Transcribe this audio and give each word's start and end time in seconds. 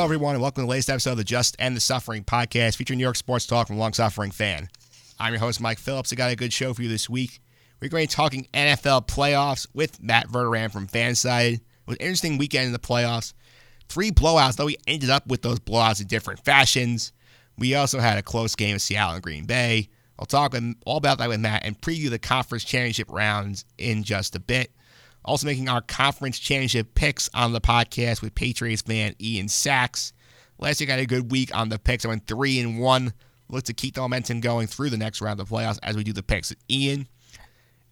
Hello, 0.00 0.06
everyone, 0.06 0.34
and 0.34 0.40
welcome 0.40 0.62
to 0.62 0.64
the 0.64 0.70
latest 0.70 0.88
episode 0.88 1.10
of 1.10 1.16
the 1.18 1.24
Just 1.24 1.56
End 1.58 1.76
the 1.76 1.80
Suffering 1.80 2.24
podcast 2.24 2.76
featuring 2.76 2.96
New 2.96 3.04
York 3.04 3.16
sports 3.16 3.44
talk 3.44 3.66
from 3.66 3.76
long 3.76 3.92
suffering 3.92 4.30
fan. 4.30 4.70
I'm 5.18 5.34
your 5.34 5.40
host, 5.40 5.60
Mike 5.60 5.78
Phillips. 5.78 6.10
I 6.10 6.16
got 6.16 6.30
a 6.30 6.36
good 6.36 6.54
show 6.54 6.72
for 6.72 6.80
you 6.80 6.88
this 6.88 7.10
week. 7.10 7.38
We're 7.82 7.90
going 7.90 8.08
to 8.08 8.10
be 8.10 8.16
talking 8.16 8.48
NFL 8.54 9.08
playoffs 9.08 9.66
with 9.74 10.02
Matt 10.02 10.28
Verderame 10.28 10.72
from 10.72 10.88
Fanside. 10.88 11.56
It 11.56 11.60
was 11.84 11.96
an 11.96 12.00
interesting 12.06 12.38
weekend 12.38 12.64
in 12.64 12.72
the 12.72 12.78
playoffs. 12.78 13.34
Three 13.90 14.10
blowouts, 14.10 14.56
though 14.56 14.64
we 14.64 14.78
ended 14.86 15.10
up 15.10 15.26
with 15.26 15.42
those 15.42 15.60
blowouts 15.60 16.00
in 16.00 16.06
different 16.06 16.42
fashions. 16.46 17.12
We 17.58 17.74
also 17.74 18.00
had 18.00 18.16
a 18.16 18.22
close 18.22 18.56
game 18.56 18.76
of 18.76 18.80
Seattle 18.80 19.16
and 19.16 19.22
Green 19.22 19.44
Bay. 19.44 19.90
I'll 20.18 20.24
talk 20.24 20.54
all 20.86 20.96
about 20.96 21.18
that 21.18 21.28
with 21.28 21.40
Matt 21.40 21.66
and 21.66 21.78
preview 21.78 22.08
the 22.08 22.18
conference 22.18 22.64
championship 22.64 23.10
rounds 23.10 23.66
in 23.76 24.02
just 24.02 24.34
a 24.34 24.40
bit. 24.40 24.72
Also 25.24 25.46
making 25.46 25.68
our 25.68 25.82
conference 25.82 26.38
championship 26.38 26.94
picks 26.94 27.28
on 27.34 27.52
the 27.52 27.60
podcast 27.60 28.22
with 28.22 28.34
Patriots 28.34 28.82
fan 28.82 29.14
Ian 29.20 29.48
Sachs. 29.48 30.12
Last 30.58 30.82
I 30.82 30.86
had 30.86 30.98
a 30.98 31.06
good 31.06 31.30
week 31.30 31.54
on 31.56 31.68
the 31.68 31.78
picks. 31.78 32.04
I 32.04 32.08
went 32.08 32.26
three 32.26 32.60
and 32.60 32.78
one. 32.78 33.12
Look 33.48 33.64
to 33.64 33.72
keep 33.72 33.94
the 33.94 34.00
momentum 34.00 34.40
going 34.40 34.66
through 34.66 34.90
the 34.90 34.96
next 34.96 35.20
round 35.20 35.40
of 35.40 35.48
the 35.48 35.54
playoffs 35.54 35.78
as 35.82 35.96
we 35.96 36.04
do 36.04 36.12
the 36.12 36.22
picks. 36.22 36.54
Ian, 36.70 37.08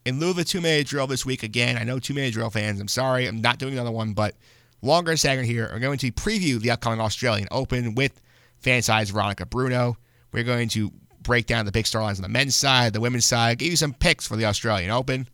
in 0.05 0.21
lieu 0.21 0.31
of 0.31 0.39
a 0.39 0.45
two-minute 0.45 0.87
drill 0.87 1.07
this 1.07 1.27
week, 1.27 1.43
again, 1.43 1.77
I 1.77 1.85
know 1.85 1.99
two-minute 1.99 2.33
drill 2.33 2.51
fans. 2.51 2.81
I'm 2.81 2.89
sorry, 2.89 3.27
I'm 3.27 3.41
not 3.41 3.59
doing 3.59 3.73
another 3.75 3.91
one, 3.91 4.13
but 4.13 4.35
longer 4.83 5.17
segment 5.17 5.49
here. 5.49 5.69
We're 5.73 5.81
going 5.81 5.99
to 5.99 6.13
preview 6.13 6.61
the 6.61 6.71
upcoming 6.71 7.01
Australian 7.01 7.49
Open 7.51 7.95
with 7.95 8.21
fan 8.59 8.83
size 8.83 9.11
Veronica 9.11 9.47
Bruno. 9.47 9.97
We're 10.33 10.45
going 10.45 10.69
to 10.71 10.93
break 11.23 11.47
down 11.47 11.67
the 11.67 11.73
big 11.73 11.85
storylines 11.85 12.17
on 12.17 12.23
the 12.23 12.29
men's 12.29 12.55
side, 12.55 12.93
the 12.93 13.01
women's 13.01 13.27
side, 13.27 13.59
give 13.59 13.71
you 13.71 13.77
some 13.77 13.93
picks 13.93 14.27
for 14.27 14.37
the 14.37 14.45
Australian 14.45 14.91
Open. 14.91 15.29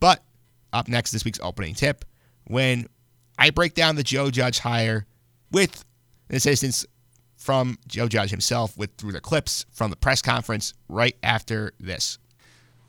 But 0.00 0.22
up 0.72 0.88
next, 0.88 1.12
this 1.12 1.24
week's 1.24 1.40
opening 1.42 1.74
tip, 1.74 2.04
when 2.46 2.88
I 3.38 3.50
break 3.50 3.74
down 3.74 3.96
the 3.96 4.02
Joe 4.02 4.30
Judge 4.30 4.58
hire 4.58 5.06
with 5.50 5.84
assistance 6.30 6.86
from 7.36 7.78
Joe 7.86 8.08
Judge 8.08 8.30
himself 8.30 8.76
with 8.76 8.94
through 8.96 9.12
the 9.12 9.20
clips 9.20 9.64
from 9.70 9.90
the 9.90 9.96
press 9.96 10.20
conference 10.20 10.74
right 10.88 11.16
after 11.22 11.72
this. 11.78 12.18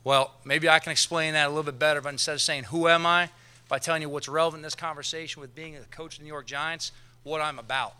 Well, 0.02 0.34
maybe 0.44 0.68
I 0.68 0.78
can 0.78 0.92
explain 0.92 1.34
that 1.34 1.46
a 1.46 1.48
little 1.48 1.62
bit 1.62 1.78
better, 1.78 2.00
but 2.00 2.10
instead 2.10 2.34
of 2.34 2.40
saying 2.40 2.64
who 2.64 2.88
am 2.88 3.06
I, 3.06 3.30
by 3.68 3.78
telling 3.78 4.02
you 4.02 4.08
what's 4.08 4.28
relevant 4.28 4.58
in 4.60 4.62
this 4.62 4.74
conversation 4.74 5.40
with 5.40 5.54
being 5.54 5.76
a 5.76 5.80
coach 5.94 6.14
of 6.14 6.18
the 6.18 6.24
New 6.24 6.32
York 6.32 6.46
Giants, 6.46 6.90
what 7.22 7.40
I'm 7.40 7.58
about. 7.58 7.94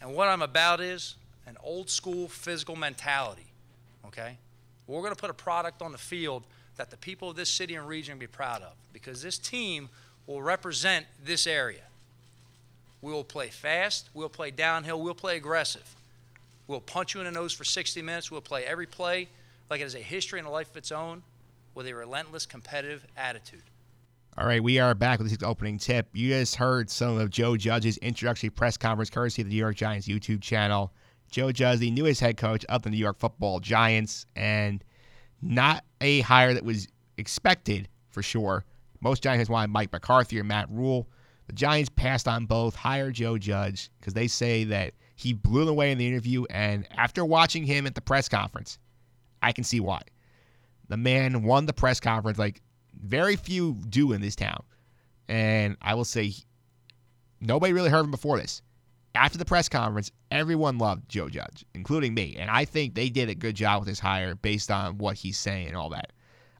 And 0.00 0.14
what 0.14 0.28
I'm 0.28 0.42
about 0.42 0.80
is 0.80 1.16
an 1.46 1.56
old 1.62 1.90
school 1.90 2.28
physical 2.28 2.76
mentality. 2.76 3.46
Okay? 4.06 4.38
We're 4.86 5.00
going 5.00 5.14
to 5.14 5.20
put 5.20 5.30
a 5.30 5.34
product 5.34 5.82
on 5.82 5.92
the 5.92 5.98
field 5.98 6.44
that 6.80 6.88
the 6.88 6.96
people 6.96 7.28
of 7.28 7.36
this 7.36 7.50
city 7.50 7.74
and 7.74 7.86
region 7.86 8.18
be 8.18 8.26
proud 8.26 8.62
of 8.62 8.72
because 8.94 9.20
this 9.20 9.36
team 9.36 9.90
will 10.26 10.40
represent 10.40 11.04
this 11.22 11.46
area. 11.46 11.82
We 13.02 13.12
will 13.12 13.22
play 13.22 13.48
fast, 13.48 14.08
we'll 14.14 14.30
play 14.30 14.50
downhill, 14.50 14.98
we'll 14.98 15.12
play 15.12 15.36
aggressive. 15.36 15.94
We'll 16.66 16.80
punch 16.80 17.12
you 17.12 17.20
in 17.20 17.26
the 17.26 17.32
nose 17.32 17.52
for 17.52 17.64
60 17.64 18.00
minutes, 18.00 18.30
we'll 18.30 18.40
play 18.40 18.64
every 18.64 18.86
play 18.86 19.28
like 19.68 19.80
it 19.80 19.82
has 19.82 19.94
a 19.94 19.98
history 19.98 20.38
and 20.38 20.48
a 20.48 20.50
life 20.50 20.70
of 20.70 20.78
its 20.78 20.90
own 20.90 21.22
with 21.74 21.86
a 21.86 21.94
relentless 21.94 22.46
competitive 22.46 23.06
attitude. 23.14 23.62
All 24.38 24.46
right, 24.46 24.62
we 24.62 24.78
are 24.78 24.94
back 24.94 25.18
with 25.18 25.28
this 25.28 25.46
opening 25.46 25.76
tip. 25.76 26.08
You 26.14 26.30
just 26.30 26.56
heard 26.56 26.88
some 26.88 27.18
of 27.18 27.28
Joe 27.28 27.58
Judge's 27.58 27.98
introductory 27.98 28.48
press 28.48 28.78
conference 28.78 29.10
courtesy 29.10 29.42
of 29.42 29.48
the 29.48 29.54
New 29.54 29.60
York 29.60 29.76
Giants 29.76 30.08
YouTube 30.08 30.40
channel. 30.40 30.94
Joe 31.30 31.52
Judge, 31.52 31.80
the 31.80 31.90
newest 31.90 32.22
head 32.22 32.38
coach 32.38 32.64
of 32.70 32.80
the 32.80 32.88
New 32.88 32.96
York 32.96 33.18
football 33.18 33.60
Giants, 33.60 34.24
and 34.34 34.82
not 35.42 35.84
a 36.00 36.20
hire 36.20 36.54
that 36.54 36.64
was 36.64 36.88
expected 37.16 37.88
for 38.10 38.22
sure. 38.22 38.64
Most 39.00 39.22
Giants 39.22 39.50
wanted 39.50 39.70
Mike 39.70 39.92
McCarthy 39.92 40.38
or 40.38 40.44
Matt 40.44 40.68
Rhule. 40.70 41.08
The 41.46 41.52
Giants 41.54 41.90
passed 41.94 42.28
on 42.28 42.46
both, 42.46 42.74
hired 42.74 43.14
Joe 43.14 43.38
Judge 43.38 43.90
because 43.98 44.14
they 44.14 44.28
say 44.28 44.64
that 44.64 44.94
he 45.16 45.32
blew 45.32 45.64
them 45.64 45.70
away 45.70 45.90
in 45.90 45.98
the 45.98 46.06
interview. 46.06 46.44
And 46.50 46.86
after 46.92 47.24
watching 47.24 47.64
him 47.64 47.86
at 47.86 47.94
the 47.94 48.00
press 48.00 48.28
conference, 48.28 48.78
I 49.42 49.52
can 49.52 49.64
see 49.64 49.80
why. 49.80 50.02
The 50.88 50.96
man 50.96 51.42
won 51.42 51.66
the 51.66 51.72
press 51.72 52.00
conference 52.00 52.38
like 52.38 52.60
very 53.02 53.36
few 53.36 53.74
do 53.88 54.12
in 54.12 54.20
this 54.20 54.36
town. 54.36 54.62
And 55.28 55.76
I 55.80 55.94
will 55.94 56.04
say, 56.04 56.34
nobody 57.40 57.72
really 57.72 57.90
heard 57.90 58.04
him 58.04 58.10
before 58.10 58.38
this. 58.38 58.62
After 59.14 59.38
the 59.38 59.44
press 59.44 59.68
conference, 59.68 60.12
everyone 60.30 60.78
loved 60.78 61.08
Joe 61.08 61.28
Judge, 61.28 61.64
including 61.74 62.14
me. 62.14 62.36
And 62.38 62.50
I 62.50 62.64
think 62.64 62.94
they 62.94 63.08
did 63.08 63.28
a 63.28 63.34
good 63.34 63.56
job 63.56 63.80
with 63.80 63.88
his 63.88 63.98
hire 63.98 64.34
based 64.34 64.70
on 64.70 64.98
what 64.98 65.16
he's 65.16 65.38
saying 65.38 65.68
and 65.68 65.76
all 65.76 65.90
that. 65.90 66.12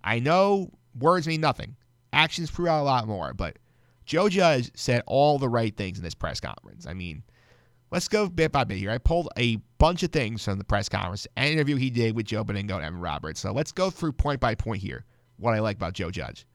I 0.03 0.19
know 0.19 0.71
words 0.99 1.27
mean 1.27 1.41
nothing, 1.41 1.77
actions 2.13 2.51
prove 2.51 2.69
out 2.69 2.83
a 2.83 2.85
lot 2.85 3.07
more, 3.07 3.35
but 3.35 3.59
Joe 4.05 4.29
Judge 4.29 4.71
said 4.75 5.03
all 5.07 5.39
the 5.39 5.49
right 5.49 5.77
things 5.77 5.99
in 5.99 6.05
this 6.05 6.15
press 6.15 6.41
conference. 6.41 6.87
I 6.87 6.95
mean, 6.95 7.23
let's 7.93 8.09
go 8.09 8.29
bit 8.29 8.51
by 8.51 8.65
bit 8.65 8.79
here. 8.79 8.91
I 8.91 8.99
pulled 8.99 9.29
a 9.37 9.57
bunch 9.79 10.03
of 10.03 10.11
things 10.11 10.45
from 10.45 10.59
the 10.59 10.65
press 10.65 10.89
conference 10.89 11.29
and 11.37 11.53
interview 11.53 11.77
he 11.77 11.91
did 11.91 12.17
with 12.17 12.27
Joe 12.27 12.45
Benigno 12.45 12.77
and 12.77 12.85
Evan 12.85 13.01
Roberts. 13.01 13.41
So 13.41 13.53
let's 13.53 13.71
go 13.71 13.91
through 13.91 14.13
point 14.13 14.41
by 14.41 14.57
point 14.57 14.83
here 14.83 15.05
what 15.37 15.55
I 15.55 15.61
like 15.61 15.77
about 15.77 15.93
Joe 15.93 16.11
Judge. 16.11 16.47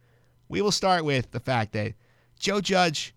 We 0.49 0.61
will 0.61 0.71
start 0.71 1.05
with 1.05 1.31
the 1.31 1.39
fact 1.39 1.71
that 1.73 1.93
Joe 2.37 2.59
Judge, 2.59 3.15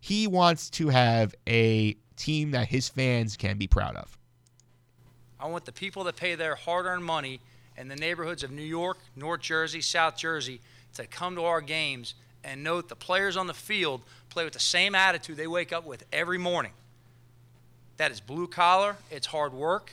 he 0.00 0.26
wants 0.26 0.70
to 0.70 0.88
have 0.88 1.34
a 1.48 1.96
team 2.18 2.50
that 2.50 2.68
his 2.68 2.88
fans 2.88 3.36
can 3.36 3.56
be 3.56 3.66
proud 3.66 3.96
of. 3.96 4.18
I 5.40 5.46
want 5.46 5.64
the 5.64 5.72
people 5.72 6.04
that 6.04 6.16
pay 6.16 6.34
their 6.34 6.56
hard 6.56 6.86
earned 6.86 7.04
money 7.04 7.40
in 7.76 7.88
the 7.88 7.96
neighborhoods 7.96 8.42
of 8.42 8.50
New 8.50 8.62
York, 8.62 8.98
North 9.14 9.40
Jersey, 9.40 9.80
South 9.80 10.16
Jersey 10.16 10.60
to 10.94 11.06
come 11.06 11.36
to 11.36 11.44
our 11.44 11.60
games 11.60 12.14
and 12.42 12.64
note 12.64 12.88
the 12.88 12.96
players 12.96 13.36
on 13.36 13.46
the 13.46 13.54
field 13.54 14.02
play 14.30 14.44
with 14.44 14.52
the 14.52 14.60
same 14.60 14.94
attitude 14.94 15.36
they 15.36 15.46
wake 15.46 15.72
up 15.72 15.86
with 15.86 16.04
every 16.12 16.38
morning. 16.38 16.72
That 17.96 18.10
is 18.10 18.20
blue 18.20 18.46
collar, 18.46 18.96
it's 19.10 19.26
hard 19.26 19.52
work, 19.52 19.92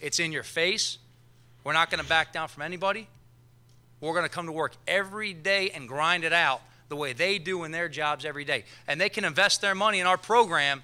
it's 0.00 0.18
in 0.18 0.32
your 0.32 0.42
face. 0.42 0.98
We're 1.64 1.72
not 1.72 1.90
going 1.90 2.02
to 2.02 2.08
back 2.08 2.32
down 2.32 2.48
from 2.48 2.62
anybody. 2.62 3.08
We're 4.00 4.12
going 4.12 4.24
to 4.24 4.30
come 4.30 4.46
to 4.46 4.52
work 4.52 4.74
every 4.86 5.32
day 5.32 5.70
and 5.70 5.88
grind 5.88 6.24
it 6.24 6.32
out 6.32 6.60
the 6.88 6.96
way 6.96 7.14
they 7.14 7.38
do 7.38 7.64
in 7.64 7.72
their 7.72 7.88
jobs 7.88 8.24
every 8.24 8.44
day. 8.44 8.64
And 8.86 9.00
they 9.00 9.08
can 9.08 9.24
invest 9.24 9.60
their 9.60 9.74
money 9.74 10.00
in 10.00 10.06
our 10.06 10.18
program 10.18 10.82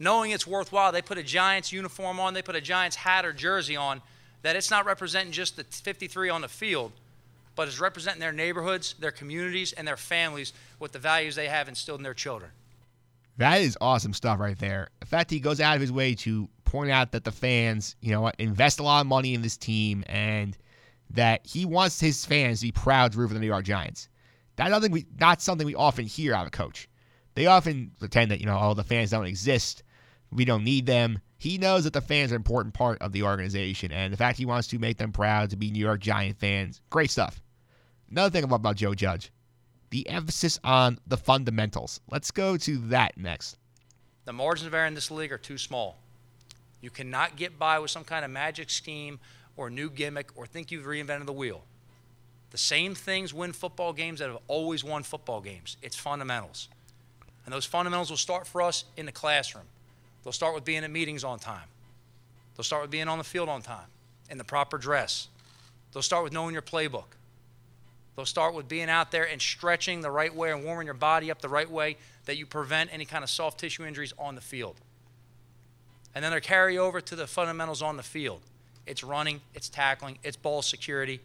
knowing 0.00 0.32
it's 0.32 0.46
worthwhile. 0.46 0.90
They 0.90 1.02
put 1.02 1.18
a 1.18 1.22
Giants 1.22 1.72
uniform 1.72 2.18
on, 2.18 2.34
they 2.34 2.42
put 2.42 2.56
a 2.56 2.60
Giants 2.60 2.96
hat 2.96 3.24
or 3.24 3.32
jersey 3.32 3.76
on, 3.76 4.02
that 4.42 4.56
it's 4.56 4.70
not 4.70 4.86
representing 4.86 5.30
just 5.30 5.56
the 5.56 5.64
53 5.64 6.30
on 6.30 6.40
the 6.40 6.48
field, 6.48 6.90
but 7.54 7.68
it's 7.68 7.78
representing 7.78 8.20
their 8.20 8.32
neighborhoods, 8.32 8.94
their 8.98 9.10
communities, 9.12 9.72
and 9.72 9.86
their 9.86 9.98
families 9.98 10.52
with 10.80 10.90
the 10.92 10.98
values 10.98 11.36
they 11.36 11.46
have 11.46 11.68
instilled 11.68 12.00
in 12.00 12.04
their 12.04 12.14
children. 12.14 12.50
That 13.36 13.60
is 13.60 13.78
awesome 13.80 14.12
stuff 14.14 14.40
right 14.40 14.58
there. 14.58 14.88
The 15.00 15.06
fact 15.06 15.30
he 15.30 15.40
goes 15.40 15.60
out 15.60 15.74
of 15.74 15.80
his 15.80 15.92
way 15.92 16.14
to 16.16 16.48
point 16.64 16.90
out 16.90 17.12
that 17.12 17.24
the 17.24 17.32
fans, 17.32 17.96
you 18.00 18.12
know, 18.12 18.30
invest 18.38 18.80
a 18.80 18.82
lot 18.82 19.00
of 19.00 19.06
money 19.06 19.34
in 19.34 19.42
this 19.42 19.56
team 19.56 20.04
and 20.06 20.56
that 21.10 21.46
he 21.46 21.64
wants 21.64 22.00
his 22.00 22.24
fans 22.24 22.60
to 22.60 22.66
be 22.66 22.72
proud 22.72 23.12
to 23.12 23.18
root 23.18 23.28
for 23.28 23.34
the 23.34 23.40
New 23.40 23.46
York 23.46 23.64
Giants. 23.64 24.08
That's 24.56 24.70
nothing 24.70 24.92
we, 24.92 25.06
not 25.18 25.42
something 25.42 25.66
we 25.66 25.74
often 25.74 26.04
hear 26.04 26.34
out 26.34 26.42
of 26.42 26.48
a 26.48 26.50
coach. 26.50 26.88
They 27.34 27.46
often 27.46 27.92
pretend 27.98 28.30
that, 28.30 28.40
you 28.40 28.46
know, 28.46 28.58
oh, 28.60 28.74
the 28.74 28.84
fans 28.84 29.10
don't 29.10 29.26
exist. 29.26 29.82
We 30.32 30.44
don't 30.44 30.64
need 30.64 30.86
them. 30.86 31.20
He 31.38 31.58
knows 31.58 31.84
that 31.84 31.92
the 31.92 32.00
fans 32.00 32.32
are 32.32 32.36
an 32.36 32.40
important 32.40 32.74
part 32.74 33.00
of 33.00 33.12
the 33.12 33.22
organization, 33.22 33.92
and 33.92 34.12
the 34.12 34.16
fact 34.16 34.38
he 34.38 34.44
wants 34.44 34.68
to 34.68 34.78
make 34.78 34.98
them 34.98 35.12
proud 35.12 35.50
to 35.50 35.56
be 35.56 35.70
New 35.70 35.80
York 35.80 36.00
Giant 36.00 36.38
fans, 36.38 36.80
great 36.90 37.10
stuff. 37.10 37.40
Another 38.10 38.30
thing 38.30 38.44
I 38.44 38.48
love 38.48 38.60
about 38.60 38.76
Joe 38.76 38.94
Judge, 38.94 39.32
the 39.90 40.08
emphasis 40.08 40.58
on 40.62 40.98
the 41.06 41.16
fundamentals. 41.16 42.00
Let's 42.10 42.30
go 42.30 42.56
to 42.58 42.78
that 42.88 43.16
next. 43.16 43.56
The 44.24 44.32
margins 44.32 44.66
of 44.66 44.74
error 44.74 44.86
in 44.86 44.94
this 44.94 45.10
league 45.10 45.32
are 45.32 45.38
too 45.38 45.58
small. 45.58 45.96
You 46.80 46.90
cannot 46.90 47.36
get 47.36 47.58
by 47.58 47.78
with 47.78 47.90
some 47.90 48.04
kind 48.04 48.24
of 48.24 48.30
magic 48.30 48.70
scheme 48.70 49.18
or 49.56 49.70
new 49.70 49.90
gimmick 49.90 50.30
or 50.36 50.46
think 50.46 50.70
you've 50.70 50.86
reinvented 50.86 51.26
the 51.26 51.32
wheel. 51.32 51.64
The 52.50 52.58
same 52.58 52.94
things 52.94 53.32
win 53.32 53.52
football 53.52 53.92
games 53.92 54.18
that 54.18 54.28
have 54.28 54.38
always 54.48 54.82
won 54.82 55.02
football 55.02 55.40
games. 55.40 55.76
It's 55.82 55.96
fundamentals. 55.96 56.68
And 57.44 57.54
those 57.54 57.64
fundamentals 57.64 58.10
will 58.10 58.16
start 58.16 58.46
for 58.46 58.62
us 58.62 58.84
in 58.96 59.06
the 59.06 59.12
classroom. 59.12 59.66
They'll 60.22 60.32
start 60.32 60.54
with 60.54 60.64
being 60.64 60.84
at 60.84 60.90
meetings 60.90 61.24
on 61.24 61.38
time. 61.38 61.68
They'll 62.56 62.64
start 62.64 62.82
with 62.82 62.90
being 62.90 63.08
on 63.08 63.18
the 63.18 63.24
field 63.24 63.48
on 63.48 63.62
time 63.62 63.86
in 64.28 64.38
the 64.38 64.44
proper 64.44 64.78
dress. 64.78 65.28
They'll 65.92 66.02
start 66.02 66.24
with 66.24 66.32
knowing 66.32 66.52
your 66.52 66.62
playbook. 66.62 67.16
They'll 68.16 68.26
start 68.26 68.54
with 68.54 68.68
being 68.68 68.90
out 68.90 69.10
there 69.12 69.24
and 69.26 69.40
stretching 69.40 70.02
the 70.02 70.10
right 70.10 70.34
way 70.34 70.52
and 70.52 70.64
warming 70.64 70.86
your 70.86 70.94
body 70.94 71.30
up 71.30 71.40
the 71.40 71.48
right 71.48 71.70
way 71.70 71.96
that 72.26 72.36
you 72.36 72.44
prevent 72.44 72.92
any 72.92 73.04
kind 73.04 73.24
of 73.24 73.30
soft 73.30 73.58
tissue 73.58 73.84
injuries 73.84 74.12
on 74.18 74.34
the 74.34 74.40
field. 74.40 74.76
And 76.14 76.24
then 76.24 76.32
they 76.32 76.40
carry 76.40 76.76
over 76.76 77.00
to 77.00 77.16
the 77.16 77.26
fundamentals 77.26 77.82
on 77.82 77.96
the 77.96 78.02
field. 78.02 78.42
It's 78.86 79.04
running, 79.04 79.40
it's 79.54 79.68
tackling, 79.68 80.18
it's 80.22 80.36
ball 80.36 80.62
security, 80.62 81.20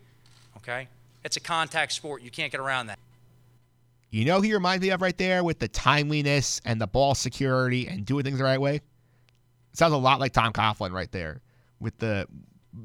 okay? 0.58 0.88
It's 1.24 1.38
a 1.38 1.40
contact 1.40 1.92
sport. 1.92 2.22
You 2.22 2.30
can't 2.30 2.52
get 2.52 2.62
around 2.62 2.88
that. 2.88 3.00
You 4.16 4.24
know 4.24 4.38
who 4.38 4.44
he 4.44 4.54
reminds 4.54 4.82
me 4.82 4.92
of 4.92 5.02
right 5.02 5.18
there 5.18 5.44
with 5.44 5.60
the 5.60 5.68
timeliness 5.68 6.62
and 6.64 6.80
the 6.80 6.88
ball 6.88 7.16
security 7.16 7.86
and 7.86 8.06
doing 8.06 8.24
things 8.24 8.38
the 8.38 8.46
right 8.46 8.62
way? 8.62 8.80
Sounds 9.74 9.92
a 9.92 9.98
lot 9.98 10.22
like 10.22 10.32
Tom 10.32 10.54
Coughlin 10.54 10.94
right 10.94 11.12
there 11.12 11.42
with 11.82 11.98
the 11.98 12.26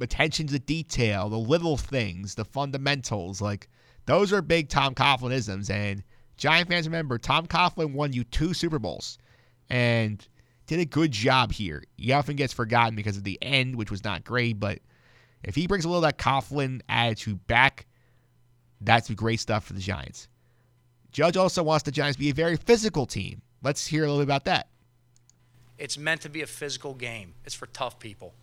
attention 0.00 0.48
to 0.48 0.58
detail, 0.58 1.28
the 1.28 1.38
little 1.38 1.76
things, 1.76 2.34
the 2.34 2.44
fundamentals. 2.44 3.40
Like, 3.40 3.68
those 4.06 4.32
are 4.32 4.42
big 4.42 4.70
Tom 4.70 4.92
Coughlinisms. 4.92 5.70
And 5.70 6.02
Giant 6.36 6.68
fans 6.68 6.88
remember, 6.88 7.16
Tom 7.16 7.46
Coughlin 7.46 7.92
won 7.92 8.12
you 8.12 8.24
two 8.24 8.52
Super 8.52 8.80
Bowls. 8.80 9.16
And 9.68 10.26
did 10.66 10.80
a 10.80 10.84
good 10.84 11.12
job 11.12 11.52
here. 11.52 11.84
He 11.96 12.10
often 12.12 12.34
gets 12.34 12.52
forgotten 12.52 12.96
because 12.96 13.16
of 13.16 13.22
the 13.22 13.38
end, 13.40 13.76
which 13.76 13.92
was 13.92 14.02
not 14.02 14.24
great, 14.24 14.58
but 14.58 14.80
if 15.44 15.54
he 15.54 15.68
brings 15.68 15.84
a 15.84 15.88
little 15.88 16.04
of 16.04 16.08
that 16.08 16.18
Coughlin 16.18 16.80
attitude 16.88 17.46
back, 17.46 17.86
that's 18.80 19.08
great 19.10 19.38
stuff 19.38 19.62
for 19.62 19.74
the 19.74 19.80
Giants. 19.80 20.26
Judge 21.12 21.36
also 21.36 21.62
wants 21.62 21.82
the 21.82 21.90
Giants 21.90 22.16
to 22.16 22.20
be 22.20 22.30
a 22.30 22.34
very 22.34 22.56
physical 22.56 23.06
team. 23.06 23.42
Let's 23.62 23.86
hear 23.86 24.04
a 24.04 24.06
little 24.06 24.20
bit 24.20 24.24
about 24.24 24.44
that. 24.44 24.68
It's 25.78 25.98
meant 25.98 26.20
to 26.22 26.28
be 26.28 26.42
a 26.42 26.46
physical 26.46 26.94
game. 26.94 27.34
It's 27.44 27.54
for 27.54 27.66
tough 27.66 27.98
people. 27.98 28.34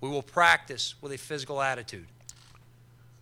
We 0.00 0.08
will 0.08 0.22
practice 0.22 0.94
with 1.00 1.12
a 1.12 1.18
physical 1.18 1.60
attitude. 1.62 2.06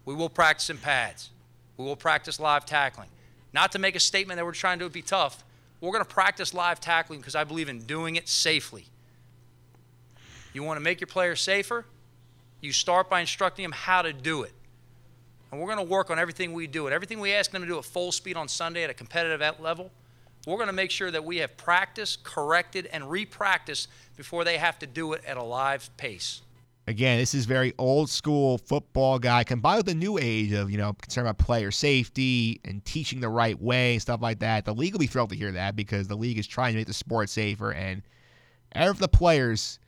We 0.04 0.14
will 0.14 0.28
practice 0.28 0.70
in 0.70 0.78
pads. 0.78 1.30
We 1.76 1.84
will 1.84 1.96
practice 1.96 2.40
live 2.40 2.64
tackling. 2.64 3.08
Not 3.52 3.72
to 3.72 3.78
make 3.78 3.94
a 3.94 4.00
statement 4.00 4.38
that 4.38 4.44
we're 4.44 4.52
trying 4.52 4.78
to 4.78 4.88
be 4.88 5.02
tough. 5.02 5.44
We're 5.80 5.92
going 5.92 6.04
to 6.04 6.08
practice 6.10 6.54
live 6.54 6.80
tackling 6.80 7.20
because 7.20 7.34
I 7.34 7.44
believe 7.44 7.68
in 7.68 7.80
doing 7.80 8.16
it 8.16 8.28
safely. 8.28 8.86
You 10.52 10.62
want 10.62 10.78
to 10.78 10.82
make 10.82 11.00
your 11.00 11.08
players 11.08 11.40
safer? 11.40 11.84
You 12.60 12.72
start 12.72 13.10
by 13.10 13.20
instructing 13.20 13.64
them 13.64 13.72
how 13.72 14.02
to 14.02 14.12
do 14.12 14.42
it. 14.42 14.52
And 15.52 15.60
we're 15.60 15.66
going 15.66 15.86
to 15.86 15.90
work 15.90 16.10
on 16.10 16.18
everything 16.18 16.54
we 16.54 16.66
do. 16.66 16.86
And 16.86 16.94
everything 16.94 17.20
we 17.20 17.32
ask 17.32 17.50
them 17.50 17.60
to 17.60 17.68
do 17.68 17.78
at 17.78 17.84
full 17.84 18.10
speed 18.10 18.36
on 18.36 18.48
Sunday 18.48 18.82
at 18.84 18.90
a 18.90 18.94
competitive 18.94 19.60
level, 19.60 19.90
we're 20.46 20.56
going 20.56 20.68
to 20.68 20.72
make 20.72 20.90
sure 20.90 21.10
that 21.10 21.22
we 21.22 21.36
have 21.36 21.56
practiced, 21.58 22.24
corrected, 22.24 22.86
and 22.86 23.04
repracticed 23.04 23.88
before 24.16 24.44
they 24.44 24.56
have 24.56 24.78
to 24.78 24.86
do 24.86 25.12
it 25.12 25.22
at 25.26 25.36
a 25.36 25.42
live 25.42 25.94
pace. 25.98 26.40
Again, 26.88 27.18
this 27.18 27.32
is 27.32 27.44
very 27.44 27.74
old 27.78 28.10
school 28.10 28.58
football 28.58 29.18
guy 29.20 29.44
combined 29.44 29.76
with 29.76 29.86
the 29.86 29.94
new 29.94 30.18
age 30.18 30.52
of, 30.52 30.68
you 30.68 30.78
know, 30.78 30.94
concern 30.94 31.26
about 31.26 31.38
player 31.38 31.70
safety 31.70 32.60
and 32.64 32.84
teaching 32.84 33.20
the 33.20 33.28
right 33.28 33.60
way 33.60 33.92
and 33.92 34.02
stuff 34.02 34.20
like 34.20 34.40
that. 34.40 34.64
The 34.64 34.74
league 34.74 34.94
will 34.94 34.98
be 34.98 35.06
thrilled 35.06 35.30
to 35.30 35.36
hear 35.36 35.52
that 35.52 35.76
because 35.76 36.08
the 36.08 36.16
league 36.16 36.38
is 36.38 36.46
trying 36.46 36.72
to 36.72 36.78
make 36.78 36.88
the 36.88 36.94
sport 36.94 37.28
safer. 37.28 37.72
And 37.72 38.02
every 38.72 38.90
of 38.90 38.98
the 38.98 39.06
players 39.06 39.78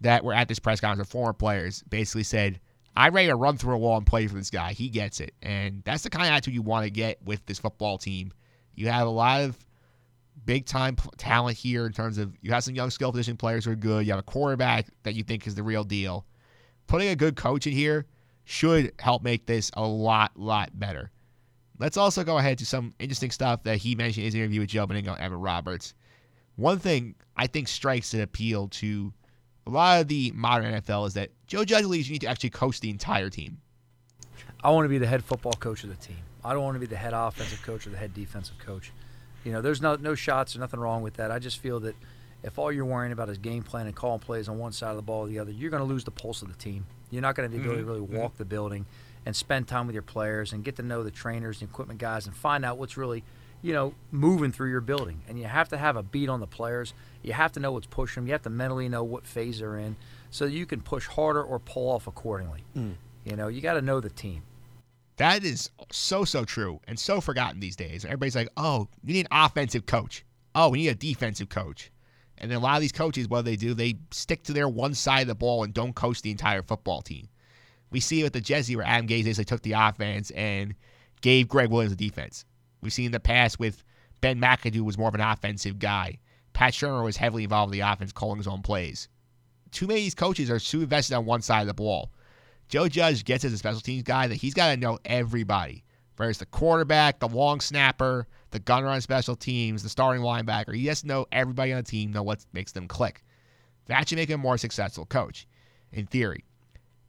that 0.00 0.24
were 0.24 0.32
at 0.32 0.48
this 0.48 0.58
press 0.58 0.80
conference, 0.80 1.10
former 1.10 1.34
players, 1.34 1.82
basically 1.90 2.22
said, 2.22 2.60
I'm 2.96 3.14
ready 3.14 3.28
to 3.28 3.36
run 3.36 3.56
through 3.56 3.74
a 3.74 3.78
wall 3.78 3.96
and 3.96 4.06
play 4.06 4.26
for 4.26 4.34
this 4.34 4.50
guy. 4.50 4.72
He 4.72 4.88
gets 4.88 5.20
it. 5.20 5.34
And 5.42 5.82
that's 5.84 6.02
the 6.02 6.10
kind 6.10 6.26
of 6.26 6.32
attitude 6.32 6.54
you 6.54 6.62
want 6.62 6.84
to 6.84 6.90
get 6.90 7.22
with 7.24 7.44
this 7.46 7.58
football 7.58 7.98
team. 7.98 8.32
You 8.74 8.88
have 8.88 9.06
a 9.06 9.10
lot 9.10 9.42
of 9.42 9.56
big 10.44 10.66
time 10.66 10.96
talent 11.16 11.56
here 11.56 11.86
in 11.86 11.92
terms 11.92 12.18
of 12.18 12.36
you 12.40 12.52
have 12.52 12.64
some 12.64 12.74
young 12.74 12.90
skill 12.90 13.12
position 13.12 13.36
players 13.36 13.64
who 13.64 13.72
are 13.72 13.76
good. 13.76 14.06
You 14.06 14.12
have 14.12 14.20
a 14.20 14.24
quarterback 14.24 14.86
that 15.04 15.14
you 15.14 15.22
think 15.22 15.46
is 15.46 15.54
the 15.54 15.62
real 15.62 15.84
deal. 15.84 16.26
Putting 16.86 17.08
a 17.08 17.16
good 17.16 17.36
coach 17.36 17.66
in 17.66 17.72
here 17.72 18.06
should 18.44 18.92
help 18.98 19.22
make 19.22 19.46
this 19.46 19.70
a 19.74 19.82
lot, 19.82 20.32
lot 20.36 20.78
better. 20.78 21.10
Let's 21.78 21.96
also 21.96 22.24
go 22.24 22.38
ahead 22.38 22.58
to 22.58 22.66
some 22.66 22.94
interesting 22.98 23.30
stuff 23.30 23.62
that 23.64 23.78
he 23.78 23.94
mentioned 23.94 24.22
in 24.22 24.26
his 24.26 24.34
interview 24.34 24.60
with 24.60 24.68
Joe 24.68 24.86
Benigno 24.86 25.14
and 25.14 25.20
Evan 25.20 25.40
Roberts. 25.40 25.94
One 26.56 26.78
thing 26.78 27.14
I 27.36 27.46
think 27.46 27.68
strikes 27.68 28.12
an 28.14 28.20
appeal 28.20 28.68
to 28.68 29.12
a 29.66 29.70
lot 29.70 30.00
of 30.00 30.08
the 30.08 30.32
modern 30.34 30.80
NFL 30.80 31.06
is 31.08 31.14
that 31.14 31.30
Joe 31.46 31.64
Judge 31.64 31.82
believes 31.82 32.08
you 32.08 32.14
need 32.14 32.22
to 32.22 32.28
actually 32.28 32.50
coach 32.50 32.80
the 32.80 32.90
entire 32.90 33.30
team. 33.30 33.58
I 34.62 34.70
want 34.70 34.84
to 34.84 34.88
be 34.88 34.98
the 34.98 35.06
head 35.06 35.24
football 35.24 35.52
coach 35.52 35.84
of 35.84 35.90
the 35.90 35.96
team. 35.96 36.18
I 36.44 36.52
don't 36.52 36.62
want 36.62 36.74
to 36.76 36.80
be 36.80 36.86
the 36.86 36.96
head 36.96 37.12
offensive 37.14 37.62
coach 37.62 37.86
or 37.86 37.90
the 37.90 37.96
head 37.96 38.14
defensive 38.14 38.58
coach. 38.58 38.92
You 39.44 39.52
know, 39.52 39.60
there's 39.60 39.80
no 39.80 39.96
no 39.96 40.14
shots. 40.14 40.52
There's 40.52 40.60
nothing 40.60 40.80
wrong 40.80 41.02
with 41.02 41.14
that. 41.14 41.30
I 41.30 41.38
just 41.38 41.58
feel 41.58 41.80
that 41.80 41.96
if 42.42 42.58
all 42.58 42.72
you're 42.72 42.84
worrying 42.84 43.12
about 43.12 43.28
is 43.28 43.38
game 43.38 43.62
plan 43.62 43.86
and 43.86 43.94
calling 43.94 44.20
plays 44.20 44.48
on 44.48 44.58
one 44.58 44.72
side 44.72 44.90
of 44.90 44.96
the 44.96 45.02
ball 45.02 45.20
or 45.20 45.28
the 45.28 45.38
other, 45.38 45.52
you're 45.52 45.70
going 45.70 45.82
to 45.82 45.88
lose 45.88 46.04
the 46.04 46.10
pulse 46.10 46.42
of 46.42 46.48
the 46.48 46.54
team. 46.54 46.86
You're 47.10 47.22
not 47.22 47.34
going 47.34 47.50
to 47.50 47.56
ability 47.56 47.82
mm-hmm. 47.82 47.88
to 47.88 47.92
really 47.92 48.20
walk 48.20 48.32
mm-hmm. 48.32 48.38
the 48.38 48.44
building 48.44 48.86
and 49.24 49.36
spend 49.36 49.68
time 49.68 49.86
with 49.86 49.94
your 49.94 50.02
players 50.02 50.52
and 50.52 50.64
get 50.64 50.76
to 50.76 50.82
know 50.82 51.02
the 51.02 51.10
trainers 51.10 51.60
and 51.60 51.70
equipment 51.70 52.00
guys 52.00 52.26
and 52.26 52.34
find 52.34 52.64
out 52.64 52.78
what's 52.78 52.96
really, 52.96 53.22
you 53.62 53.72
know, 53.72 53.94
moving 54.10 54.52
through 54.52 54.70
your 54.70 54.80
building. 54.80 55.22
And 55.28 55.38
you 55.38 55.44
have 55.44 55.68
to 55.70 55.78
have 55.78 55.96
a 55.96 56.02
beat 56.02 56.28
on 56.28 56.40
the 56.40 56.46
players. 56.46 56.94
You 57.22 57.32
have 57.32 57.52
to 57.52 57.60
know 57.60 57.72
what's 57.72 57.86
pushing 57.86 58.22
them. 58.22 58.26
You 58.26 58.32
have 58.32 58.42
to 58.42 58.50
mentally 58.50 58.88
know 58.88 59.04
what 59.04 59.26
phase 59.26 59.60
they're 59.60 59.78
in 59.78 59.96
so 60.30 60.44
you 60.44 60.66
can 60.66 60.80
push 60.80 61.06
harder 61.06 61.42
or 61.42 61.58
pull 61.58 61.90
off 61.90 62.06
accordingly. 62.06 62.64
Mm. 62.76 62.94
You 63.24 63.36
know, 63.36 63.48
you 63.48 63.60
got 63.60 63.74
to 63.74 63.82
know 63.82 64.00
the 64.00 64.10
team. 64.10 64.42
That 65.16 65.44
is 65.44 65.70
so, 65.92 66.24
so 66.24 66.44
true 66.44 66.80
and 66.88 66.98
so 66.98 67.20
forgotten 67.20 67.60
these 67.60 67.76
days. 67.76 68.04
Everybody's 68.04 68.34
like, 68.34 68.48
oh, 68.56 68.88
you 69.04 69.14
need 69.14 69.26
an 69.30 69.44
offensive 69.44 69.86
coach. 69.86 70.24
Oh, 70.54 70.70
we 70.70 70.78
need 70.78 70.88
a 70.88 70.94
defensive 70.94 71.48
coach. 71.48 71.92
And 72.38 72.50
then 72.50 72.58
a 72.58 72.60
lot 72.60 72.74
of 72.74 72.80
these 72.80 72.92
coaches, 72.92 73.28
what 73.28 73.44
do 73.44 73.50
they 73.50 73.56
do? 73.56 73.74
They 73.74 73.98
stick 74.10 74.42
to 74.44 74.52
their 74.52 74.68
one 74.68 74.94
side 74.94 75.22
of 75.22 75.28
the 75.28 75.34
ball 75.34 75.62
and 75.62 75.72
don't 75.72 75.94
coach 75.94 76.22
the 76.22 76.30
entire 76.30 76.62
football 76.62 77.02
team. 77.02 77.28
We 77.90 78.00
see 78.00 78.20
it 78.20 78.24
with 78.24 78.32
the 78.32 78.40
Jets 78.40 78.74
where 78.74 78.84
Adam 78.84 79.06
Gase 79.06 79.36
they 79.36 79.44
took 79.44 79.62
the 79.62 79.72
offense 79.72 80.30
and 80.30 80.74
gave 81.20 81.46
Gregg 81.46 81.70
Williams 81.70 81.94
the 81.94 82.08
defense. 82.08 82.44
We've 82.82 82.92
seen 82.92 83.06
in 83.06 83.12
the 83.12 83.20
past 83.20 83.58
with 83.58 83.84
Ben 84.20 84.40
McAdoo 84.40 84.80
was 84.80 84.98
more 84.98 85.08
of 85.08 85.14
an 85.14 85.20
offensive 85.20 85.78
guy. 85.78 86.18
Pat 86.52 86.74
Shurmur 86.74 87.04
was 87.04 87.16
heavily 87.16 87.44
involved 87.44 87.72
in 87.72 87.80
the 87.80 87.90
offense, 87.90 88.12
calling 88.12 88.38
his 88.38 88.46
own 88.46 88.62
plays. 88.62 89.08
Too 89.70 89.86
many 89.86 90.00
of 90.00 90.04
these 90.04 90.14
coaches 90.14 90.50
are 90.50 90.58
too 90.58 90.82
invested 90.82 91.14
on 91.14 91.24
one 91.24 91.40
side 91.40 91.62
of 91.62 91.66
the 91.66 91.74
ball. 91.74 92.12
Joe 92.68 92.88
Judge 92.88 93.24
gets 93.24 93.44
as 93.44 93.52
a 93.52 93.58
special 93.58 93.80
teams 93.80 94.02
guy 94.02 94.26
that 94.26 94.34
he's 94.34 94.54
got 94.54 94.70
to 94.70 94.76
know 94.76 94.98
everybody. 95.04 95.84
Whether 96.16 96.30
it's 96.30 96.38
the 96.38 96.46
quarterback, 96.46 97.20
the 97.20 97.28
long 97.28 97.60
snapper, 97.60 98.26
the 98.50 98.58
gunner 98.58 98.88
on 98.88 99.00
special 99.00 99.34
teams, 99.34 99.82
the 99.82 99.88
starting 99.88 100.22
linebacker. 100.22 100.74
He 100.74 100.86
has 100.86 101.00
to 101.00 101.06
know 101.06 101.26
everybody 101.32 101.72
on 101.72 101.78
the 101.78 101.82
team, 101.82 102.12
know 102.12 102.22
what 102.22 102.44
makes 102.52 102.72
them 102.72 102.86
click. 102.86 103.24
That 103.86 104.08
should 104.08 104.18
make 104.18 104.28
him 104.28 104.40
a 104.40 104.42
more 104.42 104.58
successful 104.58 105.06
coach, 105.06 105.46
in 105.90 106.06
theory. 106.06 106.44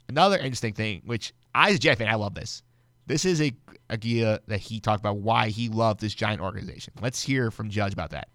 Another 0.09 0.37
interesting 0.37 0.73
thing, 0.73 1.01
which 1.05 1.33
I, 1.53 1.71
as 1.71 1.85
a 1.85 1.95
fan, 1.95 2.07
I 2.07 2.15
love 2.15 2.33
this. 2.33 2.63
This 3.05 3.25
is 3.25 3.41
a 3.41 3.53
idea 3.91 4.39
that 4.47 4.59
he 4.59 4.79
talked 4.79 5.01
about 5.01 5.17
why 5.17 5.49
he 5.49 5.69
loved 5.69 5.99
this 5.99 6.13
giant 6.13 6.41
organization. 6.41 6.93
Let's 7.01 7.21
hear 7.21 7.51
from 7.51 7.69
Judge 7.69 7.93
about 7.93 8.11
that. 8.11 8.29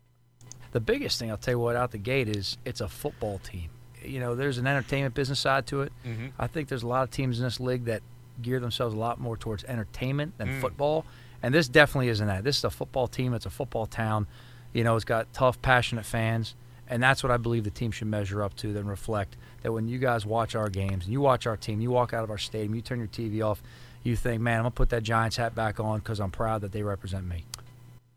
The 0.72 0.80
biggest 0.80 1.18
thing 1.18 1.30
I'll 1.30 1.38
tell 1.38 1.54
you 1.54 1.58
what 1.58 1.74
out 1.74 1.90
the 1.90 1.98
gate 1.98 2.28
is 2.28 2.58
it's 2.64 2.80
a 2.80 2.88
football 2.88 3.38
team 3.38 3.70
you 4.04 4.20
know, 4.20 4.34
there's 4.34 4.58
an 4.58 4.66
entertainment 4.66 5.14
business 5.14 5.40
side 5.40 5.66
to 5.68 5.82
it. 5.82 5.92
Mm-hmm. 6.06 6.26
I 6.38 6.46
think 6.46 6.68
there's 6.68 6.82
a 6.82 6.86
lot 6.86 7.02
of 7.02 7.10
teams 7.10 7.38
in 7.38 7.44
this 7.44 7.60
league 7.60 7.84
that 7.86 8.02
gear 8.40 8.60
themselves 8.60 8.94
a 8.94 8.98
lot 8.98 9.20
more 9.20 9.36
towards 9.36 9.64
entertainment 9.64 10.38
than 10.38 10.48
mm. 10.48 10.60
football, 10.60 11.04
and 11.42 11.54
this 11.54 11.68
definitely 11.68 12.08
isn't 12.08 12.26
that. 12.26 12.44
This 12.44 12.58
is 12.58 12.64
a 12.64 12.70
football 12.70 13.08
team. 13.08 13.34
It's 13.34 13.46
a 13.46 13.50
football 13.50 13.86
town. 13.86 14.26
You 14.72 14.84
know, 14.84 14.96
it's 14.96 15.04
got 15.04 15.32
tough, 15.32 15.60
passionate 15.62 16.04
fans, 16.04 16.54
and 16.88 17.02
that's 17.02 17.22
what 17.22 17.32
I 17.32 17.36
believe 17.36 17.64
the 17.64 17.70
team 17.70 17.90
should 17.90 18.08
measure 18.08 18.42
up 18.42 18.54
to. 18.56 18.72
Then 18.72 18.86
reflect 18.86 19.36
that 19.62 19.72
when 19.72 19.88
you 19.88 19.98
guys 19.98 20.24
watch 20.24 20.54
our 20.54 20.68
games 20.68 21.04
and 21.04 21.12
you 21.12 21.20
watch 21.20 21.46
our 21.46 21.56
team, 21.56 21.80
you 21.80 21.90
walk 21.90 22.12
out 22.12 22.24
of 22.24 22.30
our 22.30 22.38
stadium, 22.38 22.74
you 22.74 22.82
turn 22.82 22.98
your 22.98 23.08
TV 23.08 23.44
off, 23.44 23.62
you 24.02 24.16
think, 24.16 24.40
man, 24.40 24.58
I'm 24.58 24.62
gonna 24.62 24.70
put 24.70 24.90
that 24.90 25.02
Giants 25.02 25.36
hat 25.36 25.54
back 25.54 25.80
on 25.80 25.98
because 25.98 26.20
I'm 26.20 26.30
proud 26.30 26.62
that 26.62 26.72
they 26.72 26.82
represent 26.82 27.26
me. 27.26 27.44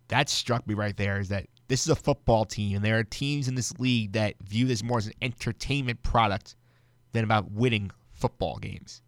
That 0.07 0.29
struck 0.29 0.67
me 0.67 0.73
right 0.73 0.95
there. 0.95 1.19
Is 1.19 1.29
that 1.29 1.47
this 1.67 1.83
is 1.83 1.89
a 1.89 1.95
football 1.95 2.45
team, 2.45 2.75
and 2.77 2.85
there 2.85 2.99
are 2.99 3.03
teams 3.03 3.47
in 3.47 3.55
this 3.55 3.77
league 3.79 4.13
that 4.13 4.35
view 4.43 4.67
this 4.67 4.83
more 4.83 4.97
as 4.97 5.07
an 5.07 5.13
entertainment 5.21 6.03
product 6.03 6.55
than 7.13 7.23
about 7.23 7.51
winning 7.51 7.91
football 8.11 8.57
games. 8.57 9.01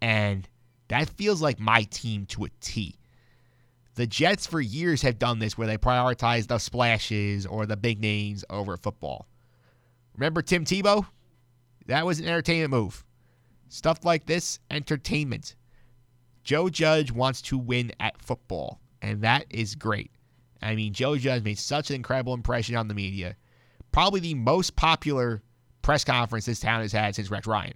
And 0.00 0.48
that 0.88 1.08
feels 1.10 1.42
like 1.42 1.60
my 1.60 1.82
team 1.84 2.26
to 2.26 2.44
a 2.44 2.48
T. 2.60 2.96
The 3.94 4.06
Jets 4.06 4.46
for 4.46 4.60
years 4.60 5.02
have 5.02 5.18
done 5.18 5.38
this 5.38 5.58
where 5.58 5.66
they 5.66 5.76
prioritize 5.76 6.46
the 6.46 6.58
splashes 6.58 7.44
or 7.44 7.66
the 7.66 7.76
big 7.76 8.00
names 8.00 8.44
over 8.48 8.76
football. 8.76 9.26
Remember 10.14 10.42
Tim 10.42 10.64
Tebow? 10.64 11.06
That 11.86 12.06
was 12.06 12.20
an 12.20 12.26
entertainment 12.26 12.70
move. 12.70 13.04
Stuff 13.68 14.04
like 14.04 14.26
this, 14.26 14.58
entertainment. 14.70 15.54
Joe 16.44 16.68
Judge 16.68 17.12
wants 17.12 17.42
to 17.42 17.58
win 17.58 17.92
at 18.00 18.20
football, 18.20 18.80
and 19.02 19.22
that 19.22 19.46
is 19.50 19.74
great. 19.74 20.10
I 20.62 20.74
mean, 20.74 20.92
Joe 20.92 21.16
Judge 21.16 21.42
made 21.42 21.58
such 21.58 21.90
an 21.90 21.96
incredible 21.96 22.34
impression 22.34 22.76
on 22.76 22.88
the 22.88 22.94
media. 22.94 23.36
Probably 23.92 24.20
the 24.20 24.34
most 24.34 24.76
popular 24.76 25.42
press 25.82 26.04
conference 26.04 26.44
this 26.44 26.60
town 26.60 26.82
has 26.82 26.92
had 26.92 27.14
since 27.14 27.30
Rex 27.30 27.46
Ryan. 27.46 27.74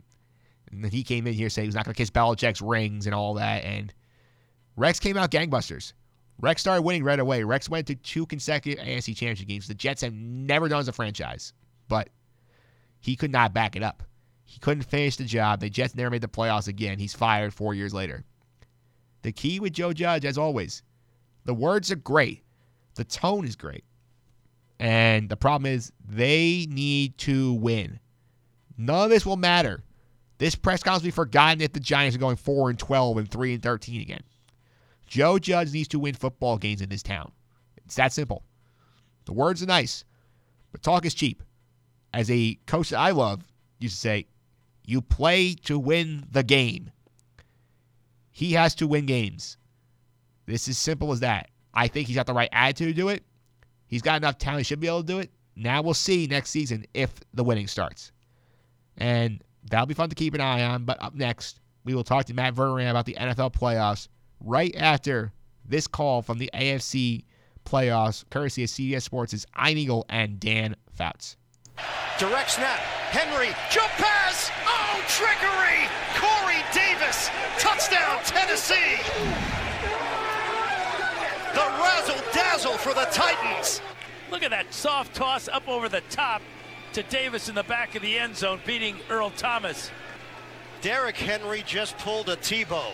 And 0.71 0.93
he 0.93 1.03
came 1.03 1.27
in 1.27 1.35
here 1.35 1.49
saying 1.49 1.65
he 1.65 1.69
was 1.69 1.75
not 1.75 1.85
going 1.85 1.95
to 1.95 1.99
kiss 1.99 2.11
Belichick's 2.11 2.61
rings 2.61 3.07
and 3.07 3.15
all 3.15 3.35
that. 3.35 3.65
And 3.65 3.93
Rex 4.77 4.99
came 4.99 5.17
out 5.17 5.31
gangbusters. 5.31 5.93
Rex 6.41 6.61
started 6.61 6.83
winning 6.83 7.05
right 7.05 7.21
away. 7.21 7.45
Rex 7.45 7.69
went 7.69 7.87
to 7.87 7.95
two 7.95 8.27
consecutive 8.27 8.85
AFC 8.85 9.17
championship 9.17 9.49
games. 9.49 9.69
The 9.69 9.75
Jets 9.75 10.03
have 10.03 10.13
never 10.15 10.69
done 10.69 10.81
as 10.81 10.89
a 10.89 10.93
franchise, 10.93 11.53
but 11.89 12.09
he 13.01 13.15
could 13.15 13.31
not 13.31 13.55
back 13.55 13.77
it 13.77 13.83
up. 13.83 14.03
He 14.45 14.59
couldn't 14.59 14.83
finish 14.83 15.17
the 15.17 15.25
job. 15.25 15.61
The 15.61 15.71
Jets 15.71 15.95
never 15.95 16.11
made 16.11 16.23
the 16.23 16.29
playoffs 16.29 16.69
again. 16.69 16.99
He's 16.99 17.15
fired 17.15 17.55
four 17.55 17.73
years 17.75 17.95
later. 17.95 18.25
The 19.25 19.33
key 19.33 19.59
with 19.59 19.73
Joe 19.73 19.95
Judge, 19.95 20.27
as 20.27 20.37
always, 20.37 20.83
the 21.47 21.55
words 21.55 21.91
are 21.91 21.97
great. 21.97 22.43
The 22.95 23.05
tone 23.05 23.47
is 23.47 23.57
great. 23.57 23.85
And 24.79 25.31
the 25.31 25.37
problem 25.37 25.73
is 25.73 25.93
they 26.07 26.67
need 26.69 27.17
to 27.19 27.55
win. 27.55 28.01
None 28.77 29.05
of 29.05 29.09
this 29.09 29.25
will 29.25 29.39
matter. 29.39 29.83
This 30.37 30.55
press 30.55 30.83
conference 30.83 31.05
will 31.05 31.07
be 31.07 31.13
forgotten 31.13 31.63
if 31.63 31.73
the 31.73 31.81
Giants 31.81 32.15
are 32.15 32.21
going 32.21 32.37
4 32.37 32.69
and 32.69 32.79
12 32.79 33.17
and 33.17 33.31
3 33.31 33.55
and 33.55 33.63
13 33.63 34.03
again. 34.03 34.23
Joe 35.07 35.39
Judge 35.39 35.73
needs 35.73 35.89
to 35.89 35.99
win 35.99 36.13
football 36.13 36.59
games 36.59 36.83
in 36.83 36.91
this 36.91 37.03
town. 37.03 37.33
It's 37.79 37.95
that 37.95 38.13
simple. 38.13 38.43
The 39.25 39.33
words 39.33 39.63
are 39.63 39.67
nice, 39.67 40.05
but 40.71 40.83
talk 40.83 41.07
is 41.07 41.15
cheap. 41.15 41.43
As 42.13 42.31
a 42.31 42.59
coach 42.67 42.91
that 42.91 42.99
I 42.99 43.13
love 43.13 43.43
used 43.79 43.95
to 43.95 44.01
say, 44.01 44.27
you 44.85 45.01
play 45.01 45.55
to 45.65 45.79
win 45.79 46.27
the 46.31 46.43
game. 46.43 46.91
He 48.35 48.53
has 48.53 48.75
to 48.77 48.89
win 48.89 49.07
games. 49.07 49.57
This 50.45 50.67
is 50.67 50.77
simple 50.77 51.13
as 51.13 51.21
that. 51.21 51.49
I 51.73 51.87
think 51.87 52.09
he's 52.09 52.17
got 52.17 52.27
the 52.27 52.35
right 52.35 52.49
attitude 52.53 52.89
to 52.89 53.01
do 53.01 53.09
it. 53.09 53.23
He's 53.87 54.03
got 54.03 54.17
enough 54.17 54.39
talent. 54.39 54.61
He 54.61 54.65
should 54.65 54.81
be 54.81 54.89
able 54.89 55.03
to 55.03 55.07
do 55.07 55.19
it. 55.21 55.31
now 55.55 55.81
we'll 55.83 55.95
see 55.95 56.27
next 56.27 56.51
season 56.51 56.85
if 56.95 57.13
the 57.33 57.45
winning 57.45 57.69
starts. 57.69 58.11
And 58.97 59.41
that'll 59.71 59.87
be 59.87 59.95
fun 59.95 60.09
to 60.09 60.17
keep 60.17 60.35
an 60.35 60.41
eye 60.41 60.65
on. 60.65 60.85
But 60.85 61.01
up 61.01 61.15
next, 61.15 61.61
we 61.85 61.95
will 61.95 62.03
talk 62.03 62.25
to 62.27 62.35
Matt 62.35 62.57
Verderame 62.57 62.91
about 62.91 63.07
the 63.07 63.15
NFL 63.15 63.53
playoffs 63.55 64.09
right 64.41 64.75
after 64.77 65.33
this 65.65 65.87
call 65.87 66.21
from 66.21 66.39
the 66.39 66.51
AFC 66.55 67.25
playoffs, 67.65 68.25
courtesy 68.31 68.65
of 68.65 68.69
CBS 68.69 69.03
Sports' 69.03 69.47
Ian 69.65 69.79
Eagle 69.79 70.07
and 70.09 70.41
Dan 70.41 70.75
Fouts. 70.93 71.37
Direct 72.19 72.51
snap. 72.51 72.79
Henry, 73.11 73.55
jump 73.71 73.91
pass. 73.93 74.51
Oh, 74.67 75.03
trickery. 75.07 75.89
Corey 77.25 77.35
Davis, 77.35 77.63
touchdown, 77.63 78.19
Tennessee. 78.25 78.97
The 81.55 81.83
razzle 81.83 82.23
dazzle 82.33 82.79
for 82.79 82.95
the 82.95 83.07
Titans. 83.13 83.81
Look 84.31 84.43
at 84.43 84.51
that 84.51 84.73
soft 84.73 85.15
toss 85.15 85.49
up 85.49 85.69
over 85.69 85.89
the 85.89 86.03
top 86.11 86.43
to 86.93 87.03
Davis 87.05 87.49
in 87.49 87.55
the 87.55 87.63
back 87.65 87.95
of 87.95 88.03
the 88.03 88.19
end 88.19 88.37
zone, 88.37 88.61
beating 88.67 88.97
Earl 89.11 89.31
Thomas. 89.31 89.91
Derrick 90.81 91.17
Henry 91.17 91.63
just 91.67 91.97
pulled 91.99 92.29
a 92.29 92.37
Tebow. 92.37 92.93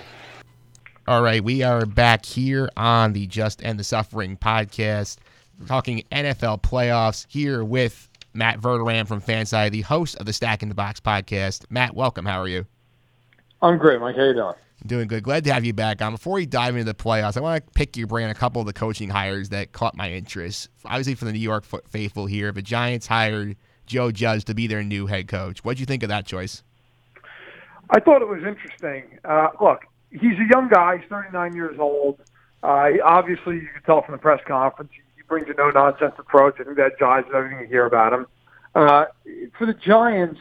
All 1.07 1.23
right, 1.23 1.43
we 1.43 1.63
are 1.63 1.87
back 1.87 2.25
here 2.25 2.69
on 2.77 3.13
the 3.13 3.27
Just 3.27 3.65
End 3.65 3.81
the 3.81 3.85
Suffering 3.85 4.37
podcast, 4.37 5.17
We're 5.59 5.67
talking 5.67 6.05
NFL 6.13 6.63
playoffs 6.63 7.27
here 7.29 7.65
with 7.65 8.09
Matt 8.33 8.61
Verderame 8.61 9.09
from 9.09 9.21
Fanside, 9.21 9.73
the 9.73 9.81
host 9.81 10.17
of 10.17 10.27
the 10.27 10.33
Stacking 10.33 10.69
the 10.69 10.75
Box 10.75 11.01
podcast. 11.01 11.65
Matt, 11.71 11.95
welcome. 11.95 12.27
How 12.27 12.41
are 12.41 12.49
you? 12.49 12.67
I'm 13.63 13.79
great, 13.79 14.01
Mike. 14.01 14.17
How 14.17 14.25
you 14.25 14.35
doing? 14.35 14.55
Doing 14.87 15.09
good. 15.09 15.23
Glad 15.23 15.45
to 15.45 15.53
have 15.53 15.65
you 15.65 15.75
back 15.75 16.01
on. 16.01 16.13
Before 16.13 16.35
we 16.35 16.47
dive 16.47 16.75
into 16.75 16.85
the 16.85 16.95
playoffs, 16.95 17.37
I 17.37 17.41
want 17.41 17.67
to 17.67 17.73
pick 17.73 17.99
your 17.99 18.07
brain 18.07 18.31
a 18.31 18.35
couple 18.35 18.63
of 18.63 18.67
the 18.67 18.73
coaching 18.73 19.11
hires 19.11 19.51
that 19.51 19.73
caught 19.73 19.95
my 19.95 20.11
interest. 20.11 20.71
Obviously, 20.87 21.15
for 21.15 21.27
the 21.27 21.33
New 21.33 21.39
York 21.39 21.65
faithful 21.89 22.25
here, 22.25 22.51
the 22.51 22.63
Giants 22.63 23.07
hired 23.07 23.57
Joe 23.85 24.11
Judge 24.11 24.47
to 24.47 24.55
be 24.55 24.67
their 24.67 24.83
new 24.83 25.07
head 25.07 25.29
coach. 25.29 25.63
What 25.65 25.77
do 25.77 25.81
you 25.81 25.87
think 25.87 26.03
of 26.03 26.09
that 26.09 26.25
choice? 26.25 26.63
I 27.91 28.01
thought 28.01 28.23
it 28.23 28.29
was 28.29 28.43
interesting. 28.43 29.19
Uh, 29.25 29.49
look, 29.61 29.83
he's 30.11 30.39
a 30.39 30.49
young 30.51 30.69
guy. 30.71 30.99
He's 30.99 31.09
39 31.11 31.55
years 31.55 31.79
old. 31.79 32.19
Uh, 32.63 32.91
obviously, 33.05 33.57
you 33.57 33.69
can 33.75 33.83
tell 33.85 34.03
from 34.03 34.13
the 34.13 34.19
press 34.19 34.41
conference, 34.47 34.93
he 35.17 35.23
brings 35.29 35.49
a 35.49 35.55
no-nonsense 35.55 36.15
approach. 36.19 36.57
I 36.59 36.65
think 36.65 36.77
that 36.77 36.99
jives 36.99 37.27
with 37.27 37.35
everything 37.35 37.61
you 37.61 37.67
hear 37.67 37.85
about 37.85 38.15
him. 38.15 38.27
Uh, 38.75 39.07
for 39.59 39.67
the 39.67 39.75
Giants, 39.75 40.41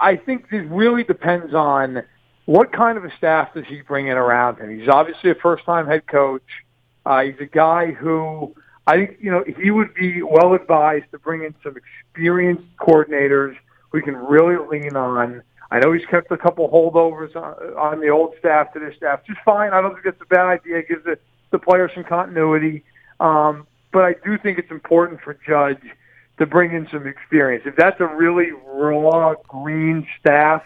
I 0.00 0.20
think 0.24 0.46
it 0.50 0.68
really 0.70 1.04
depends 1.04 1.54
on– 1.54 2.02
what 2.46 2.72
kind 2.72 2.98
of 2.98 3.04
a 3.04 3.16
staff 3.16 3.54
does 3.54 3.64
he 3.66 3.80
bring 3.82 4.08
in 4.08 4.16
around 4.16 4.58
him? 4.58 4.78
He's 4.78 4.88
obviously 4.88 5.30
a 5.30 5.34
first-time 5.34 5.86
head 5.86 6.06
coach. 6.06 6.42
Uh, 7.06 7.22
he's 7.22 7.40
a 7.40 7.46
guy 7.46 7.92
who 7.92 8.54
I 8.86 8.96
think 8.96 9.16
you 9.20 9.30
know 9.30 9.44
he 9.44 9.70
would 9.70 9.94
be 9.94 10.22
well 10.22 10.54
advised 10.54 11.06
to 11.12 11.18
bring 11.18 11.42
in 11.42 11.54
some 11.62 11.74
experienced 11.76 12.64
coordinators 12.78 13.56
we 13.92 14.02
can 14.02 14.16
really 14.16 14.56
lean 14.70 14.96
on. 14.96 15.42
I 15.70 15.80
know 15.80 15.92
he's 15.92 16.06
kept 16.06 16.30
a 16.30 16.36
couple 16.36 16.68
holdovers 16.68 17.34
on, 17.34 17.54
on 17.76 18.00
the 18.00 18.08
old 18.08 18.34
staff 18.38 18.72
to 18.74 18.78
this 18.78 18.96
staff, 18.96 19.20
just 19.26 19.40
fine. 19.44 19.72
I 19.72 19.80
don't 19.80 19.94
think 19.94 20.06
it's 20.06 20.20
a 20.20 20.26
bad 20.26 20.46
idea. 20.46 20.78
It 20.78 20.88
gives 20.88 21.04
the, 21.04 21.18
the 21.50 21.58
players 21.58 21.90
some 21.94 22.04
continuity. 22.04 22.84
Um, 23.20 23.66
but 23.92 24.04
I 24.04 24.14
do 24.24 24.36
think 24.38 24.58
it's 24.58 24.70
important 24.70 25.20
for 25.22 25.34
Judge 25.46 25.82
to 26.38 26.46
bring 26.46 26.72
in 26.72 26.88
some 26.90 27.06
experience. 27.06 27.64
If 27.66 27.76
that's 27.76 28.00
a 28.00 28.06
really 28.06 28.50
raw 28.66 29.34
green 29.48 30.06
staff, 30.20 30.64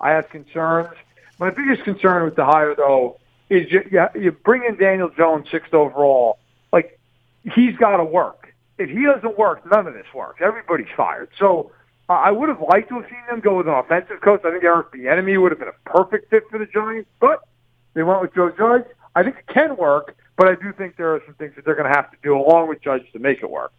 I 0.00 0.10
have 0.10 0.28
concerns. 0.30 0.96
My 1.38 1.50
biggest 1.50 1.84
concern 1.84 2.24
with 2.24 2.36
the 2.36 2.44
hire, 2.44 2.74
though, 2.74 3.18
is 3.48 3.70
you, 3.70 3.82
you, 4.14 4.32
bring 4.32 4.64
in 4.64 4.76
Daniel 4.76 5.10
Jones 5.10 5.46
sixth 5.50 5.74
overall. 5.74 6.38
Like 6.72 6.98
he's 7.42 7.76
got 7.76 7.96
to 7.96 8.04
work. 8.04 8.54
If 8.78 8.88
he 8.88 9.04
doesn't 9.04 9.38
work, 9.38 9.68
none 9.70 9.86
of 9.86 9.94
this 9.94 10.06
works. 10.14 10.40
Everybody's 10.42 10.88
fired. 10.96 11.28
So 11.38 11.72
uh, 12.08 12.14
I 12.14 12.30
would 12.30 12.48
have 12.48 12.60
liked 12.60 12.88
to 12.88 13.00
have 13.00 13.10
seen 13.10 13.22
them 13.28 13.40
go 13.40 13.58
with 13.58 13.68
an 13.68 13.74
offensive 13.74 14.20
coach. 14.22 14.40
I 14.44 14.50
think 14.52 14.64
Eric 14.64 14.92
Bieniemy 14.92 15.40
would 15.40 15.52
have 15.52 15.58
been 15.58 15.68
a 15.68 15.90
perfect 15.90 16.30
fit 16.30 16.44
for 16.50 16.58
the 16.58 16.66
Giants, 16.66 17.10
but 17.20 17.40
they 17.94 18.02
went 18.02 18.22
with 18.22 18.34
Joe 18.34 18.50
Judge. 18.50 18.84
I 19.14 19.22
think 19.22 19.36
it 19.36 19.46
can 19.52 19.76
work, 19.76 20.16
but 20.36 20.48
I 20.48 20.54
do 20.54 20.72
think 20.72 20.96
there 20.96 21.14
are 21.14 21.22
some 21.26 21.34
things 21.34 21.54
that 21.56 21.64
they're 21.64 21.74
going 21.74 21.90
to 21.90 21.96
have 21.96 22.10
to 22.10 22.16
do 22.22 22.36
along 22.36 22.68
with 22.68 22.80
Judge 22.80 23.02
to 23.12 23.18
make 23.18 23.42
it 23.42 23.50
work. 23.50 23.72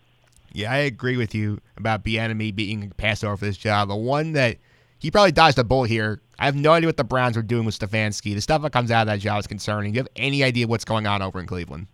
Yeah, 0.54 0.72
I 0.72 0.78
agree 0.78 1.18
with 1.18 1.34
you 1.34 1.60
about 1.78 2.04
Bieniemy 2.04 2.56
being 2.56 2.92
passed 2.98 3.24
over 3.24 3.38
for 3.38 3.46
this 3.46 3.58
job. 3.58 3.90
The 3.90 3.96
one 3.96 4.34
that 4.34 4.58
he 5.00 5.10
probably 5.10 5.32
dodged 5.32 5.58
a 5.58 5.64
bullet 5.64 5.90
here. 5.90 6.22
I 6.38 6.46
have 6.46 6.56
no 6.56 6.74
idea 6.74 6.88
what 6.88 6.98
the 6.98 7.04
Browns 7.04 7.38
are 7.38 7.42
doing 7.42 7.66
with 7.66 7.78
Stefanski. 7.78 8.34
The 8.34 8.42
stuff 8.42 8.62
that 8.62 8.72
comes 8.72 8.92
out 8.92 9.02
of 9.02 9.08
that 9.08 9.20
job 9.20 9.40
is 9.40 9.48
concerning. 9.48 9.92
Do 9.92 9.98
you 9.98 10.02
have 10.02 10.10
any 10.16 10.44
idea 10.44 10.68
what's 10.68 10.86
going 10.86 11.08
on 11.08 11.22
over 11.22 11.40
in 11.40 11.46
Cleveland? 11.46 11.88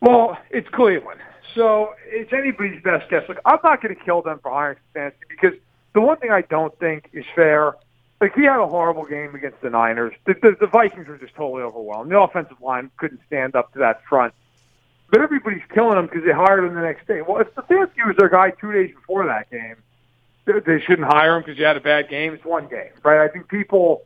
Well, 0.00 0.36
it's 0.50 0.68
Cleveland. 0.68 1.20
So 1.54 1.94
it's 2.06 2.32
anybody's 2.32 2.82
best 2.82 3.10
guess. 3.10 3.28
Look, 3.28 3.38
I'm 3.44 3.58
not 3.62 3.82
going 3.82 3.94
to 3.94 4.00
kill 4.00 4.22
them 4.22 4.38
for 4.42 4.50
hiring 4.50 4.78
Stefanski 4.94 5.28
because 5.28 5.54
the 5.92 6.00
one 6.00 6.16
thing 6.18 6.30
I 6.30 6.42
don't 6.42 6.76
think 6.78 7.08
is 7.12 7.24
fair, 7.34 7.74
like 8.20 8.34
he 8.34 8.44
had 8.44 8.60
a 8.60 8.66
horrible 8.66 9.04
game 9.04 9.34
against 9.34 9.60
the 9.60 9.70
Niners. 9.70 10.14
The, 10.26 10.34
the, 10.34 10.56
the 10.60 10.66
Vikings 10.66 11.08
were 11.08 11.18
just 11.18 11.34
totally 11.34 11.62
overwhelmed. 11.62 12.10
The 12.10 12.18
offensive 12.18 12.60
line 12.60 12.90
couldn't 12.96 13.20
stand 13.26 13.56
up 13.56 13.72
to 13.72 13.78
that 13.80 14.02
front. 14.08 14.34
But 15.10 15.22
everybody's 15.22 15.62
killing 15.72 15.98
him 15.98 16.06
because 16.06 16.24
they 16.24 16.32
hired 16.32 16.64
him 16.64 16.74
the 16.74 16.82
next 16.82 17.06
day. 17.06 17.22
Well, 17.22 17.40
if 17.40 17.48
Stefanski 17.54 18.06
was 18.06 18.16
their 18.18 18.28
guy 18.28 18.50
two 18.50 18.72
days 18.72 18.94
before 18.94 19.26
that 19.26 19.50
game, 19.50 19.76
they 20.46 20.80
shouldn't 20.80 21.08
hire 21.08 21.36
him 21.36 21.42
because 21.42 21.58
you 21.58 21.64
had 21.64 21.76
a 21.76 21.80
bad 21.80 22.08
game. 22.08 22.34
It's 22.34 22.44
one 22.44 22.68
game, 22.68 22.90
right? 23.02 23.24
I 23.24 23.28
think 23.28 23.48
people 23.48 24.02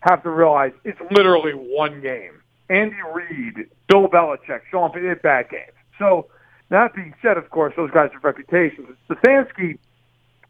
have 0.00 0.22
to 0.22 0.30
realize 0.30 0.72
it's 0.84 1.00
literally 1.10 1.52
one 1.52 2.00
game. 2.00 2.40
Andy 2.68 2.96
Reid, 3.14 3.68
Bill 3.88 4.08
Belichick, 4.08 4.60
Sean 4.70 4.90
Payton, 4.90 5.20
bad 5.22 5.50
games. 5.50 5.72
So 5.98 6.26
that 6.68 6.94
being 6.94 7.14
said, 7.22 7.36
of 7.36 7.48
course, 7.50 7.74
those 7.76 7.90
guys 7.90 8.10
have 8.12 8.24
reputations. 8.24 8.88
Stefanski, 9.08 9.78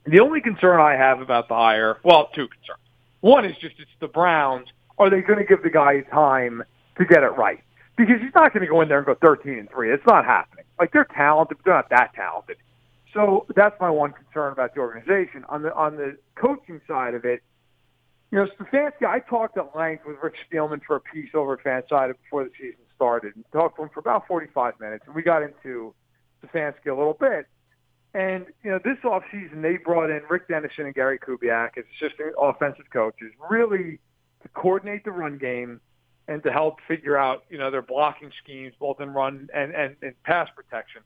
the 0.04 0.20
only 0.20 0.40
concern 0.40 0.80
I 0.80 0.94
have 0.94 1.20
about 1.20 1.48
the 1.48 1.54
hire, 1.54 1.98
well, 2.02 2.28
two 2.34 2.48
concerns. 2.48 2.80
One 3.20 3.44
is 3.44 3.56
just 3.58 3.78
it's 3.78 3.90
the 4.00 4.08
Browns. 4.08 4.68
Are 4.98 5.10
they 5.10 5.20
going 5.20 5.38
to 5.38 5.44
give 5.44 5.62
the 5.62 5.70
guy 5.70 6.00
time 6.00 6.62
to 6.96 7.04
get 7.04 7.22
it 7.22 7.36
right? 7.36 7.60
Because 7.96 8.20
he's 8.20 8.34
not 8.34 8.52
going 8.52 8.60
to 8.60 8.68
go 8.68 8.80
in 8.82 8.88
there 8.88 8.98
and 8.98 9.06
go 9.06 9.14
13 9.14 9.58
and 9.58 9.70
3. 9.70 9.92
It's 9.92 10.06
not 10.06 10.24
happening. 10.24 10.64
Like 10.78 10.92
they're 10.92 11.04
talented, 11.04 11.56
but 11.58 11.64
they're 11.64 11.74
not 11.74 11.90
that 11.90 12.14
talented. 12.14 12.58
So 13.14 13.46
that's 13.56 13.74
my 13.80 13.88
one 13.88 14.12
concern 14.12 14.52
about 14.52 14.74
the 14.74 14.80
organization. 14.80 15.44
On 15.48 15.62
the 15.62 15.74
on 15.74 15.96
the 15.96 16.18
coaching 16.34 16.82
side 16.86 17.14
of 17.14 17.24
it, 17.24 17.42
you 18.30 18.38
know, 18.38 18.46
Stefanski, 18.58 19.06
I 19.06 19.20
talked 19.20 19.56
at 19.56 19.74
length 19.74 20.04
with 20.06 20.16
Rick 20.22 20.34
Spielman 20.50 20.82
for 20.86 20.96
a 20.96 21.00
piece 21.00 21.30
over 21.32 21.54
at 21.54 21.64
Fanside 21.64 22.12
before 22.22 22.44
the 22.44 22.50
season 22.58 22.80
started, 22.94 23.34
and 23.34 23.44
talked 23.52 23.76
to 23.76 23.84
him 23.84 23.90
for 23.94 24.00
about 24.00 24.26
45 24.26 24.74
minutes, 24.80 25.04
and 25.06 25.14
we 25.14 25.22
got 25.22 25.42
into 25.42 25.94
Stefanski 26.44 26.86
a 26.86 26.94
little 26.94 27.16
bit. 27.18 27.46
And 28.12 28.46
you 28.62 28.70
know, 28.70 28.80
this 28.84 28.98
offseason 29.04 29.62
they 29.62 29.76
brought 29.76 30.10
in 30.10 30.22
Rick 30.28 30.48
Dennison 30.48 30.86
and 30.86 30.94
Gary 30.94 31.18
Kubiak 31.18 31.78
as 31.78 31.84
assistant 31.96 32.34
offensive 32.38 32.90
coaches, 32.92 33.32
really 33.48 33.98
to 34.42 34.48
coordinate 34.48 35.04
the 35.04 35.12
run 35.12 35.38
game 35.38 35.80
and 36.28 36.42
to 36.42 36.50
help 36.50 36.78
figure 36.88 37.16
out 37.16 37.44
you 37.50 37.58
know 37.58 37.70
their 37.70 37.82
blocking 37.82 38.30
schemes, 38.42 38.74
both 38.78 39.00
in 39.00 39.10
run 39.10 39.48
and 39.54 39.74
and, 39.74 39.96
and 40.02 40.22
pass 40.24 40.48
protection. 40.54 41.02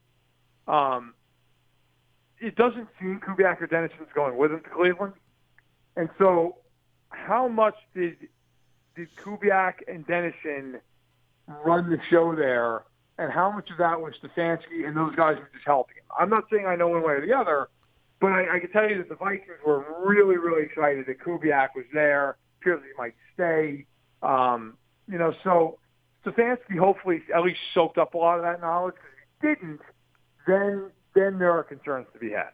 Um, 0.67 1.15
it 2.39 2.57
doesn't 2.57 2.89
seem 2.99 3.21
Kubiak 3.21 3.61
or 3.61 3.67
Dennison's 3.67 4.09
going 4.15 4.37
with 4.37 4.51
him 4.51 4.63
to 4.63 4.71
Cleveland. 4.71 5.13
And 5.97 6.09
so, 6.19 6.57
how 7.11 7.49
much 7.49 7.75
did 7.95 8.17
did 8.97 9.09
Kubiak 9.17 9.75
and 9.89 10.07
Dennison 10.07 10.81
run 11.47 11.91
the 11.91 11.99
show 12.09 12.35
there, 12.35 12.85
and 13.19 13.33
how 13.33 13.51
much 13.51 13.71
of 13.71 13.79
that 13.79 14.01
was 14.01 14.15
Stefanski 14.23 14.87
and 14.87 14.97
those 14.97 15.15
guys 15.17 15.37
were 15.37 15.51
just 15.53 15.67
helping 15.67 15.97
him? 15.97 16.05
I'm 16.19 16.31
not 16.31 16.45
saying 16.51 16.67
I 16.67 16.77
know 16.77 16.89
one 16.89 17.03
way 17.03 17.15
or 17.15 17.27
the 17.27 17.35
other, 17.35 17.69
but 18.21 18.29
I, 18.29 18.57
I 18.57 18.61
can 18.61 18.71
tell 18.71 18.89
you 18.89 18.99
that 18.99 19.09
the 19.09 19.17
Vikings 19.17 19.59
were 19.67 19.85
really, 20.05 20.37
really 20.37 20.63
excited 20.63 21.07
that 21.07 21.21
Kubiak 21.21 21.69
was 21.75 21.85
there. 21.93 22.37
Appears 22.61 22.83
he 22.83 22.97
might 22.97 23.15
stay. 23.35 23.87
Um, 24.23 24.77
you 25.11 25.19
know, 25.19 25.35
so 25.43 25.79
Stefanski 26.25 26.79
hopefully 26.79 27.23
at 27.35 27.43
least 27.43 27.61
soaked 27.75 27.99
up 27.99 28.15
a 28.15 28.19
lot 28.19 28.39
of 28.39 28.43
that 28.43 28.61
knowledge. 28.61 28.95
Because 29.41 29.59
if 29.59 29.59
he 29.59 29.67
didn't, 29.67 29.81
then 30.47 30.91
then 31.15 31.39
there 31.39 31.53
are 31.53 31.65
concerns 31.65 32.07
to 32.13 32.19
be 32.19 32.31
had. 32.31 32.51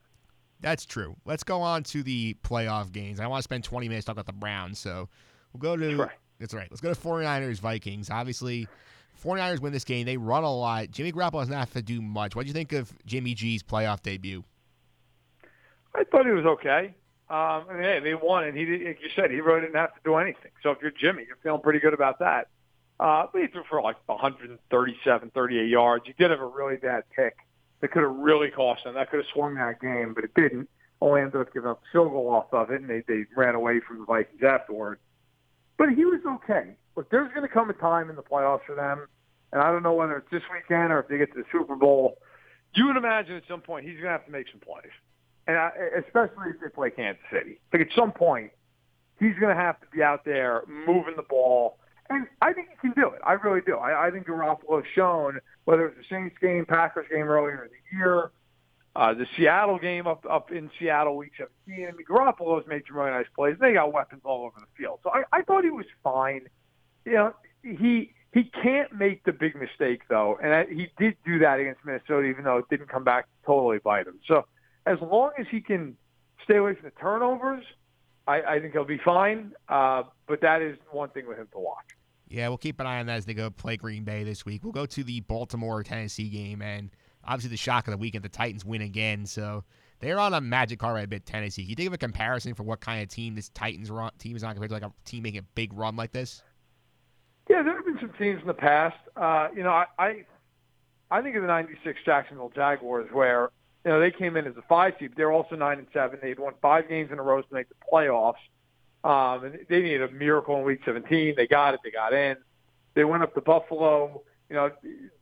That's 0.60 0.86
true. 0.86 1.16
Let's 1.25 1.44
go 1.44 1.60
on 1.60 1.82
to 1.84 2.02
the 2.02 2.34
playoff 2.42 2.90
games. 2.90 3.20
I 3.20 3.26
want 3.26 3.40
to 3.40 3.42
spend 3.42 3.64
20 3.64 3.88
minutes 3.88 4.06
talking 4.06 4.18
about 4.18 4.26
the 4.26 4.32
Browns, 4.32 4.78
so 4.78 5.08
we'll 5.52 5.60
go 5.60 5.76
to. 5.76 5.86
That's 5.86 5.98
right. 5.98 6.10
That's 6.38 6.54
right. 6.54 6.68
Let's 6.70 6.80
go 6.80 6.92
to 6.92 7.00
49ers 7.00 7.60
Vikings. 7.60 8.10
Obviously, 8.10 8.66
49ers 9.22 9.60
win 9.60 9.72
this 9.72 9.84
game. 9.84 10.06
They 10.06 10.16
run 10.16 10.44
a 10.44 10.54
lot. 10.54 10.90
Jimmy 10.90 11.12
Garoppolo 11.12 11.40
does 11.40 11.48
not 11.48 11.58
have 11.58 11.72
to 11.72 11.82
do 11.82 12.00
much. 12.00 12.34
What 12.36 12.42
do 12.42 12.48
you 12.48 12.54
think 12.54 12.72
of 12.72 12.92
Jimmy 13.06 13.34
G's 13.34 13.62
playoff 13.62 14.02
debut? 14.02 14.44
I 15.94 16.04
thought 16.04 16.26
he 16.26 16.32
was 16.32 16.44
okay. 16.44 16.94
Um, 17.28 17.64
I 17.68 17.73
mean, 17.73 17.83
hey, 17.83 18.00
they 18.00 18.14
won, 18.14 18.45
and 18.45 18.56
he 18.56 18.64
like 18.64 19.00
you 19.02 19.11
said, 19.16 19.30
he 19.30 19.40
really 19.40 19.62
didn't 19.62 19.75
have 19.75 19.95
to 19.95 20.00
do 20.04 20.14
anything. 20.16 20.52
So 20.62 20.71
if 20.71 20.78
you're 20.80 20.92
Jimmy, 20.92 21.25
you're 21.26 21.38
feeling 21.42 21.61
pretty 21.61 21.80
good 21.80 21.95
about 21.95 22.21
that. 22.21 22.49
Uh, 22.99 23.26
but 23.33 23.42
he 23.42 23.49
threw 23.49 23.64
for 23.68 23.83
like 23.83 23.97
137, 24.06 25.30
38 25.35 25.68
yards. 25.68 26.04
He 26.06 26.14
did 26.16 26.30
have 26.30 26.40
a 26.40 26.47
really 26.47 26.76
bad 26.76 27.02
pick 27.14 27.37
that 27.80 27.90
could 27.90 28.02
have 28.02 28.14
really 28.14 28.50
cost 28.50 28.85
them. 28.85 28.95
That 28.95 29.11
could 29.11 29.18
have 29.18 29.26
swung 29.33 29.54
that 29.56 29.80
game, 29.80 30.14
but 30.14 30.25
it 30.25 30.35
didn't. 30.35 30.68
Only 31.00 31.21
ended 31.21 31.40
up 31.40 31.52
giving 31.52 31.68
up 31.68 31.83
a 31.83 31.92
field 31.92 32.11
goal 32.11 32.30
off 32.30 32.52
of 32.52 32.71
it, 32.71 32.80
and 32.80 32.88
they, 32.88 33.02
they 33.06 33.25
ran 33.37 33.54
away 33.54 33.80
from 33.80 33.99
the 33.99 34.04
Vikings 34.06 34.42
afterward. 34.42 34.99
But 35.76 35.90
he 35.90 36.06
was 36.06 36.21
okay. 36.26 36.76
Look, 36.97 37.11
there's 37.11 37.30
going 37.35 37.47
to 37.47 37.52
come 37.52 37.68
a 37.68 37.75
time 37.75 38.09
in 38.09 38.16
the 38.16 38.23
playoffs 38.23 38.64
for 38.66 38.75
them, 38.75 39.06
and 39.52 39.61
I 39.61 39.71
don't 39.71 39.83
know 39.83 39.92
whether 39.92 40.16
it's 40.16 40.30
this 40.30 40.42
weekend 40.50 40.92
or 40.92 41.00
if 41.00 41.09
they 41.09 41.18
get 41.18 41.33
to 41.35 41.38
the 41.40 41.45
Super 41.52 41.76
Bowl. 41.76 42.16
you 42.75 42.87
would 42.87 42.97
imagine 42.97 43.37
at 43.37 43.42
some 43.47 43.61
point 43.61 43.85
he's 43.85 43.97
going 43.97 44.04
to 44.04 44.11
have 44.11 44.25
to 44.25 44.33
make 44.33 44.47
some 44.50 44.61
plays, 44.61 44.92
and 45.47 45.57
I, 45.57 45.71
especially 45.99 46.50
if 46.50 46.61
they 46.61 46.69
play 46.69 46.91
Kansas 46.91 47.23
City. 47.33 47.61
Like 47.73 47.83
at 47.83 47.88
some 47.97 48.12
point, 48.12 48.50
he's 49.21 49.35
going 49.41 49.55
to 49.55 49.61
have 49.61 49.81
to 49.81 49.87
be 49.93 50.03
out 50.03 50.25
there 50.25 50.62
moving 50.67 51.15
the 51.17 51.23
ball, 51.23 51.79
and 52.11 52.26
I 52.43 52.53
think 52.53 52.69
he 52.71 52.76
can 52.88 52.93
do 53.00 53.09
it. 53.11 53.21
I 53.25 53.35
really 53.35 53.61
do. 53.67 53.76
I, 53.76 54.09
I 54.09 54.11
think 54.11 54.26
Garoppolo 54.26 54.83
has 54.83 54.85
shown 54.95 55.38
whether 55.65 55.87
it's 55.87 55.97
the 55.97 56.15
Saints 56.15 56.37
game, 56.41 56.65
Packers 56.67 57.07
game 57.11 57.25
earlier 57.25 57.65
in 57.65 57.71
the 57.71 57.97
year, 57.97 58.31
uh, 58.97 59.12
the 59.12 59.26
Seattle 59.37 59.79
game 59.79 60.07
up 60.07 60.25
up 60.29 60.50
in 60.50 60.71
Seattle 60.79 61.17
week 61.17 61.33
17. 61.37 61.87
I 61.87 61.93
mean, 61.93 62.07
Garoppolo's 62.09 62.67
made 62.67 62.83
some 62.88 62.97
really 62.97 63.11
nice 63.11 63.26
plays. 63.35 63.57
They 63.61 63.75
got 63.75 63.93
weapons 63.93 64.23
all 64.25 64.47
over 64.47 64.59
the 64.59 64.67
field, 64.76 65.00
so 65.03 65.11
I, 65.11 65.23
I 65.33 65.43
thought 65.43 65.65
he 65.65 65.71
was 65.71 65.87
fine. 66.03 66.47
You 67.05 67.12
know, 67.12 67.35
he 67.62 68.12
he 68.33 68.45
can't 68.45 68.93
make 68.93 69.25
the 69.25 69.33
big 69.33 69.55
mistake 69.55 70.03
though, 70.09 70.38
and 70.43 70.55
I, 70.55 70.65
he 70.67 70.88
did 70.99 71.17
do 71.26 71.38
that 71.41 71.61
against 71.61 71.85
Minnesota, 71.85 72.26
even 72.26 72.45
though 72.45 72.57
it 72.57 72.65
didn't 72.71 72.88
come 72.88 73.05
back 73.05 73.26
totally 73.45 73.79
bite 73.79 74.07
him. 74.07 74.19
So 74.26 74.47
as 74.87 74.99
long 75.00 75.33
as 75.38 75.47
he 75.50 75.61
can 75.61 75.97
stay 76.45 76.57
away 76.57 76.75
from 76.75 76.85
the 76.85 77.00
turnovers, 77.00 77.64
I, 78.26 78.43
I 78.43 78.61
think 78.61 78.73
he'll 78.73 78.85
be 78.85 79.00
fine. 79.05 79.52
Uh, 79.69 80.05
but 80.26 80.40
that 80.40 80.62
is 80.62 80.78
one 80.90 81.11
thing 81.11 81.26
with 81.26 81.38
him 81.38 81.49
to 81.52 81.59
watch. 81.59 81.85
Yeah, 82.28 82.49
we'll 82.49 82.59
keep 82.59 82.81
an 82.81 82.87
eye 82.87 83.00
on 83.00 83.07
that 83.07 83.16
as 83.16 83.26
they 83.26 83.35
go 83.35 83.50
play 83.50 83.76
Green 83.76 84.05
Bay 84.05 84.25
this 84.25 84.45
week. 84.45 84.64
We'll 84.64 84.73
go 84.73 84.87
to 84.87 85.05
the 85.05 85.21
Baltimore 85.21 85.83
Tennessee 85.83 86.28
game, 86.28 86.61
and 86.61 86.90
obviously 87.25 87.50
the 87.50 87.57
shock 87.57 87.87
of 87.87 87.93
the 87.93 87.99
weekend, 87.99 88.25
the 88.25 88.28
Titans 88.28 88.64
win 88.64 88.83
again. 88.83 89.26
So 89.26 89.62
they're 90.00 90.19
on 90.19 90.35
a 90.35 90.40
magic 90.40 90.81
car 90.81 90.95
right 90.95 91.05
a 91.05 91.09
bit. 91.09 91.25
Tennessee. 91.25 91.62
Can 91.62 91.71
you 91.71 91.76
think 91.76 91.87
of 91.88 91.93
a 91.93 91.99
comparison 91.99 92.55
for 92.55 92.64
what 92.64 92.81
kind 92.81 93.02
of 93.02 93.09
team 93.09 93.37
this 93.37 93.49
Titans 93.50 93.90
run, 93.90 94.11
team 94.19 94.37
is 94.37 94.43
on 94.43 94.55
compared 94.55 94.71
to 94.71 94.75
like 94.75 94.83
a 94.83 94.93
team 95.05 95.23
making 95.23 95.38
a 95.38 95.47
big 95.55 95.73
run 95.73 95.95
like 95.95 96.12
this? 96.12 96.43
Yeah, 97.49 97.62
there 97.62 97.76
have 97.76 97.85
been 97.85 97.99
some 98.00 98.12
teams 98.19 98.40
in 98.40 98.47
the 98.49 98.55
past. 98.55 98.97
Uh, 99.16 99.49
you 99.55 99.62
know, 99.62 99.71
I, 99.71 99.87
I 99.99 100.25
I 101.12 101.23
think 101.23 101.37
of 101.37 101.43
the 101.43 101.49
'96 101.49 102.00
Jacksonville 102.05 102.50
Jaguars, 102.52 103.09
where 103.12 103.50
you 103.87 103.93
know 103.93 104.00
they 104.00 104.11
came 104.11 104.37
in 104.37 104.49
as 104.49 104.57
a 104.57 104.62
five 104.62 104.95
seed. 104.99 105.12
They're 105.16 105.31
also 105.31 105.55
nine 105.55 105.78
and 105.78 105.87
seven. 105.93 106.19
They'd 106.21 106.40
won 106.40 106.55
five 106.61 106.88
games 106.88 107.12
in 107.12 107.21
a 107.21 107.23
row 107.23 107.40
to 107.40 107.55
make 107.55 107.69
the 107.69 107.76
playoffs. 107.90 108.35
Um, 109.05 109.45
and 109.45 109.59
they 109.69 109.81
needed 109.81 110.02
a 110.02 110.11
miracle 110.11 110.57
in 110.57 110.64
Week 110.64 110.81
17. 110.85 111.35
They 111.37 111.47
got 111.47 111.75
it. 111.75 111.81
They 111.85 111.93
got 111.93 112.12
in. 112.12 112.37
They 112.95 113.05
went 113.05 113.23
up 113.23 113.33
to 113.35 113.40
Buffalo. 113.40 114.23
You 114.50 114.57
know, 114.57 114.71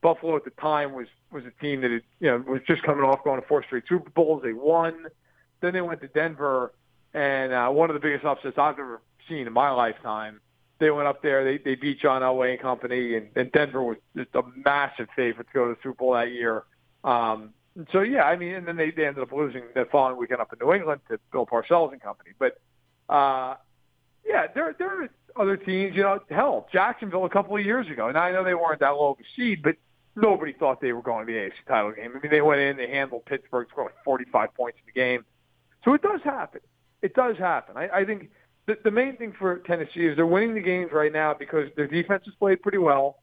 Buffalo 0.00 0.34
at 0.36 0.44
the 0.44 0.50
time 0.50 0.94
was 0.94 1.08
was 1.30 1.44
a 1.44 1.50
team 1.62 1.82
that 1.82 1.90
had, 1.90 2.02
you 2.20 2.30
know 2.30 2.38
was 2.38 2.62
just 2.66 2.82
coming 2.82 3.04
off 3.04 3.22
going 3.22 3.38
to 3.38 3.46
four 3.46 3.62
straight 3.64 3.84
Super 3.86 4.08
Bowls. 4.08 4.42
They 4.42 4.54
won. 4.54 5.08
Then 5.60 5.74
they 5.74 5.82
went 5.82 6.00
to 6.00 6.08
Denver, 6.08 6.72
and 7.12 7.52
uh, 7.52 7.68
one 7.68 7.90
of 7.90 7.94
the 7.94 8.00
biggest 8.00 8.24
upsets 8.24 8.56
I've 8.56 8.78
ever 8.78 9.02
seen 9.28 9.46
in 9.46 9.52
my 9.52 9.70
lifetime 9.70 10.40
they 10.78 10.90
went 10.90 11.06
up 11.06 11.22
there. 11.22 11.44
They 11.44 11.58
they 11.58 11.74
beat 11.74 12.00
John 12.00 12.22
Elway 12.22 12.52
and 12.52 12.60
company, 12.60 13.16
and, 13.16 13.28
and 13.36 13.52
Denver 13.52 13.82
was 13.82 13.96
just 14.16 14.34
a 14.34 14.42
massive 14.64 15.08
favorite 15.14 15.48
to 15.48 15.52
go 15.52 15.68
to 15.68 15.74
the 15.74 15.80
Super 15.82 15.94
Bowl 15.94 16.14
that 16.14 16.32
year. 16.32 16.64
Um, 17.04 17.50
so 17.92 18.00
yeah, 18.00 18.22
I 18.22 18.36
mean, 18.36 18.54
and 18.54 18.66
then 18.66 18.76
they, 18.76 18.90
they 18.90 19.06
ended 19.06 19.22
up 19.22 19.32
losing 19.32 19.64
the 19.74 19.86
following 19.90 20.16
weekend 20.16 20.40
up 20.40 20.52
in 20.52 20.64
New 20.64 20.72
England 20.72 21.00
to 21.08 21.18
Bill 21.32 21.46
Parcells 21.46 21.92
and 21.92 22.00
company. 22.00 22.30
But 22.38 22.60
uh, 23.12 23.56
yeah, 24.24 24.46
there 24.54 24.74
there 24.78 25.02
are 25.02 25.08
other 25.36 25.56
teams. 25.56 25.96
You 25.96 26.02
know, 26.02 26.20
hell, 26.30 26.68
Jacksonville 26.72 27.24
a 27.24 27.30
couple 27.30 27.56
of 27.56 27.64
years 27.64 27.88
ago, 27.88 28.08
and 28.08 28.16
I 28.16 28.30
know 28.30 28.44
they 28.44 28.54
weren't 28.54 28.80
that 28.80 28.90
low 28.90 29.10
of 29.10 29.18
a 29.18 29.24
seed, 29.36 29.62
but 29.62 29.76
nobody 30.16 30.52
thought 30.52 30.80
they 30.80 30.92
were 30.92 31.02
going 31.02 31.26
to 31.26 31.32
the 31.32 31.38
AFC 31.38 31.66
title 31.66 31.92
game. 31.92 32.12
I 32.14 32.20
mean, 32.20 32.30
they 32.30 32.40
went 32.40 32.60
in, 32.60 32.76
they 32.76 32.88
handled 32.88 33.24
Pittsburgh, 33.26 33.66
scored 33.70 33.86
like 33.86 34.04
45 34.04 34.54
points 34.54 34.78
in 34.78 34.86
the 34.86 34.98
game. 34.98 35.24
So 35.84 35.94
it 35.94 36.02
does 36.02 36.20
happen. 36.22 36.60
It 37.02 37.14
does 37.14 37.36
happen. 37.36 37.76
I, 37.76 37.88
I 37.88 38.04
think 38.04 38.30
the, 38.66 38.78
the 38.84 38.90
main 38.90 39.16
thing 39.16 39.34
for 39.38 39.58
Tennessee 39.58 40.06
is 40.06 40.16
they're 40.16 40.26
winning 40.26 40.54
the 40.54 40.60
games 40.60 40.90
right 40.92 41.12
now 41.12 41.34
because 41.34 41.68
their 41.76 41.86
defense 41.86 42.22
has 42.26 42.34
played 42.36 42.62
pretty 42.62 42.78
well, 42.78 43.18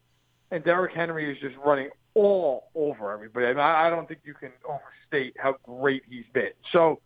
and 0.50 0.62
Derrick 0.62 0.94
Henry 0.94 1.32
is 1.32 1.40
just 1.40 1.56
running 1.64 1.88
all 2.14 2.68
over 2.74 3.12
everybody. 3.12 3.46
I, 3.46 3.50
mean, 3.50 3.58
I, 3.60 3.90
don't 3.90 4.06
think 4.06 4.20
you 4.24 4.34
can 4.34 4.52
overstate 4.64 5.36
how 5.38 5.56
great 5.62 6.02
he's 6.08 6.24
been. 6.32 6.52
So, 6.72 7.00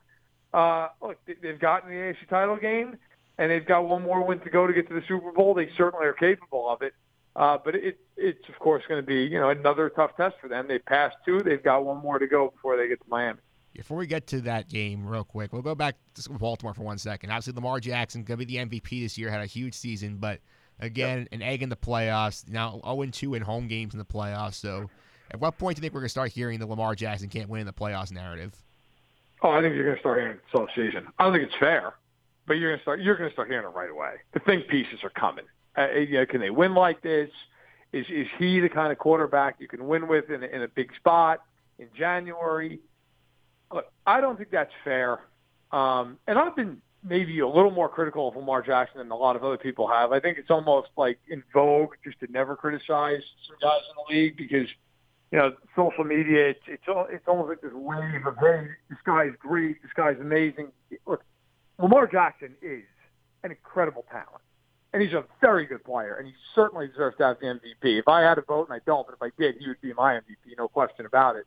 uh, 0.53 0.89
look, 1.03 1.19
they've 1.27 1.59
gotten 1.59 1.91
the 1.91 1.97
AFC 1.97 2.29
title 2.29 2.57
game, 2.57 2.97
and 3.39 3.51
they've 3.51 3.67
got 3.67 3.87
one 3.87 4.03
more 4.03 4.25
win 4.25 4.41
to 4.41 4.51
go 4.51 4.67
to 4.67 4.73
get 4.73 4.89
to 4.89 4.95
the 4.95 5.03
Super 5.07 5.33
Bowl. 5.33 5.55
They 5.55 5.71
certainly 5.77 6.07
are 6.07 6.13
capable 6.13 6.69
of 6.69 6.83
it. 6.83 6.95
Uh, 7.37 7.59
but 7.63 7.75
it, 7.75 7.99
it's 8.17 8.49
of 8.49 8.59
course 8.59 8.83
going 8.89 9.01
to 9.01 9.07
be 9.07 9.25
you 9.25 9.39
know 9.39 9.51
another 9.51 9.91
tough 9.91 10.17
test 10.17 10.37
for 10.41 10.49
them. 10.49 10.67
They 10.67 10.79
passed 10.79 11.17
two. 11.27 11.41
They've 11.41 11.63
got 11.63 11.85
one 11.85 11.99
more 11.99 12.19
to 12.19 12.27
go 12.27 12.49
before 12.49 12.79
they 12.79 12.89
get 12.89 12.99
to 13.01 13.07
Miami. 13.09 13.39
Before 13.75 13.99
we 13.99 14.07
get 14.07 14.27
to 14.29 14.41
that 14.43 14.71
game, 14.71 15.07
real 15.07 15.23
quick, 15.23 15.53
we'll 15.53 15.61
go 15.61 15.75
back 15.75 15.97
to 16.15 16.31
Baltimore 16.31 16.73
for 16.73 16.83
one 16.83 16.97
second. 16.97 17.29
Obviously, 17.29 17.53
Lamar 17.53 17.79
Jackson 17.79 18.25
going 18.25 18.41
to 18.41 18.47
be 18.47 18.57
the 18.57 18.65
MVP 18.65 19.03
this 19.03 19.19
year. 19.19 19.29
Had 19.29 19.43
a 19.43 19.47
huge 19.47 19.75
season, 19.75 20.17
but 20.17 20.41
again, 20.81 21.21
yep. 21.21 21.29
an 21.33 21.43
egg 21.43 21.63
in 21.63 21.69
the 21.69 21.77
playoffs. 21.77 22.49
Now 22.49 22.81
0 22.85 23.07
2 23.11 23.35
in 23.35 23.43
home 23.43 23.69
games 23.69 23.95
in 23.95 23.99
the 23.99 24.05
playoffs. 24.05 24.55
So, 24.55 24.91
at 25.31 25.41
what 25.41 25.59
point 25.59 25.77
do 25.77 25.81
you 25.81 25.83
think 25.83 25.95
we're 25.95 26.01
going 26.01 26.07
to 26.07 26.11
start 26.11 26.33
hearing 26.33 26.59
the 26.59 26.67
Lamar 26.67 26.95
Jackson 26.95 27.29
can't 27.29 27.49
win 27.49 27.61
in 27.61 27.67
the 27.67 27.73
playoffs 27.73 28.13
narrative? 28.13 28.55
Oh, 29.43 29.51
I 29.51 29.61
think 29.61 29.75
you're 29.75 29.85
going 29.85 29.97
to 29.97 30.01
start 30.01 30.19
hearing 30.19 30.37
it 30.37 30.43
this 30.53 30.69
season. 30.75 31.07
I 31.19 31.25
don't 31.25 31.33
think 31.33 31.45
it's 31.45 31.59
fair, 31.59 31.95
but 32.47 32.55
you're 32.55 32.71
going 32.71 32.79
to 32.79 32.83
start. 32.83 33.01
You're 33.01 33.17
going 33.17 33.29
to 33.29 33.35
start 33.35 33.49
hearing 33.49 33.67
it 33.67 33.75
right 33.75 33.91
away. 33.91 34.15
The 34.33 34.41
think 34.41 34.69
pieces 34.69 35.01
are 35.03 35.11
coming. 35.11 35.45
Uh, 35.77 35.91
you 35.91 36.15
know, 36.15 36.27
can 36.27 36.41
they 36.41 36.51
win 36.51 36.75
like 36.75 37.03
this? 37.03 37.31
Is 37.93 38.07
is 38.09 38.27
he 38.39 38.61
the 38.61 38.69
kind 38.69 38.93
of 38.93 38.99
quarterback 38.99 39.57
you 39.59 39.69
can 39.69 39.87
win 39.87 40.09
with 40.09 40.31
in 40.31 40.43
a, 40.43 40.47
in 40.47 40.63
a 40.63 40.69
big 40.69 40.95
spot 40.97 41.43
in 41.79 41.89
January? 41.97 42.81
Look, 43.73 43.87
I 44.07 44.21
don't 44.21 44.37
think 44.37 44.51
that's 44.51 44.73
fair. 44.85 45.21
Um, 45.73 46.19
and 46.27 46.39
I've 46.39 46.57
been 46.57 46.81
maybe 47.07 47.39
a 47.41 47.49
little 47.49 47.71
more 47.71 47.89
critical 47.89 48.29
of 48.29 48.37
Lamar 48.37 48.63
Jackson 48.63 48.99
than 48.99 49.11
a 49.11 49.17
lot 49.17 49.37
of 49.37 49.45
other 49.45 49.57
people 49.57 49.89
have. 49.89 50.13
I 50.13 50.21
think 50.21 50.39
it's 50.39 50.51
almost 50.51 50.89
like 50.97 51.19
in 51.29 51.43
vogue 51.53 51.95
just 52.05 52.19
to 52.21 52.31
never 52.31 52.57
criticize 52.57 53.23
some 53.47 53.57
guys 53.63 53.81
in 53.89 53.95
the 53.97 54.21
league 54.21 54.37
because, 54.37 54.67
you 55.31 55.39
know, 55.39 55.53
social 55.77 56.05
media, 56.05 56.49
it's, 56.51 56.61
it's, 56.67 56.83
it's 56.87 57.25
almost 57.29 57.49
like 57.49 57.61
this 57.61 57.73
wave 57.73 58.27
of, 58.27 58.35
hey, 58.41 58.69
this 58.91 58.99
guy's 59.05 59.33
great, 59.39 59.81
this 59.83 59.93
guy's 59.95 60.19
amazing. 60.21 60.73
Look, 61.07 61.23
Lamar 61.79 62.07
Jackson 62.07 62.55
is 62.61 62.85
an 63.45 63.51
incredible 63.53 64.05
talent. 64.11 64.43
And 64.93 65.03
he's 65.03 65.13
a 65.13 65.25
very 65.43 65.67
good 65.67 65.85
player, 65.85 66.15
and 66.15 66.27
he 66.27 66.33
certainly 66.55 66.89
deserves 66.89 67.19
to 67.19 67.25
have 67.25 67.39
the 67.41 67.47
MVP. 67.47 67.99
If 67.99 68.09
I 68.09 68.23
had 68.23 68.39
a 68.39 68.43
vote, 68.43 68.69
and 68.71 68.75
I 68.75 68.81
don't, 68.87 69.07
but 69.07 69.15
if 69.15 69.23
I 69.23 69.31
did, 69.39 69.57
he 69.61 69.69
would 69.69 69.81
be 69.83 69.93
my 69.93 70.15
MVP, 70.15 70.57
no 70.57 70.69
question 70.69 71.05
about 71.05 71.37
it. 71.37 71.45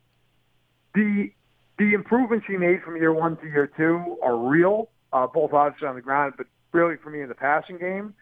The 0.94 1.32
the 1.78 1.94
improvements 1.94 2.44
he 2.46 2.58
made 2.58 2.82
from 2.82 2.96
year 2.96 3.12
one 3.12 3.38
to 3.38 3.46
year 3.46 3.70
two 3.76 4.18
are 4.22 4.36
real, 4.36 4.90
uh, 5.12 5.26
both 5.26 5.52
obviously 5.52 5.88
on 5.88 5.94
the 5.94 6.00
ground, 6.00 6.34
but 6.36 6.46
really 6.72 6.96
for 6.96 7.10
me 7.10 7.20
in 7.20 7.28
the 7.28 7.34
passing 7.34 7.78
game. 7.78 8.14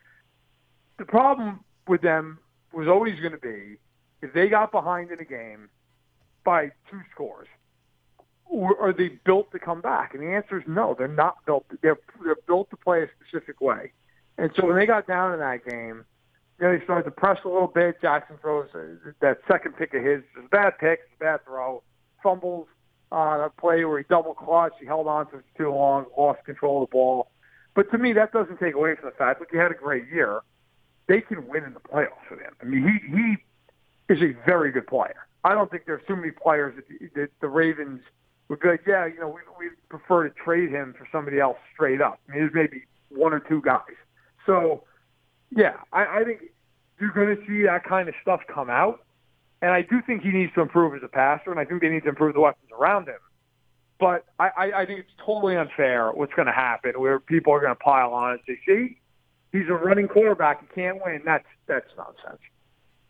The 0.99 1.05
problem 1.05 1.61
with 1.87 2.03
them 2.03 2.39
was 2.73 2.89
always 2.89 3.19
going 3.21 3.33
to 3.33 3.39
be 3.39 3.77
if 4.23 4.33
they 4.33 4.49
got 4.49 4.73
behind 4.73 5.11
in 5.11 5.21
a 5.21 5.25
game 5.25 5.69
by 6.45 6.71
two 6.91 7.01
scores, 7.13 7.49
or 8.47 8.81
are 8.81 8.93
they 8.93 9.09
built 9.25 9.53
to 9.53 9.59
come 9.59 9.81
back? 9.81 10.15
And 10.15 10.23
the 10.23 10.33
answer 10.35 10.59
is 10.59 10.65
no. 10.67 10.95
They're 10.99 11.07
not 11.07 11.45
built. 11.47 11.67
They're 11.83 11.99
they're 12.25 12.37
built 12.47 12.71
to 12.71 12.77
play 12.77 13.03
a 13.03 13.09
specific 13.21 13.61
way. 13.61 13.93
And 14.39 14.51
so 14.57 14.67
when 14.67 14.77
they 14.77 14.87
got 14.87 15.07
down 15.07 15.35
in 15.35 15.41
that 15.41 15.65
game, 15.65 16.05
you 16.59 16.67
know, 16.67 16.77
they 16.77 16.83
started 16.85 17.05
to 17.05 17.11
press 17.11 17.39
a 17.45 17.49
little 17.49 17.69
bit. 17.69 18.01
Jackson 18.01 18.37
throws 18.41 18.69
that 19.21 19.39
second 19.47 19.77
pick 19.77 19.95
of 19.95 20.03
his. 20.03 20.23
It's 20.37 20.47
a 20.47 20.49
bad 20.49 20.79
pick. 20.79 21.01
A 21.17 21.25
bad 21.25 21.45
throw. 21.45 21.83
Fumbles 22.23 22.67
on 23.11 23.41
a 23.41 23.51
play 23.51 23.85
where 23.85 23.99
he 23.99 24.05
double 24.09 24.35
clutched, 24.35 24.77
he 24.81 24.87
held 24.87 25.07
on 25.07 25.27
it 25.33 25.45
too 25.57 25.71
long, 25.71 26.07
lost 26.17 26.45
control 26.45 26.83
of 26.83 26.89
the 26.89 26.93
ball. 26.93 27.31
But 27.75 27.91
to 27.93 27.99
me, 27.99 28.13
that 28.15 28.33
doesn't 28.33 28.59
take 28.59 28.75
away 28.75 28.97
from 28.97 29.11
the 29.11 29.17
fact 29.17 29.41
that 29.41 29.49
he 29.51 29.57
had 29.57 29.71
a 29.71 29.75
great 29.75 30.09
year. 30.13 30.41
They 31.07 31.21
can 31.21 31.47
win 31.49 31.65
in 31.65 31.75
the 31.75 31.81
playoffs 31.81 32.29
with 32.31 32.41
him. 32.41 32.53
I 32.61 32.65
mean, 32.65 32.83
he 32.83 33.17
he 33.17 34.15
is 34.15 34.23
a 34.23 34.37
very 34.45 34.73
good 34.73 34.87
player. 34.87 35.27
I 35.45 35.55
don't 35.55 35.71
think 35.71 35.85
there's 35.87 36.03
too 36.07 36.17
many 36.17 36.33
players 36.33 36.75
that, 36.77 37.15
that 37.15 37.29
the 37.41 37.49
Ravens 37.49 38.01
would 38.49 38.61
be 38.61 38.69
like, 38.69 38.83
yeah, 38.87 39.07
you 39.07 39.19
know, 39.21 39.29
we 39.29 39.41
we 39.59 39.71
prefer 39.89 40.29
to 40.29 40.35
trade 40.35 40.71
him 40.71 40.95
for 40.99 41.07
somebody 41.13 41.39
else 41.39 41.57
straight 41.73 42.01
up. 42.01 42.21
I 42.29 42.33
mean, 42.33 42.41
there's 42.41 42.55
maybe 42.55 42.85
one 43.11 43.33
or 43.33 43.41
two 43.41 43.63
guys. 43.63 43.97
So, 44.45 44.85
yeah, 45.55 45.77
I, 45.93 46.21
I 46.21 46.25
think 46.25 46.41
you're 46.99 47.13
going 47.13 47.35
to 47.37 47.43
see 47.47 47.63
that 47.65 47.85
kind 47.85 48.09
of 48.09 48.15
stuff 48.23 48.41
come 48.53 48.71
out. 48.71 49.05
And 49.61 49.73
I 49.73 49.83
do 49.83 50.01
think 50.07 50.23
he 50.23 50.31
needs 50.31 50.53
to 50.55 50.61
improve 50.61 50.95
as 50.95 51.03
a 51.03 51.09
passer, 51.09 51.51
and 51.51 51.59
I 51.59 51.65
think 51.65 51.83
they 51.83 51.89
need 51.89 52.05
to 52.05 52.11
improve 52.11 52.35
the 52.35 52.41
weapons 52.41 52.71
around 52.79 53.09
him. 53.09 53.19
But 53.99 54.27
I, 54.39 54.49
I, 54.57 54.73
I 54.83 54.87
think 54.87 55.01
it's 55.01 55.11
totally 55.25 55.57
unfair 55.57 56.13
what's 56.13 56.33
going 56.35 56.47
to 56.47 56.53
happen, 56.53 56.93
where 57.01 57.19
people 57.19 57.53
are 57.53 57.61
going 57.61 57.73
to 57.73 57.83
pile 57.83 58.13
on 58.13 58.33
and 58.33 58.41
say, 58.47 58.59
"See, 58.67 59.01
he's 59.51 59.69
a 59.69 59.73
running 59.73 60.07
quarterback; 60.07 60.61
he 60.61 60.67
can't 60.81 60.99
win." 61.05 61.23
That's 61.25 61.47
that's 61.67 61.89
nonsense. 61.97 62.41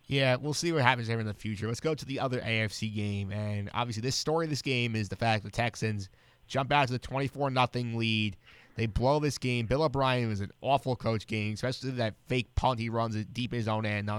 Yeah, 0.07 0.37
we'll 0.37 0.55
see 0.55 0.71
what 0.71 0.81
happens 0.81 1.07
there 1.07 1.19
in 1.19 1.27
the 1.27 1.35
future. 1.35 1.67
Let's 1.67 1.79
go 1.79 1.93
to 1.93 2.05
the 2.05 2.19
other 2.19 2.41
AFC 2.41 2.93
game, 2.93 3.31
and 3.31 3.69
obviously, 3.75 4.01
this 4.01 4.15
story 4.15 4.47
of 4.47 4.49
this 4.49 4.63
game 4.63 4.95
is 4.95 5.09
the 5.09 5.15
fact 5.15 5.43
the 5.43 5.51
Texans 5.51 6.09
jump 6.47 6.71
out 6.71 6.87
to 6.87 6.93
the 6.93 6.99
twenty-four 6.99 7.51
nothing 7.51 7.95
lead. 7.95 8.35
They 8.75 8.87
blow 8.87 9.19
this 9.19 9.37
game. 9.37 9.67
Bill 9.67 9.83
O'Brien 9.83 10.29
was 10.29 10.41
an 10.41 10.51
awful 10.61 10.95
coach 10.95 11.27
game, 11.27 11.53
especially 11.53 11.91
that 11.91 12.15
fake 12.27 12.55
punt 12.55 12.79
he 12.79 12.89
runs 12.89 13.13
deep 13.25 13.53
in 13.53 13.57
his 13.57 13.67
own 13.67 13.85
end 13.85 14.09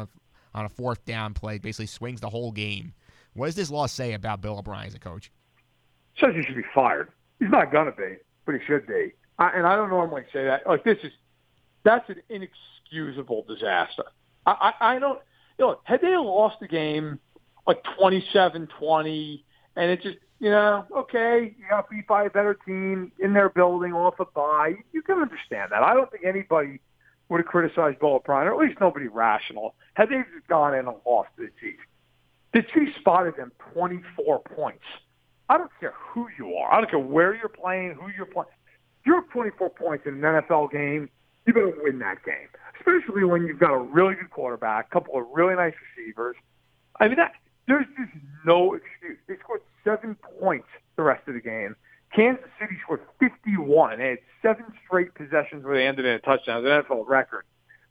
on 0.54 0.64
a 0.64 0.68
fourth 0.68 1.04
down 1.04 1.34
play, 1.34 1.58
basically 1.58 1.86
swings 1.86 2.20
the 2.20 2.28
whole 2.28 2.52
game. 2.52 2.94
What 3.34 3.46
does 3.46 3.54
this 3.54 3.70
law 3.70 3.86
say 3.86 4.14
about 4.14 4.40
Bill 4.40 4.58
O'Brien 4.58 4.86
as 4.86 4.94
a 4.94 4.98
coach? 4.98 5.30
Says 6.18 6.34
he 6.34 6.42
should 6.42 6.56
be 6.56 6.64
fired. 6.74 7.10
He's 7.38 7.48
not 7.50 7.70
to 7.70 7.92
be, 7.96 8.16
but 8.44 8.54
he 8.54 8.60
should 8.66 8.86
be. 8.86 9.12
I, 9.38 9.50
and 9.50 9.66
I 9.66 9.76
don't 9.76 9.88
normally 9.88 10.24
say 10.32 10.44
that. 10.44 10.66
Like 10.66 10.84
this 10.84 10.98
is 11.02 11.12
that's 11.82 12.08
an 12.10 12.16
inexcusable 12.28 13.44
disaster. 13.48 14.04
I, 14.46 14.72
I, 14.80 14.96
I 14.96 14.98
don't. 14.98 15.20
You 15.58 15.66
know, 15.66 15.80
had 15.84 16.00
they 16.00 16.16
lost 16.16 16.60
the 16.60 16.68
game 16.68 17.18
like 17.66 17.82
twenty-seven 17.98 18.68
twenty, 18.78 19.44
and 19.76 19.90
it 19.90 20.02
just 20.02 20.18
you 20.40 20.50
know, 20.50 20.86
okay, 20.96 21.54
you 21.58 21.64
got 21.68 21.88
beat 21.88 22.06
by 22.06 22.24
a 22.24 22.30
better 22.30 22.54
team 22.66 23.12
in 23.18 23.32
their 23.32 23.50
building 23.50 23.92
off 23.92 24.18
a 24.20 24.24
bye. 24.24 24.74
You 24.92 25.02
can 25.02 25.18
understand 25.18 25.70
that. 25.72 25.82
I 25.82 25.94
don't 25.94 26.10
think 26.10 26.24
anybody 26.24 26.80
would 27.30 27.38
have 27.38 27.46
criticized 27.46 28.00
Bill 28.00 28.14
O'Brien, 28.14 28.48
or 28.48 28.62
at 28.62 28.68
least 28.68 28.80
nobody 28.80 29.08
rational, 29.08 29.74
had 29.94 30.10
they 30.10 30.16
just 30.34 30.46
gone 30.48 30.74
in 30.74 30.86
and 30.86 30.96
lost 31.06 31.30
to 31.36 31.46
the 31.46 31.50
Chiefs. 31.60 31.82
The 32.52 32.62
Chiefs 32.62 32.98
spotted 32.98 33.36
them 33.36 33.52
24 33.72 34.40
points. 34.40 34.84
I 35.48 35.56
don't 35.56 35.70
care 35.78 35.94
who 35.96 36.28
you 36.38 36.54
are. 36.56 36.72
I 36.72 36.80
don't 36.80 36.90
care 36.90 36.98
where 36.98 37.34
you're 37.34 37.48
playing, 37.48 37.94
who 37.94 38.08
you're 38.16 38.26
playing. 38.26 38.50
You're 39.06 39.22
24 39.32 39.70
points 39.70 40.04
in 40.06 40.14
an 40.14 40.20
NFL 40.20 40.70
game, 40.72 41.08
you 41.46 41.54
better 41.54 41.72
win 41.82 41.98
that 42.00 42.24
game, 42.24 42.48
especially 42.78 43.24
when 43.24 43.46
you've 43.46 43.58
got 43.58 43.72
a 43.72 43.78
really 43.78 44.14
good 44.14 44.30
quarterback, 44.30 44.88
a 44.88 44.90
couple 44.92 45.18
of 45.18 45.26
really 45.32 45.54
nice 45.54 45.74
receivers. 45.96 46.36
I 47.00 47.08
mean, 47.08 47.16
that 47.16 47.32
there's 47.66 47.86
just 47.96 48.12
no 48.44 48.74
excuse. 48.74 49.18
They 49.26 49.36
scored 49.42 49.62
seven 49.84 50.16
points 50.38 50.68
the 50.96 51.02
rest 51.02 51.26
of 51.28 51.34
the 51.34 51.40
game. 51.40 51.76
Kansas 52.14 52.44
City 52.60 52.76
scored 52.82 53.00
51. 53.20 53.98
They 53.98 54.08
had 54.08 54.18
seven 54.42 54.66
straight 54.86 55.14
possessions 55.14 55.64
where 55.64 55.76
they 55.76 55.86
ended 55.86 56.06
in 56.06 56.12
a 56.12 56.18
touchdown. 56.18 56.66
An 56.66 56.82
NFL 56.82 57.08
record. 57.08 57.44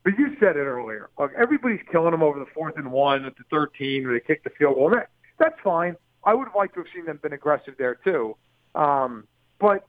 But 0.03 0.13
you 0.17 0.35
said 0.39 0.55
it 0.55 0.59
earlier. 0.59 1.09
Look, 1.19 1.31
everybody's 1.37 1.81
killing 1.91 2.11
them 2.11 2.23
over 2.23 2.39
the 2.39 2.45
fourth 2.53 2.75
and 2.77 2.91
one 2.91 3.25
at 3.25 3.35
the 3.37 3.43
13 3.49 4.05
where 4.05 4.13
they 4.13 4.25
kicked 4.25 4.43
the 4.43 4.49
field 4.51 4.75
goal. 4.75 4.93
That's 5.37 5.55
fine. 5.63 5.95
I 6.23 6.33
would 6.33 6.45
have 6.45 6.55
liked 6.55 6.73
to 6.75 6.81
have 6.81 6.87
seen 6.93 7.05
them 7.05 7.19
been 7.21 7.33
aggressive 7.33 7.75
there 7.77 7.95
too. 7.95 8.35
Um, 8.75 9.25
but 9.59 9.85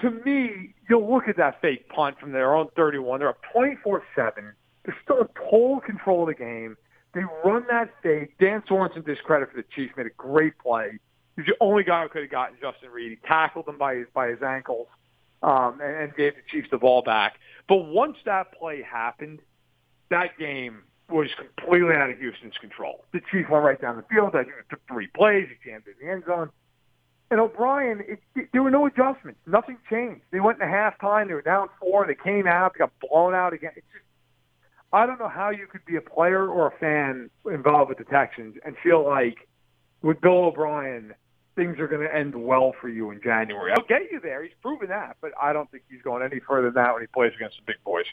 to 0.00 0.10
me, 0.10 0.74
you'll 0.88 1.12
look 1.12 1.28
at 1.28 1.36
that 1.36 1.60
fake 1.60 1.88
punt 1.88 2.18
from 2.18 2.32
their 2.32 2.54
own 2.54 2.68
31. 2.76 3.20
They're 3.20 3.28
up 3.28 3.40
24-7. 3.54 4.00
They're 4.16 4.96
still 5.02 5.20
in 5.20 5.28
total 5.50 5.80
control 5.80 6.22
of 6.22 6.28
the 6.28 6.34
game. 6.34 6.76
They 7.14 7.22
run 7.44 7.64
that 7.70 7.90
fake. 8.02 8.36
Dan 8.38 8.62
Sorensen, 8.68 9.06
discredit 9.06 9.50
for 9.50 9.56
the 9.56 9.64
Chiefs, 9.74 9.94
made 9.96 10.06
a 10.06 10.10
great 10.16 10.58
play. 10.58 10.98
He's 11.36 11.46
the 11.46 11.56
only 11.60 11.82
guy 11.82 12.02
who 12.02 12.08
could 12.08 12.22
have 12.22 12.30
gotten 12.30 12.56
Justin 12.60 12.90
Reid. 12.90 13.10
He 13.10 13.28
tackled 13.28 13.68
him 13.68 13.78
by 13.78 13.96
his 13.96 14.06
by 14.14 14.28
his 14.28 14.42
ankles 14.42 14.86
um, 15.42 15.80
and, 15.82 15.96
and 15.96 16.16
gave 16.16 16.34
the 16.34 16.42
Chiefs 16.50 16.68
the 16.70 16.78
ball 16.78 17.02
back. 17.02 17.34
But 17.68 17.86
once 17.86 18.16
that 18.24 18.52
play 18.52 18.82
happened, 18.82 19.40
that 20.10 20.38
game 20.38 20.82
was 21.10 21.28
completely 21.36 21.94
out 21.94 22.10
of 22.10 22.18
Houston's 22.18 22.56
control. 22.60 23.04
The 23.12 23.20
Chiefs 23.30 23.48
went 23.50 23.64
right 23.64 23.80
down 23.80 23.96
the 23.96 24.04
field. 24.14 24.30
I 24.34 24.44
think 24.44 24.54
it 24.60 24.70
took 24.70 24.80
three 24.88 25.08
plays. 25.08 25.48
He 25.48 25.70
jammed 25.70 25.84
in 25.86 26.06
the 26.06 26.12
end 26.12 26.24
zone. 26.26 26.50
And 27.30 27.40
O'Brien, 27.40 28.00
it, 28.06 28.20
it, 28.36 28.48
there 28.52 28.62
were 28.62 28.70
no 28.70 28.86
adjustments. 28.86 29.40
Nothing 29.46 29.78
changed. 29.90 30.22
They 30.30 30.40
went 30.40 30.60
into 30.60 30.72
halftime. 30.72 31.28
They 31.28 31.34
were 31.34 31.42
down 31.42 31.68
four. 31.80 32.06
They 32.06 32.14
came 32.14 32.46
out. 32.46 32.74
They 32.74 32.78
got 32.78 32.92
blown 33.00 33.34
out 33.34 33.52
again. 33.52 33.72
It's 33.76 33.86
just, 33.92 34.04
I 34.92 35.06
don't 35.06 35.18
know 35.18 35.28
how 35.28 35.50
you 35.50 35.66
could 35.66 35.84
be 35.84 35.96
a 35.96 36.00
player 36.00 36.46
or 36.46 36.68
a 36.68 36.78
fan 36.78 37.30
involved 37.50 37.88
with 37.88 37.98
the 37.98 38.04
Texans 38.04 38.56
and 38.64 38.76
feel 38.82 39.04
like 39.04 39.48
with 40.02 40.20
Bill 40.20 40.44
O'Brien, 40.44 41.14
things 41.56 41.78
are 41.78 41.88
going 41.88 42.06
to 42.06 42.14
end 42.14 42.34
well 42.34 42.74
for 42.80 42.88
you 42.88 43.10
in 43.10 43.20
January. 43.22 43.72
I'll 43.72 43.86
get 43.86 44.10
you 44.10 44.20
there. 44.20 44.42
He's 44.42 44.52
proven 44.60 44.88
that, 44.88 45.16
but 45.20 45.32
I 45.40 45.52
don't 45.52 45.70
think 45.70 45.84
he's 45.88 46.02
going 46.02 46.22
any 46.22 46.40
further 46.40 46.70
than 46.70 46.82
that 46.82 46.92
when 46.92 47.02
he 47.02 47.06
plays 47.06 47.32
against 47.36 47.56
the 47.56 47.62
big 47.66 47.76
boys. 47.84 48.06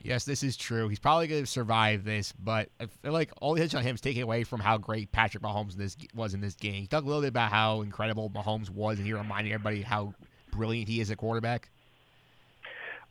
Yes, 0.00 0.24
this 0.24 0.42
is 0.42 0.56
true. 0.56 0.88
He's 0.88 1.00
probably 1.00 1.26
going 1.26 1.42
to 1.42 1.50
survive 1.50 2.04
this, 2.04 2.32
but 2.32 2.68
I 2.80 2.86
feel 2.86 3.12
like 3.12 3.32
all 3.40 3.54
the 3.54 3.60
hits 3.60 3.74
on 3.74 3.82
him 3.82 3.96
is 3.96 4.00
taking 4.00 4.22
away 4.22 4.44
from 4.44 4.60
how 4.60 4.78
great 4.78 5.10
Patrick 5.10 5.42
Mahomes 5.42 5.72
in 5.72 5.78
this 5.80 5.96
was 6.14 6.34
in 6.34 6.40
this 6.40 6.54
game. 6.54 6.82
He 6.82 6.86
talked 6.86 7.04
a 7.04 7.06
little 7.06 7.22
bit 7.22 7.28
about 7.28 7.50
how 7.50 7.80
incredible 7.80 8.30
Mahomes 8.30 8.70
was, 8.70 8.98
and 8.98 9.06
he 9.06 9.12
reminded 9.12 9.52
everybody 9.52 9.82
how 9.82 10.14
brilliant 10.52 10.88
he 10.88 11.00
is 11.00 11.10
at 11.10 11.18
quarterback. 11.18 11.68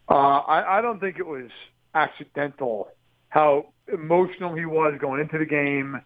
Uh, 0.09 0.13
I, 0.13 0.79
I 0.79 0.81
don't 0.81 0.99
think 1.01 1.19
it 1.19 1.27
was 1.27 1.49
accidental 1.93 2.89
how 3.29 3.65
emotional 3.91 4.55
he 4.55 4.65
was 4.65 4.97
going 4.99 5.19
into 5.19 5.37
the 5.37 5.45
game 5.45 6.01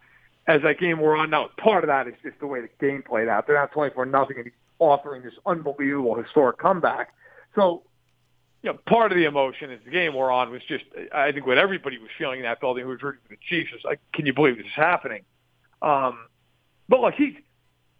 as 0.46 0.62
that 0.62 0.78
game 0.78 0.98
wore 0.98 1.16
on. 1.16 1.30
Now, 1.30 1.50
part 1.56 1.84
of 1.84 1.88
that 1.88 2.08
is 2.08 2.14
just 2.22 2.38
the 2.40 2.46
way 2.46 2.60
the 2.60 2.68
game 2.80 3.02
played 3.02 3.28
out. 3.28 3.46
They're 3.46 3.56
not 3.56 3.72
24 3.72 4.06
nothing, 4.06 4.38
and 4.38 4.50
offering 4.78 5.22
this 5.22 5.34
unbelievable 5.46 6.16
historic 6.16 6.58
comeback. 6.58 7.12
So 7.54 7.82
you 8.62 8.72
know, 8.72 8.78
part 8.86 9.10
of 9.10 9.18
the 9.18 9.24
emotion 9.24 9.70
as 9.70 9.80
the 9.84 9.90
game 9.90 10.14
wore 10.14 10.30
on 10.30 10.50
was 10.50 10.62
just, 10.68 10.84
I 11.12 11.32
think 11.32 11.46
what 11.46 11.58
everybody 11.58 11.98
was 11.98 12.10
feeling 12.16 12.38
in 12.38 12.44
that 12.44 12.60
building 12.60 12.84
who 12.84 12.90
was 12.90 13.02
rooting 13.02 13.20
for 13.26 13.34
the 13.34 13.40
Chiefs 13.48 13.72
was 13.72 13.82
like, 13.84 14.00
can 14.14 14.24
you 14.24 14.32
believe 14.32 14.56
this 14.56 14.66
is 14.66 14.72
happening? 14.74 15.22
Um, 15.82 16.26
but 16.88 17.00
look, 17.00 17.14
he, 17.14 17.38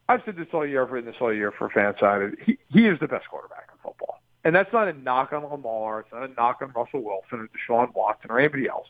I've 0.09 0.23
said 0.25 0.37
this 0.37 0.47
all 0.53 0.65
year, 0.65 0.85
I've 0.85 0.93
written 0.93 1.11
this 1.11 1.21
all 1.21 1.33
year 1.33 1.51
for 1.51 1.69
fan 1.69 1.95
side. 1.99 2.37
He, 2.45 2.59
he 2.69 2.87
is 2.87 2.99
the 3.01 3.09
best 3.09 3.29
quarterback 3.29 3.69
in 3.73 3.79
football. 3.83 4.21
And 4.45 4.55
that's 4.55 4.73
not 4.73 4.87
a 4.87 4.93
knock 4.93 5.33
on 5.33 5.45
Lamar. 5.45 6.01
It's 6.01 6.13
not 6.13 6.31
a 6.31 6.33
knock 6.35 6.59
on 6.63 6.73
Russell 6.77 7.03
Wilson 7.03 7.41
or 7.41 7.49
Deshaun 7.49 7.93
Watson 7.95 8.31
or 8.31 8.39
anybody 8.39 8.69
else. 8.69 8.87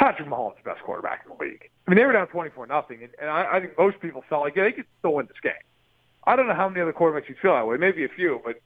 Patrick 0.00 0.28
Mahomes 0.28 0.56
the 0.56 0.62
best 0.62 0.82
quarterback 0.82 1.26
in 1.26 1.36
the 1.36 1.44
league. 1.44 1.68
I 1.86 1.90
mean, 1.90 1.98
they 1.98 2.06
were 2.06 2.14
down 2.14 2.26
24 2.28 2.66
nothing, 2.68 3.02
and, 3.02 3.12
and 3.20 3.28
I, 3.28 3.56
I 3.56 3.60
think 3.60 3.76
most 3.76 4.00
people 4.00 4.24
felt 4.30 4.42
like 4.42 4.56
yeah, 4.56 4.64
they 4.64 4.72
could 4.72 4.86
still 4.98 5.12
win 5.12 5.26
this 5.26 5.36
game. 5.42 5.52
I 6.24 6.36
don't 6.36 6.48
know 6.48 6.54
how 6.54 6.70
many 6.70 6.80
other 6.80 6.94
quarterbacks 6.94 7.28
you 7.28 7.34
feel 7.40 7.52
that 7.52 7.66
way. 7.66 7.76
Maybe 7.76 8.04
a 8.04 8.08
few, 8.08 8.40
but 8.42 8.62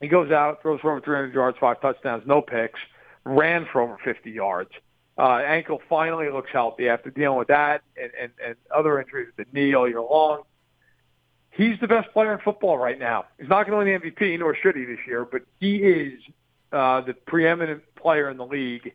he 0.00 0.08
goes 0.08 0.32
out, 0.32 0.62
throws 0.62 0.80
for 0.80 0.90
over 0.90 1.00
300 1.00 1.32
yards, 1.32 1.56
five 1.60 1.80
touchdowns, 1.80 2.24
no 2.26 2.42
picks, 2.42 2.80
ran 3.24 3.68
for 3.72 3.80
over 3.80 3.96
50 4.04 4.28
yards. 4.28 4.70
Uh, 5.16 5.40
ankle 5.46 5.80
finally 5.88 6.30
looks 6.30 6.50
healthy 6.52 6.88
after 6.88 7.10
dealing 7.10 7.38
with 7.38 7.48
that 7.48 7.82
and, 8.00 8.10
and, 8.20 8.32
and 8.44 8.56
other 8.74 9.00
injuries 9.00 9.28
with 9.36 9.46
the 9.46 9.58
knee 9.58 9.72
all 9.72 9.88
year 9.88 10.00
long. 10.00 10.42
He's 11.52 11.78
the 11.80 11.88
best 11.88 12.12
player 12.12 12.32
in 12.32 12.40
football 12.40 12.76
right 12.76 12.98
now. 12.98 13.26
He's 13.38 13.48
not 13.48 13.68
going 13.68 13.86
to 13.86 13.92
win 13.92 14.02
the 14.02 14.10
MVP, 14.10 14.38
nor 14.40 14.56
should 14.56 14.74
he 14.74 14.84
this 14.84 14.98
year, 15.06 15.24
but 15.24 15.42
he 15.60 15.76
is 15.76 16.20
uh, 16.72 17.02
the 17.02 17.14
preeminent 17.14 17.82
player 17.94 18.28
in 18.28 18.36
the 18.36 18.44
league, 18.44 18.92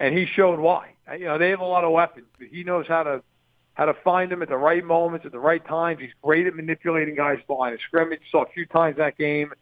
and 0.00 0.16
he 0.16 0.26
showed 0.26 0.58
why. 0.58 0.94
You 1.12 1.26
know, 1.26 1.38
they 1.38 1.50
have 1.50 1.60
a 1.60 1.64
lot 1.64 1.84
of 1.84 1.92
weapons, 1.92 2.26
but 2.38 2.48
he 2.48 2.64
knows 2.64 2.86
how 2.86 3.02
to 3.02 3.22
how 3.74 3.86
to 3.86 3.94
find 4.04 4.30
them 4.30 4.40
at 4.40 4.48
the 4.48 4.56
right 4.56 4.84
moments, 4.84 5.26
at 5.26 5.32
the 5.32 5.38
right 5.38 5.64
times. 5.66 6.00
He's 6.00 6.12
great 6.22 6.46
at 6.46 6.54
manipulating 6.54 7.16
guys 7.16 7.38
to 7.38 7.46
the 7.48 7.78
scrimmage. 7.88 8.20
Saw 8.30 8.44
a 8.44 8.48
few 8.48 8.66
times 8.66 8.96
that 8.98 9.18
game 9.18 9.52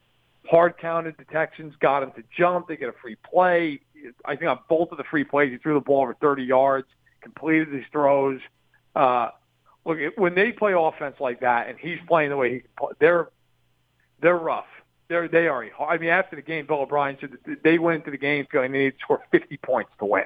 hard 0.49 0.77
counted 0.79 1.15
the 1.19 1.25
Texans, 1.25 1.75
got 1.81 2.03
him 2.03 2.13
to 2.13 2.23
jump. 2.37 2.69
They 2.69 2.77
get 2.77 2.89
a 2.89 2.95
free 3.01 3.17
play. 3.17 3.81
I 4.25 4.37
think 4.37 4.51
on 4.51 4.59
both 4.69 4.91
of 4.93 4.99
the 4.99 5.05
free 5.05 5.25
plays, 5.25 5.51
he 5.51 5.59
threw 5.59 5.75
the 5.75 5.81
ball 5.81 6.03
over 6.03 6.15
30 6.15 6.43
yards, 6.43 6.89
completed 7.21 7.69
his 7.73 7.85
throws. 7.93 8.41
Uh, 8.95 9.31
look, 9.85 9.99
when 10.17 10.35
they 10.35 10.53
play 10.53 10.73
offense 10.77 11.17
like 11.21 11.41
that, 11.41 11.69
and 11.69 11.79
he's 11.79 11.99
playing 12.09 12.31
the 12.31 12.37
way 12.37 12.55
he, 12.55 12.63
they're 12.99 13.29
they're 14.21 14.37
rough. 14.37 14.67
They're 15.13 15.29
they 15.29 15.47
are. 15.47 15.69
I 15.79 15.99
mean, 15.99 16.09
after 16.09 16.37
the 16.37 16.43
game, 16.43 16.65
Bill 16.65 16.81
O'Brien 16.81 17.19
said 17.21 17.37
that 17.45 17.63
they 17.63 17.79
went 17.79 17.97
into 17.99 18.11
the 18.11 18.17
game 18.17 18.47
feeling 18.51 18.73
they 18.73 18.85
need 18.85 18.93
to 18.93 18.99
score 19.01 19.23
50 19.31 19.59
points 19.59 19.91
to 19.99 20.07
win. 20.07 20.25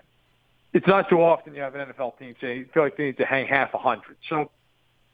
It's 0.73 0.87
not 0.87 1.09
too 1.09 1.21
often 1.23 1.57
you 1.57 1.63
have 1.63 1.75
an 1.75 1.89
NFL 1.89 2.17
team 2.21 2.37
say 2.41 2.59
you 2.59 2.67
feel 2.73 2.85
like 2.85 2.97
they 2.97 3.07
need 3.07 3.17
to 3.17 3.27
hang 3.27 3.49
half 3.49 3.75
a 3.75 3.79
hundred. 3.79 4.17
So 4.29 4.53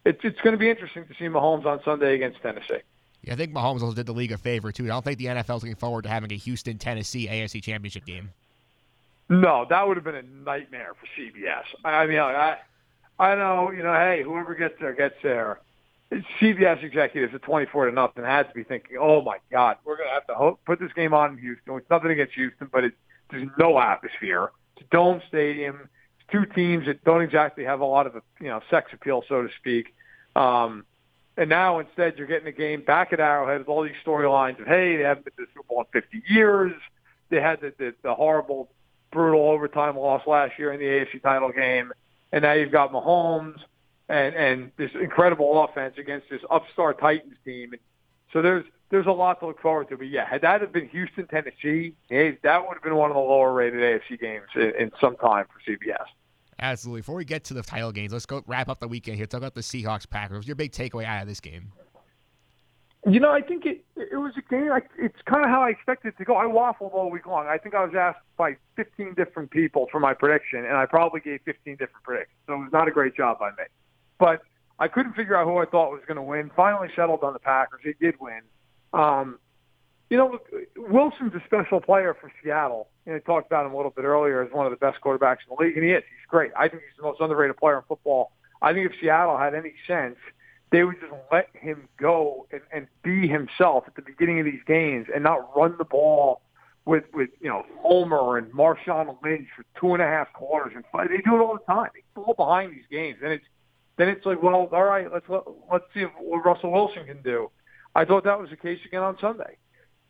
it's 0.05 0.21
it's 0.25 0.39
going 0.43 0.53
to 0.53 0.59
be 0.59 0.69
interesting 0.69 1.07
to 1.07 1.15
see 1.15 1.25
Mahomes 1.25 1.65
on 1.65 1.83
Sunday 1.85 2.15
against 2.15 2.43
Tennessee. 2.43 2.83
Yeah, 3.23 3.33
I 3.33 3.37
think 3.37 3.55
Mahomes 3.55 3.81
also 3.81 3.95
did 3.95 4.05
the 4.05 4.13
league 4.13 4.33
a 4.33 4.37
favor 4.37 4.73
too. 4.73 4.85
I 4.85 4.89
don't 4.89 5.05
think 5.05 5.17
the 5.19 5.27
NFL 5.27 5.57
is 5.57 5.63
looking 5.63 5.77
forward 5.77 6.03
to 6.03 6.11
having 6.11 6.31
a 6.33 6.37
Houston 6.37 6.77
Tennessee 6.77 7.29
AFC 7.29 7.63
Championship 7.63 8.05
game. 8.05 8.31
No, 9.31 9.65
that 9.71 9.89
would 9.89 9.97
have 9.97 10.05
been 10.05 10.17
a 10.17 10.23
nightmare 10.23 10.93
for 11.01 11.07
CBS. 11.19 11.65
I 11.83 12.07
mean, 12.07 12.19
I 12.19 12.59
I 13.19 13.35
know, 13.37 13.71
you 13.71 13.83
know, 13.83 13.95
hey, 13.95 14.23
whoever 14.23 14.55
gets 14.55 14.75
there 14.81 14.93
gets 14.93 15.15
there. 15.23 15.61
CBS 16.41 16.83
executives 16.83 17.35
at 17.35 17.43
24 17.43 17.87
to 17.87 17.93
nothing 17.93 18.25
had 18.25 18.49
to 18.49 18.55
be 18.55 18.65
thinking, 18.65 18.97
oh 19.01 19.23
my 19.23 19.39
God, 19.51 19.77
we're 19.85 19.97
going 19.97 20.09
to 20.09 20.15
have 20.15 20.27
to 20.27 20.35
hope, 20.35 20.61
put 20.67 20.79
this 20.79 20.93
game 20.93 21.15
on 21.15 21.33
in 21.33 21.39
Houston. 21.39 21.77
It's 21.77 21.91
nothing 21.91 22.11
against 22.11 22.35
Houston, 22.35 22.69
but 22.71 22.85
it, 22.85 22.93
there's 23.31 23.49
no 23.59 23.79
atmosphere. 23.81 24.51
It's 24.77 24.87
a 24.87 24.95
dome 24.95 25.23
stadium. 25.29 25.89
It's 26.19 26.31
two 26.31 26.45
teams 26.45 26.87
that 26.87 27.03
don't 27.05 27.23
exactly 27.23 27.65
have 27.65 27.81
a 27.81 27.85
lot 27.85 28.07
of, 28.07 28.15
you 28.41 28.49
know, 28.49 28.61
sex 28.71 28.91
appeal, 28.93 29.25
so 29.29 29.43
to 29.43 29.49
speak. 29.59 29.95
Um, 30.37 30.85
and 31.37 31.49
now 31.49 31.79
instead 31.79 32.19
you're 32.19 32.27
getting 32.27 32.49
a 32.49 32.53
game 32.53 32.83
back 32.83 33.13
at 33.13 33.21
Arrowhead 33.21 33.61
with 33.61 33.69
all 33.69 33.83
these 33.83 33.93
storylines 34.05 34.61
of, 34.61 34.67
hey, 34.67 34.97
they 34.97 35.03
haven't 35.03 35.25
been 35.25 35.35
to 35.37 35.43
the 35.43 35.47
Super 35.55 35.67
Bowl 35.69 35.81
in 35.81 36.03
50 36.03 36.23
years. 36.29 36.73
They 37.31 37.41
had 37.41 37.61
the, 37.63 37.73
the, 37.79 37.95
the 38.03 38.15
horrible, 38.15 38.71
brutal 39.11 39.49
overtime 39.49 39.97
loss 39.97 40.27
last 40.27 40.59
year 40.59 40.73
in 40.73 40.81
the 40.81 40.87
AFC 40.87 41.23
title 41.23 41.53
game. 41.53 41.93
And 42.33 42.43
now 42.43 42.53
you've 42.53 42.73
got 42.73 42.93
Mahomes 42.93 43.61
and, 44.13 44.35
and 44.35 44.73
this 44.77 44.91
incredible 44.95 45.65
offense 45.65 45.95
against 45.97 46.29
this 46.29 46.43
upstart 46.51 47.01
Titans 47.01 47.37
team. 47.45 47.73
And 47.73 47.81
so 48.33 48.43
there's 48.43 48.65
there's 48.91 49.07
a 49.07 49.13
lot 49.13 49.41
to 49.41 49.47
look 49.47 49.61
forward 49.61 49.89
to. 49.89 49.97
But 49.97 50.09
yeah, 50.09 50.29
had 50.29 50.43
that 50.43 50.61
have 50.61 50.73
been 50.73 50.89
Houston, 50.91 51.27
Tennessee, 51.27 51.95
hey, 52.11 52.39
that 52.43 52.67
would 52.69 52.75
have 52.75 52.83
been 52.83 52.95
one 52.95 53.11
of 53.11 53.15
the 53.15 53.21
lower 53.21 53.53
rated 53.53 53.81
AFC 53.81 54.21
games 54.21 54.47
in, 54.55 54.73
in 54.79 54.93
some 55.01 55.17
time 55.17 55.47
for 55.47 55.71
CBS. 55.71 56.05
Absolutely. 56.59 57.01
Before 57.01 57.17
we 57.17 57.25
get 57.25 57.45
to 57.45 57.55
the 57.55 57.63
title 57.63 57.91
games, 57.91 58.13
let's 58.13 58.27
go 58.27 58.45
wrap 58.47 58.69
up 58.69 58.81
the 58.81 58.87
weekend 58.87 59.17
here. 59.17 59.27
Talk 59.27 59.39
about 59.39 59.55
the 59.55 59.63
Seahawks 59.63 60.09
Packers. 60.09 60.47
Your 60.47 60.57
big 60.57 60.73
takeaway 60.73 61.05
out 61.05 61.23
of 61.23 61.29
this 61.29 61.41
game? 61.41 61.73
You 63.05 63.19
know, 63.19 63.33
I 63.33 63.41
think 63.41 63.65
it 63.65 63.83
it 63.97 64.17
was 64.17 64.35
a 64.37 64.43
game. 64.43 64.69
Like 64.69 64.91
it's 64.99 65.21
kind 65.25 65.43
of 65.43 65.51
how 65.51 65.63
I 65.63 65.71
expected 65.71 66.09
it 66.09 66.19
to 66.19 66.25
go. 66.25 66.37
I 66.37 66.45
waffled 66.45 66.93
all 66.93 67.11
week 67.11 67.27
long. 67.27 67.47
I 67.47 67.57
think 67.57 67.75
I 67.75 67.83
was 67.85 67.95
asked 67.99 68.21
by 68.37 68.57
15 68.77 69.15
different 69.15 69.51
people 69.51 69.89
for 69.91 69.99
my 69.99 70.13
prediction, 70.13 70.65
and 70.67 70.77
I 70.77 70.85
probably 70.85 71.21
gave 71.21 71.41
15 71.47 71.77
different 71.77 72.05
predictions. 72.05 72.37
So 72.47 72.55
it 72.55 72.59
was 72.59 72.73
not 72.73 72.87
a 72.87 72.93
great 72.93 73.17
job 73.17 73.39
by 73.41 73.51
me. 73.51 73.65
But 74.19 74.43
I 74.79 74.89
couldn't 74.89 75.15
figure 75.15 75.37
out 75.37 75.47
who 75.47 75.59
I 75.59 75.65
thought 75.65 75.91
was 75.91 76.03
going 76.07 76.17
to 76.17 76.23
win. 76.23 76.51
Finally 76.57 76.89
settled 76.97 77.23
on 77.23 77.33
the 77.33 77.39
Packers. 77.39 77.81
They 77.85 77.95
did 78.01 78.17
win. 78.21 78.41
Um, 78.93 79.39
you 80.11 80.19
know, 80.19 80.39
Wilson's 80.77 81.33
a 81.35 81.43
special 81.47 81.81
player 81.81 82.15
for 82.21 82.31
Seattle. 82.43 82.89
Know, 83.07 83.15
I 83.15 83.19
talked 83.21 83.47
about 83.47 83.65
him 83.65 83.73
a 83.73 83.77
little 83.77 83.91
bit 83.91 84.05
earlier 84.05 84.43
as 84.43 84.53
one 84.53 84.67
of 84.67 84.71
the 84.71 84.77
best 84.77 85.01
quarterbacks 85.01 85.39
in 85.49 85.57
the 85.57 85.65
league, 85.65 85.77
and 85.77 85.85
he 85.85 85.93
is. 85.93 86.03
He's 86.03 86.27
great. 86.29 86.53
I 86.57 86.69
think 86.69 86.83
he's 86.83 86.97
the 86.97 87.03
most 87.03 87.21
underrated 87.21 87.57
player 87.57 87.79
in 87.79 87.83
football. 87.89 88.33
I 88.61 88.73
think 88.73 88.91
if 88.91 89.01
Seattle 89.01 89.39
had 89.39 89.55
any 89.55 89.73
sense, 89.87 90.17
they 90.71 90.85
would 90.85 91.01
just 91.01 91.13
let 91.31 91.49
him 91.55 91.89
go 91.97 92.47
and, 92.53 92.61
and 92.73 92.87
be 93.03 93.27
himself 93.27 93.85
at 93.87 93.95
the 93.95 94.03
beginning 94.03 94.41
of 94.41 94.45
these 94.45 94.63
games 94.67 95.07
and 95.15 95.25
not 95.25 95.57
run 95.57 95.77
the 95.79 95.85
ball 95.85 96.43
with 96.85 97.05
with 97.15 97.31
you 97.41 97.49
know 97.49 97.65
Homer 97.79 98.39
and 98.39 98.53
Marshawn 98.53 99.17
Lynch 99.23 99.49
for 99.55 99.65
two 99.79 99.95
and 99.95 100.03
a 100.03 100.07
half 100.07 100.33
quarters 100.33 100.73
and 100.75 100.85
five. 100.91 101.09
They 101.09 101.19
do 101.19 101.37
it 101.37 101.41
all 101.41 101.59
the 101.59 101.73
time. 101.73 101.91
They 101.95 102.03
fall 102.15 102.35
behind 102.35 102.73
these 102.73 102.87
games, 102.91 103.19
and 103.23 103.33
it's 103.33 103.45
then 103.97 104.09
it's 104.09 104.25
like, 104.25 104.43
well, 104.43 104.69
all 104.73 104.85
right, 104.85 105.13
let's 105.13 105.29
let, 105.29 105.43
let's 105.71 105.85
see 105.95 106.03
what 106.19 106.45
Russell 106.45 106.73
Wilson 106.73 107.07
can 107.07 107.23
do. 107.23 107.51
I 107.95 108.05
thought 108.05 108.25
that 108.25 108.41
was 108.41 108.51
the 108.51 108.57
case 108.57 108.79
again 108.87 109.03
on 109.03 109.19
Sunday, 109.21 109.59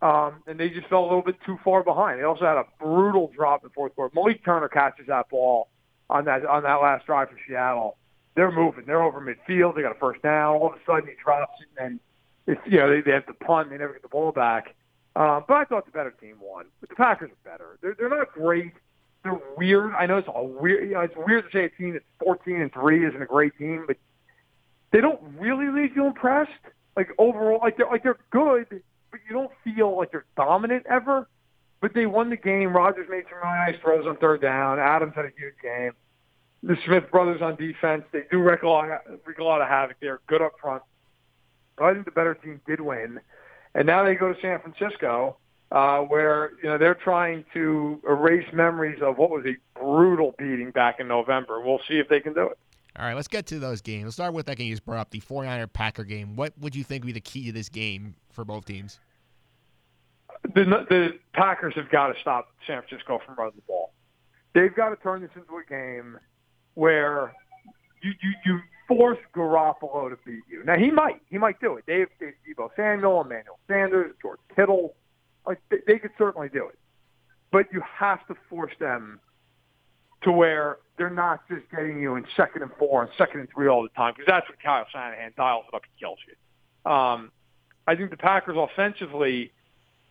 um, 0.01 0.43
and 0.47 0.59
they 0.59 0.69
just 0.69 0.87
fell 0.89 1.03
a 1.03 1.09
little 1.09 1.23
bit 1.23 1.37
too 1.45 1.59
far 1.65 1.83
behind. 1.83 2.21
They 2.21 2.25
also 2.25 2.45
had 2.45 2.57
a 2.57 2.65
brutal 2.81 3.31
drop 3.35 3.65
in 3.65 3.71
fourth 3.71 3.95
quarter. 3.95 4.13
Malik 4.15 4.45
Turner 4.45 4.69
catches 4.69 5.09
that 5.09 5.29
ball 5.29 5.69
on 6.09 6.25
that 6.27 6.47
on 6.47 6.63
that 6.63 6.77
last 6.77 7.07
drive 7.07 7.29
for 7.29 7.39
Seattle. 7.49 7.97
They're 8.35 8.53
moving. 8.53 8.85
They're 8.87 9.03
over 9.03 9.21
midfield. 9.21 9.75
They 9.75 9.83
got 9.83 9.97
a 9.97 9.99
first 9.99 10.23
down. 10.23 10.57
All 10.57 10.69
of 10.69 10.75
a 10.75 10.79
sudden, 10.87 11.09
he 11.09 11.15
drops 11.23 11.61
it, 11.61 11.83
and 11.83 12.01
it's 12.47 12.61
you 12.65 12.79
know 12.79 12.89
they, 12.89 13.01
they 13.01 13.13
have 13.13 13.27
to 13.27 13.35
punt. 13.35 13.71
They 13.71 13.79
never 13.79 13.93
get 13.95 14.03
the 14.03 14.09
ball 14.09 14.33
back. 14.33 14.75
Um, 15.15 15.45
but 15.47 15.55
I 15.55 15.65
thought 15.65 15.85
the 15.85 15.93
better 15.93 16.13
team 16.13 16.37
won. 16.41 16.67
But 16.81 16.89
the 16.89 16.97
Packers 16.97 17.31
are 17.31 17.51
better. 17.51 17.79
They're 17.83 17.95
they're 17.99 18.09
not 18.09 18.33
great. 18.33 18.73
They're 19.25 19.41
weird. 19.57 19.93
I 19.95 20.07
know 20.07 20.19
it's 20.19 20.29
all 20.29 20.49
weird. 20.49 20.89
You 20.89 20.95
know, 20.95 21.01
it's 21.01 21.15
weird 21.17 21.45
to 21.45 21.51
say 21.57 21.65
a 21.65 21.69
team 21.71 21.93
that's 21.93 22.05
14 22.25 22.61
and 22.61 22.73
three 22.73 23.07
isn't 23.07 23.23
a 23.23 23.27
great 23.27 23.57
team, 23.57 23.85
but 23.87 23.97
they 24.91 25.01
don't 25.01 25.21
really 25.39 25.69
leave 25.69 25.97
you 25.97 26.07
impressed. 26.07 26.51
Like 26.97 27.11
overall, 27.19 27.61
like 27.63 27.77
they're 27.77 27.87
like 27.87 28.03
they're 28.03 28.19
good, 28.31 28.67
but 28.69 29.21
you 29.29 29.35
don't 29.35 29.51
feel 29.65 29.97
like 29.97 30.11
they're 30.11 30.27
dominant 30.37 30.85
ever. 30.89 31.29
But 31.81 31.95
they 31.95 32.07
won 32.07 32.31
the 32.31 32.37
game. 32.37 32.75
Rodgers 32.75 33.09
made 33.11 33.25
some 33.29 33.39
really 33.39 33.73
nice 33.73 33.81
throws 33.81 34.07
on 34.07 34.17
third 34.17 34.41
down. 34.41 34.79
Adams 34.79 35.15
had 35.17 35.25
a 35.25 35.33
huge 35.37 35.55
game. 35.63 35.93
The 36.63 36.77
Smith 36.87 37.11
brothers 37.11 37.43
on 37.43 37.57
defense, 37.57 38.05
they 38.13 38.23
do 38.31 38.39
wreak 38.39 38.63
a 38.63 38.69
lot, 38.69 38.89
wreak 39.27 39.39
a 39.39 39.45
lot 39.45 39.61
of 39.61 39.69
havoc. 39.69 39.97
They're 40.01 40.21
good 40.29 40.43
up 40.43 40.53
front. 40.61 40.83
But 41.77 41.87
I 41.87 41.95
think 41.95 42.05
the 42.05 42.13
better 42.13 42.35
team 42.35 42.61
did 42.67 42.81
win 42.81 43.21
and 43.75 43.87
now 43.87 44.05
they 44.05 44.15
go 44.15 44.33
to 44.33 44.41
San 44.41 44.61
Francisco, 44.61 45.37
uh, 45.73 46.01
where 46.01 46.53
you 46.63 46.69
know 46.69 46.77
they're 46.77 46.95
trying 46.95 47.45
to 47.55 48.01
erase 48.07 48.47
memories 48.53 49.01
of 49.03 49.17
what 49.17 49.31
was 49.31 49.45
a 49.47 49.57
brutal 49.79 50.35
beating 50.39 50.71
back 50.71 51.01
in 51.01 51.09
November. 51.09 51.61
We'll 51.61 51.81
see 51.89 51.99
if 51.99 52.09
they 52.09 52.21
can 52.21 52.35
do 52.35 52.43
it. 52.43 52.59
All 52.99 53.07
right, 53.07 53.15
let's 53.15 53.29
get 53.29 53.47
to 53.47 53.59
those 53.59 53.81
games. 53.81 54.05
Let's 54.05 54.17
start 54.17 54.35
with 54.35 54.47
that 54.47 54.59
game 54.59 54.67
you 54.67 54.75
just 54.75 54.85
brought 54.85 55.01
up, 55.01 55.11
the 55.11 55.21
49er 55.21 55.73
Packer 55.73 56.05
game. 56.05 56.37
What 56.37 56.53
would 56.61 56.77
you 56.77 56.85
think 56.85 57.05
would 57.05 57.07
be 57.07 57.13
the 57.13 57.21
key 57.21 57.47
to 57.47 57.53
this 57.53 57.71
game 57.71 58.15
for 58.31 58.45
both 58.45 58.67
teams? 58.67 59.01
The, 60.55 60.65
the 60.65 61.19
Packers 61.33 61.73
have 61.77 61.89
got 61.89 62.09
to 62.09 62.21
stop 62.21 62.49
San 62.67 62.83
Francisco 62.83 63.19
from 63.25 63.37
running 63.37 63.55
the 63.57 63.63
ball. 63.63 63.95
They've 64.55 64.75
got 64.75 64.91
to 64.91 64.97
turn 64.97 65.23
this 65.23 65.31
into 65.35 65.57
a 65.57 65.65
game 65.67 66.19
where 66.75 67.33
you 68.03 68.13
you 68.23 68.33
you 68.45 68.61
force 68.89 69.19
Garoppolo 69.35 70.11
to 70.11 70.19
beat 70.27 70.43
you. 70.51 70.63
Now 70.65 70.77
he 70.77 70.91
might, 70.91 71.23
he 71.31 71.39
might 71.39 71.59
do 71.61 71.77
it. 71.77 71.87
Dave, 71.87 72.09
Dave 72.21 72.35
Deebo 72.47 72.69
Samuel, 72.77 73.23
Emmanuel 73.23 73.59
Sanders, 73.69 74.15
George 74.21 74.41
Kittle, 74.55 74.95
like 75.47 75.61
they, 75.71 75.79
they 75.87 75.99
could 75.99 76.13
certainly 76.19 76.49
do 76.49 76.67
it. 76.69 76.79
But 77.51 77.67
you 77.73 77.83
have 77.99 78.27
to 78.29 78.35
force 78.49 78.73
them 78.81 79.21
to 80.23 80.33
where 80.33 80.79
they're 80.97 81.11
not 81.11 81.47
just 81.49 81.63
getting 81.71 82.01
you 82.01 82.17
in 82.17 82.25
second 82.37 82.63
and 82.63 82.71
four 82.79 83.03
and 83.03 83.11
second 83.19 83.41
and 83.41 83.49
three 83.53 83.69
all 83.69 83.83
the 83.83 83.89
time 83.91 84.15
because 84.17 84.27
that's 84.27 84.49
what 84.49 84.63
Kyle 84.63 84.87
Shanahan 84.93 85.33
dials 85.37 85.65
it 85.69 85.75
up 85.75 85.83
and 85.83 85.99
kills 85.99 86.19
you. 86.27 86.91
Um, 86.91 87.31
I 87.87 87.97
think 87.97 88.11
the 88.11 88.17
Packers 88.17 88.57
offensively, 88.57 89.53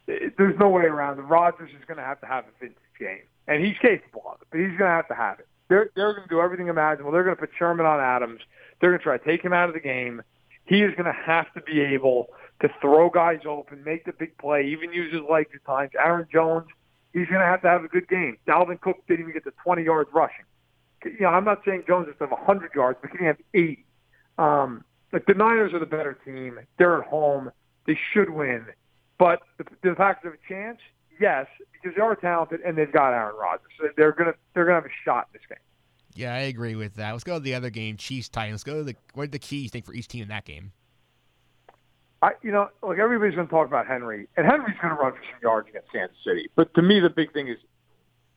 there's 0.05 0.57
no 0.59 0.69
way 0.69 0.83
around 0.83 1.19
it. 1.19 1.23
Rodgers 1.23 1.69
is 1.69 1.85
going 1.87 1.97
to 1.97 2.03
have 2.03 2.19
to 2.21 2.27
have 2.27 2.45
a 2.45 2.59
vintage 2.59 2.77
game, 2.99 3.23
and 3.47 3.63
he's 3.63 3.77
capable 3.81 4.23
of 4.27 4.41
it, 4.41 4.47
but 4.51 4.59
he's 4.59 4.77
going 4.77 4.89
to 4.89 4.95
have 4.95 5.07
to 5.07 5.15
have 5.15 5.39
it. 5.39 5.47
They're 5.69 5.89
they're 5.95 6.13
going 6.13 6.27
to 6.27 6.29
do 6.29 6.41
everything 6.41 6.67
imaginable. 6.67 7.11
They're 7.11 7.23
going 7.23 7.35
to 7.35 7.39
put 7.39 7.51
Sherman 7.57 7.85
on 7.85 8.01
Adams. 8.01 8.41
They're 8.79 8.89
going 8.89 8.99
to 8.99 9.03
try 9.03 9.17
to 9.17 9.23
take 9.23 9.41
him 9.41 9.53
out 9.53 9.69
of 9.69 9.73
the 9.73 9.79
game. 9.79 10.21
He 10.65 10.81
is 10.81 10.91
going 10.95 11.05
to 11.05 11.17
have 11.25 11.51
to 11.53 11.61
be 11.61 11.79
able 11.79 12.27
to 12.61 12.69
throw 12.79 13.09
guys 13.09 13.39
open, 13.47 13.83
make 13.83 14.05
the 14.05 14.13
big 14.13 14.37
play, 14.37 14.67
even 14.67 14.93
use 14.93 15.11
his 15.11 15.21
legs 15.29 15.49
at 15.53 15.65
times. 15.65 15.91
Aaron 15.97 16.27
Jones, 16.31 16.67
he's 17.13 17.27
going 17.27 17.41
to 17.41 17.45
have 17.45 17.61
to 17.63 17.67
have 17.67 17.83
a 17.83 17.87
good 17.87 18.07
game. 18.07 18.37
Dalvin 18.47 18.79
Cook 18.79 18.97
didn't 19.07 19.21
even 19.21 19.33
get 19.33 19.43
to 19.45 19.53
20 19.63 19.83
yards 19.83 20.09
rushing. 20.13 20.45
You 21.03 21.21
know, 21.21 21.29
I'm 21.29 21.45
not 21.45 21.61
saying 21.65 21.85
Jones 21.87 22.07
has 22.07 22.15
have 22.19 22.31
100 22.31 22.71
yards, 22.75 22.99
but 23.01 23.11
he 23.11 23.17
can 23.17 23.27
have 23.27 23.37
80. 23.53 23.85
Um, 24.37 24.83
like 25.11 25.25
the 25.25 25.33
Niners 25.33 25.73
are 25.73 25.79
the 25.79 25.85
better 25.85 26.17
team. 26.23 26.59
They're 26.77 27.01
at 27.01 27.07
home. 27.07 27.51
They 27.87 27.97
should 28.13 28.29
win. 28.29 28.65
But 29.17 29.41
the, 29.57 29.65
the 29.83 29.95
Packers 29.95 30.23
have 30.23 30.33
a 30.33 30.47
chance, 30.47 30.79
yes, 31.19 31.47
because 31.73 31.95
they 31.95 32.01
are 32.01 32.15
talented 32.15 32.61
and 32.61 32.77
they've 32.77 32.91
got 32.91 33.13
Aaron 33.13 33.35
Rodgers. 33.35 33.67
So 33.79 33.87
they're 33.97 34.13
gonna 34.13 34.33
they're 34.53 34.65
gonna 34.65 34.75
have 34.75 34.85
a 34.85 35.03
shot 35.03 35.27
in 35.31 35.39
this 35.39 35.47
game. 35.49 35.57
Yeah, 36.13 36.33
I 36.33 36.39
agree 36.39 36.75
with 36.75 36.95
that. 36.95 37.11
Let's 37.11 37.23
go 37.23 37.35
to 37.35 37.39
the 37.39 37.55
other 37.55 37.69
game, 37.69 37.97
Chiefs 37.97 38.29
Titans. 38.29 38.53
Let's 38.53 38.63
go 38.63 38.77
to 38.77 38.83
the 38.83 38.95
what 39.13 39.23
are 39.23 39.27
the 39.27 39.39
keys 39.39 39.63
you 39.63 39.69
think 39.69 39.85
for 39.85 39.93
each 39.93 40.07
team 40.07 40.23
in 40.23 40.29
that 40.29 40.45
game? 40.45 40.71
I, 42.21 42.31
you 42.43 42.51
know, 42.51 42.69
look, 42.83 42.99
everybody's 42.99 43.35
going 43.35 43.47
to 43.47 43.51
talk 43.51 43.67
about 43.67 43.87
Henry, 43.87 44.27
and 44.37 44.45
Henry's 44.45 44.77
going 44.81 44.95
to 44.95 45.01
run 45.01 45.13
for 45.13 45.21
some 45.31 45.39
yards 45.41 45.69
against 45.69 45.91
Kansas 45.91 46.17
City. 46.23 46.49
But 46.55 46.73
to 46.75 46.81
me, 46.81 46.99
the 46.99 47.09
big 47.09 47.33
thing 47.33 47.47
is 47.47 47.57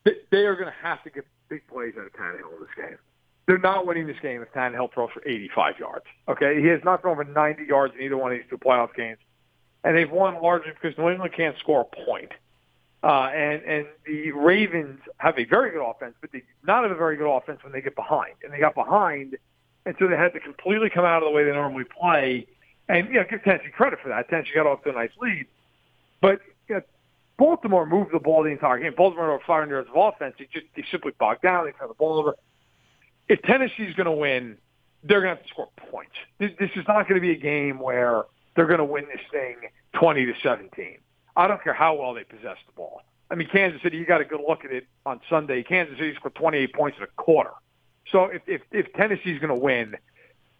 they 0.04 0.46
are 0.46 0.54
going 0.54 0.68
to 0.68 0.78
have 0.82 1.02
to 1.04 1.10
get 1.10 1.24
big 1.48 1.66
plays 1.68 1.94
out 1.98 2.06
of 2.06 2.12
Tannehill 2.12 2.54
in 2.54 2.60
this 2.60 2.74
game. 2.76 2.98
They're 3.46 3.58
not 3.58 3.86
winning 3.86 4.06
this 4.06 4.16
game 4.22 4.40
if 4.40 4.50
Tannehill 4.52 4.92
throws 4.94 5.10
for 5.12 5.22
85 5.26 5.78
yards. 5.78 6.04
Okay, 6.28 6.62
he 6.62 6.68
has 6.68 6.80
not 6.82 7.02
thrown 7.02 7.16
for 7.16 7.24
90 7.24 7.64
yards 7.64 7.94
in 7.94 8.02
either 8.02 8.16
one 8.16 8.32
of 8.32 8.38
these 8.38 8.48
two 8.48 8.56
playoff 8.56 8.94
games, 8.94 9.18
and 9.82 9.96
they've 9.96 10.10
won 10.10 10.40
largely 10.42 10.72
because 10.72 10.96
New 10.96 11.10
England 11.10 11.34
can't 11.36 11.56
score 11.58 11.82
a 11.82 12.04
point. 12.06 12.32
Uh, 13.02 13.28
and 13.34 13.62
and 13.64 13.86
the 14.06 14.32
Ravens 14.32 14.98
have 15.18 15.38
a 15.38 15.44
very 15.44 15.70
good 15.70 15.86
offense, 15.86 16.14
but 16.22 16.32
they 16.32 16.42
not 16.66 16.84
have 16.84 16.90
a 16.90 16.96
very 16.96 17.18
good 17.18 17.30
offense 17.30 17.62
when 17.62 17.70
they 17.70 17.82
get 17.82 17.94
behind. 17.94 18.32
And 18.42 18.50
they 18.50 18.58
got 18.58 18.74
behind, 18.74 19.36
and 19.84 19.94
so 19.98 20.08
they 20.08 20.16
had 20.16 20.32
to 20.32 20.40
completely 20.40 20.88
come 20.88 21.04
out 21.04 21.22
of 21.22 21.28
the 21.28 21.30
way 21.30 21.44
they 21.44 21.52
normally 21.52 21.84
play. 21.84 22.46
And 22.88 23.08
you 23.08 23.14
know, 23.14 23.24
give 23.28 23.42
Tennessee 23.42 23.70
credit 23.70 24.00
for 24.02 24.08
that. 24.08 24.28
Tennessee 24.28 24.50
got 24.54 24.66
off 24.66 24.82
to 24.84 24.90
a 24.90 24.92
nice 24.92 25.10
lead, 25.20 25.46
but 26.20 26.40
you 26.68 26.76
know, 26.76 26.82
Baltimore 27.38 27.86
moved 27.86 28.12
the 28.12 28.18
ball 28.18 28.42
the 28.42 28.50
entire 28.50 28.78
game. 28.78 28.94
Baltimore 28.96 29.30
over 29.30 29.42
500 29.46 29.70
yards 29.70 29.88
of 29.88 29.96
offense. 29.96 30.34
They 30.38 30.48
just 30.52 30.66
they 30.76 30.84
simply 30.90 31.12
bogged 31.18 31.42
down. 31.42 31.64
They 31.64 31.72
turned 31.72 31.90
the 31.90 31.94
ball 31.94 32.18
over. 32.18 32.36
If 33.28 33.42
Tennessee's 33.42 33.94
going 33.94 34.06
to 34.06 34.12
win, 34.12 34.58
they're 35.02 35.22
going 35.22 35.36
to 35.36 35.36
have 35.36 35.46
to 35.46 35.48
score 35.48 35.68
points. 35.90 36.12
This, 36.38 36.50
this 36.58 36.70
is 36.76 36.84
not 36.86 37.08
going 37.08 37.14
to 37.14 37.20
be 37.20 37.30
a 37.30 37.38
game 37.38 37.78
where 37.78 38.24
they're 38.54 38.66
going 38.66 38.78
to 38.78 38.84
win 38.84 39.06
this 39.06 39.22
thing 39.30 39.56
20 39.94 40.26
to 40.26 40.32
17. 40.42 40.98
I 41.36 41.48
don't 41.48 41.62
care 41.62 41.74
how 41.74 41.94
well 41.94 42.14
they 42.14 42.24
possess 42.24 42.58
the 42.66 42.72
ball. 42.76 43.02
I 43.30 43.34
mean, 43.34 43.48
Kansas 43.48 43.82
City, 43.82 43.96
you 43.96 44.04
got 44.06 44.20
a 44.20 44.24
good 44.24 44.40
look 44.46 44.64
at 44.64 44.70
it 44.70 44.86
on 45.06 45.20
Sunday. 45.28 45.62
Kansas 45.62 45.96
City 45.98 46.14
scored 46.14 46.34
28 46.34 46.74
points 46.74 46.98
in 46.98 47.04
a 47.04 47.08
quarter. 47.16 47.50
So 48.12 48.24
if 48.26 48.42
if, 48.46 48.62
if 48.70 48.92
Tennessee's 48.92 49.40
going 49.40 49.48
to 49.48 49.54
win, 49.54 49.96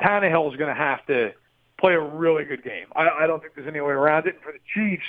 Tannehill 0.01 0.51
is 0.51 0.59
going 0.59 0.75
to 0.75 0.81
have 0.81 1.05
to 1.07 1.33
play 1.79 1.95
a 1.95 2.01
really 2.01 2.45
good 2.45 2.63
game. 2.63 2.87
I, 2.95 3.09
I 3.09 3.27
don't 3.27 3.41
think 3.41 3.55
there's 3.55 3.69
any 3.69 3.81
way 3.81 3.93
around 3.93 4.27
it. 4.27 4.35
And 4.35 4.43
for 4.43 4.53
the 4.53 4.59
Chiefs, 4.75 5.05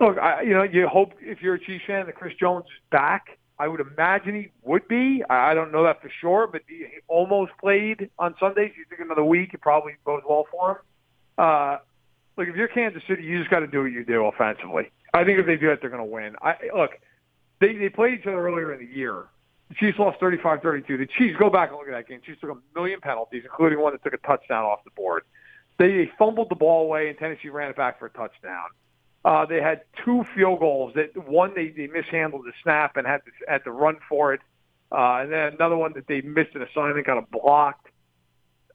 look, 0.00 0.18
I, 0.18 0.42
you 0.42 0.54
know, 0.54 0.62
you 0.62 0.88
hope 0.88 1.12
if 1.20 1.42
you're 1.42 1.54
a 1.54 1.60
Chiefs 1.60 1.84
fan 1.86 2.06
that 2.06 2.14
Chris 2.14 2.34
Jones 2.38 2.64
is 2.66 2.80
back. 2.90 3.38
I 3.58 3.68
would 3.68 3.80
imagine 3.80 4.34
he 4.34 4.50
would 4.64 4.88
be. 4.88 5.22
I 5.30 5.54
don't 5.54 5.70
know 5.70 5.84
that 5.84 6.02
for 6.02 6.10
sure, 6.20 6.48
but 6.48 6.62
he 6.66 6.84
almost 7.06 7.52
played 7.60 8.10
on 8.18 8.34
Sundays. 8.40 8.72
You 8.76 8.84
think 8.88 9.02
another 9.02 9.22
week, 9.22 9.54
it 9.54 9.60
probably 9.60 9.92
goes 10.04 10.22
well 10.28 10.46
for 10.50 10.70
him. 10.70 10.76
Uh, 11.38 11.78
look, 12.36 12.48
if 12.48 12.56
you're 12.56 12.66
Kansas 12.66 13.02
City, 13.06 13.22
you 13.22 13.38
just 13.38 13.50
got 13.50 13.60
to 13.60 13.68
do 13.68 13.82
what 13.82 13.92
you 13.92 14.04
do 14.04 14.24
offensively. 14.24 14.90
I 15.14 15.22
think 15.24 15.38
if 15.38 15.46
they 15.46 15.56
do 15.56 15.68
that, 15.68 15.80
they're 15.80 15.90
going 15.90 16.02
to 16.02 16.10
win. 16.10 16.34
I 16.42 16.56
look, 16.74 16.92
they 17.60 17.74
they 17.76 17.88
played 17.88 18.18
each 18.18 18.26
other 18.26 18.44
earlier 18.44 18.72
in 18.72 18.80
the 18.84 18.92
year. 18.92 19.26
The 19.68 19.74
Chiefs 19.76 19.98
lost 19.98 20.20
35-32. 20.20 20.86
The 20.86 21.06
Chiefs 21.06 21.38
go 21.38 21.48
back 21.48 21.70
and 21.70 21.78
look 21.78 21.88
at 21.88 21.92
that 21.92 22.08
game. 22.08 22.20
The 22.20 22.26
Chiefs 22.26 22.40
took 22.40 22.50
a 22.50 22.78
million 22.78 23.00
penalties, 23.00 23.42
including 23.44 23.80
one 23.80 23.92
that 23.92 24.02
took 24.02 24.12
a 24.12 24.26
touchdown 24.26 24.64
off 24.64 24.84
the 24.84 24.90
board. 24.90 25.22
They 25.78 26.10
fumbled 26.18 26.48
the 26.50 26.54
ball 26.54 26.84
away, 26.84 27.08
and 27.08 27.18
Tennessee 27.18 27.48
ran 27.48 27.70
it 27.70 27.76
back 27.76 27.98
for 27.98 28.06
a 28.06 28.10
touchdown. 28.10 28.66
Uh, 29.24 29.46
they 29.46 29.60
had 29.60 29.82
two 30.04 30.24
field 30.34 30.60
goals. 30.60 30.92
That 30.94 31.16
one 31.28 31.54
they, 31.54 31.68
they 31.68 31.86
mishandled 31.86 32.44
the 32.44 32.52
snap 32.62 32.96
and 32.96 33.06
had 33.06 33.22
to 33.24 33.30
had 33.46 33.64
to 33.64 33.70
run 33.70 33.98
for 34.08 34.34
it, 34.34 34.40
uh, 34.90 35.20
and 35.22 35.32
then 35.32 35.54
another 35.54 35.76
one 35.76 35.92
that 35.94 36.06
they 36.06 36.20
missed 36.20 36.54
an 36.54 36.62
assignment, 36.62 37.06
got 37.06 37.18
a 37.18 37.22
blocked. 37.22 37.88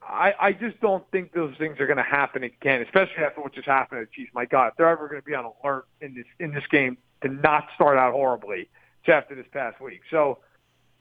I, 0.02 0.34
I 0.40 0.54
just 0.54 0.80
don't 0.80 1.04
think 1.12 1.34
those 1.34 1.54
things 1.58 1.82
are 1.82 1.86
going 1.86 1.98
to 1.98 2.04
happen 2.04 2.44
again, 2.44 2.82
especially 2.82 3.24
after 3.26 3.42
what 3.42 3.54
just 3.54 3.68
happened 3.68 4.02
to 4.02 4.06
the 4.06 4.12
Chiefs. 4.12 4.32
My 4.34 4.46
God, 4.46 4.68
if 4.70 4.76
they're 4.78 4.88
ever 4.88 5.10
going 5.10 5.22
to 5.22 5.26
be 5.26 5.36
on 5.36 5.52
alert 5.64 5.86
in 6.00 6.16
this 6.16 6.26
in 6.40 6.54
this 6.54 6.66
game 6.72 6.98
to 7.22 7.28
not 7.28 7.68
start 7.76 7.98
out 7.98 8.14
horribly, 8.14 8.70
it's 9.02 9.10
after 9.10 9.36
this 9.36 9.48
past 9.52 9.82
week. 9.82 10.02
So, 10.10 10.40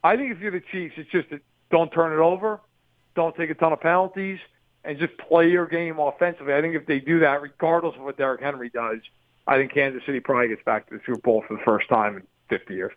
I 0.03 0.17
think 0.17 0.33
if 0.33 0.41
you're 0.41 0.51
the 0.51 0.63
Chiefs, 0.73 0.95
it's 0.97 1.11
just 1.11 1.31
that 1.31 1.41
don't 1.71 1.93
turn 1.93 2.13
it 2.13 2.23
over, 2.23 2.61
don't 3.15 3.37
take 3.37 3.51
a 3.51 3.55
ton 3.55 3.73
of 3.73 3.81
penalties, 3.81 4.41
and 4.87 4.99
just 4.99 5.16
play 5.18 5.51
your 5.51 5.66
game 5.66 5.99
offensively. 5.99 6.55
I 6.55 6.61
think 6.61 6.75
if 6.75 6.87
they 6.87 7.01
do 7.01 7.20
that, 7.20 7.42
regardless 7.42 7.96
of 7.96 8.03
what 8.03 8.16
Derrick 8.16 8.40
Henry 8.40 8.70
does, 8.70 9.01
I 9.46 9.57
think 9.57 9.72
Kansas 9.72 10.03
City 10.07 10.20
probably 10.20 10.49
gets 10.49 10.62
back 10.64 10.88
to 10.88 10.94
the 10.94 11.01
Super 11.05 11.20
Bowl 11.20 11.44
for 11.46 11.57
the 11.57 11.62
first 11.64 11.88
time 11.88 12.16
in 12.16 12.22
50 12.49 12.75
years. 12.75 12.92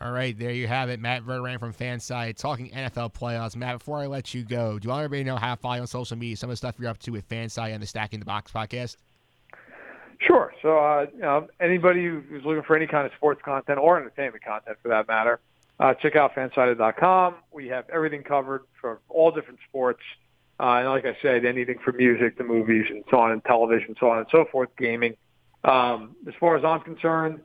All 0.00 0.12
right, 0.12 0.38
there 0.38 0.50
you 0.50 0.66
have 0.66 0.90
it. 0.90 1.00
Matt 1.00 1.24
Verderame 1.24 1.58
from 1.58 1.72
Fanside 1.72 2.36
talking 2.36 2.70
NFL 2.70 3.14
playoffs. 3.14 3.56
Matt, 3.56 3.78
before 3.78 3.98
I 3.98 4.06
let 4.06 4.34
you 4.34 4.44
go, 4.44 4.78
do 4.78 4.86
you 4.86 4.90
want 4.90 5.04
everybody 5.04 5.24
to 5.24 5.30
know 5.30 5.36
how 5.36 5.54
to 5.54 5.60
follow 5.60 5.76
you 5.76 5.80
on 5.82 5.86
social 5.86 6.18
media, 6.18 6.36
some 6.36 6.50
of 6.50 6.52
the 6.52 6.56
stuff 6.58 6.74
you're 6.78 6.90
up 6.90 6.98
to 6.98 7.12
with 7.12 7.26
Fanside 7.28 7.72
and 7.72 7.82
the 7.82 7.86
Stacking 7.86 8.20
the 8.20 8.26
Box 8.26 8.52
podcast? 8.52 8.96
Sure. 10.18 10.52
So, 10.60 10.78
uh, 10.78 11.06
you 11.14 11.20
know, 11.20 11.46
anybody 11.60 12.04
who's 12.04 12.44
looking 12.44 12.62
for 12.62 12.76
any 12.76 12.86
kind 12.86 13.06
of 13.06 13.12
sports 13.16 13.40
content 13.42 13.78
or 13.78 13.98
entertainment 13.98 14.44
content 14.44 14.76
for 14.82 14.88
that 14.88 15.08
matter, 15.08 15.40
uh, 15.80 15.94
check 15.94 16.16
out 16.16 16.34
fansided.com. 16.34 17.36
We 17.52 17.68
have 17.68 17.88
everything 17.90 18.22
covered 18.22 18.64
for 18.80 19.00
all 19.08 19.30
different 19.30 19.60
sports. 19.68 20.00
Uh, 20.58 20.80
and 20.80 20.88
like 20.88 21.04
I 21.04 21.16
said, 21.20 21.44
anything 21.44 21.78
from 21.84 21.96
music 21.96 22.38
to 22.38 22.44
movies 22.44 22.86
and 22.88 23.04
so 23.10 23.18
on, 23.18 23.32
and 23.32 23.44
television, 23.44 23.94
so 24.00 24.10
on 24.10 24.18
and 24.18 24.26
so 24.30 24.46
forth, 24.50 24.70
gaming. 24.78 25.16
Um, 25.64 26.16
as 26.26 26.34
far 26.40 26.56
as 26.56 26.64
I'm 26.64 26.80
concerned, 26.80 27.40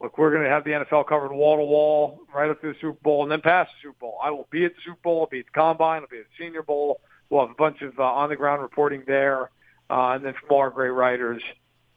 look, 0.00 0.16
we're 0.16 0.30
going 0.30 0.44
to 0.44 0.48
have 0.48 0.64
the 0.64 0.70
NFL 0.70 1.06
covered 1.06 1.32
wall 1.32 1.56
to 1.56 1.64
wall 1.64 2.20
right 2.34 2.50
up 2.50 2.60
to 2.62 2.68
the 2.68 2.74
Super 2.80 2.98
Bowl 3.02 3.22
and 3.22 3.30
then 3.30 3.40
past 3.42 3.70
the 3.72 3.88
Super 3.88 3.98
Bowl. 4.00 4.18
I 4.22 4.30
will 4.30 4.48
be 4.50 4.64
at 4.64 4.72
the 4.74 4.80
Super 4.84 5.00
Bowl, 5.02 5.20
I'll 5.20 5.26
be 5.26 5.40
at 5.40 5.46
the 5.46 5.52
Combine, 5.52 6.02
I'll 6.02 6.08
be 6.08 6.18
at 6.18 6.24
the 6.24 6.44
Senior 6.44 6.62
Bowl. 6.62 7.00
We'll 7.28 7.42
have 7.42 7.50
a 7.50 7.54
bunch 7.54 7.82
of 7.82 7.98
uh, 7.98 8.02
on 8.02 8.30
the 8.30 8.36
ground 8.36 8.62
reporting 8.62 9.02
there, 9.06 9.50
uh, 9.90 10.12
and 10.12 10.24
then 10.24 10.34
from 10.40 10.56
our 10.56 10.70
great 10.70 10.90
writers, 10.90 11.42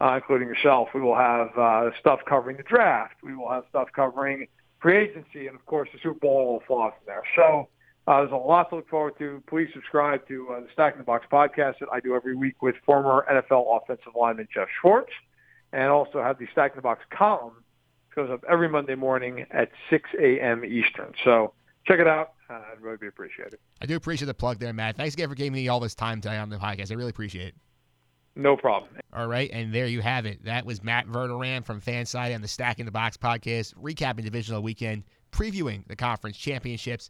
uh, 0.02 0.16
including 0.16 0.48
yourself, 0.48 0.90
we 0.94 1.02
will 1.02 1.16
have 1.16 1.50
uh, 1.58 1.90
stuff 2.00 2.20
covering 2.28 2.58
the 2.58 2.64
draft. 2.64 3.16
We 3.24 3.36
will 3.36 3.50
have 3.50 3.64
stuff 3.70 3.90
covering 3.96 4.48
free 4.82 4.98
agency, 4.98 5.48
and 5.48 5.56
of 5.56 5.66
course 5.66 5.90
the 5.94 6.00
Super 6.02 6.20
Bowl 6.20 6.54
will 6.54 6.64
fall 6.68 6.90
from 6.90 7.06
there. 7.06 7.24
So 7.36 7.68
uh, 8.08 8.22
there's 8.22 8.32
a 8.32 8.36
lot 8.36 8.70
to 8.70 8.78
look 8.78 8.90
forward 8.90 9.18
to. 9.20 9.44
Please 9.48 9.68
subscribe 9.74 10.26
to 10.28 10.48
uh, 10.50 10.60
the 10.62 10.68
Stacking 10.72 11.00
the 11.00 11.04
Box 11.04 11.26
podcast 11.32 11.80
that 11.80 11.90
I 11.92 12.00
do 12.00 12.16
every 12.16 12.36
week 12.36 12.62
with 12.62 12.76
former 12.86 13.26
NFL 13.30 13.82
offensive 13.82 14.14
lineman 14.20 14.48
Jeff 14.54 14.70
Schwartz, 14.82 15.12
and 15.74 15.90
also 15.90 16.24
have 16.24 16.40
the 16.40 16.48
Stacking 16.54 16.78
the 16.78 16.82
Box 16.82 17.04
column 17.10 17.64
goes 18.16 18.32
up 18.32 18.44
every 18.50 18.70
Monday 18.70 18.96
morning 18.96 19.46
at 19.52 19.70
6 19.90 20.10
a.m. 20.20 20.66
Eastern. 20.66 21.14
So 21.24 21.54
check 21.86 22.00
it 22.00 22.08
out. 22.08 22.34
Uh, 22.50 22.54
I'd 22.72 22.82
really 22.82 22.98
be 22.98 23.08
appreciated. 23.08 23.60
I 23.82 23.86
do 23.86 23.96
appreciate 23.96 24.26
the 24.26 24.34
plug 24.34 24.58
there, 24.58 24.74
Matt. 24.74 24.96
Thanks 24.96 25.14
again 25.14 25.30
for 25.30 25.36
giving 25.36 25.54
me 25.54 25.68
all 25.68 25.80
this 25.80 25.94
time 25.94 26.22
today 26.22 26.38
on 26.38 26.50
the 26.50 26.58
podcast. 26.58 26.92
I 26.92 26.96
really 26.96 27.10
appreciate 27.10 27.50
it. 27.50 27.56
No 28.36 28.56
problem. 28.56 28.92
All 29.14 29.28
right, 29.28 29.50
and 29.52 29.74
there 29.74 29.88
you 29.88 30.02
have 30.02 30.26
it. 30.26 30.46
That 30.46 30.66
was 30.66 30.84
Matt 30.84 31.08
Verderame 31.08 31.66
from 31.66 31.82
FanSided 31.82 32.36
on 32.36 32.42
the 32.42 32.48
Stacking 32.48 32.86
the 32.86 32.92
Box 32.92 33.18
podcast, 33.18 33.74
recapping 33.76 34.24
divisional 34.24 34.62
weekend, 34.62 35.04
previewing 35.32 35.88
the 35.88 35.96
conference 35.96 36.38
championships. 36.38 37.10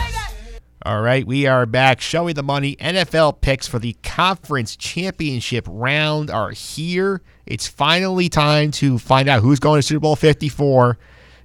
All 0.83 1.01
right, 1.01 1.27
we 1.27 1.45
are 1.45 1.67
back. 1.67 2.01
Showing 2.01 2.33
the 2.33 2.41
money. 2.41 2.75
NFL 2.77 3.41
picks 3.41 3.67
for 3.67 3.77
the 3.77 3.93
conference 4.01 4.75
championship 4.75 5.67
round 5.69 6.31
are 6.31 6.49
here. 6.49 7.21
It's 7.45 7.67
finally 7.67 8.29
time 8.29 8.71
to 8.71 8.97
find 8.97 9.29
out 9.29 9.43
who's 9.43 9.59
going 9.59 9.77
to 9.77 9.83
Super 9.83 9.99
Bowl 9.99 10.15
54. 10.15 10.97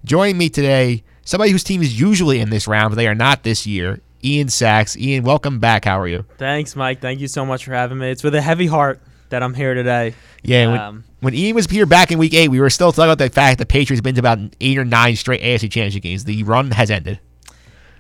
Joining 0.07 0.38
me 0.38 0.49
today, 0.49 1.05
somebody 1.22 1.51
whose 1.51 1.64
team 1.64 1.83
is 1.83 2.01
usually 2.01 2.40
in 2.40 2.49
this 2.49 2.66
round, 2.66 2.92
but 2.92 2.96
they 2.96 3.07
are 3.09 3.14
not 3.14 3.42
this 3.42 3.66
year. 3.66 4.01
Ian 4.25 4.49
Sacks. 4.49 4.96
Ian, 4.96 5.22
welcome 5.22 5.61
back. 5.61 5.85
How 5.85 6.01
are 6.01 6.09
you? 6.09 6.25
Thanks, 6.38 6.75
Mike. 6.75 7.03
Thank 7.03 7.20
you 7.20 7.29
so 7.29 7.44
much 7.44 7.66
for 7.66 7.72
having 7.75 7.99
me. 7.99 8.09
It's 8.11 8.25
with 8.25 8.35
a 8.35 8.40
heavy 8.40 8.66
heart 8.66 9.03
that 9.29 9.42
I'm 9.42 9.53
here 9.53 9.75
today. 9.75 10.14
Yeah, 10.44 10.68
when, 10.70 10.81
Um, 10.81 11.05
when 11.20 11.35
Ian 11.35 11.57
was 11.57 11.66
here 11.66 11.85
back 11.85 12.11
in 12.11 12.18
week 12.18 12.33
eight, 12.33 12.49
we 12.49 12.59
were 12.61 12.70
still 12.70 12.90
talking 12.90 13.11
about 13.11 13.18
the 13.18 13.29
fact 13.29 13.59
that 13.59 13.68
the 13.68 13.70
Patriots 13.70 13.99
have 13.99 14.05
been 14.05 14.14
to 14.14 14.20
about 14.20 14.38
eight 14.62 14.79
or 14.79 14.85
nine 14.87 15.14
straight 15.14 15.42
AFC 15.42 15.70
championship 15.70 16.03
games. 16.03 16.25
The 16.25 16.42
run 16.44 16.70
has 16.70 16.90
ended. 16.90 17.20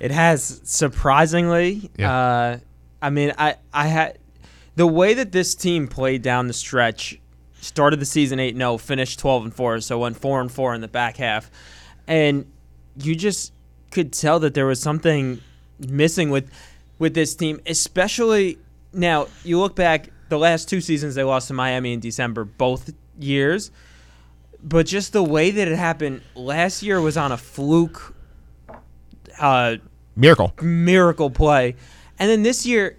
It 0.00 0.10
has 0.10 0.60
surprisingly. 0.64 1.90
Yeah. 1.96 2.14
Uh, 2.14 2.58
I 3.00 3.10
mean, 3.10 3.32
I 3.38 3.56
I 3.72 3.86
had 3.86 4.18
the 4.74 4.86
way 4.86 5.14
that 5.14 5.32
this 5.32 5.54
team 5.54 5.88
played 5.88 6.22
down 6.22 6.46
the 6.46 6.52
stretch. 6.52 7.20
Started 7.60 7.98
the 7.98 8.06
season 8.06 8.38
eight 8.38 8.56
0 8.56 8.78
finished 8.78 9.18
twelve 9.18 9.44
and 9.44 9.52
four, 9.52 9.80
so 9.80 9.98
went 9.98 10.16
four 10.16 10.40
and 10.40 10.52
four 10.52 10.74
in 10.74 10.80
the 10.82 10.88
back 10.88 11.16
half, 11.16 11.50
and 12.06 12.46
you 13.02 13.16
just 13.16 13.52
could 13.90 14.12
tell 14.12 14.38
that 14.40 14.54
there 14.54 14.66
was 14.66 14.80
something 14.80 15.40
missing 15.78 16.30
with 16.30 16.50
with 16.98 17.14
this 17.14 17.34
team, 17.34 17.60
especially 17.66 18.58
now. 18.92 19.26
You 19.42 19.58
look 19.58 19.74
back 19.74 20.10
the 20.28 20.38
last 20.38 20.68
two 20.68 20.80
seasons 20.80 21.14
they 21.14 21.24
lost 21.24 21.48
to 21.48 21.54
Miami 21.54 21.92
in 21.92 22.00
December, 22.00 22.44
both 22.44 22.92
years, 23.18 23.70
but 24.62 24.86
just 24.86 25.12
the 25.12 25.22
way 25.22 25.50
that 25.50 25.68
it 25.68 25.76
happened 25.76 26.22
last 26.34 26.82
year 26.82 27.00
was 27.00 27.16
on 27.16 27.32
a 27.32 27.36
fluke. 27.36 28.14
Uh, 29.38 29.76
Miracle. 30.16 30.52
miracle 30.62 31.30
play. 31.30 31.74
And 32.18 32.30
then 32.30 32.42
this 32.42 32.64
year, 32.64 32.96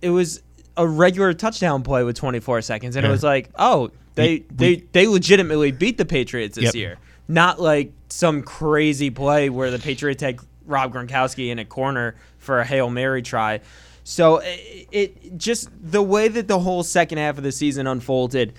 it 0.00 0.10
was 0.10 0.42
a 0.76 0.86
regular 0.86 1.32
touchdown 1.34 1.82
play 1.82 2.04
with 2.04 2.16
24 2.16 2.62
seconds, 2.62 2.96
and 2.96 3.02
Yeah. 3.04 3.08
it 3.08 3.12
was 3.12 3.22
like, 3.22 3.50
oh, 3.58 3.90
they 4.14 4.28
We- 4.28 4.44
they 4.54 4.68
we- 4.76 4.84
they 4.92 5.06
legitimately 5.08 5.72
beat 5.72 5.98
the 5.98 6.04
Patriots 6.04 6.54
this 6.56 6.66
Yep. 6.66 6.74
year, 6.74 6.96
not 7.28 7.60
like 7.60 7.92
some 8.08 8.42
crazy 8.42 9.10
play 9.10 9.48
where 9.50 9.70
the 9.70 9.78
Patriots 9.78 10.22
had 10.22 10.38
Rob 10.66 10.92
Gronkowski 10.94 11.48
in 11.50 11.58
a 11.58 11.64
corner 11.64 12.14
for 12.38 12.60
a 12.60 12.64
hail 12.64 12.88
mary 12.90 13.22
try. 13.22 13.60
So 14.04 14.38
it, 14.38 14.88
it 14.92 15.38
just 15.38 15.68
the 15.82 16.02
way 16.02 16.28
that 16.28 16.46
the 16.48 16.60
whole 16.60 16.82
second 16.82 17.18
half 17.18 17.38
of 17.38 17.44
the 17.44 17.52
season 17.52 17.86
unfolded, 17.86 18.52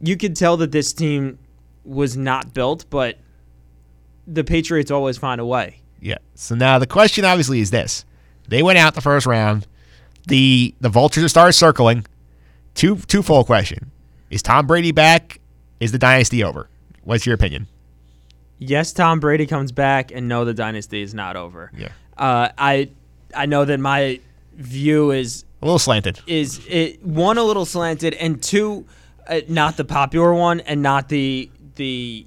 you 0.00 0.16
could 0.16 0.36
tell 0.36 0.56
that 0.58 0.72
this 0.72 0.92
team 0.92 1.38
was 1.84 2.16
not 2.16 2.54
built, 2.54 2.84
but 2.90 3.18
the 4.26 4.44
Patriots 4.44 4.90
always 4.90 5.18
find 5.18 5.40
a 5.40 5.44
way. 5.46 5.80
Yeah. 6.04 6.18
So 6.34 6.54
now 6.54 6.78
the 6.78 6.86
question 6.86 7.24
obviously 7.24 7.60
is 7.60 7.70
this: 7.70 8.04
They 8.48 8.62
went 8.62 8.78
out 8.78 8.94
the 8.94 9.00
first 9.00 9.26
round. 9.26 9.66
The 10.28 10.74
the 10.80 10.88
vultures 10.90 11.30
started 11.30 11.54
circling. 11.54 12.04
Two 12.74 12.96
twofold 12.96 13.46
question: 13.46 13.90
Is 14.30 14.42
Tom 14.42 14.66
Brady 14.66 14.92
back? 14.92 15.40
Is 15.80 15.92
the 15.92 15.98
dynasty 15.98 16.44
over? 16.44 16.68
What's 17.02 17.24
your 17.26 17.34
opinion? 17.34 17.66
yes, 18.58 18.92
Tom 18.92 19.18
Brady 19.20 19.46
comes 19.46 19.72
back, 19.72 20.10
and 20.12 20.28
no, 20.28 20.44
the 20.44 20.54
dynasty 20.54 21.02
is 21.02 21.12
not 21.14 21.36
over. 21.36 21.70
Yeah. 21.76 21.88
Uh, 22.16 22.48
I 22.56 22.90
I 23.34 23.46
know 23.46 23.64
that 23.64 23.80
my 23.80 24.20
view 24.54 25.10
is 25.10 25.44
A 25.62 25.64
little 25.64 25.78
slanted. 25.78 26.20
is 26.26 26.60
it 26.68 27.02
one 27.04 27.38
a 27.38 27.42
little 27.42 27.64
slanted, 27.66 28.14
and 28.14 28.42
two, 28.42 28.86
uh, 29.26 29.40
not 29.48 29.76
the 29.76 29.84
popular 29.84 30.32
one, 30.34 30.60
and 30.60 30.82
not 30.82 31.08
the 31.08 31.50
the 31.76 32.26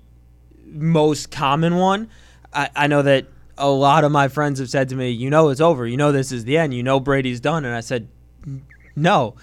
most 0.65 1.29
common 1.31 1.75
one. 1.77 2.09
I, 2.53 2.69
I 2.75 2.87
know 2.87 3.01
that 3.03 3.25
a 3.57 3.69
lot 3.69 4.03
of 4.03 4.11
my 4.11 4.27
friends 4.27 4.59
have 4.59 4.69
said 4.69 4.89
to 4.89 4.95
me, 4.95 5.09
"You 5.11 5.29
know, 5.29 5.49
it's 5.49 5.61
over. 5.61 5.87
You 5.87 5.97
know, 5.97 6.11
this 6.11 6.31
is 6.31 6.45
the 6.45 6.57
end. 6.57 6.73
You 6.73 6.83
know, 6.83 6.99
Brady's 6.99 7.39
done." 7.39 7.65
And 7.65 7.75
I 7.75 7.79
said, 7.81 8.07
"No." 8.95 9.35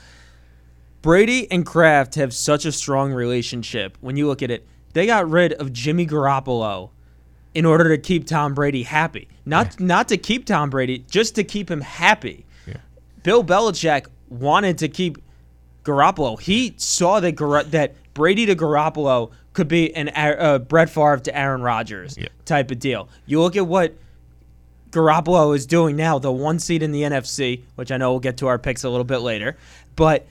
Brady 1.02 1.50
and 1.50 1.66
Kraft 1.66 2.14
have 2.14 2.32
such 2.32 2.64
a 2.64 2.72
strong 2.72 3.12
relationship. 3.12 3.98
When 4.00 4.16
you 4.16 4.26
look 4.26 4.42
at 4.42 4.50
it, 4.50 4.66
they 4.94 5.06
got 5.06 5.28
rid 5.28 5.52
of 5.54 5.72
Jimmy 5.72 6.06
Garoppolo 6.06 6.90
in 7.54 7.66
order 7.66 7.88
to 7.90 7.98
keep 7.98 8.26
Tom 8.26 8.54
Brady 8.54 8.84
happy. 8.84 9.28
Not 9.44 9.78
not 9.78 10.08
to 10.08 10.16
keep 10.16 10.46
Tom 10.46 10.70
Brady, 10.70 11.04
just 11.10 11.34
to 11.34 11.44
keep 11.44 11.70
him 11.70 11.80
happy. 11.82 12.46
Bill 13.22 13.42
Belichick 13.44 14.06
wanted 14.28 14.76
to 14.78 14.88
keep 14.88 15.16
Garoppolo. 15.82 16.38
He 16.40 16.74
saw 16.76 17.20
that 17.20 17.32
Gar- 17.32 17.64
that 17.64 17.94
Brady 18.14 18.44
to 18.46 18.54
Garoppolo 18.54 19.30
could 19.54 19.66
be 19.68 19.94
an 19.96 20.10
uh, 20.14 20.58
Brett 20.58 20.90
Favre 20.90 21.18
to 21.18 21.36
Aaron 21.36 21.62
Rodgers 21.62 22.16
Yeah. 22.18 22.28
type 22.44 22.70
of 22.70 22.78
deal. 22.78 23.08
You 23.26 23.40
look 23.40 23.56
at 23.56 23.66
what 23.66 23.94
Garoppolo 24.94 25.54
is 25.56 25.66
doing 25.66 25.96
now, 25.96 26.18
the 26.18 26.32
one 26.32 26.58
seed 26.60 26.82
in 26.82 26.92
the 26.92 27.02
NFC, 27.02 27.62
which 27.74 27.90
I 27.90 27.96
know 27.96 28.12
we'll 28.12 28.20
get 28.20 28.36
to 28.38 28.46
our 28.46 28.58
picks 28.58 28.84
a 28.84 28.88
little 28.88 29.04
bit 29.04 29.18
later, 29.18 29.56
but 29.96 30.26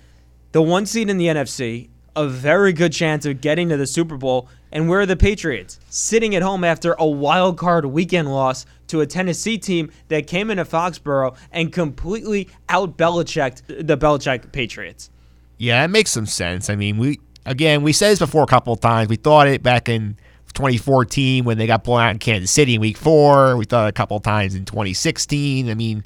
the 0.53 0.61
one 0.61 0.85
seed 0.85 1.09
in 1.09 1.17
the 1.17 1.27
NFC, 1.27 1.89
a 2.15 2.27
very 2.27 2.71
good 2.71 2.93
chance 2.93 3.25
of 3.25 3.41
getting 3.41 3.69
to 3.69 3.77
the 3.77 3.87
Super 3.87 4.17
Bowl. 4.17 4.47
And 4.71 4.87
where 4.87 5.01
are 5.01 5.05
the 5.05 5.15
Patriots? 5.15 5.79
Sitting 5.89 6.35
at 6.35 6.41
home 6.41 6.63
after 6.63 6.93
a 6.93 7.05
wild 7.05 7.57
card 7.57 7.85
weekend 7.85 8.31
loss 8.31 8.65
to 8.87 9.01
a 9.01 9.05
Tennessee 9.07 9.57
team 9.57 9.91
that 10.07 10.27
came 10.27 10.49
into 10.49 10.63
Foxborough 10.63 11.35
and 11.51 11.71
completely 11.73 12.47
out 12.69 12.97
Belichicked 12.97 13.63
the 13.67 13.97
Belichick 13.97 14.51
Patriots. 14.51 15.09
Yeah, 15.57 15.81
that 15.81 15.89
makes 15.89 16.11
some 16.11 16.25
sense. 16.25 16.69
I 16.69 16.75
mean, 16.75 16.97
we 16.97 17.19
again 17.45 17.83
we 17.83 17.93
said 17.93 18.11
this 18.11 18.19
before 18.19 18.43
a 18.43 18.47
couple 18.47 18.73
of 18.73 18.79
times. 18.79 19.09
We 19.09 19.15
thought 19.15 19.47
it 19.47 19.61
back 19.61 19.89
in 19.89 20.17
2014 20.53 21.45
when 21.45 21.57
they 21.57 21.67
got 21.67 21.83
blown 21.83 22.01
out 22.01 22.11
in 22.11 22.19
Kansas 22.19 22.51
City 22.51 22.75
in 22.75 22.81
Week 22.81 22.97
Four. 22.97 23.57
We 23.57 23.65
thought 23.65 23.89
a 23.89 23.91
couple 23.91 24.19
times 24.19 24.55
in 24.55 24.65
2016. 24.65 25.69
I 25.69 25.73
mean, 25.73 26.03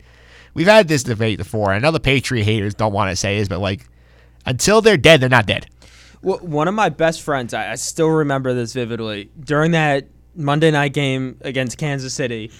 we've 0.53 0.67
had 0.67 0.87
this 0.87 1.03
debate 1.03 1.37
before. 1.37 1.71
I 1.71 1.79
know 1.79 1.91
the 1.91 1.99
Patriot 1.99 2.43
haters 2.43 2.73
don't 2.73 2.93
want 2.93 3.11
to 3.11 3.15
say 3.15 3.37
this, 3.39 3.47
but 3.47 3.59
like 3.59 3.87
until 4.45 4.81
they're 4.81 4.97
dead, 4.97 5.21
they're 5.21 5.29
not 5.29 5.45
dead. 5.45 5.67
Well, 6.21 6.39
one 6.39 6.67
of 6.67 6.73
my 6.73 6.89
best 6.89 7.21
friends, 7.21 7.53
I, 7.53 7.71
I 7.71 7.75
still 7.75 8.09
remember 8.09 8.53
this 8.53 8.73
vividly. 8.73 9.29
During 9.39 9.71
that 9.71 10.07
Monday 10.35 10.71
night 10.71 10.93
game 10.93 11.37
against 11.41 11.77
Kansas 11.77 12.13
City, 12.13 12.51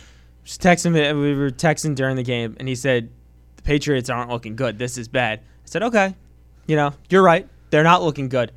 was 0.44 0.58
texting. 0.58 0.94
We 0.94 1.36
were 1.36 1.52
texting 1.52 1.96
during 1.96 2.16
the 2.16 2.24
game, 2.24 2.56
and 2.60 2.68
he 2.68 2.76
said, 2.76 3.10
"The 3.58 3.64
Patriots 3.64 4.10
aren't 4.10 4.30
looking 4.30 4.56
good. 4.56 4.80
This 4.80 4.98
is 4.98 5.08
bad." 5.08 5.40
I 5.40 5.66
said, 5.66 5.84
"Okay, 5.84 6.16
you 6.68 6.76
know, 6.76 6.94
you're 7.10 7.24
right. 7.24 7.48
They're 7.70 7.84
not 7.84 8.02
looking 8.02 8.30
good, 8.30 8.52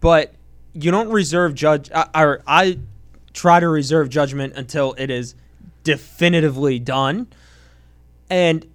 but 0.00 0.34
you 0.74 0.90
don't 0.90 1.08
reserve 1.10 1.54
judge. 1.54 1.90
I, 1.92 2.08
or 2.14 2.42
I 2.46 2.78
try 3.32 3.60
to 3.60 3.68
reserve 3.68 4.08
judgment 4.10 4.54
until 4.54 4.94
it 4.98 5.10
is 5.10 5.34
definitively 5.82 6.78
done. 6.78 7.28
And 8.28 8.66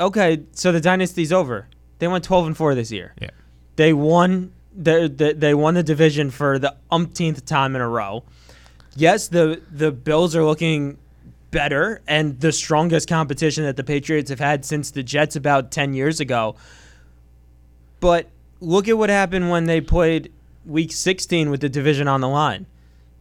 okay, 0.00 0.42
so 0.52 0.72
the 0.72 0.80
dynasty's 0.80 1.32
over. 1.32 1.68
They 1.98 2.08
went 2.08 2.24
12 2.24 2.48
and 2.48 2.56
four 2.56 2.74
this 2.74 2.90
year. 2.90 3.14
Yeah. 3.20 3.30
They 3.76 3.92
won. 3.92 4.52
They, 4.74 5.08
they, 5.08 5.32
they 5.32 5.54
won 5.54 5.74
the 5.74 5.82
division 5.82 6.30
for 6.30 6.58
the 6.58 6.76
umpteenth 6.90 7.46
time 7.46 7.74
in 7.74 7.80
a 7.80 7.88
row. 7.88 8.24
yes, 8.94 9.28
the 9.28 9.62
the 9.70 9.90
Bills 9.90 10.36
are 10.36 10.44
looking 10.44 10.98
better 11.50 12.02
and 12.06 12.38
the 12.40 12.52
strongest 12.52 13.08
competition 13.08 13.64
that 13.64 13.76
the 13.76 13.84
Patriots 13.84 14.28
have 14.28 14.40
had 14.40 14.64
since 14.64 14.90
the 14.90 15.02
Jets 15.02 15.36
about 15.36 15.70
10 15.70 15.94
years 15.94 16.20
ago. 16.20 16.56
But 18.00 18.28
look 18.60 18.88
at 18.88 18.98
what 18.98 19.08
happened 19.08 19.48
when 19.48 19.64
they 19.64 19.80
played 19.80 20.30
week 20.66 20.92
16 20.92 21.50
with 21.50 21.60
the 21.60 21.68
division 21.68 22.08
on 22.08 22.20
the 22.20 22.28
line. 22.28 22.66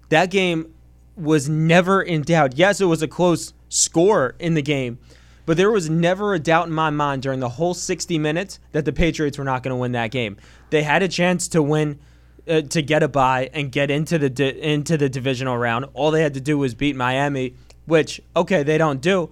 That 0.09 0.29
game 0.29 0.73
was 1.15 1.47
never 1.47 2.01
in 2.01 2.21
doubt. 2.23 2.57
Yes, 2.57 2.81
it 2.81 2.85
was 2.85 3.01
a 3.01 3.07
close 3.07 3.53
score 3.69 4.35
in 4.39 4.53
the 4.53 4.61
game, 4.61 4.99
but 5.45 5.57
there 5.57 5.71
was 5.71 5.89
never 5.89 6.33
a 6.33 6.39
doubt 6.39 6.67
in 6.67 6.73
my 6.73 6.89
mind 6.89 7.21
during 7.21 7.39
the 7.39 7.49
whole 7.49 7.73
60 7.73 8.17
minutes 8.19 8.59
that 8.71 8.85
the 8.85 8.93
Patriots 8.93 9.37
were 9.37 9.43
not 9.43 9.63
going 9.63 9.71
to 9.71 9.77
win 9.77 9.93
that 9.93 10.11
game. 10.11 10.37
They 10.69 10.83
had 10.83 11.03
a 11.03 11.07
chance 11.07 11.47
to 11.49 11.61
win 11.61 11.99
uh, 12.47 12.61
to 12.61 12.81
get 12.81 13.01
a 13.01 13.07
bye 13.07 13.49
and 13.53 13.71
get 13.71 13.89
into 13.89 14.17
the 14.17 14.29
di- 14.29 14.61
into 14.61 14.97
the 14.97 15.09
divisional 15.09 15.57
round. 15.57 15.85
All 15.93 16.11
they 16.11 16.21
had 16.21 16.33
to 16.35 16.41
do 16.41 16.57
was 16.57 16.73
beat 16.75 16.95
Miami, 16.95 17.55
which 17.85 18.21
okay, 18.35 18.63
they 18.63 18.77
don't 18.77 19.01
do. 19.01 19.31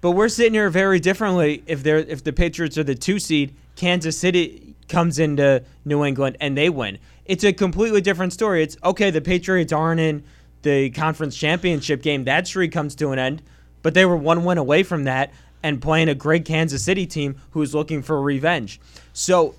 But 0.00 0.12
we're 0.12 0.28
sitting 0.28 0.54
here 0.54 0.70
very 0.70 1.00
differently 1.00 1.62
if 1.66 1.82
they're 1.82 1.98
if 1.98 2.22
the 2.22 2.32
Patriots 2.32 2.78
are 2.78 2.84
the 2.84 2.94
2 2.94 3.18
seed, 3.18 3.54
Kansas 3.74 4.16
City 4.16 4.74
comes 4.88 5.18
into 5.18 5.64
New 5.84 6.04
England 6.04 6.36
and 6.40 6.56
they 6.56 6.70
win. 6.70 6.98
It's 7.26 7.44
a 7.44 7.52
completely 7.52 8.00
different 8.00 8.32
story. 8.32 8.62
It's 8.62 8.76
okay, 8.82 9.10
the 9.10 9.20
Patriots 9.20 9.72
aren't 9.72 10.00
in 10.00 10.24
the 10.62 10.90
conference 10.90 11.36
championship 11.36 12.02
game. 12.02 12.24
That 12.24 12.46
streak 12.46 12.72
comes 12.72 12.94
to 12.96 13.10
an 13.10 13.18
end, 13.18 13.42
but 13.82 13.94
they 13.94 14.04
were 14.04 14.16
one 14.16 14.44
win 14.44 14.58
away 14.58 14.82
from 14.82 15.04
that 15.04 15.32
and 15.62 15.80
playing 15.82 16.08
a 16.08 16.14
great 16.14 16.44
Kansas 16.44 16.84
City 16.84 17.06
team 17.06 17.36
who's 17.50 17.74
looking 17.74 18.02
for 18.02 18.20
revenge. 18.20 18.80
So 19.12 19.54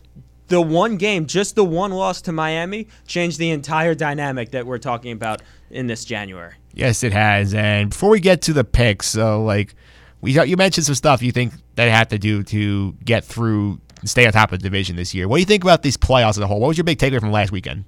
the 0.47 0.61
one 0.61 0.97
game, 0.97 1.25
just 1.25 1.55
the 1.55 1.63
one 1.63 1.91
loss 1.91 2.21
to 2.23 2.31
Miami, 2.31 2.87
changed 3.05 3.39
the 3.39 3.49
entire 3.51 3.93
dynamic 3.95 4.51
that 4.51 4.65
we're 4.65 4.77
talking 4.77 5.11
about 5.11 5.41
in 5.69 5.87
this 5.87 6.05
January. 6.05 6.53
Yes, 6.73 7.03
it 7.03 7.11
has. 7.11 7.53
And 7.53 7.89
before 7.89 8.09
we 8.09 8.19
get 8.19 8.41
to 8.43 8.53
the 8.53 8.63
picks, 8.63 9.07
so 9.07 9.43
like 9.43 9.75
we 10.21 10.39
you 10.45 10.57
mentioned 10.57 10.85
some 10.85 10.95
stuff 10.95 11.21
you 11.21 11.31
think 11.31 11.53
they 11.75 11.89
have 11.89 12.07
to 12.09 12.17
do 12.17 12.43
to 12.43 12.93
get 13.03 13.25
through 13.25 13.79
stay 14.05 14.25
on 14.25 14.33
top 14.33 14.51
of 14.51 14.59
the 14.59 14.63
division 14.63 14.95
this 14.95 15.13
year. 15.13 15.27
What 15.27 15.37
do 15.37 15.39
you 15.41 15.45
think 15.45 15.63
about 15.63 15.83
these 15.83 15.97
playoffs 15.97 16.31
as 16.31 16.39
a 16.39 16.47
whole? 16.47 16.59
What 16.59 16.69
was 16.69 16.77
your 16.77 16.83
big 16.83 16.99
takeaway 16.99 17.19
from 17.19 17.31
last 17.31 17.51
weekend? 17.51 17.85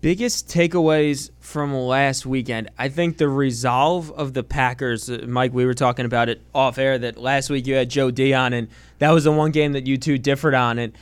Biggest 0.00 0.48
takeaways 0.48 1.30
from 1.40 1.74
last 1.74 2.26
weekend. 2.26 2.70
I 2.78 2.88
think 2.88 3.18
the 3.18 3.28
resolve 3.28 4.12
of 4.12 4.34
the 4.34 4.44
Packers. 4.44 5.10
Uh, 5.10 5.24
Mike, 5.26 5.52
we 5.52 5.64
were 5.64 5.74
talking 5.74 6.04
about 6.04 6.28
it 6.28 6.42
off 6.54 6.78
air 6.78 6.98
that 6.98 7.16
last 7.16 7.50
week 7.50 7.66
you 7.66 7.74
had 7.74 7.88
Joe 7.88 8.10
Dion, 8.10 8.52
and 8.52 8.68
that 8.98 9.10
was 9.10 9.24
the 9.24 9.32
one 9.32 9.50
game 9.50 9.72
that 9.72 9.86
you 9.86 9.96
two 9.96 10.18
differed 10.18 10.54
on. 10.54 10.78
And 10.78 10.92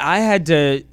I 0.00 0.20
had 0.20 0.46
to 0.46 0.84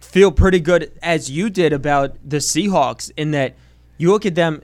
feel 0.00 0.30
pretty 0.30 0.60
good 0.60 0.96
as 1.02 1.30
you 1.30 1.50
did 1.50 1.72
about 1.72 2.16
the 2.22 2.36
Seahawks 2.36 3.10
in 3.16 3.32
that 3.32 3.54
you 3.96 4.10
look 4.10 4.26
at 4.26 4.34
them. 4.34 4.62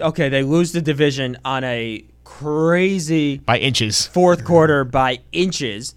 Okay, 0.00 0.28
they 0.28 0.42
lose 0.42 0.72
the 0.72 0.80
division 0.80 1.36
on 1.44 1.64
a 1.64 2.04
crazy 2.38 3.38
by 3.38 3.58
inches 3.58 4.06
fourth 4.06 4.44
quarter 4.44 4.84
by 4.84 5.18
inches. 5.32 5.94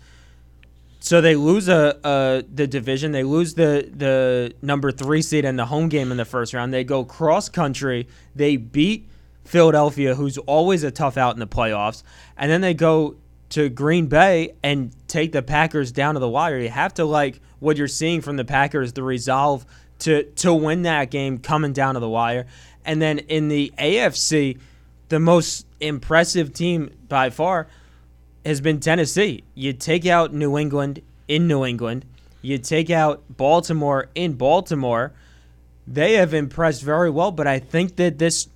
So 1.00 1.22
they 1.22 1.36
lose 1.36 1.68
a, 1.70 1.98
a 2.04 2.44
the 2.54 2.68
division. 2.68 3.12
They 3.12 3.24
lose 3.24 3.54
the 3.54 3.90
the 3.96 4.54
number 4.62 4.92
three 4.92 5.22
seed 5.22 5.46
in 5.46 5.56
the 5.56 5.66
home 5.66 5.88
game 5.88 6.12
in 6.12 6.18
the 6.18 6.26
first 6.26 6.54
round. 6.54 6.74
They 6.74 6.84
go 6.84 7.06
cross 7.06 7.48
country. 7.48 8.08
They 8.36 8.58
beat 8.58 9.08
Philadelphia, 9.46 10.16
who's 10.16 10.38
always 10.40 10.84
a 10.84 10.92
tough 10.92 11.18
out 11.18 11.36
in 11.36 11.40
the 11.40 11.48
playoffs, 11.48 12.04
and 12.38 12.52
then 12.52 12.62
they 12.62 12.74
go 12.74 13.16
to 13.50 13.70
Green 13.70 14.08
Bay 14.08 14.56
and 14.64 14.92
take 15.08 15.32
the 15.32 15.42
Packers 15.42 15.92
down 15.92 16.16
to 16.16 16.20
the 16.20 16.30
wire. 16.30 16.60
You 16.60 16.70
have 16.70 16.94
to 16.96 17.06
like 17.06 17.40
what 17.60 17.78
you're 17.78 17.88
seeing 17.88 18.22
from 18.22 18.36
the 18.36 18.46
Packers, 18.46 18.94
the 18.94 19.04
resolve 19.04 19.66
to 20.00 20.24
to 20.24 20.54
win 20.54 20.82
that 20.82 21.12
game 21.12 21.38
coming 21.38 21.72
down 21.72 21.94
to 21.94 22.00
the 22.00 22.10
wire. 22.10 22.46
And 22.84 23.02
then 23.02 23.20
in 23.20 23.48
the 23.48 23.72
AFC, 23.80 24.60
the 25.10 25.20
most 25.20 25.65
impressive 25.80 26.54
team 26.54 26.92
by 27.08 27.30
far 27.30 27.68
has 28.46 28.62
been 28.62 28.80
Tennessee. 28.80 29.44
You 29.54 29.74
take 29.74 30.06
out 30.06 30.34
New 30.34 30.58
England 30.58 31.02
in 31.28 31.48
New 31.48 31.66
England, 31.66 32.06
you 32.42 32.58
take 32.60 32.90
out 32.90 33.24
Baltimore 33.30 34.10
in 34.14 34.34
Baltimore. 34.34 35.14
They 35.88 36.14
have 36.14 36.34
impressed 36.34 36.84
very 36.84 37.10
well, 37.10 37.32
but 37.32 37.48
I 37.48 37.60
think 37.60 37.96
that 37.96 38.18
this 38.20 38.48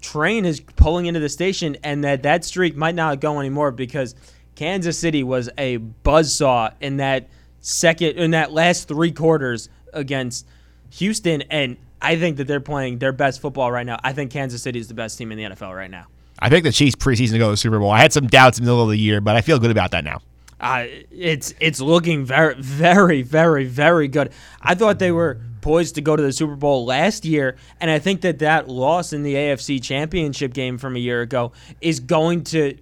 train 0.00 0.44
is 0.44 0.60
pulling 0.60 1.06
into 1.06 1.20
the 1.20 1.28
station 1.28 1.76
and 1.82 2.04
that 2.04 2.22
that 2.22 2.44
streak 2.44 2.76
might 2.76 2.94
not 2.94 3.20
go 3.20 3.40
anymore 3.40 3.70
because 3.70 4.14
Kansas 4.54 4.98
City 4.98 5.22
was 5.22 5.48
a 5.58 5.78
buzzsaw 5.78 6.72
in 6.80 6.98
that 6.98 7.28
second 7.60 8.16
in 8.16 8.32
that 8.32 8.52
last 8.52 8.88
3 8.88 9.12
quarters 9.12 9.68
against 9.92 10.46
Houston 10.90 11.42
and 11.42 11.76
I 12.00 12.16
think 12.16 12.36
that 12.36 12.46
they're 12.46 12.60
playing 12.60 12.98
their 12.98 13.12
best 13.12 13.40
football 13.40 13.72
right 13.72 13.86
now. 13.86 13.98
I 14.02 14.12
think 14.12 14.30
Kansas 14.30 14.62
City 14.62 14.78
is 14.78 14.88
the 14.88 14.94
best 14.94 15.18
team 15.18 15.32
in 15.32 15.38
the 15.38 15.44
NFL 15.44 15.74
right 15.74 15.90
now. 15.90 16.06
I 16.38 16.48
think 16.48 16.64
the 16.64 16.72
Chiefs 16.72 16.96
preseason 16.96 17.32
to 17.32 17.38
go 17.38 17.46
to 17.46 17.52
the 17.52 17.56
Super 17.56 17.78
Bowl. 17.78 17.90
I 17.90 18.00
had 18.00 18.12
some 18.12 18.26
doubts 18.26 18.58
in 18.58 18.64
the 18.64 18.70
middle 18.70 18.82
of 18.82 18.90
the 18.90 18.98
year, 18.98 19.20
but 19.20 19.36
I 19.36 19.40
feel 19.40 19.58
good 19.58 19.70
about 19.70 19.90
that 19.92 20.04
now. 20.04 20.20
Uh, 20.60 20.86
it's 21.12 21.54
it's 21.60 21.80
looking 21.80 22.24
very 22.24 22.54
very 22.60 23.22
very 23.22 23.64
very 23.64 24.08
good. 24.08 24.32
I 24.60 24.74
thought 24.74 24.98
they 24.98 25.12
were 25.12 25.40
poised 25.60 25.94
to 25.96 26.00
go 26.00 26.16
to 26.16 26.22
the 26.22 26.32
Super 26.32 26.56
Bowl 26.56 26.84
last 26.84 27.24
year, 27.24 27.56
and 27.80 27.90
I 27.90 27.98
think 27.98 28.22
that 28.22 28.40
that 28.40 28.68
loss 28.68 29.12
in 29.12 29.22
the 29.22 29.34
AFC 29.34 29.82
Championship 29.82 30.52
game 30.52 30.76
from 30.78 30.96
a 30.96 30.98
year 30.98 31.22
ago 31.22 31.52
is 31.80 32.00
going 32.00 32.44
to 32.44 32.76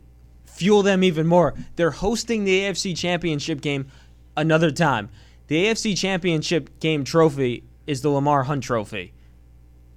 fuel 0.47 0.83
them 0.83 1.05
even 1.05 1.27
more. 1.27 1.55
They're 1.77 1.91
hosting 1.91 2.45
the 2.45 2.61
AFC 2.61 2.97
Championship 2.97 3.61
game 3.61 3.89
another 4.37 4.71
time. 4.71 5.11
The 5.49 5.67
AFC 5.67 5.97
Championship 5.97 6.81
game 6.81 7.05
trophy 7.05 7.63
is 7.87 8.01
the 8.01 8.09
Lamar 8.09 8.45
Hunt 8.45 8.65
Trophy, 8.65 9.13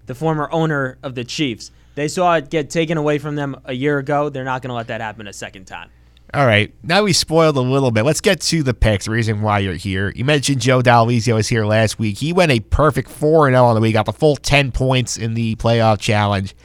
the 0.05 0.15
former 0.15 0.49
owner 0.51 0.97
of 1.01 1.15
the 1.15 1.23
Chiefs. 1.23 1.71
They 1.99 2.07
saw 2.07 2.35
it 2.35 2.49
get 2.49 2.69
taken 2.69 2.97
away 2.97 3.17
from 3.17 3.35
them 3.35 3.59
a 3.65 3.73
year 3.73 3.97
ago. 3.97 4.29
They're 4.29 4.45
not 4.45 4.61
going 4.61 4.69
to 4.69 4.73
let 4.73 4.87
that 4.87 5.01
happen 5.01 5.27
a 5.27 5.33
second 5.33 5.65
time. 5.65 5.89
All 6.33 6.45
right. 6.45 6.73
Now 6.81 7.03
we 7.03 7.11
spoiled 7.11 7.57
a 7.57 7.61
little 7.61 7.91
bit. 7.91 8.03
Let's 8.03 8.21
get 8.21 8.39
to 8.39 8.63
the 8.63 8.73
picks, 8.73 9.03
the 9.03 9.11
reason 9.11 9.41
why 9.41 9.59
you're 9.59 9.73
here. 9.73 10.13
You 10.15 10.23
mentioned 10.23 10.61
Joe 10.61 10.81
Dall'Oglio 10.81 11.35
was 11.35 11.49
here 11.49 11.65
last 11.65 11.99
week. 11.99 12.17
He 12.17 12.31
went 12.31 12.53
a 12.53 12.61
perfect 12.61 13.09
4 13.09 13.49
0 13.49 13.65
on 13.65 13.75
the 13.75 13.81
week, 13.81 13.95
got 13.95 14.05
the 14.05 14.13
full 14.13 14.37
10 14.37 14.71
points 14.71 15.17
in 15.17 15.33
the 15.33 15.57
playoff 15.57 15.99
challenge. 15.99 16.55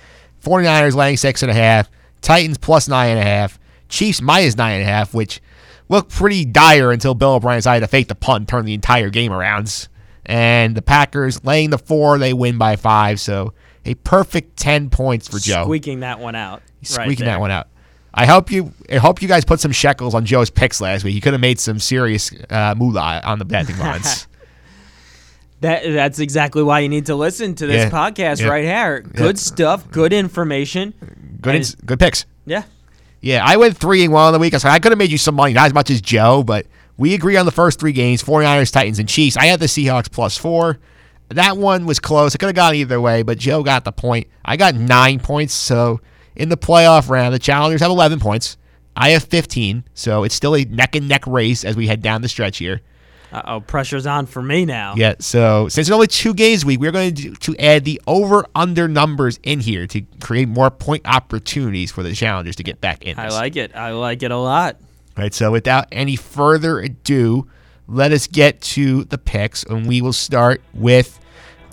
49ers 0.44 0.94
laying 0.94 1.16
6.5, 1.16 1.88
Titans 2.20 2.58
plus 2.58 2.86
9.5, 2.86 3.58
Chiefs 3.88 4.22
minus 4.22 4.54
9.5, 4.54 5.14
which 5.14 5.40
looked 5.88 6.12
pretty 6.12 6.44
dire 6.44 6.92
until 6.92 7.14
Bill 7.14 7.32
O'Brien 7.32 7.58
decided 7.58 7.80
to 7.84 7.90
fake 7.90 8.06
the 8.06 8.14
punt, 8.14 8.48
turn 8.48 8.66
the 8.66 8.74
entire 8.74 9.10
game 9.10 9.32
around. 9.32 9.88
And 10.26 10.76
the 10.76 10.82
Packers 10.82 11.44
laying 11.44 11.70
the 11.70 11.78
4, 11.78 12.18
they 12.18 12.34
win 12.34 12.56
by 12.56 12.76
5. 12.76 13.18
So 13.18 13.52
a 13.84 13.94
perfect 13.94 14.56
10 14.56 14.90
points 14.90 15.28
for 15.28 15.38
Joe. 15.38 15.64
Squeaking 15.64 16.00
that 16.00 16.18
one 16.18 16.34
out. 16.34 16.62
Squeaking 16.82 17.26
right 17.26 17.32
that 17.32 17.40
one 17.40 17.50
out. 17.50 17.68
I 18.14 18.26
hope 18.26 18.52
you 18.52 18.72
I 18.90 18.96
hope 18.96 19.20
you 19.20 19.28
guys 19.28 19.44
put 19.44 19.58
some 19.58 19.72
shekels 19.72 20.14
on 20.14 20.24
Joe's 20.24 20.48
picks 20.48 20.80
last 20.80 21.02
week. 21.02 21.14
He 21.14 21.20
could 21.20 21.32
have 21.32 21.40
made 21.40 21.58
some 21.58 21.80
serious 21.80 22.30
uh, 22.48 22.74
moolah 22.76 23.20
on 23.24 23.40
the 23.40 23.44
betting 23.44 23.76
lines. 23.80 24.28
that 25.60 25.82
that's 25.84 26.20
exactly 26.20 26.62
why 26.62 26.80
you 26.80 26.88
need 26.88 27.06
to 27.06 27.16
listen 27.16 27.56
to 27.56 27.66
this 27.66 27.84
yeah. 27.84 27.90
podcast 27.90 28.40
yeah. 28.40 28.48
right 28.48 28.64
here. 28.64 29.00
Good 29.00 29.36
yeah. 29.36 29.42
stuff, 29.42 29.90
good 29.90 30.12
information, 30.12 30.94
good 31.40 31.56
ins- 31.56 31.74
good 31.74 31.98
picks. 31.98 32.24
Yeah, 32.46 32.62
yeah. 33.20 33.44
I 33.44 33.56
went 33.56 33.76
three 33.76 34.04
and 34.04 34.12
one 34.12 34.26
on 34.26 34.32
the 34.32 34.38
week. 34.38 34.54
I 34.54 34.74
I 34.74 34.78
could 34.78 34.92
have 34.92 34.98
made 34.98 35.10
you 35.10 35.18
some 35.18 35.34
money, 35.34 35.52
not 35.52 35.66
as 35.66 35.74
much 35.74 35.90
as 35.90 36.00
Joe, 36.00 36.44
but 36.44 36.66
we 36.96 37.14
agree 37.14 37.36
on 37.36 37.46
the 37.46 37.52
first 37.52 37.80
three 37.80 37.92
games: 37.92 38.22
49ers, 38.22 38.72
Titans, 38.72 39.00
and 39.00 39.08
Chiefs. 39.08 39.36
I 39.36 39.46
had 39.46 39.58
the 39.58 39.66
Seahawks 39.66 40.08
plus 40.08 40.38
four. 40.38 40.78
That 41.34 41.56
one 41.56 41.86
was 41.86 41.98
close. 42.00 42.34
It 42.34 42.38
could 42.38 42.46
have 42.46 42.54
gone 42.54 42.74
either 42.74 43.00
way, 43.00 43.22
but 43.22 43.38
Joe 43.38 43.62
got 43.62 43.84
the 43.84 43.92
point. 43.92 44.28
I 44.44 44.56
got 44.56 44.74
nine 44.74 45.20
points. 45.20 45.54
So 45.54 46.00
in 46.34 46.48
the 46.48 46.56
playoff 46.56 47.08
round, 47.08 47.34
the 47.34 47.38
challengers 47.38 47.80
have 47.80 47.90
11 47.90 48.20
points. 48.20 48.56
I 48.96 49.10
have 49.10 49.24
15. 49.24 49.84
So 49.94 50.24
it's 50.24 50.34
still 50.34 50.54
a 50.54 50.64
neck 50.64 50.94
and 50.94 51.08
neck 51.08 51.26
race 51.26 51.64
as 51.64 51.76
we 51.76 51.86
head 51.86 52.02
down 52.02 52.22
the 52.22 52.28
stretch 52.28 52.58
here. 52.58 52.80
oh, 53.32 53.60
pressure's 53.60 54.06
on 54.06 54.26
for 54.26 54.40
me 54.42 54.64
now. 54.64 54.94
Yeah. 54.96 55.14
So 55.18 55.68
since 55.68 55.88
it's 55.88 55.94
only 55.94 56.06
two 56.06 56.34
games 56.34 56.62
a 56.62 56.66
week, 56.66 56.78
we're 56.78 56.92
going 56.92 57.14
to, 57.16 57.34
to 57.34 57.56
add 57.58 57.84
the 57.84 58.00
over 58.06 58.46
under 58.54 58.86
numbers 58.86 59.40
in 59.42 59.58
here 59.60 59.86
to 59.88 60.02
create 60.20 60.48
more 60.48 60.70
point 60.70 61.02
opportunities 61.04 61.90
for 61.90 62.04
the 62.04 62.14
challengers 62.14 62.56
to 62.56 62.62
get 62.62 62.80
back 62.80 63.04
in. 63.04 63.16
This. 63.16 63.34
I 63.34 63.36
like 63.36 63.56
it. 63.56 63.74
I 63.74 63.90
like 63.90 64.22
it 64.22 64.30
a 64.30 64.36
lot. 64.36 64.76
All 65.16 65.22
right. 65.24 65.34
So 65.34 65.50
without 65.50 65.88
any 65.90 66.14
further 66.14 66.78
ado, 66.78 67.48
let 67.88 68.12
us 68.12 68.26
get 68.28 68.60
to 68.62 69.04
the 69.04 69.18
picks, 69.18 69.64
and 69.64 69.86
we 69.86 70.00
will 70.00 70.12
start 70.12 70.62
with 70.72 71.18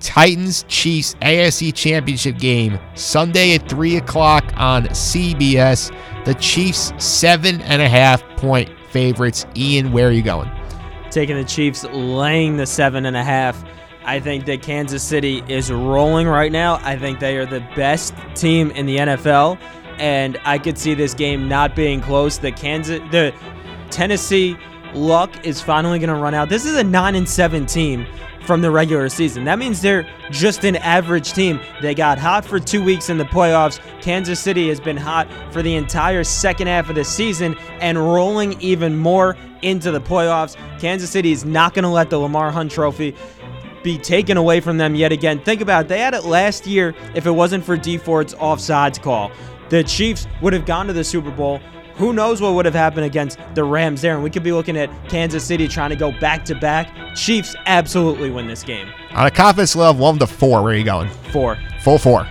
Titans 0.02 0.66
Chiefs 0.68 1.16
AFC 1.22 1.74
Championship 1.74 2.38
game 2.38 2.80
Sunday 2.96 3.56
at 3.56 3.70
3 3.70 3.98
o'clock 3.98 4.44
on 4.58 4.86
CBS. 4.86 5.96
The 6.26 6.34
Chiefs, 6.36 6.94
seven 6.98 7.62
and 7.62 7.82
a 7.82 7.90
half 7.90 8.24
point 8.38 8.70
favorites. 8.90 9.46
Ian, 9.56 9.92
where 9.92 10.08
are 10.08 10.12
you 10.12 10.22
going? 10.22 10.52
Taking 11.10 11.36
the 11.36 11.44
Chiefs, 11.44 11.84
laying 11.86 12.58
the 12.58 12.66
seven 12.66 13.06
and 13.06 13.16
a 13.16 13.24
half. 13.24 13.64
I 14.04 14.20
think 14.20 14.46
that 14.46 14.62
Kansas 14.62 15.04
City 15.04 15.44
is 15.48 15.72
rolling 15.72 16.28
right 16.28 16.52
now. 16.52 16.80
I 16.82 16.98
think 16.98 17.20
they 17.20 17.38
are 17.38 17.46
the 17.46 17.60
best 17.76 18.16
team 18.36 18.72
in 18.72 18.86
the 18.86 18.98
NFL, 18.98 19.60
and 20.00 20.40
I 20.44 20.58
could 20.58 20.78
see 20.78 20.96
this 20.96 21.14
game 21.14 21.48
not 21.48 21.76
being 21.76 22.02
close. 22.02 22.40
The 22.40 22.52
Kansas, 22.52 23.00
the 23.12 23.34
Tennessee 23.92 24.58
luck 24.94 25.46
is 25.46 25.62
finally 25.62 26.00
going 26.00 26.10
to 26.10 26.16
run 26.16 26.34
out. 26.34 26.50
This 26.50 26.66
is 26.66 26.76
a 26.76 26.84
nine 26.84 27.16
and 27.16 27.30
seven 27.30 27.66
team 27.66 28.08
from 28.44 28.62
the 28.62 28.72
regular 28.72 29.10
season. 29.10 29.44
That 29.44 29.60
means 29.60 29.82
they're 29.82 30.08
just 30.30 30.64
an 30.64 30.76
average 30.78 31.34
team. 31.34 31.60
They 31.82 31.94
got 31.96 32.18
hot 32.18 32.44
for 32.46 32.60
two 32.60 32.84
weeks 32.84 33.10
in 33.10 33.18
the 33.18 33.26
playoffs. 33.26 33.80
Kansas 34.02 34.40
City 34.40 34.70
has 34.70 34.80
been 34.80 34.98
hot 34.98 35.28
for 35.52 35.62
the 35.62 35.76
entire 35.76 36.24
second 36.24 36.68
half 36.68 36.90
of 36.90 36.96
the 36.96 37.04
season 37.04 37.56
and 37.80 37.98
rolling 37.98 38.60
even 38.62 38.98
more 38.98 39.38
into 39.62 39.92
the 39.92 40.02
playoffs. 40.02 40.56
Kansas 40.80 41.10
City 41.10 41.32
is 41.32 41.46
not 41.46 41.74
going 41.74 41.84
to 41.84 41.90
let 41.90 42.10
the 42.10 42.18
Lamar 42.18 42.52
Hunt 42.52 42.72
Trophy 42.72 43.16
be 43.84 43.98
taken 43.98 44.38
away 44.38 44.60
from 44.60 44.78
them 44.78 44.96
yet 44.96 45.12
again. 45.12 45.40
Think 45.40 45.62
about 45.62 45.86
it. 45.86 45.88
They 45.88 46.00
had 46.00 46.14
it 46.14 46.26
last 46.26 46.68
year 46.68 46.94
if 47.16 47.26
it 47.26 47.32
wasn't 47.32 47.64
for 47.64 47.78
Dee 47.78 47.98
Ford's 47.98 48.34
offsides 48.36 49.02
call. 49.02 49.32
The 49.70 49.84
Chiefs 49.84 50.28
would 50.42 50.54
have 50.54 50.66
gone 50.66 50.88
to 50.88 50.94
the 50.94 51.04
Super 51.04 51.32
Bowl. 51.32 51.60
Who 52.02 52.14
knows 52.14 52.42
what 52.42 52.56
would 52.56 52.66
have 52.66 52.74
happened 52.74 53.06
against 53.06 53.38
the 53.54 53.64
Rams 53.64 54.02
there? 54.02 54.16
And 54.16 54.24
we 54.24 54.32
could 54.32 54.42
be 54.42 54.52
looking 54.52 54.76
at 54.76 54.90
Kansas 55.08 55.44
City 55.44 55.68
trying 55.68 55.92
to 55.92 55.96
go 55.96 56.12
back 56.20 56.44
to 56.46 56.56
back. 56.56 56.90
Chiefs 57.16 57.56
absolutely 57.68 58.32
win 58.32 58.48
this 58.48 58.64
game. 58.64 58.90
On 59.12 59.28
a 59.28 59.30
confidence 59.30 59.76
level 59.76 59.92
of 59.92 60.00
one 60.00 60.18
to 60.18 60.26
four, 60.26 60.64
where 60.64 60.74
are 60.74 60.76
you 60.76 60.84
going? 60.84 61.12
Four. 61.32 61.60
Full 61.82 62.00
four. 62.00 62.28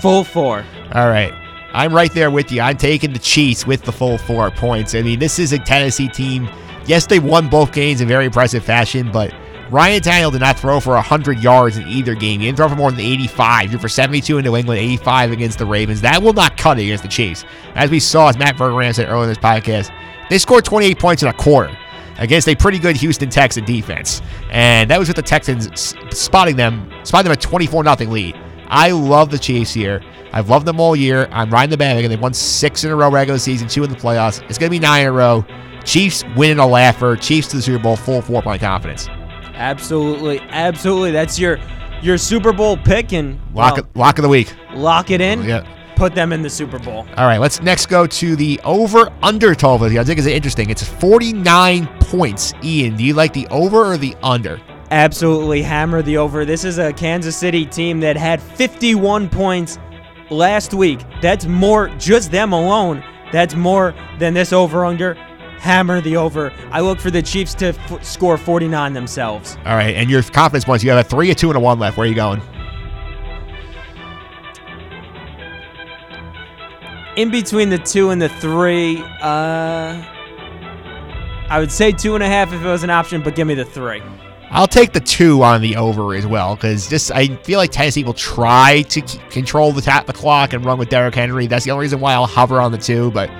Full 0.00 0.24
four. 0.24 0.64
All 0.94 1.10
right. 1.10 1.30
I'm 1.74 1.94
right 1.94 2.10
there 2.14 2.30
with 2.30 2.50
you. 2.50 2.62
I'm 2.62 2.78
taking 2.78 3.12
the 3.12 3.18
Chiefs 3.18 3.66
with 3.66 3.82
the 3.82 3.92
full 3.92 4.16
four 4.16 4.50
points. 4.50 4.94
I 4.94 5.02
mean, 5.02 5.18
this 5.18 5.38
is 5.38 5.52
a 5.52 5.58
Tennessee 5.58 6.08
team. 6.08 6.48
Yes, 6.86 7.06
they 7.06 7.18
won 7.18 7.50
both 7.50 7.70
games 7.70 8.00
in 8.00 8.08
very 8.08 8.24
impressive 8.24 8.64
fashion, 8.64 9.12
but 9.12 9.34
Ryan 9.72 10.02
Tannehill 10.02 10.32
did 10.32 10.42
not 10.42 10.58
throw 10.58 10.80
for 10.80 10.92
100 10.92 11.38
yards 11.38 11.78
in 11.78 11.88
either 11.88 12.14
game. 12.14 12.40
He 12.40 12.46
didn't 12.46 12.58
throw 12.58 12.68
for 12.68 12.76
more 12.76 12.90
than 12.90 13.00
85. 13.00 13.62
He 13.62 13.68
threw 13.68 13.78
for 13.78 13.88
72 13.88 14.36
in 14.36 14.44
New 14.44 14.54
England, 14.54 14.78
85 14.78 15.32
against 15.32 15.58
the 15.58 15.64
Ravens. 15.64 16.02
That 16.02 16.22
will 16.22 16.34
not 16.34 16.58
cut 16.58 16.78
it 16.78 16.82
against 16.82 17.02
the 17.02 17.08
Chiefs. 17.08 17.46
As 17.74 17.90
we 17.90 17.98
saw, 17.98 18.28
as 18.28 18.36
Matt 18.36 18.56
Verderame 18.56 18.94
said 18.94 19.08
earlier 19.08 19.22
in 19.22 19.28
this 19.30 19.38
podcast, 19.38 19.90
they 20.28 20.36
scored 20.36 20.66
28 20.66 20.98
points 20.98 21.22
in 21.22 21.30
a 21.30 21.32
quarter 21.32 21.74
against 22.18 22.48
a 22.48 22.54
pretty 22.54 22.78
good 22.78 22.96
Houston 22.96 23.30
Texan 23.30 23.64
defense. 23.64 24.20
And 24.50 24.90
that 24.90 24.98
was 24.98 25.08
with 25.08 25.16
the 25.16 25.22
Texans 25.22 25.96
spotting 26.10 26.56
them, 26.56 26.92
spotting 27.04 27.30
them 27.30 27.38
a 27.38 27.40
24 27.40 27.96
0 27.96 28.10
lead. 28.10 28.38
I 28.66 28.90
love 28.90 29.30
the 29.30 29.38
Chiefs 29.38 29.72
here. 29.72 30.02
I've 30.34 30.50
loved 30.50 30.66
them 30.66 30.80
all 30.80 30.94
year. 30.94 31.28
I'm 31.32 31.48
riding 31.48 31.70
the 31.70 31.78
bandwagon. 31.78 32.10
They 32.10 32.18
won 32.18 32.34
six 32.34 32.84
in 32.84 32.90
a 32.90 32.96
row 32.96 33.10
regular 33.10 33.38
season, 33.38 33.68
two 33.68 33.84
in 33.84 33.90
the 33.90 33.96
playoffs. 33.96 34.42
It's 34.50 34.58
going 34.58 34.68
to 34.68 34.74
be 34.74 34.78
nine 34.78 35.02
in 35.02 35.08
a 35.08 35.12
row. 35.12 35.46
Chiefs 35.84 36.24
winning 36.36 36.58
a 36.58 36.66
laugher. 36.66 37.16
Chiefs 37.16 37.48
to 37.48 37.56
the 37.56 37.62
Super 37.62 37.82
Bowl, 37.82 37.96
full 37.96 38.20
four 38.20 38.42
point 38.42 38.60
confidence. 38.60 39.08
Absolutely, 39.62 40.40
absolutely. 40.50 41.12
That's 41.12 41.38
your 41.38 41.58
your 42.02 42.18
Super 42.18 42.52
Bowl 42.52 42.76
pick 42.76 43.12
and 43.12 43.38
Lock, 43.54 43.76
well, 43.76 43.84
it, 43.84 43.96
lock 43.96 44.18
of 44.18 44.22
the 44.24 44.28
week. 44.28 44.52
lock 44.74 45.12
it 45.12 45.20
in. 45.20 45.44
Yeah. 45.44 45.64
Put 45.94 46.16
them 46.16 46.32
in 46.32 46.42
the 46.42 46.50
Super 46.50 46.80
Bowl. 46.80 47.06
All 47.16 47.26
right, 47.26 47.38
let's 47.38 47.62
next 47.62 47.86
go 47.86 48.04
to 48.08 48.34
the 48.34 48.60
over 48.64 49.08
under 49.22 49.54
12 49.54 49.82
I 49.82 50.02
think 50.02 50.18
it's 50.18 50.26
interesting. 50.26 50.68
It's 50.68 50.82
49 50.82 51.86
points. 52.00 52.54
Ian, 52.64 52.96
do 52.96 53.04
you 53.04 53.14
like 53.14 53.32
the 53.32 53.46
over 53.48 53.92
or 53.92 53.96
the 53.96 54.16
under? 54.20 54.60
Absolutely 54.90 55.62
hammer 55.62 56.02
the 56.02 56.16
over. 56.16 56.44
This 56.44 56.64
is 56.64 56.78
a 56.78 56.92
Kansas 56.92 57.36
City 57.36 57.64
team 57.64 58.00
that 58.00 58.16
had 58.16 58.42
51 58.42 59.28
points 59.28 59.78
last 60.28 60.74
week. 60.74 60.98
That's 61.20 61.46
more, 61.46 61.88
just 61.98 62.32
them 62.32 62.52
alone. 62.52 63.04
That's 63.30 63.54
more 63.54 63.94
than 64.18 64.34
this 64.34 64.52
over 64.52 64.84
under. 64.84 65.16
Hammer 65.62 66.00
the 66.00 66.16
over. 66.16 66.52
I 66.72 66.80
look 66.80 66.98
for 66.98 67.12
the 67.12 67.22
Chiefs 67.22 67.54
to 67.54 67.66
f- 67.68 68.04
score 68.04 68.36
49 68.36 68.94
themselves. 68.94 69.56
All 69.64 69.76
right, 69.76 69.94
and 69.94 70.10
your 70.10 70.20
confidence 70.20 70.64
points, 70.64 70.82
you 70.82 70.90
have 70.90 71.06
a 71.06 71.08
three, 71.08 71.30
a 71.30 71.36
two, 71.36 71.50
and 71.50 71.56
a 71.56 71.60
one 71.60 71.78
left. 71.78 71.96
Where 71.96 72.04
are 72.04 72.08
you 72.08 72.16
going? 72.16 72.42
In 77.16 77.30
between 77.30 77.68
the 77.68 77.78
two 77.78 78.10
and 78.10 78.20
the 78.20 78.28
three, 78.28 78.98
uh, 79.20 80.02
I 81.48 81.58
would 81.60 81.70
say 81.70 81.92
two 81.92 82.16
and 82.16 82.24
a 82.24 82.26
half 82.26 82.52
if 82.52 82.60
it 82.60 82.66
was 82.66 82.82
an 82.82 82.90
option, 82.90 83.22
but 83.22 83.36
give 83.36 83.46
me 83.46 83.54
the 83.54 83.64
three. 83.64 84.02
I'll 84.50 84.66
take 84.66 84.92
the 84.92 85.00
two 85.00 85.44
on 85.44 85.60
the 85.60 85.76
over 85.76 86.12
as 86.16 86.26
well 86.26 86.56
because 86.56 86.88
just 86.88 87.12
I 87.12 87.36
feel 87.36 87.58
like 87.58 87.70
Tennessee 87.70 88.02
will 88.02 88.14
try 88.14 88.82
to 88.88 89.00
control 89.30 89.70
the 89.72 89.80
tap 89.80 90.06
the 90.06 90.12
clock 90.12 90.54
and 90.54 90.64
run 90.64 90.78
with 90.78 90.88
Derrick 90.88 91.14
Henry. 91.14 91.46
That's 91.46 91.64
the 91.64 91.70
only 91.70 91.84
reason 91.84 92.00
why 92.00 92.14
I'll 92.14 92.26
hover 92.26 92.60
on 92.60 92.72
the 92.72 92.78
two, 92.78 93.12
but 93.12 93.30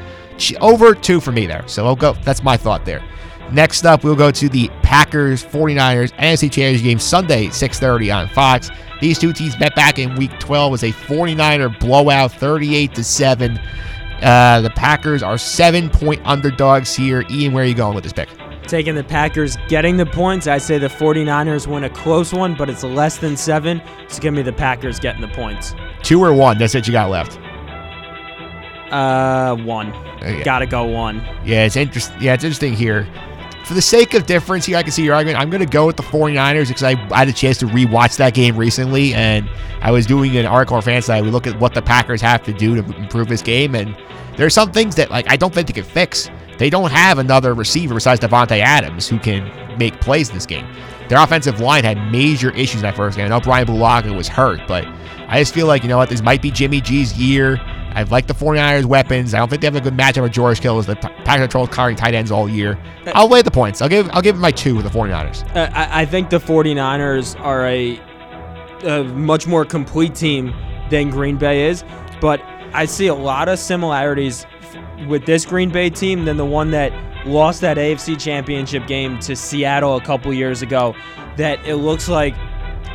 over 0.60 0.94
two 0.94 1.20
for 1.20 1.32
me 1.32 1.46
there. 1.46 1.66
So 1.66 1.86
I'll 1.86 1.96
go. 1.96 2.14
That's 2.24 2.42
my 2.42 2.56
thought 2.56 2.84
there. 2.84 3.02
Next 3.52 3.84
up, 3.84 4.02
we'll 4.02 4.16
go 4.16 4.30
to 4.30 4.48
the 4.48 4.68
Packers 4.82 5.44
49ers 5.44 6.12
NFC 6.14 6.50
Championship 6.50 6.84
game 6.84 6.98
Sunday 6.98 7.48
6:30 7.48 8.10
on 8.10 8.28
Fox. 8.28 8.70
These 9.00 9.18
two 9.18 9.32
teams 9.32 9.58
met 9.58 9.74
back 9.74 9.98
in 9.98 10.14
Week 10.14 10.30
12 10.38 10.70
was 10.70 10.84
a 10.84 10.92
49er 10.92 11.78
blowout, 11.80 12.32
38 12.32 12.94
to 12.94 13.04
seven. 13.04 13.60
Uh, 14.22 14.60
the 14.60 14.70
Packers 14.70 15.22
are 15.22 15.36
seven 15.36 15.90
point 15.90 16.20
underdogs 16.24 16.94
here. 16.94 17.24
Ian, 17.28 17.52
where 17.52 17.64
are 17.64 17.66
you 17.66 17.74
going 17.74 17.94
with 17.94 18.04
this 18.04 18.12
pick? 18.12 18.28
Taking 18.62 18.94
the 18.94 19.04
Packers 19.04 19.56
getting 19.68 19.96
the 19.96 20.06
points. 20.06 20.46
I 20.46 20.58
say 20.58 20.78
the 20.78 20.88
49ers 20.88 21.66
win 21.66 21.84
a 21.84 21.90
close 21.90 22.32
one, 22.32 22.54
but 22.54 22.70
it's 22.70 22.84
less 22.84 23.18
than 23.18 23.36
seven. 23.36 23.82
So 24.08 24.22
give 24.22 24.32
me 24.32 24.42
the 24.42 24.52
Packers 24.52 25.00
getting 25.00 25.20
the 25.20 25.28
points. 25.28 25.74
Two 26.02 26.22
or 26.22 26.32
one? 26.32 26.58
That's 26.58 26.72
what 26.72 26.86
you 26.86 26.92
got 26.92 27.10
left. 27.10 27.38
Uh, 28.92 29.56
one. 29.56 29.92
Okay. 30.16 30.42
Gotta 30.42 30.66
go 30.66 30.84
one. 30.84 31.16
Yeah, 31.44 31.64
it's 31.64 31.76
interesting. 31.76 32.16
Yeah, 32.20 32.34
it's 32.34 32.44
interesting 32.44 32.74
here. 32.74 33.08
For 33.64 33.74
the 33.74 33.82
sake 33.82 34.14
of 34.14 34.26
difference 34.26 34.66
here, 34.66 34.76
I 34.76 34.82
can 34.82 34.92
see 34.92 35.04
your 35.04 35.14
argument. 35.14 35.40
I'm 35.40 35.48
going 35.48 35.60
to 35.60 35.70
go 35.70 35.86
with 35.86 35.96
the 35.96 36.02
49ers 36.02 36.66
because 36.66 36.82
I, 36.82 36.90
I 37.12 37.20
had 37.20 37.28
a 37.28 37.32
chance 37.32 37.58
to 37.58 37.66
rewatch 37.66 38.16
that 38.16 38.34
game 38.34 38.56
recently, 38.56 39.14
and 39.14 39.48
I 39.80 39.92
was 39.92 40.04
doing 40.04 40.36
an 40.36 40.46
article 40.46 40.76
on 40.76 40.82
FanSided. 40.82 41.22
We 41.22 41.30
look 41.30 41.46
at 41.46 41.58
what 41.60 41.72
the 41.72 41.80
Packers 41.80 42.20
have 42.20 42.42
to 42.42 42.52
do 42.52 42.82
to 42.82 42.96
improve 42.96 43.28
this 43.28 43.40
game, 43.40 43.76
and 43.76 43.96
there 44.36 44.46
are 44.46 44.50
some 44.50 44.72
things 44.72 44.96
that 44.96 45.10
like 45.10 45.30
I 45.30 45.36
don't 45.36 45.54
think 45.54 45.68
they 45.68 45.72
can 45.72 45.84
fix. 45.84 46.28
They 46.58 46.70
don't 46.70 46.90
have 46.90 47.18
another 47.18 47.54
receiver 47.54 47.94
besides 47.94 48.20
Davante 48.20 48.60
Adams 48.60 49.08
who 49.08 49.18
can 49.18 49.50
make 49.78 50.00
plays 50.00 50.28
in 50.28 50.34
this 50.34 50.46
game. 50.46 50.66
Their 51.08 51.18
offensive 51.22 51.60
line 51.60 51.84
had 51.84 52.10
major 52.10 52.50
issues 52.50 52.76
in 52.76 52.82
that 52.82 52.96
first 52.96 53.16
game. 53.16 53.26
I 53.26 53.28
know 53.28 53.40
Brian 53.40 53.66
Bulaga 53.66 54.14
was 54.16 54.28
hurt, 54.28 54.60
but 54.68 54.84
I 55.28 55.38
just 55.40 55.54
feel 55.54 55.66
like, 55.66 55.82
you 55.82 55.88
know 55.88 55.98
what, 55.98 56.08
this 56.08 56.22
might 56.22 56.42
be 56.42 56.50
Jimmy 56.50 56.80
G's 56.80 57.18
year. 57.18 57.60
I 57.94 58.02
like 58.04 58.26
the 58.26 58.34
49ers 58.34 58.84
weapons. 58.84 59.34
I 59.34 59.38
don't 59.38 59.48
think 59.48 59.60
they 59.62 59.66
have 59.66 59.76
a 59.76 59.80
good 59.80 59.96
matchup 59.96 60.22
with 60.22 60.32
George 60.32 60.60
Kittle 60.60 60.78
as 60.78 60.86
the 60.86 60.96
Packers 60.96 61.42
control 61.44 61.66
carrying 61.66 61.96
tight 61.96 62.14
ends 62.14 62.30
all 62.30 62.48
year. 62.48 62.78
I'll 63.14 63.28
lay 63.28 63.42
the 63.42 63.50
points. 63.50 63.82
I'll 63.82 63.88
give 63.88 64.08
I'll 64.12 64.22
give 64.22 64.36
my 64.36 64.50
two 64.50 64.76
with 64.76 64.84
the 64.84 64.90
49ers. 64.90 65.44
Uh, 65.54 65.70
I, 65.72 66.02
I 66.02 66.04
think 66.06 66.30
the 66.30 66.38
49ers 66.38 67.38
are 67.40 67.66
a, 67.66 67.98
a 68.86 69.04
much 69.04 69.46
more 69.46 69.64
complete 69.64 70.14
team 70.14 70.54
than 70.90 71.10
Green 71.10 71.36
Bay 71.36 71.68
is, 71.68 71.84
but 72.20 72.40
I 72.72 72.86
see 72.86 73.06
a 73.06 73.14
lot 73.14 73.48
of 73.48 73.58
similarities 73.58 74.46
with 75.06 75.26
this 75.26 75.44
Green 75.44 75.70
Bay 75.70 75.90
team 75.90 76.24
than 76.24 76.36
the 76.36 76.46
one 76.46 76.70
that 76.70 76.92
lost 77.26 77.60
that 77.60 77.76
AFC 77.76 78.18
Championship 78.18 78.86
game 78.86 79.18
to 79.20 79.36
Seattle 79.36 79.96
a 79.96 80.00
couple 80.00 80.32
years 80.32 80.62
ago. 80.62 80.94
That 81.36 81.64
it 81.66 81.76
looks 81.76 82.08
like 82.08 82.34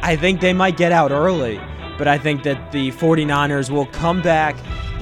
I 0.02 0.16
think 0.16 0.41
they 0.41 0.54
might 0.54 0.78
get 0.78 0.91
out 0.91 1.12
early, 1.12 1.60
but 1.98 2.08
I 2.08 2.18
think 2.18 2.43
that 2.43 2.72
the 2.72 2.91
49ers 2.91 3.70
will 3.70 3.86
come 3.88 4.22
back, 4.22 4.56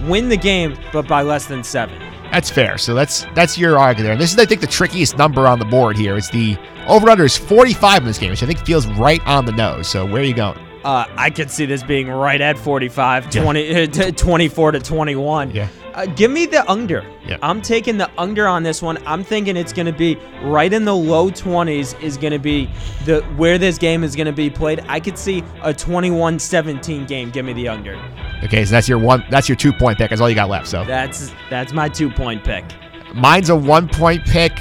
win 0.03 0.29
the 0.29 0.37
game, 0.37 0.77
but 0.93 1.07
by 1.07 1.21
less 1.21 1.45
than 1.45 1.63
seven. 1.63 1.99
That's 2.31 2.49
fair. 2.49 2.77
So 2.77 2.93
that's 2.93 3.25
that's 3.35 3.57
your 3.57 3.77
argument 3.77 4.05
there. 4.05 4.11
And 4.13 4.21
this 4.21 4.33
is, 4.33 4.39
I 4.39 4.45
think, 4.45 4.61
the 4.61 4.67
trickiest 4.67 5.17
number 5.17 5.47
on 5.47 5.59
the 5.59 5.65
board 5.65 5.95
here. 5.95 6.17
It's 6.17 6.29
the 6.29 6.57
over 6.87 7.09
under 7.09 7.23
is 7.23 7.37
45 7.37 7.99
in 7.99 8.05
this 8.05 8.17
game, 8.17 8.31
which 8.31 8.43
I 8.43 8.45
think 8.45 8.59
feels 8.59 8.87
right 8.87 9.25
on 9.25 9.45
the 9.45 9.51
nose. 9.51 9.87
So 9.87 10.05
where 10.05 10.21
are 10.21 10.25
you 10.25 10.33
going? 10.33 10.57
Uh, 10.83 11.05
I 11.15 11.29
could 11.29 11.49
see 11.49 11.65
this 11.65 11.81
being 11.81 12.07
right 12.09 12.39
at 12.39 12.59
45, 12.59 13.31
20, 13.31 13.75
uh, 13.75 13.87
t- 13.91 14.11
24 14.11 14.71
to 14.73 14.79
21. 14.79 15.51
Yeah. 15.51 15.67
Uh, 15.95 16.05
give 16.07 16.29
me 16.29 16.45
the 16.45 16.69
under. 16.69 17.09
Yeah. 17.25 17.37
I'm 17.41 17.61
taking 17.61 17.97
the 17.97 18.11
under 18.17 18.47
on 18.47 18.63
this 18.63 18.81
one. 18.81 18.97
I'm 19.07 19.23
thinking 19.23 19.55
it's 19.55 19.71
going 19.71 19.85
to 19.85 19.93
be 19.93 20.17
right 20.43 20.71
in 20.73 20.83
the 20.83 20.93
low 20.95 21.31
20s 21.31 21.99
is 22.03 22.17
going 22.17 22.33
to 22.33 22.39
be 22.39 22.69
the 23.05 23.21
where 23.37 23.57
this 23.57 23.77
game 23.77 24.03
is 24.03 24.13
going 24.13 24.25
to 24.27 24.33
be 24.33 24.49
played. 24.49 24.83
I 24.89 24.99
could 24.99 25.17
see 25.17 25.39
a 25.63 25.73
21-17 25.73 27.07
game. 27.07 27.29
Give 27.31 27.45
me 27.45 27.53
the 27.53 27.69
under. 27.69 27.95
Okay, 28.43 28.65
so 28.65 28.71
that's 28.71 28.89
your 28.89 28.97
one. 28.97 29.23
That's 29.29 29.47
your 29.47 29.55
two 29.55 29.71
point 29.71 29.97
pick. 29.97 30.09
That's 30.09 30.21
all 30.21 30.29
you 30.29 30.35
got 30.35 30.49
left. 30.49 30.67
So 30.67 30.83
That's 30.83 31.31
that's 31.49 31.71
my 31.73 31.87
two-point 31.89 32.43
pick. 32.43 32.65
mine's 33.13 33.49
a 33.49 33.55
one 33.55 33.87
point 33.87 34.25
pick. 34.25 34.51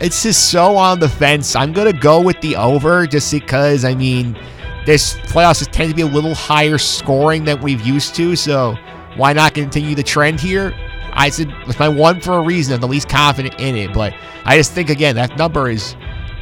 It's 0.00 0.22
just 0.22 0.50
so 0.50 0.76
on 0.76 1.00
the 1.00 1.08
fence. 1.08 1.56
I'm 1.56 1.72
gonna 1.72 1.92
go 1.92 2.20
with 2.20 2.40
the 2.40 2.56
over 2.56 3.06
just 3.06 3.32
because 3.32 3.84
I 3.84 3.94
mean 3.94 4.38
this 4.86 5.14
playoffs 5.14 5.68
tend 5.70 5.90
to 5.90 5.96
be 5.96 6.02
a 6.02 6.06
little 6.06 6.34
higher 6.34 6.78
scoring 6.78 7.44
than 7.44 7.60
we've 7.60 7.80
used 7.80 8.14
to. 8.16 8.36
So 8.36 8.76
why 9.16 9.32
not 9.32 9.54
continue 9.54 9.94
the 9.94 10.02
trend 10.02 10.40
here? 10.40 10.72
I 11.14 11.30
said 11.30 11.54
it's 11.66 11.78
my 11.78 11.88
one 11.88 12.20
for 12.20 12.34
a 12.34 12.42
reason. 12.42 12.74
I'm 12.74 12.80
the 12.80 12.88
least 12.88 13.08
confident 13.08 13.58
in 13.60 13.76
it, 13.76 13.92
but 13.92 14.14
I 14.44 14.56
just 14.56 14.72
think 14.72 14.90
again 14.90 15.14
that 15.16 15.36
number 15.36 15.70
is. 15.70 15.96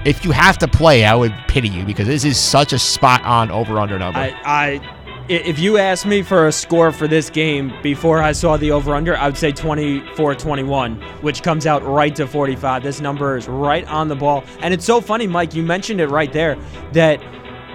If 0.04 0.24
you 0.24 0.32
have 0.32 0.58
to 0.58 0.66
play, 0.66 1.04
I 1.04 1.14
would 1.14 1.32
pity 1.46 1.68
you 1.68 1.84
because 1.84 2.08
this 2.08 2.24
is 2.24 2.36
such 2.36 2.72
a 2.72 2.78
spot 2.80 3.22
on 3.22 3.52
over 3.52 3.78
under 3.78 4.00
number. 4.00 4.18
I, 4.18 4.34
I 4.44 5.02
if 5.28 5.58
you 5.58 5.78
asked 5.78 6.06
me 6.06 6.22
for 6.22 6.48
a 6.48 6.52
score 6.52 6.92
for 6.92 7.06
this 7.06 7.30
game 7.30 7.72
before 7.82 8.20
I 8.20 8.32
saw 8.32 8.56
the 8.56 8.72
over 8.72 8.94
under, 8.94 9.16
I 9.16 9.26
would 9.26 9.36
say 9.36 9.52
24-21, 9.52 11.00
which 11.22 11.42
comes 11.42 11.66
out 11.66 11.84
right 11.84 12.14
to 12.16 12.26
45. 12.26 12.82
This 12.82 13.00
number 13.00 13.36
is 13.36 13.48
right 13.48 13.86
on 13.86 14.08
the 14.08 14.16
ball. 14.16 14.44
And 14.60 14.74
it's 14.74 14.84
so 14.84 15.00
funny, 15.00 15.26
Mike, 15.26 15.54
you 15.54 15.62
mentioned 15.62 16.00
it 16.00 16.08
right 16.08 16.32
there 16.32 16.56
that 16.92 17.20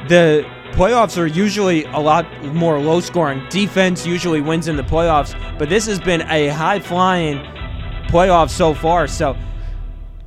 the 0.08 0.46
playoffs 0.74 1.18
are 1.18 1.28
usually 1.28 1.86
a 1.86 2.00
lot 2.00 2.26
more 2.46 2.80
low 2.80 3.00
scoring. 3.00 3.44
Defense 3.50 4.06
usually 4.06 4.42
wins 4.42 4.68
in 4.68 4.76
the 4.76 4.84
playoffs, 4.84 5.34
but 5.58 5.70
this 5.70 5.86
has 5.88 6.00
been 6.00 6.22
a 6.24 6.50
high 6.50 6.80
flying 6.80 7.38
playoff 8.08 8.50
so 8.50 8.74
far. 8.74 9.08
So 9.08 9.36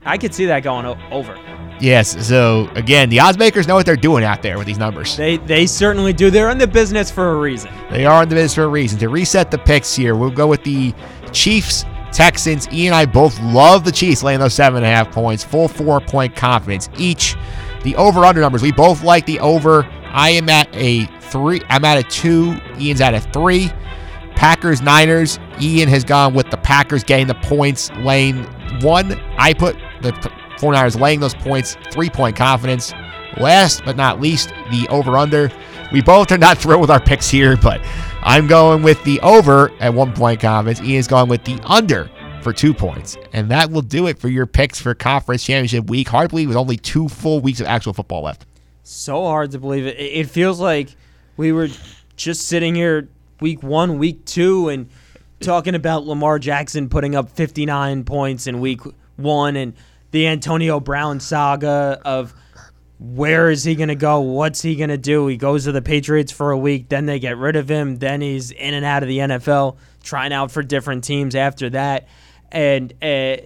I 0.05 0.18
could 0.18 0.34
see 0.34 0.47
that 0.47 0.62
going 0.62 0.86
over. 1.11 1.36
Yes. 1.80 2.26
So 2.26 2.68
again, 2.74 3.09
the 3.09 3.20
odds 3.20 3.38
makers 3.38 3.66
know 3.66 3.74
what 3.74 3.86
they're 3.86 3.97
doing 3.97 4.22
out 4.22 4.43
there 4.43 4.59
with 4.59 4.66
these 4.66 4.78
numbers. 4.78 5.16
They 5.16 5.38
they 5.38 5.66
certainly 5.66 6.12
do. 6.12 6.30
They're 6.30 6.51
in 6.51 6.59
the 6.59 6.66
business 6.66 7.11
for 7.11 7.30
a 7.30 7.36
reason. 7.36 7.70
They 7.91 8.05
are 8.05 8.22
in 8.22 8.28
the 8.28 8.34
business 8.34 8.55
for 8.55 8.64
a 8.64 8.68
reason. 8.68 8.99
To 8.99 9.09
reset 9.09 9.51
the 9.51 9.59
picks 9.59 9.95
here, 9.95 10.14
we'll 10.14 10.30
go 10.30 10.47
with 10.47 10.62
the 10.62 10.95
Chiefs, 11.32 11.84
Texans. 12.12 12.68
E 12.72 12.86
and 12.86 12.95
I 12.95 13.07
both 13.07 13.41
love 13.41 13.84
the 13.84 13.93
Chiefs 13.93 14.22
laying 14.22 14.41
those 14.41 14.55
seven 14.55 14.78
and 14.78 14.86
a 14.86 14.95
half 14.95 15.11
points, 15.11 15.43
full 15.43 15.68
four 15.68 16.01
point 16.01 16.36
confidence 16.36 16.91
each. 16.99 17.36
The 17.82 17.97
over 17.97 18.26
under 18.26 18.43
numbers, 18.43 18.62
we 18.62 18.72
both 18.72 19.03
like 19.03 19.24
the 19.24 19.41
over. 19.41 19.88
I 20.12 20.30
am 20.30 20.48
at 20.48 20.68
a 20.74 21.06
three. 21.20 21.62
I'm 21.68 21.84
at 21.84 21.98
a 21.98 22.02
two. 22.02 22.56
Ian's 22.78 23.00
at 23.00 23.14
a 23.14 23.20
three. 23.20 23.70
Packers, 24.34 24.80
Niners. 24.80 25.38
Ian 25.61 25.88
has 25.88 26.04
gone 26.04 26.34
with 26.34 26.50
the 26.50 26.56
Packers 26.56 27.04
getting 27.04 27.26
the 27.26 27.34
points, 27.34 27.90
laying 27.98 28.44
one. 28.80 29.12
I 29.38 29.52
put 29.52 29.76
the 30.02 30.12
49ers 30.58 30.98
laying 30.98 31.20
those 31.20 31.34
points, 31.34 31.76
three 31.90 32.11
point 32.11 32.36
confidence. 32.36 32.92
Last 33.38 33.84
but 33.84 33.96
not 33.96 34.20
least, 34.20 34.48
the 34.70 34.86
over 34.90 35.16
under. 35.16 35.50
We 35.92 36.02
both 36.02 36.32
are 36.32 36.38
not 36.38 36.58
thrilled 36.62 36.80
with 36.80 36.90
our 36.90 37.00
picks 37.00 37.28
here, 37.28 37.56
but 37.56 37.80
I'm 38.22 38.46
going 38.46 38.82
with 38.82 39.02
the 39.04 39.20
over 39.20 39.70
at 39.80 39.94
one 39.94 40.12
point 40.12 40.40
confidence. 40.40 40.80
Ian's 40.80 41.08
going 41.08 41.28
with 41.28 41.44
the 41.44 41.61
under 41.64 42.11
for 42.42 42.52
two 42.52 42.72
points. 42.74 43.16
And 43.32 43.50
that 43.50 43.70
will 43.70 43.82
do 43.82 44.06
it 44.06 44.18
for 44.18 44.28
your 44.28 44.46
picks 44.46 44.80
for 44.80 44.94
conference 44.94 45.44
championship 45.44 45.88
week. 45.88 46.08
Hard 46.08 46.30
to 46.30 46.32
believe 46.32 46.48
with 46.48 46.56
only 46.56 46.76
two 46.76 47.08
full 47.08 47.40
weeks 47.40 47.61
of 47.61 47.66
actual 47.66 47.92
football 47.92 48.22
left. 48.22 48.46
So 48.83 49.22
hard 49.24 49.53
to 49.53 49.59
believe 49.59 49.87
it. 49.87 49.99
It 49.99 50.28
feels 50.28 50.61
like 50.61 50.89
we 51.37 51.53
were 51.53 51.68
just 52.16 52.49
sitting 52.49 52.74
here 52.74 53.09
week 53.41 53.62
one, 53.62 53.99
week 53.99 54.24
two, 54.24 54.68
and 54.68 54.89
talking 55.41 55.74
about 55.74 56.07
Lamar 56.07 56.39
Jackson 56.39 56.89
putting 56.89 57.14
up 57.14 57.31
59 57.31 58.05
points 58.05 58.47
in 58.47 58.61
week 58.61 58.81
one 59.16 59.57
and 59.57 59.74
the 60.11 60.26
Antonio 60.26 60.81
Brown 60.81 61.20
saga 61.20 62.01
of 62.05 62.35
where 62.99 63.51
is 63.51 63.64
he 63.64 63.74
going 63.74 63.89
to 63.89 63.95
go? 63.95 64.20
What's 64.20 64.61
he 64.61 64.76
going 64.76 64.91
to 64.91 64.99
do? 64.99 65.26
He 65.26 65.37
goes 65.39 65.64
to 65.64 65.72
the 65.72 65.81
Patriots 65.81 66.31
for 66.31 66.51
a 66.51 66.59
week, 66.59 66.89
then 66.91 67.07
they 67.07 67.18
get 67.18 67.39
rid 67.39 67.57
of 67.57 67.70
him, 67.70 67.97
then 67.97 68.20
he's 68.20 68.51
in 68.51 68.74
and 68.74 68.85
out 68.85 69.03
of 69.03 69.09
the 69.09 69.18
NFL, 69.18 69.78
trying 70.03 70.33
out 70.33 70.51
for 70.51 70.62
different 70.62 71.05
teams 71.05 71.35
after 71.35 71.70
that. 71.70 72.09
And, 72.53 72.93
uh, 73.01 73.37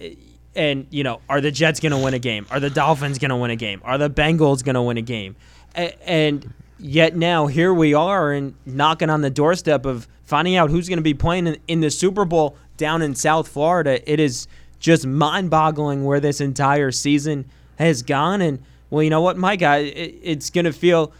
and 0.55 0.87
you 0.89 1.03
know, 1.03 1.21
are 1.29 1.41
the 1.41 1.51
Jets 1.51 1.79
going 1.79 1.91
to 1.91 1.97
win 1.97 2.13
a 2.13 2.19
game? 2.19 2.45
Are 2.49 2.59
the 2.59 2.69
Dolphins 2.69 3.19
going 3.19 3.29
to 3.29 3.35
win 3.35 3.51
a 3.51 3.55
game? 3.55 3.81
Are 3.83 3.97
the 3.97 4.09
Bengals 4.09 4.63
going 4.63 4.75
to 4.75 4.81
win 4.81 4.97
a 4.97 5.01
game? 5.01 5.35
And 5.75 6.53
yet 6.79 7.15
now 7.15 7.47
here 7.47 7.73
we 7.73 7.93
are 7.93 8.31
and 8.31 8.53
knocking 8.65 9.09
on 9.09 9.21
the 9.21 9.29
doorstep 9.29 9.85
of 9.85 10.07
finding 10.23 10.55
out 10.55 10.69
who's 10.69 10.87
going 10.87 10.97
to 10.97 11.03
be 11.03 11.13
playing 11.13 11.47
in, 11.47 11.57
in 11.67 11.79
the 11.81 11.91
Super 11.91 12.25
Bowl 12.25 12.57
down 12.77 13.01
in 13.01 13.15
South 13.15 13.47
Florida. 13.47 14.09
It 14.11 14.19
is 14.19 14.47
just 14.79 15.05
mind-boggling 15.05 16.03
where 16.03 16.19
this 16.19 16.41
entire 16.41 16.91
season 16.91 17.45
has 17.77 18.01
gone. 18.03 18.41
And 18.41 18.61
well, 18.89 19.03
you 19.03 19.09
know 19.09 19.21
what, 19.21 19.37
my 19.37 19.55
guy, 19.55 19.77
it, 19.77 20.19
it's 20.21 20.49
going 20.49 20.65
to 20.65 20.73
feel 20.73 21.11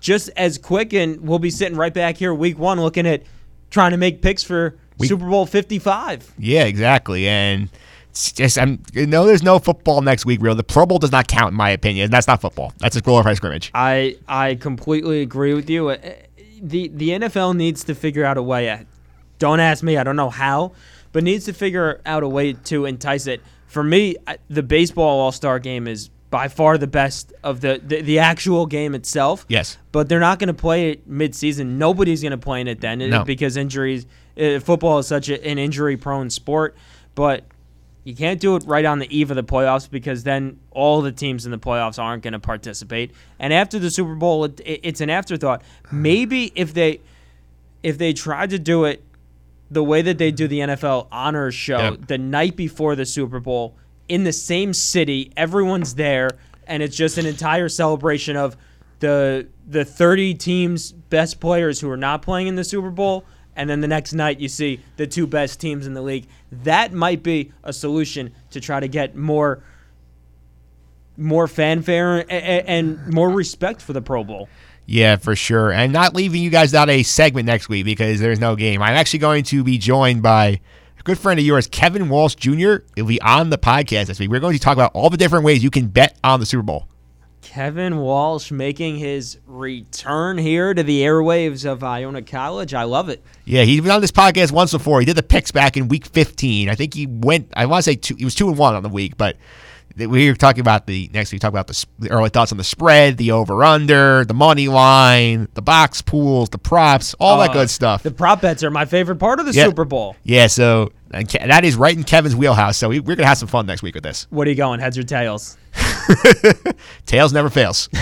just 0.00 0.30
as 0.36 0.56
quick, 0.58 0.92
and 0.94 1.20
we'll 1.20 1.38
be 1.38 1.50
sitting 1.50 1.76
right 1.76 1.92
back 1.92 2.16
here 2.16 2.32
week 2.34 2.58
one 2.58 2.80
looking 2.80 3.06
at 3.06 3.22
trying 3.70 3.90
to 3.90 3.96
make 3.96 4.22
picks 4.22 4.42
for 4.42 4.76
Week- 4.98 5.08
Super 5.08 5.28
Bowl 5.28 5.46
55. 5.46 6.34
Yeah, 6.38 6.64
exactly. 6.64 7.28
And 7.28 7.68
just 8.14 8.56
know 8.58 9.26
there's 9.26 9.42
no 9.42 9.58
football 9.58 10.00
next 10.02 10.24
week. 10.26 10.40
Real, 10.42 10.54
the 10.54 10.64
Pro 10.64 10.86
Bowl 10.86 10.98
does 10.98 11.12
not 11.12 11.28
count 11.28 11.52
in 11.52 11.56
my 11.56 11.70
opinion. 11.70 12.10
That's 12.10 12.26
not 12.26 12.40
football. 12.40 12.72
That's 12.78 12.96
a 12.96 13.00
glorified 13.00 13.36
scrimmage. 13.36 13.70
I 13.74 14.16
I 14.28 14.56
completely 14.56 15.22
agree 15.22 15.54
with 15.54 15.68
you. 15.70 15.94
The 16.62 16.88
the 16.88 17.10
NFL 17.10 17.56
needs 17.56 17.84
to 17.84 17.94
figure 17.94 18.24
out 18.24 18.36
a 18.36 18.42
way. 18.42 18.68
uh, 18.70 18.78
Don't 19.38 19.60
ask 19.60 19.82
me. 19.82 19.96
I 19.96 20.04
don't 20.04 20.16
know 20.16 20.30
how, 20.30 20.72
but 21.12 21.24
needs 21.24 21.44
to 21.46 21.52
figure 21.52 22.00
out 22.04 22.22
a 22.22 22.28
way 22.28 22.52
to 22.52 22.84
entice 22.86 23.26
it. 23.26 23.40
For 23.66 23.82
me, 23.84 24.16
the 24.48 24.62
baseball 24.62 25.20
All 25.20 25.32
Star 25.32 25.58
Game 25.58 25.86
is 25.86 26.10
by 26.30 26.46
far 26.48 26.78
the 26.78 26.86
best 26.86 27.32
of 27.42 27.60
the, 27.60 27.80
the 27.84 28.02
the 28.02 28.18
actual 28.18 28.66
game 28.66 28.94
itself. 28.94 29.46
Yes. 29.48 29.78
but 29.92 30.08
they're 30.08 30.20
not 30.20 30.38
going 30.38 30.48
to 30.48 30.54
play 30.54 30.90
it 30.90 31.06
mid-season. 31.06 31.78
Nobody's 31.78 32.20
going 32.22 32.30
to 32.32 32.38
play 32.38 32.60
in 32.60 32.68
it 32.68 32.80
then 32.80 32.98
No. 33.10 33.24
because 33.24 33.56
injuries. 33.56 34.06
Uh, 34.40 34.58
football 34.60 34.98
is 34.98 35.06
such 35.06 35.28
a, 35.28 35.44
an 35.46 35.58
injury-prone 35.58 36.30
sport, 36.30 36.76
but 37.14 37.44
you 38.04 38.14
can't 38.14 38.40
do 38.40 38.56
it 38.56 38.64
right 38.66 38.84
on 38.84 38.98
the 38.98 39.14
eve 39.16 39.30
of 39.30 39.36
the 39.36 39.44
playoffs 39.44 39.88
because 39.90 40.22
then 40.24 40.58
all 40.70 41.02
the 41.02 41.12
teams 41.12 41.44
in 41.44 41.50
the 41.50 41.58
playoffs 41.58 41.98
aren't 41.98 42.22
going 42.22 42.32
to 42.32 42.38
participate. 42.38 43.10
And 43.38 43.52
after 43.52 43.78
the 43.78 43.90
Super 43.90 44.14
Bowl, 44.14 44.44
it, 44.44 44.58
it, 44.60 44.80
it's 44.82 45.00
an 45.00 45.10
afterthought. 45.10 45.62
Maybe 45.92 46.52
if 46.54 46.72
they 46.74 47.00
if 47.82 47.98
they 47.98 48.12
tried 48.12 48.50
to 48.50 48.58
do 48.58 48.84
it 48.84 49.02
the 49.70 49.82
way 49.84 50.02
that 50.02 50.18
they 50.18 50.30
do 50.30 50.48
the 50.48 50.60
NFL 50.60 51.06
honors 51.12 51.54
show 51.54 51.78
Yep. 51.78 52.06
the 52.08 52.18
night 52.18 52.56
before 52.56 52.96
the 52.96 53.06
Super 53.06 53.38
Bowl 53.40 53.76
in 54.08 54.24
the 54.24 54.32
same 54.32 54.74
city, 54.74 55.30
everyone's 55.36 55.94
there, 55.94 56.30
and 56.66 56.82
it's 56.82 56.96
just 56.96 57.18
an 57.18 57.26
entire 57.26 57.68
celebration 57.68 58.36
of 58.36 58.56
the 58.98 59.46
the 59.68 59.84
30 59.84 60.34
teams 60.34 60.90
best 60.92 61.38
players 61.40 61.80
who 61.80 61.88
are 61.90 61.96
not 61.96 62.22
playing 62.22 62.48
in 62.48 62.54
the 62.56 62.64
Super 62.64 62.90
Bowl 62.90 63.24
and 63.60 63.68
then 63.68 63.82
the 63.82 63.88
next 63.88 64.14
night 64.14 64.40
you 64.40 64.48
see 64.48 64.80
the 64.96 65.06
two 65.06 65.26
best 65.26 65.60
teams 65.60 65.86
in 65.86 65.92
the 65.92 66.00
league. 66.00 66.26
That 66.50 66.94
might 66.94 67.22
be 67.22 67.52
a 67.62 67.74
solution 67.74 68.32
to 68.52 68.60
try 68.60 68.80
to 68.80 68.88
get 68.88 69.14
more 69.14 69.62
more 71.18 71.46
fanfare 71.46 72.20
and, 72.20 72.66
and 72.66 73.14
more 73.14 73.28
respect 73.28 73.82
for 73.82 73.92
the 73.92 74.00
Pro 74.00 74.24
Bowl. 74.24 74.48
Yeah, 74.86 75.16
for 75.16 75.36
sure. 75.36 75.70
And 75.72 75.92
not 75.92 76.14
leaving 76.14 76.42
you 76.42 76.48
guys 76.48 76.72
out 76.72 76.88
a 76.88 77.02
segment 77.02 77.44
next 77.44 77.68
week 77.68 77.84
because 77.84 78.18
there's 78.18 78.40
no 78.40 78.56
game. 78.56 78.80
I'm 78.80 78.94
actually 78.94 79.18
going 79.18 79.44
to 79.44 79.62
be 79.62 79.76
joined 79.76 80.22
by 80.22 80.60
a 80.98 81.02
good 81.04 81.18
friend 81.18 81.38
of 81.38 81.44
yours, 81.44 81.66
Kevin 81.66 82.08
Walsh 82.08 82.36
Jr. 82.36 82.76
He'll 82.96 83.04
be 83.04 83.20
on 83.20 83.50
the 83.50 83.58
podcast 83.58 84.06
this 84.06 84.18
week. 84.18 84.30
We're 84.30 84.40
going 84.40 84.54
to 84.54 84.58
talk 84.58 84.72
about 84.72 84.92
all 84.94 85.10
the 85.10 85.18
different 85.18 85.44
ways 85.44 85.62
you 85.62 85.70
can 85.70 85.88
bet 85.88 86.18
on 86.24 86.40
the 86.40 86.46
Super 86.46 86.62
Bowl. 86.62 86.88
Kevin 87.42 87.98
Walsh 87.98 88.50
making 88.50 88.96
his 88.98 89.38
return 89.46 90.38
here 90.38 90.72
to 90.74 90.82
the 90.82 91.02
airwaves 91.02 91.64
of 91.70 91.82
Iona 91.82 92.22
College. 92.22 92.74
I 92.74 92.84
love 92.84 93.08
it. 93.08 93.22
Yeah, 93.44 93.62
he's 93.62 93.80
been 93.80 93.90
on 93.90 94.00
this 94.00 94.12
podcast 94.12 94.52
once 94.52 94.72
before. 94.72 95.00
He 95.00 95.06
did 95.06 95.16
the 95.16 95.22
picks 95.22 95.50
back 95.50 95.76
in 95.76 95.88
week 95.88 96.06
15. 96.06 96.68
I 96.68 96.74
think 96.74 96.94
he 96.94 97.06
went. 97.06 97.52
I 97.56 97.66
want 97.66 97.84
to 97.84 97.90
say 97.90 97.96
two. 97.96 98.14
He 98.16 98.24
was 98.24 98.34
two 98.34 98.48
and 98.48 98.58
one 98.58 98.74
on 98.74 98.82
the 98.82 98.88
week, 98.88 99.16
but 99.16 99.36
we 99.96 100.28
were 100.28 100.36
talking 100.36 100.60
about 100.60 100.86
the 100.86 101.10
next 101.12 101.32
week. 101.32 101.40
Talk 101.40 101.50
about 101.50 101.66
the, 101.66 101.84
the 101.98 102.10
early 102.10 102.28
thoughts 102.30 102.52
on 102.52 102.58
the 102.58 102.64
spread, 102.64 103.16
the 103.16 103.32
over 103.32 103.64
under, 103.64 104.24
the 104.24 104.34
money 104.34 104.68
line, 104.68 105.48
the 105.54 105.62
box 105.62 106.00
pools, 106.02 106.50
the 106.50 106.58
props, 106.58 107.14
all 107.18 107.38
that 107.40 107.50
Uh, 107.50 107.54
good 107.54 107.70
stuff. 107.70 108.02
The 108.02 108.10
prop 108.12 108.40
bets 108.42 108.62
are 108.62 108.70
my 108.70 108.84
favorite 108.84 109.16
part 109.16 109.40
of 109.40 109.46
the 109.46 109.52
Yeah. 109.52 109.64
Super 109.66 109.84
Bowl. 109.84 110.14
Yeah, 110.22 110.46
so 110.46 110.92
and 111.12 111.28
Ke- 111.28 111.46
that 111.46 111.64
is 111.64 111.76
right 111.76 111.96
in 111.96 112.04
Kevin's 112.04 112.36
wheelhouse. 112.36 112.76
So 112.76 112.88
we, 112.88 113.00
we're 113.00 113.16
gonna 113.16 113.28
have 113.28 113.38
some 113.38 113.48
fun 113.48 113.66
next 113.66 113.82
week 113.82 113.94
with 113.94 114.04
this. 114.04 114.26
What 114.30 114.46
are 114.46 114.50
you 114.50 114.56
going, 114.56 114.80
heads 114.80 114.98
or 114.98 115.02
tails? 115.02 115.56
Tails 117.06 117.32
never 117.32 117.50
fails. 117.50 117.88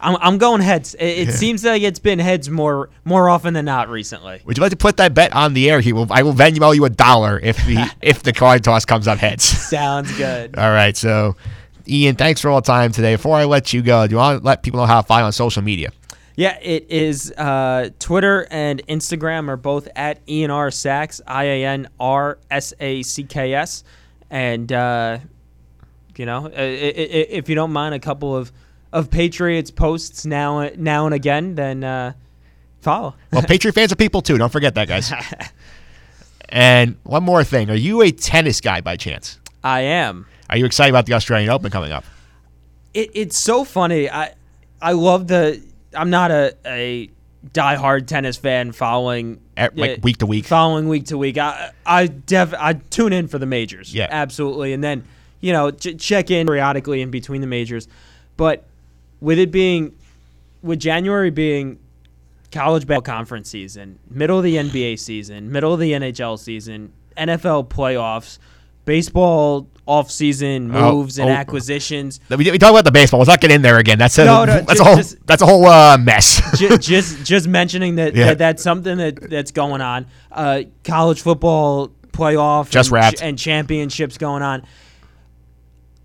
I'm, 0.00 0.16
I'm 0.20 0.38
going 0.38 0.60
heads. 0.60 0.94
It, 0.94 1.28
it 1.28 1.32
seems 1.32 1.64
like 1.64 1.82
it's 1.82 1.98
been 1.98 2.18
heads 2.18 2.48
more 2.48 2.88
more 3.04 3.28
often 3.28 3.54
than 3.54 3.64
not 3.64 3.88
recently. 3.88 4.40
Would 4.44 4.56
you 4.56 4.62
like 4.62 4.70
to 4.70 4.76
put 4.76 4.96
that 4.98 5.14
bet 5.14 5.34
on 5.34 5.54
the 5.54 5.70
air? 5.70 5.80
He 5.80 5.92
will. 5.92 6.06
I 6.10 6.22
will 6.22 6.34
Venmo 6.34 6.74
you 6.74 6.84
a 6.84 6.90
dollar 6.90 7.40
if 7.42 7.56
the 7.66 7.92
if 8.02 8.22
the 8.22 8.32
coin 8.32 8.60
toss 8.60 8.84
comes 8.84 9.08
up 9.08 9.18
heads. 9.18 9.44
Sounds 9.44 10.16
good. 10.16 10.56
All 10.56 10.70
right, 10.70 10.96
so 10.96 11.36
Ian, 11.88 12.16
thanks 12.16 12.40
for 12.40 12.50
all 12.50 12.60
the 12.60 12.66
time 12.66 12.92
today. 12.92 13.14
Before 13.14 13.36
I 13.36 13.44
let 13.44 13.72
you 13.72 13.82
go, 13.82 14.06
do 14.06 14.12
you 14.12 14.18
want 14.18 14.40
to 14.40 14.46
let 14.46 14.62
people 14.62 14.80
know 14.80 14.86
how 14.86 15.00
to 15.00 15.06
find 15.06 15.24
on 15.24 15.32
social 15.32 15.62
media? 15.62 15.90
Yeah, 16.38 16.56
it 16.62 16.86
is. 16.88 17.32
Uh, 17.36 17.90
Twitter 17.98 18.46
and 18.52 18.80
Instagram 18.86 19.48
are 19.48 19.56
both 19.56 19.88
at 19.96 20.20
Ian 20.28 20.52
R 20.52 20.70
Sacks, 20.70 21.20
I 21.26 21.44
A 21.44 21.64
N 21.64 21.88
R 21.98 22.38
S 22.48 22.72
A 22.78 23.02
C 23.02 23.24
K 23.24 23.54
S, 23.54 23.82
and 24.30 24.70
uh, 24.72 25.18
you 26.16 26.26
know, 26.26 26.46
i- 26.46 26.50
if 26.60 27.48
you 27.48 27.56
don't 27.56 27.72
mind 27.72 27.96
a 27.96 27.98
couple 27.98 28.36
of 28.36 28.52
of 28.92 29.10
Patriots 29.10 29.72
posts 29.72 30.24
now 30.26 30.70
now 30.76 31.06
and 31.06 31.14
again, 31.14 31.56
then 31.56 31.82
uh, 31.82 32.12
follow. 32.82 33.14
Well, 33.32 33.42
Patriot 33.42 33.72
fans 33.74 33.90
are 33.90 33.96
people 33.96 34.22
too. 34.22 34.38
Don't 34.38 34.52
forget 34.52 34.76
that, 34.76 34.86
guys. 34.86 35.12
and 36.50 36.96
one 37.02 37.24
more 37.24 37.42
thing: 37.42 37.68
Are 37.68 37.74
you 37.74 38.02
a 38.02 38.10
tennis 38.12 38.60
guy 38.60 38.80
by 38.80 38.96
chance? 38.96 39.40
I 39.64 39.80
am. 39.80 40.26
Are 40.50 40.56
you 40.56 40.66
excited 40.66 40.90
about 40.90 41.06
the 41.06 41.14
Australian 41.14 41.50
Open 41.50 41.70
coming 41.72 41.90
up? 41.90 42.04
it, 42.94 43.10
it's 43.14 43.36
so 43.38 43.64
funny. 43.64 44.08
I 44.08 44.34
I 44.80 44.92
love 44.92 45.26
the. 45.26 45.60
I'm 45.94 46.10
not 46.10 46.30
a 46.30 46.54
a 46.66 47.10
diehard 47.52 48.06
tennis 48.06 48.36
fan 48.36 48.72
following 48.72 49.40
Eh, 49.56 49.68
like 49.74 49.90
uh, 49.98 50.00
week 50.02 50.18
to 50.18 50.26
week? 50.26 50.44
following 50.44 50.88
week 50.88 51.06
to 51.06 51.18
week. 51.18 51.38
I 51.38 51.70
I 51.86 52.06
def 52.06 52.52
I 52.54 52.74
tune 52.74 53.12
in 53.12 53.28
for 53.28 53.38
the 53.38 53.46
majors. 53.46 53.94
Yeah. 53.94 54.06
absolutely, 54.10 54.72
and 54.72 54.82
then 54.84 55.04
you 55.40 55.52
know 55.52 55.70
ch- 55.70 55.98
check 55.98 56.30
in 56.30 56.46
periodically 56.46 57.00
in 57.02 57.10
between 57.10 57.40
the 57.40 57.46
majors. 57.46 57.88
But 58.36 58.64
with 59.20 59.38
it 59.38 59.50
being 59.50 59.94
with 60.62 60.78
January 60.80 61.30
being 61.30 61.78
college 62.52 62.86
basketball 62.86 63.14
conference 63.14 63.50
season, 63.50 63.98
middle 64.10 64.38
of 64.38 64.44
the 64.44 64.56
NBA 64.56 64.98
season, 64.98 65.50
middle 65.52 65.72
of 65.74 65.80
the 65.80 65.92
NHL 65.92 66.38
season, 66.38 66.92
NFL 67.16 67.68
playoffs, 67.68 68.38
baseball 68.84 69.68
off-season 69.88 70.70
Oh, 70.76 70.92
moves 70.92 71.18
and 71.18 71.28
oh. 71.30 71.32
acquisitions. 71.32 72.20
We, 72.28 72.36
we 72.50 72.58
talk 72.58 72.70
about 72.70 72.84
the 72.84 72.92
baseball. 72.92 73.18
Let's 73.20 73.28
not 73.30 73.40
get 73.40 73.50
in 73.50 73.62
there 73.62 73.78
again. 73.78 73.98
That's 73.98 74.18
a 74.18 74.24
No, 74.26 74.44
no, 74.44 74.60
that's 74.60 74.74
ju- 74.74 74.82
a 74.82 74.84
whole 74.84 74.96
just- 74.96 75.26
that's 75.26 75.42
a 75.42 75.46
whole 75.46 75.66
uh, 75.66 75.96
mess. 75.98 76.40
just, 76.58 76.82
just 76.82 77.24
just 77.24 77.48
mentioning 77.48 77.96
that, 77.96 78.14
Yeah. 78.14 78.26
that 78.26 78.38
that's 78.38 78.62
something 78.62 78.98
that 78.98 79.30
that's 79.30 79.50
going 79.50 79.80
on. 79.80 80.06
Uh, 80.30 80.62
college 80.84 81.22
football 81.22 81.88
playoff 82.12 82.68
Just 82.70 82.88
and, 82.88 82.92
wrapped. 82.94 83.22
and 83.22 83.38
championships 83.38 84.18
going 84.18 84.42
on. 84.42 84.64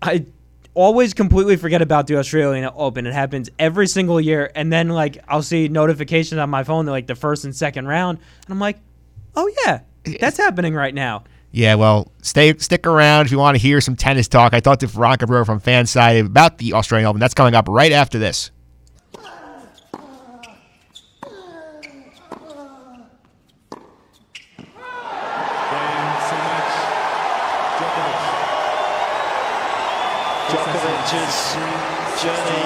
I 0.00 0.26
always 0.74 1.14
completely 1.14 1.56
forget 1.56 1.82
about 1.82 2.06
the 2.06 2.16
Australian 2.18 2.68
Open. 2.74 3.06
It 3.06 3.12
happens 3.14 3.48
every 3.58 3.86
single 3.86 4.20
year, 4.20 4.50
and 4.54 4.72
then 4.72 4.88
like 4.88 5.18
I'll 5.28 5.42
see 5.42 5.68
notifications 5.68 6.38
on 6.38 6.50
my 6.50 6.64
phone, 6.64 6.86
like 6.86 7.06
the 7.06 7.14
first 7.14 7.44
and 7.44 7.54
second 7.54 7.86
round, 7.86 8.18
and 8.46 8.52
I'm 8.52 8.58
like, 8.60 8.78
oh 9.36 9.50
yeah, 9.64 9.80
that's 10.20 10.36
happening 10.36 10.74
right 10.74 10.94
now. 10.94 11.24
Yeah, 11.54 11.76
well, 11.76 12.10
stay 12.20 12.52
stick 12.58 12.84
around 12.84 13.26
if 13.26 13.30
you 13.30 13.38
want 13.38 13.54
to 13.54 13.62
hear 13.62 13.80
some 13.80 13.94
tennis 13.94 14.26
talk. 14.26 14.54
I 14.54 14.58
talked 14.58 14.80
to 14.80 14.88
Veronica 14.88 15.28
Brewer 15.28 15.44
from 15.44 15.60
FanSided 15.60 16.26
about 16.26 16.58
the 16.58 16.72
Australian 16.72 17.06
Open. 17.06 17.20
That's 17.20 17.32
coming 17.32 17.54
up 17.54 17.68
right 17.68 17.92
after 17.92 18.18
this. 18.18 18.50
Journey 32.20 32.63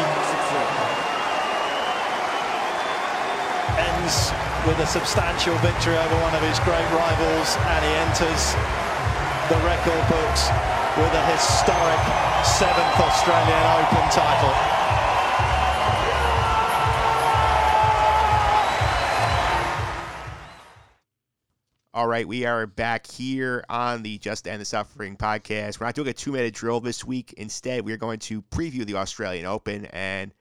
with 4.68 4.78
a 4.80 4.86
substantial 4.86 5.56
victory 5.64 5.96
over 5.96 6.14
one 6.20 6.34
of 6.34 6.42
his 6.42 6.58
great 6.60 6.84
rivals 6.92 7.56
and 7.72 7.80
he 7.82 7.90
enters 8.04 8.52
the 9.48 9.56
record 9.64 10.04
books 10.12 10.52
with 11.00 11.08
a 11.14 11.24
historic 11.32 12.02
seventh 12.44 13.00
Australian 13.00 13.64
Open 13.80 14.04
title. 14.12 14.52
All 21.94 22.06
right, 22.06 22.28
we 22.28 22.44
are 22.44 22.66
back 22.66 23.06
here 23.06 23.64
on 23.70 24.02
the 24.02 24.18
Just 24.18 24.46
End 24.46 24.60
the 24.60 24.66
Suffering 24.66 25.16
podcast. 25.16 25.80
We're 25.80 25.86
not 25.86 25.94
doing 25.94 26.08
a 26.08 26.12
two 26.12 26.32
minute 26.32 26.52
drill 26.52 26.80
this 26.80 27.06
week. 27.06 27.32
Instead, 27.38 27.86
we 27.86 27.92
are 27.94 27.96
going 27.96 28.18
to 28.20 28.42
preview 28.42 28.84
the 28.84 28.96
Australian 28.96 29.46
Open. 29.46 29.86
And 29.86 30.34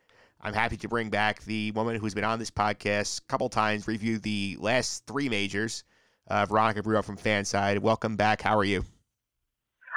I'm 0.48 0.54
happy 0.54 0.78
to 0.78 0.88
bring 0.88 1.10
back 1.10 1.44
the 1.44 1.72
woman 1.72 1.98
who's 1.98 2.14
been 2.14 2.24
on 2.24 2.40
this 2.40 2.50
podcast 2.52 3.20
a 3.20 3.24
couple 3.24 3.50
times, 3.50 3.86
review 3.86 4.18
the 4.18 4.56
last 4.62 5.06
three 5.06 5.28
majors, 5.28 5.84
uh, 6.28 6.46
Veronica 6.46 6.82
Brewer 6.82 7.04
from 7.04 7.18
FanSided. 7.18 7.80
Welcome 7.80 8.16
back. 8.16 8.42
How 8.42 8.58
are 8.58 8.64
you? 8.64 8.86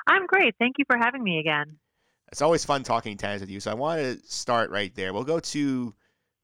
I'm 0.08 0.26
great. 0.26 0.56
Thank 0.58 0.78
you 0.78 0.84
for 0.90 0.98
having 0.98 1.22
me 1.22 1.38
again. 1.38 1.76
It's 2.32 2.42
always 2.42 2.64
fun 2.64 2.82
talking 2.82 3.16
tennis 3.16 3.42
with 3.42 3.48
you. 3.48 3.60
So 3.60 3.70
I 3.70 3.74
want 3.74 4.00
to 4.00 4.18
start 4.26 4.72
right 4.72 4.92
there. 4.96 5.12
We'll 5.12 5.22
go 5.22 5.38
to 5.38 5.94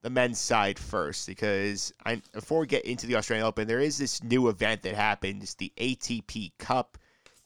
the 0.03 0.11
men's 0.11 0.39
side 0.39 0.79
first 0.79 1.27
because 1.27 1.93
I, 2.05 2.23
before 2.33 2.61
we 2.61 2.69
get 2.69 2.85
into 2.85 3.09
the 3.09 3.17
Australian 3.17 3.45
Open, 3.45 3.67
there 3.67 3.81
is 3.81 3.99
this 3.99 4.23
new 4.23 4.49
event 4.49 4.83
that 4.83 4.95
happens, 4.95 5.57
the 5.57 5.73
ATP 5.79 6.53
Cup. 6.61 6.97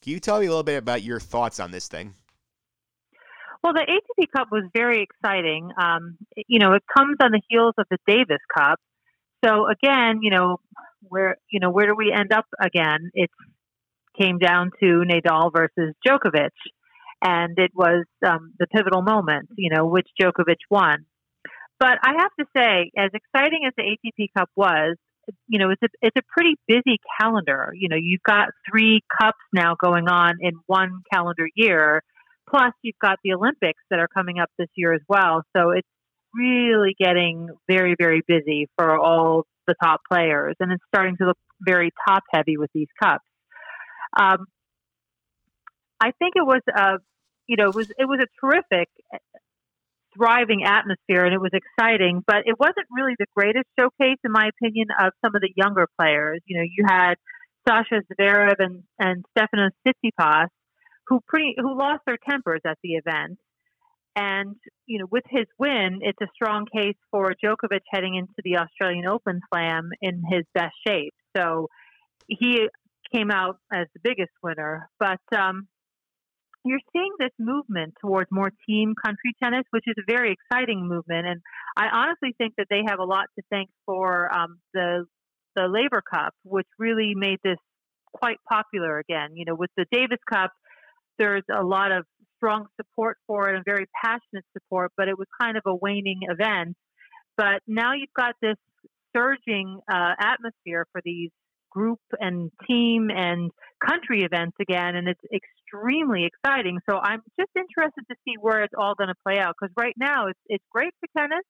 Can 0.03 0.13
you 0.13 0.21
tell 0.21 0.39
me 0.39 0.45
a 0.45 0.51
little 0.51 0.63
bit 0.63 0.77
about 0.77 1.03
your 1.03 1.21
thoughts 1.21 1.59
on 1.59 1.71
this 1.71 1.89
thing? 1.89 2.13
Well, 3.63 3.75
the 3.75 3.81
ATP 3.81 4.27
Cup 4.35 4.49
was 4.51 4.65
very 4.73 5.03
exciting. 5.03 5.71
Um, 5.81 6.17
you 6.47 6.59
know, 6.59 6.73
it 6.73 6.83
comes 6.97 7.17
on 7.23 7.31
the 7.33 7.43
heels 7.49 7.75
of 7.77 7.87
the 7.91 7.99
Davis 8.07 8.41
Cup. 8.57 8.81
So 9.45 9.67
again, 9.69 10.21
you 10.23 10.31
know, 10.31 10.61
where 11.03 11.37
you 11.51 11.61
know 11.61 11.71
where 11.71 11.87
do 11.87 11.95
we 11.97 12.13
end 12.13 12.33
up 12.33 12.47
again? 12.61 13.11
It 13.15 13.31
came 14.19 14.39
down 14.39 14.71
to 14.81 15.05
Nadal 15.07 15.53
versus 15.53 15.95
Djokovic, 16.07 16.51
and 17.23 17.59
it 17.59 17.73
was 17.75 18.05
um, 18.27 18.53
the 18.59 18.67
pivotal 18.67 19.03
moment. 19.03 19.49
You 19.57 19.71
know, 19.75 19.87
which 19.87 20.09
Djokovic 20.21 20.59
won. 20.71 21.07
But 21.79 21.99
I 22.03 22.13
have 22.19 22.31
to 22.39 22.47
say, 22.55 22.91
as 22.97 23.11
exciting 23.15 23.61
as 23.67 23.73
the 23.77 23.83
ATP 23.83 24.29
Cup 24.37 24.51
was, 24.55 24.97
you 25.49 25.59
know, 25.59 25.71
it's 25.71 25.83
a 25.83 25.89
it's 26.03 26.17
a 26.17 26.23
pretty 26.31 26.57
busy 26.69 26.99
calendar. 27.21 27.73
You 27.75 27.89
know, 27.89 27.97
you've 27.97 28.23
got 28.23 28.49
three 28.71 29.03
cups 29.21 29.39
now 29.53 29.77
going 29.83 30.09
on 30.09 30.39
in 30.41 30.53
one 30.67 31.03
calendar 31.13 31.49
year, 31.55 32.03
plus 32.51 32.73
you've 32.83 32.99
got 33.01 33.19
the 33.25 33.33
Olympics 33.33 33.81
that 33.91 33.99
are 33.99 34.09
coming 34.09 34.39
up 34.39 34.51
this 34.59 34.69
year 34.75 34.93
as 34.93 35.03
well. 35.09 35.43
So 35.57 35.71
it's 35.71 35.89
really 36.35 36.95
getting 36.99 37.49
very 37.69 37.95
very 37.99 38.23
busy 38.27 38.69
for 38.77 38.99
all 38.99 39.45
the 39.67 39.75
top 39.83 40.01
players, 40.11 40.57
and 40.61 40.73
it's 40.73 40.83
starting 40.95 41.17
to 41.19 41.27
look 41.27 41.39
very 41.61 41.91
top 42.09 42.23
heavy 42.33 42.57
with 42.57 42.71
these 42.75 42.89
cups. 43.03 43.25
Um, 44.19 44.47
I 46.01 46.13
think 46.19 46.33
it 46.35 46.47
was 46.47 46.63
a, 46.75 46.99
you 47.47 47.57
know, 47.57 47.69
it 47.69 47.75
was 47.75 47.91
it 47.91 48.07
was 48.07 48.21
a 48.21 48.47
terrific 48.47 48.89
thriving 50.17 50.65
atmosphere 50.65 51.25
and 51.25 51.35
it 51.35 51.41
was 51.41 51.53
exciting, 51.53 52.23
but 52.27 52.43
it 52.47 52.59
wasn't 52.59 52.87
really 52.91 53.15
the 53.19 53.27
greatest 53.37 53.67
showcase, 53.79 54.19
in 54.25 54.33
my 54.33 54.49
opinion, 54.49 54.89
of 54.99 55.13
some 55.25 55.35
of 55.35 55.41
the 55.41 55.53
younger 55.55 55.87
players. 55.99 56.41
You 56.47 56.59
know, 56.59 56.65
you 56.65 56.85
had 56.89 57.15
Sasha 57.69 58.03
Zverev 58.11 58.57
and, 58.59 58.83
and 58.99 59.25
Stefanos 59.37 59.71
Tsitsipas, 59.87 60.49
who 61.11 61.21
pretty 61.27 61.55
who 61.59 61.77
lost 61.77 62.01
their 62.07 62.19
tempers 62.29 62.61
at 62.65 62.79
the 62.83 62.95
event. 62.95 63.39
And 64.17 64.57
you 64.87 65.01
know, 65.01 65.07
with 65.11 65.25
his 65.29 65.47
win, 65.59 66.01
it's 66.03 66.21
a 66.23 66.29
strong 66.35 66.67
case 66.73 66.97
for 67.11 67.35
Djokovic 67.45 67.81
heading 67.91 68.15
into 68.15 68.35
the 68.45 68.57
Australian 68.57 69.07
Open 69.07 69.41
Slam 69.53 69.91
in 70.01 70.23
his 70.31 70.45
best 70.55 70.75
shape. 70.87 71.15
So 71.37 71.69
he 72.27 72.69
came 73.13 73.31
out 73.31 73.59
as 73.73 73.87
the 73.95 74.01
biggest 74.03 74.33
winner. 74.43 74.89
But 74.99 75.21
um, 75.37 75.69
you're 76.65 76.81
seeing 76.93 77.13
this 77.19 77.33
movement 77.39 77.95
towards 78.01 78.29
more 78.31 78.53
team 78.69 78.95
country 79.05 79.35
tennis, 79.43 79.65
which 79.71 79.85
is 79.87 79.95
a 79.99 80.13
very 80.13 80.33
exciting 80.33 80.87
movement. 80.87 81.27
And 81.27 81.41
I 81.77 81.89
honestly 81.93 82.35
think 82.39 82.55
that 82.59 82.67
they 82.71 82.83
have 82.87 82.99
a 82.99 83.05
lot 83.05 83.27
to 83.37 83.45
thank 83.51 83.69
for 83.87 84.33
um, 84.35 84.59
the 84.75 85.07
the 85.57 85.63
Laver 85.63 86.03
Cup, 86.03 86.33
which 86.45 86.67
really 86.79 87.15
made 87.17 87.39
this 87.43 87.59
quite 88.13 88.39
popular 88.49 88.99
again. 88.99 89.31
You 89.35 89.45
know, 89.47 89.55
with 89.55 89.71
the 89.77 89.87
Davis 89.91 90.21
Cup, 90.33 90.53
there's 91.21 91.45
a 91.55 91.63
lot 91.63 91.93
of 91.93 92.05
strong 92.39 92.67
support 92.81 93.19
for 93.27 93.51
it 93.51 93.57
and 93.57 93.65
very 93.65 93.87
passionate 94.03 94.45
support, 94.55 94.91
but 94.97 95.07
it 95.07 95.19
was 95.19 95.29
kind 95.41 95.57
of 95.57 95.63
a 95.67 95.75
waning 95.75 96.21
event. 96.23 96.75
But 97.37 97.61
now 97.67 97.93
you've 97.93 98.15
got 98.17 98.35
this 98.41 98.57
surging 99.15 99.81
uh, 99.93 100.15
atmosphere 100.19 100.87
for 100.93 101.03
these 101.05 101.31
group 101.71 102.01
and 102.19 102.51
team 102.67 103.11
and 103.15 103.51
country 103.87 104.23
events 104.25 104.57
again, 104.61 104.97
and 104.97 105.07
it's 105.09 105.21
extremely 105.33 106.27
exciting. 106.27 106.81
So 106.89 106.97
I'm 106.97 107.21
just 107.39 107.51
interested 107.55 108.05
to 108.11 108.17
see 108.25 108.35
where 108.41 108.65
it's 108.65 108.75
all 108.77 108.95
going 108.95 109.09
to 109.09 109.15
play 109.25 109.39
out 109.39 109.55
because 109.61 109.73
right 109.77 109.95
now 109.97 110.29
it's 110.29 110.41
it's 110.47 110.65
great 110.73 110.93
for 110.99 111.21
tennis, 111.21 111.45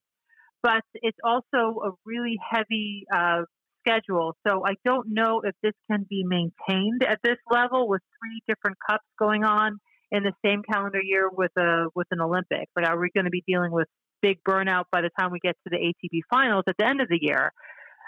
but 0.62 0.82
it's 0.94 1.18
also 1.24 1.80
a 1.84 1.90
really 2.04 2.36
heavy 2.50 3.06
uh, 3.14 3.42
schedule. 3.81 4.35
So 4.47 4.64
I 4.64 4.74
don't 4.85 5.09
know 5.09 5.43
if 5.45 5.55
this 5.62 5.72
can 5.91 6.07
be 6.09 6.24
maintained 6.24 7.03
at 7.03 7.18
this 7.22 7.39
level 7.51 7.89
with 7.89 8.03
three 8.20 8.41
different 8.49 8.76
cups 8.89 9.05
going 9.18 9.45
on 9.45 9.78
in 10.11 10.22
the 10.22 10.33
same 10.45 10.62
calendar 10.70 11.01
year 11.03 11.28
with 11.31 11.53
a 11.57 11.87
with 11.95 12.07
an 12.11 12.20
Olympics. 12.20 12.70
Like, 12.76 12.89
are 12.89 12.99
we 12.99 13.11
going 13.14 13.24
to 13.24 13.31
be 13.31 13.45
dealing 13.47 13.72
with 13.72 13.89
big 14.22 14.39
burnout 14.47 14.85
by 14.93 15.01
the 15.01 15.11
time 15.18 15.31
we 15.33 15.39
get 15.41 15.57
to 15.64 15.70
the 15.70 15.76
ATP 15.76 16.20
finals 16.31 16.64
at 16.68 16.76
the 16.78 16.87
end 16.87 17.01
of 17.01 17.09
the 17.09 17.18
year? 17.20 17.53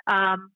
Um, 0.07 0.51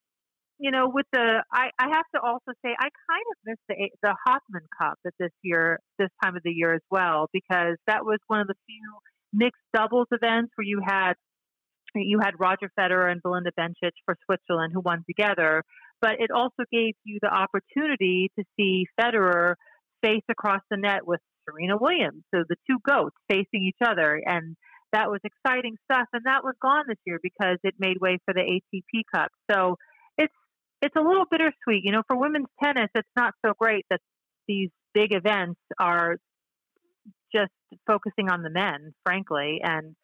you 0.58 0.70
know, 0.70 0.88
with 0.88 1.06
the, 1.12 1.44
I, 1.52 1.68
I 1.78 1.88
have 1.88 2.04
to 2.14 2.20
also 2.20 2.52
say, 2.64 2.70
I 2.78 2.88
kind 2.88 3.26
of 3.30 3.36
missed 3.44 3.60
the 3.68 3.90
the 4.02 4.16
Hopman 4.26 4.66
Cup 4.80 4.98
at 5.06 5.12
this 5.18 5.32
year, 5.42 5.80
this 5.98 6.08
time 6.22 6.36
of 6.36 6.42
the 6.42 6.50
year 6.50 6.74
as 6.74 6.80
well, 6.90 7.28
because 7.32 7.76
that 7.86 8.04
was 8.04 8.18
one 8.26 8.40
of 8.40 8.46
the 8.46 8.54
few 8.66 8.98
mixed 9.32 9.62
doubles 9.74 10.08
events 10.12 10.52
where 10.56 10.66
you 10.66 10.80
had 10.84 11.14
you 12.04 12.20
had 12.20 12.32
Roger 12.38 12.70
Federer 12.78 13.10
and 13.10 13.22
Belinda 13.22 13.50
Bencic 13.58 13.92
for 14.04 14.16
Switzerland 14.24 14.72
who 14.72 14.80
won 14.80 15.04
together, 15.06 15.62
but 16.00 16.20
it 16.20 16.30
also 16.30 16.64
gave 16.70 16.94
you 17.04 17.18
the 17.22 17.28
opportunity 17.28 18.30
to 18.38 18.44
see 18.56 18.86
Federer 19.00 19.54
face 20.02 20.24
across 20.28 20.60
the 20.70 20.76
net 20.76 21.06
with 21.06 21.20
Serena 21.48 21.76
Williams, 21.80 22.22
so 22.34 22.42
the 22.48 22.56
two 22.68 22.78
goats 22.86 23.16
facing 23.28 23.64
each 23.64 23.78
other, 23.84 24.20
and 24.24 24.56
that 24.92 25.10
was 25.10 25.20
exciting 25.24 25.76
stuff. 25.90 26.06
And 26.12 26.24
that 26.24 26.44
was 26.44 26.54
gone 26.60 26.84
this 26.88 26.98
year 27.04 27.18
because 27.22 27.58
it 27.62 27.74
made 27.78 27.98
way 28.00 28.18
for 28.24 28.34
the 28.34 28.40
ATP 28.40 29.02
Cup. 29.14 29.30
So 29.50 29.76
it's 30.18 30.34
it's 30.82 30.96
a 30.96 31.00
little 31.00 31.24
bittersweet. 31.30 31.84
You 31.84 31.92
know, 31.92 32.02
for 32.06 32.16
women's 32.16 32.48
tennis, 32.62 32.88
it's 32.94 33.08
not 33.16 33.34
so 33.44 33.52
great 33.58 33.84
that 33.90 34.00
these 34.48 34.70
big 34.94 35.14
events 35.14 35.60
are 35.78 36.16
just 37.34 37.52
focusing 37.86 38.30
on 38.30 38.42
the 38.42 38.50
men, 38.50 38.94
frankly. 39.04 39.60
And 39.62 39.94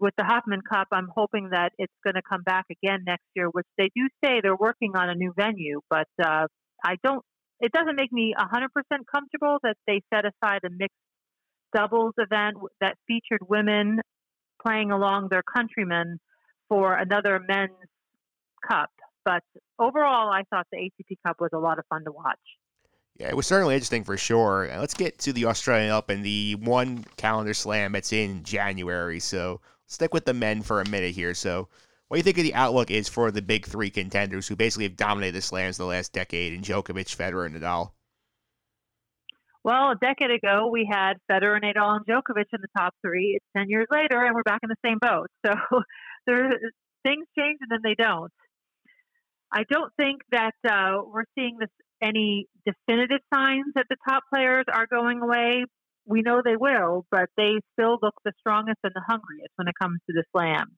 with 0.00 0.14
the 0.16 0.24
Hopman 0.24 0.60
Cup, 0.68 0.88
I'm 0.92 1.08
hoping 1.14 1.50
that 1.50 1.72
it's 1.78 1.92
going 2.04 2.14
to 2.14 2.22
come 2.28 2.42
back 2.42 2.64
again 2.70 3.04
next 3.06 3.24
year, 3.36 3.48
which 3.48 3.66
they 3.76 3.90
do 3.94 4.08
say 4.24 4.40
they're 4.42 4.56
working 4.56 4.96
on 4.96 5.10
a 5.10 5.14
new 5.14 5.32
venue, 5.36 5.80
but 5.90 6.08
uh, 6.22 6.46
I 6.84 6.96
don't. 7.04 7.22
It 7.60 7.72
doesn't 7.72 7.96
make 7.96 8.10
me 8.10 8.34
100% 8.38 8.68
comfortable 9.12 9.58
that 9.62 9.76
they 9.86 10.00
set 10.12 10.24
aside 10.24 10.60
a 10.64 10.70
mixed 10.70 10.96
doubles 11.74 12.14
event 12.16 12.56
that 12.80 12.96
featured 13.06 13.40
women 13.46 14.00
playing 14.66 14.90
along 14.90 15.28
their 15.30 15.42
countrymen 15.42 16.18
for 16.68 16.94
another 16.94 17.38
men's 17.46 17.72
cup. 18.66 18.90
But 19.24 19.42
overall, 19.78 20.30
I 20.30 20.44
thought 20.48 20.66
the 20.72 20.78
ATP 20.78 21.16
Cup 21.26 21.36
was 21.40 21.50
a 21.52 21.58
lot 21.58 21.78
of 21.78 21.84
fun 21.90 22.04
to 22.04 22.12
watch. 22.12 22.38
Yeah, 23.18 23.28
it 23.28 23.36
was 23.36 23.46
certainly 23.46 23.74
interesting 23.74 24.04
for 24.04 24.16
sure. 24.16 24.70
Let's 24.78 24.94
get 24.94 25.18
to 25.20 25.32
the 25.34 25.44
Australian 25.44 25.90
Open, 25.90 26.22
the 26.22 26.54
one 26.54 27.04
calendar 27.16 27.52
slam 27.52 27.92
that's 27.92 28.14
in 28.14 28.42
January. 28.44 29.20
So 29.20 29.60
stick 29.90 30.14
with 30.14 30.24
the 30.24 30.34
men 30.34 30.62
for 30.62 30.80
a 30.80 30.88
minute 30.88 31.14
here. 31.14 31.34
So, 31.34 31.68
what 32.08 32.16
do 32.16 32.18
you 32.18 32.22
think 32.24 32.38
of 32.38 32.44
the 32.44 32.54
outlook 32.54 32.90
is 32.90 33.08
for 33.08 33.30
the 33.30 33.42
big 33.42 33.66
three 33.66 33.90
contenders 33.90 34.48
who 34.48 34.56
basically 34.56 34.84
have 34.84 34.96
dominated 34.96 35.36
the 35.36 35.42
slams 35.42 35.76
the 35.76 35.84
last 35.84 36.12
decade 36.12 36.52
in 36.52 36.62
Djokovic, 36.62 37.14
Federer, 37.14 37.46
and 37.46 37.54
Nadal? 37.54 37.92
Well, 39.62 39.90
a 39.90 39.96
decade 40.00 40.30
ago, 40.30 40.68
we 40.72 40.88
had 40.90 41.14
Federer, 41.30 41.62
Nadal, 41.62 41.96
and 41.96 42.06
Djokovic 42.06 42.46
in 42.52 42.60
the 42.60 42.68
top 42.76 42.94
three. 43.02 43.34
It's 43.36 43.44
10 43.56 43.68
years 43.68 43.86
later, 43.90 44.24
and 44.24 44.34
we're 44.34 44.42
back 44.42 44.60
in 44.62 44.70
the 44.70 44.76
same 44.84 44.98
boat. 45.00 45.28
So 45.46 45.82
there, 46.26 46.50
things 47.02 47.26
change 47.36 47.58
and 47.62 47.70
then 47.70 47.80
they 47.82 47.94
don't. 47.94 48.30
I 49.52 49.64
don't 49.70 49.92
think 49.96 50.20
that 50.30 50.54
uh, 50.68 51.02
we're 51.06 51.24
seeing 51.34 51.56
this 51.58 51.70
any 52.02 52.46
definitive 52.64 53.20
signs 53.32 53.66
that 53.74 53.86
the 53.88 53.96
top 54.08 54.22
players 54.32 54.64
are 54.72 54.86
going 54.86 55.20
away. 55.20 55.64
We 56.10 56.22
know 56.22 56.42
they 56.44 56.56
will, 56.56 57.06
but 57.10 57.30
they 57.36 57.60
still 57.72 57.98
look 58.02 58.14
the 58.24 58.32
strongest 58.40 58.78
and 58.82 58.92
the 58.92 59.02
hungriest 59.08 59.52
when 59.54 59.68
it 59.68 59.74
comes 59.80 60.00
to 60.08 60.12
the 60.12 60.24
slams. 60.36 60.74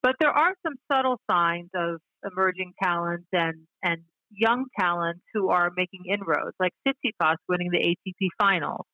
But 0.00 0.14
there 0.20 0.30
are 0.30 0.54
some 0.64 0.74
subtle 0.90 1.18
signs 1.28 1.70
of 1.74 2.00
emerging 2.24 2.72
talent 2.80 3.26
and, 3.32 3.66
and 3.82 4.02
young 4.30 4.66
talent 4.78 5.20
who 5.34 5.48
are 5.50 5.72
making 5.76 6.04
inroads, 6.08 6.54
like 6.60 6.70
Tsitsipas 6.86 7.36
winning 7.48 7.70
the 7.72 7.78
ATP 7.78 8.28
finals. 8.38 8.86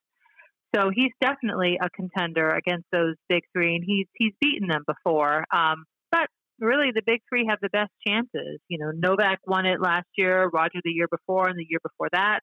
So 0.75 0.91
he's 0.95 1.13
definitely 1.21 1.79
a 1.81 1.91
contender 1.91 2.49
against 2.49 2.87
those 2.91 3.17
big 3.29 3.43
three, 3.53 3.75
and 3.75 3.85
he's 3.87 4.07
he's 4.17 4.33
beaten 4.41 4.69
them 4.69 4.85
before. 4.87 5.45
Um, 5.55 5.85
but 6.11 6.29
really, 6.59 6.93
the 6.95 7.03
big 7.05 7.21
three 7.29 7.47
have 7.51 7.59
the 7.61 7.69
best 7.69 7.91
chances. 8.07 8.59
You 8.69 8.79
know, 8.79 8.91
Novak 8.95 9.41
won 9.47 9.67
it 9.67 9.83
last 9.83 10.07
year, 10.17 10.49
Roger 10.49 10.81
the 10.83 10.91
year 10.91 11.09
before, 11.11 11.49
and 11.49 11.59
the 11.59 11.67
year 11.69 11.81
before 11.83 12.09
that. 12.13 12.41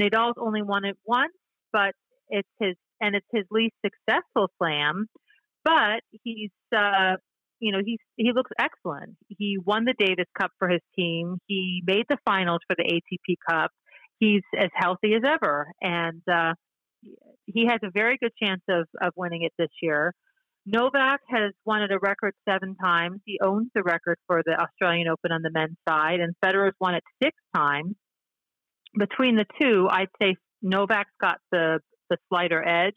Nadal's 0.00 0.34
only 0.36 0.62
won 0.62 0.84
it 0.84 0.96
once, 1.06 1.32
but 1.72 1.94
it's 2.28 2.48
his 2.58 2.76
and 3.00 3.14
it's 3.14 3.26
his 3.32 3.44
least 3.50 3.74
successful 3.84 4.50
slam. 4.58 5.06
But 5.64 6.00
he's 6.10 6.50
uh, 6.76 7.16
you 7.60 7.72
know, 7.72 7.80
he 7.84 7.98
he 8.16 8.32
looks 8.34 8.50
excellent. 8.58 9.16
He 9.28 9.58
won 9.64 9.84
the 9.84 9.94
Davis 9.98 10.26
Cup 10.38 10.50
for 10.58 10.68
his 10.68 10.82
team. 10.96 11.38
He 11.46 11.82
made 11.86 12.04
the 12.08 12.18
finals 12.24 12.60
for 12.68 12.76
the 12.76 12.84
ATP 12.84 13.36
Cup. 13.48 13.70
He's 14.18 14.42
as 14.58 14.68
healthy 14.74 15.14
as 15.14 15.22
ever, 15.26 15.68
and 15.80 16.22
uh, 16.30 16.54
he 17.46 17.66
has 17.66 17.80
a 17.82 17.90
very 17.90 18.18
good 18.20 18.32
chance 18.40 18.62
of 18.68 18.86
of 19.00 19.12
winning 19.16 19.42
it 19.42 19.52
this 19.58 19.70
year. 19.82 20.14
Novak 20.66 21.20
has 21.28 21.52
won 21.64 21.82
it 21.82 21.90
a 21.90 21.98
record 21.98 22.34
seven 22.48 22.74
times. 22.76 23.20
He 23.24 23.38
owns 23.42 23.68
the 23.74 23.82
record 23.82 24.18
for 24.26 24.42
the 24.44 24.58
Australian 24.58 25.08
Open 25.08 25.30
on 25.30 25.42
the 25.42 25.50
men's 25.50 25.76
side, 25.88 26.20
and 26.20 26.34
Federer's 26.44 26.74
won 26.80 26.94
it 26.94 27.04
six 27.22 27.36
times. 27.54 27.94
Between 28.98 29.36
the 29.36 29.44
two, 29.60 29.88
I'd 29.90 30.08
say 30.20 30.36
Novak's 30.62 31.10
got 31.20 31.38
the 31.50 31.80
the 32.14 32.18
slighter 32.28 32.66
edge 32.66 32.94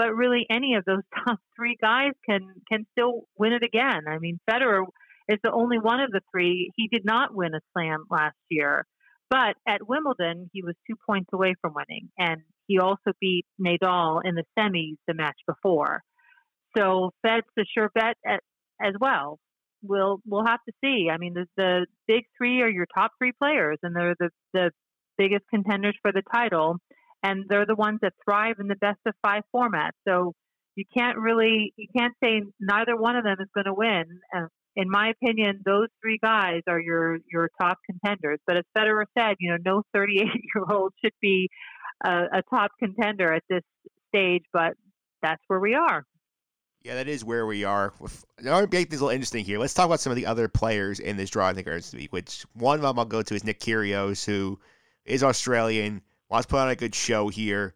but 0.00 0.14
really 0.14 0.46
any 0.50 0.76
of 0.76 0.84
those 0.86 1.02
top 1.26 1.38
three 1.54 1.76
guys 1.80 2.12
can 2.24 2.40
can 2.70 2.86
still 2.92 3.24
win 3.38 3.52
it 3.52 3.62
again. 3.62 4.04
I 4.08 4.18
mean, 4.18 4.40
Federer 4.50 4.84
is 5.28 5.38
the 5.44 5.52
only 5.52 5.78
one 5.78 6.00
of 6.00 6.10
the 6.10 6.22
three. 6.32 6.70
He 6.76 6.88
did 6.88 7.04
not 7.04 7.34
win 7.34 7.54
a 7.54 7.60
slam 7.74 8.04
last 8.10 8.36
year, 8.48 8.86
but 9.28 9.56
at 9.68 9.86
Wimbledon 9.86 10.48
he 10.54 10.62
was 10.62 10.74
two 10.88 10.96
points 11.06 11.28
away 11.34 11.54
from 11.60 11.74
winning, 11.74 12.08
and 12.18 12.40
he 12.66 12.78
also 12.78 13.12
beat 13.20 13.44
Nadal 13.60 14.22
in 14.24 14.34
the 14.34 14.44
semis 14.58 14.96
the 15.06 15.12
match 15.12 15.36
before. 15.46 16.02
So 16.74 17.10
Fed's 17.22 17.46
a 17.58 17.62
sure 17.76 17.90
bet 17.94 18.16
at, 18.26 18.40
as 18.82 18.94
well. 18.98 19.38
We'll 19.82 20.20
we'll 20.26 20.46
have 20.46 20.60
to 20.66 20.72
see. 20.82 21.08
I 21.12 21.18
mean, 21.18 21.34
the, 21.34 21.46
the 21.58 21.86
big 22.08 22.24
three 22.38 22.62
are 22.62 22.70
your 22.70 22.86
top 22.94 23.10
three 23.18 23.32
players, 23.38 23.78
and 23.82 23.94
they're 23.94 24.14
the 24.18 24.30
the 24.54 24.70
biggest 25.18 25.44
contenders 25.52 25.96
for 26.00 26.10
the 26.10 26.22
title 26.32 26.78
and 27.22 27.44
they're 27.48 27.66
the 27.66 27.74
ones 27.74 27.98
that 28.02 28.14
thrive 28.24 28.56
in 28.60 28.68
the 28.68 28.76
best 28.76 28.98
of 29.06 29.14
five 29.22 29.42
format. 29.52 29.94
So 30.06 30.34
you 30.76 30.84
can't 30.96 31.18
really 31.18 31.72
you 31.76 31.88
can't 31.96 32.14
say 32.22 32.42
neither 32.60 32.96
one 32.96 33.16
of 33.16 33.24
them 33.24 33.36
is 33.40 33.48
going 33.54 33.66
to 33.66 33.74
win. 33.74 34.04
In 34.76 34.88
my 34.88 35.10
opinion, 35.10 35.60
those 35.64 35.88
three 36.00 36.18
guys 36.22 36.62
are 36.68 36.80
your 36.80 37.18
your 37.30 37.50
top 37.60 37.78
contenders. 37.84 38.38
But 38.46 38.56
as 38.56 38.64
Federer 38.76 39.04
said, 39.18 39.36
you 39.40 39.50
know, 39.50 39.58
no 39.64 39.82
38 39.92 40.24
year 40.24 40.64
old 40.70 40.92
should 41.04 41.12
be 41.20 41.48
a, 42.04 42.10
a 42.10 42.42
top 42.48 42.70
contender 42.78 43.32
at 43.32 43.42
this 43.48 43.62
stage. 44.08 44.44
But 44.52 44.74
that's 45.22 45.42
where 45.48 45.60
we 45.60 45.74
are. 45.74 46.04
Yeah, 46.82 46.94
that 46.94 47.08
is 47.08 47.24
where 47.24 47.44
we 47.44 47.64
are. 47.64 47.92
To 48.42 48.68
make 48.72 48.88
this 48.88 49.00
a 49.00 49.04
little 49.04 49.10
interesting 49.10 49.44
here. 49.44 49.58
Let's 49.58 49.74
talk 49.74 49.84
about 49.84 50.00
some 50.00 50.12
of 50.12 50.16
the 50.16 50.24
other 50.24 50.48
players 50.48 50.98
in 50.98 51.18
this 51.18 51.28
draw 51.28 51.48
I 51.48 51.52
think 51.52 51.66
are 51.66 51.74
this 51.74 51.92
week. 51.92 52.10
Which 52.12 52.46
one 52.54 52.76
of 52.76 52.82
them 52.82 52.98
I'll 52.98 53.04
go 53.04 53.20
to 53.20 53.34
is 53.34 53.44
Nick 53.44 53.60
Kyrgios, 53.60 54.24
who 54.24 54.58
is 55.04 55.22
Australian 55.22 56.00
wants 56.30 56.46
put 56.46 56.60
on 56.60 56.68
a 56.68 56.76
good 56.76 56.94
show 56.94 57.28
here. 57.28 57.74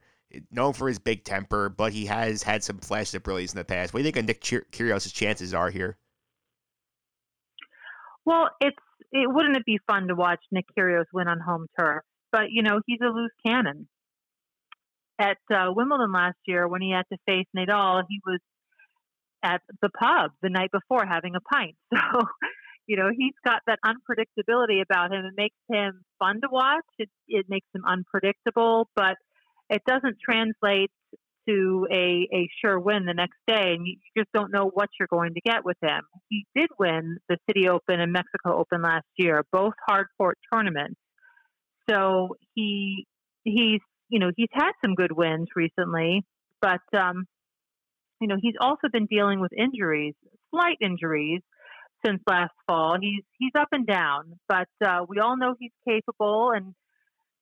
Known 0.51 0.73
for 0.73 0.89
his 0.89 0.99
big 0.99 1.23
temper, 1.23 1.69
but 1.69 1.93
he 1.93 2.07
has 2.07 2.43
had 2.43 2.65
some 2.65 2.79
flashes 2.79 3.15
of 3.15 3.23
brilliance 3.23 3.53
in 3.53 3.59
the 3.59 3.65
past. 3.65 3.95
What 3.95 3.99
do 3.99 4.07
you 4.07 4.13
think 4.13 4.17
of 4.17 4.27
Nick 4.27 4.41
Kyrgios' 4.43 5.13
chances 5.13 5.55
are 5.55 5.71
here? 5.71 5.97
Well, 8.25 8.49
it's 8.61 8.77
it 9.13 9.33
wouldn't 9.33 9.57
it 9.57 9.65
be 9.65 9.79
fun 9.87 10.09
to 10.09 10.17
watch 10.17 10.41
Nick 10.51 10.65
Kyrgios 10.77 11.05
win 11.13 11.29
on 11.29 11.39
home 11.39 11.67
turf? 11.79 12.03
But 12.33 12.51
you 12.51 12.63
know 12.63 12.81
he's 12.87 12.99
a 13.01 13.11
loose 13.11 13.31
cannon. 13.47 13.87
At 15.21 15.39
uh, 15.53 15.67
Wimbledon 15.69 16.11
last 16.13 16.39
year, 16.47 16.67
when 16.67 16.83
he 16.83 16.91
had 16.91 17.05
to 17.13 17.19
face 17.27 17.47
Nadal, 17.57 18.03
he 18.09 18.21
was 18.27 18.41
at 19.45 19.61
the 19.83 19.89
pub 19.89 20.33
the 20.43 20.49
night 20.49 20.73
before 20.73 21.07
having 21.07 21.35
a 21.37 21.41
pint. 21.41 21.77
So 22.13 22.27
you 22.87 22.97
know, 22.97 23.09
he's 23.17 23.35
got 23.45 23.63
that 23.67 23.79
unpredictability 23.85 24.83
about 24.83 25.13
him. 25.13 25.25
It 25.25 25.35
makes 25.37 25.57
him 25.71 26.03
fun 26.25 26.41
to 26.41 26.49
watch. 26.51 26.85
It, 26.99 27.11
it 27.29 27.47
makes 27.49 27.67
him 27.75 27.83
unpredictable, 27.87 28.89
but 28.95 29.17
it 29.71 29.83
doesn't 29.87 30.17
translate 30.25 30.91
to 31.49 31.87
a, 31.93 32.29
a 32.33 32.49
sure 32.61 32.81
win 32.81 33.05
the 33.05 33.15
next 33.15 33.39
day. 33.47 33.75
And 33.75 33.87
you 33.87 33.97
just 34.17 34.31
don't 34.33 34.53
know 34.53 34.71
what 34.73 34.89
you're 34.99 35.09
going 35.09 35.35
to 35.35 35.41
get 35.41 35.65
with 35.65 35.77
him. 35.83 36.03
He 36.29 36.47
did 36.57 36.71
win 36.79 37.19
the 37.29 37.37
Citi 37.49 37.69
Open 37.69 38.01
and 38.01 38.13
Mexico 38.13 38.59
Open 38.59 38.83
last 38.83 39.07
year, 39.17 39.45
both 39.53 39.75
hard 39.87 40.07
court 40.17 40.39
tournaments. 40.53 40.97
So 41.89 42.37
he 42.55 43.07
he's 43.43 43.81
you 44.09 44.19
know 44.19 44.31
he's 44.37 44.49
had 44.53 44.73
some 44.83 44.95
good 44.95 45.13
wins 45.13 45.49
recently, 45.55 46.23
but 46.63 46.81
um, 46.97 47.27
you 48.21 48.29
know 48.29 48.37
he's 48.41 48.55
also 48.59 48.89
been 48.91 49.05
dealing 49.05 49.41
with 49.41 49.53
injuries, 49.53 50.15
slight 50.51 50.79
injuries 50.81 51.43
since 52.05 52.21
last 52.29 52.53
fall. 52.67 52.97
He's 53.01 53.23
he's 53.39 53.53
up 53.59 53.69
and 53.73 53.87
down, 53.87 54.39
but 54.49 54.69
uh, 54.85 55.01
we 55.09 55.19
all 55.19 55.37
know 55.37 55.55
he's 55.59 55.73
capable. 55.89 56.53
And 56.55 56.75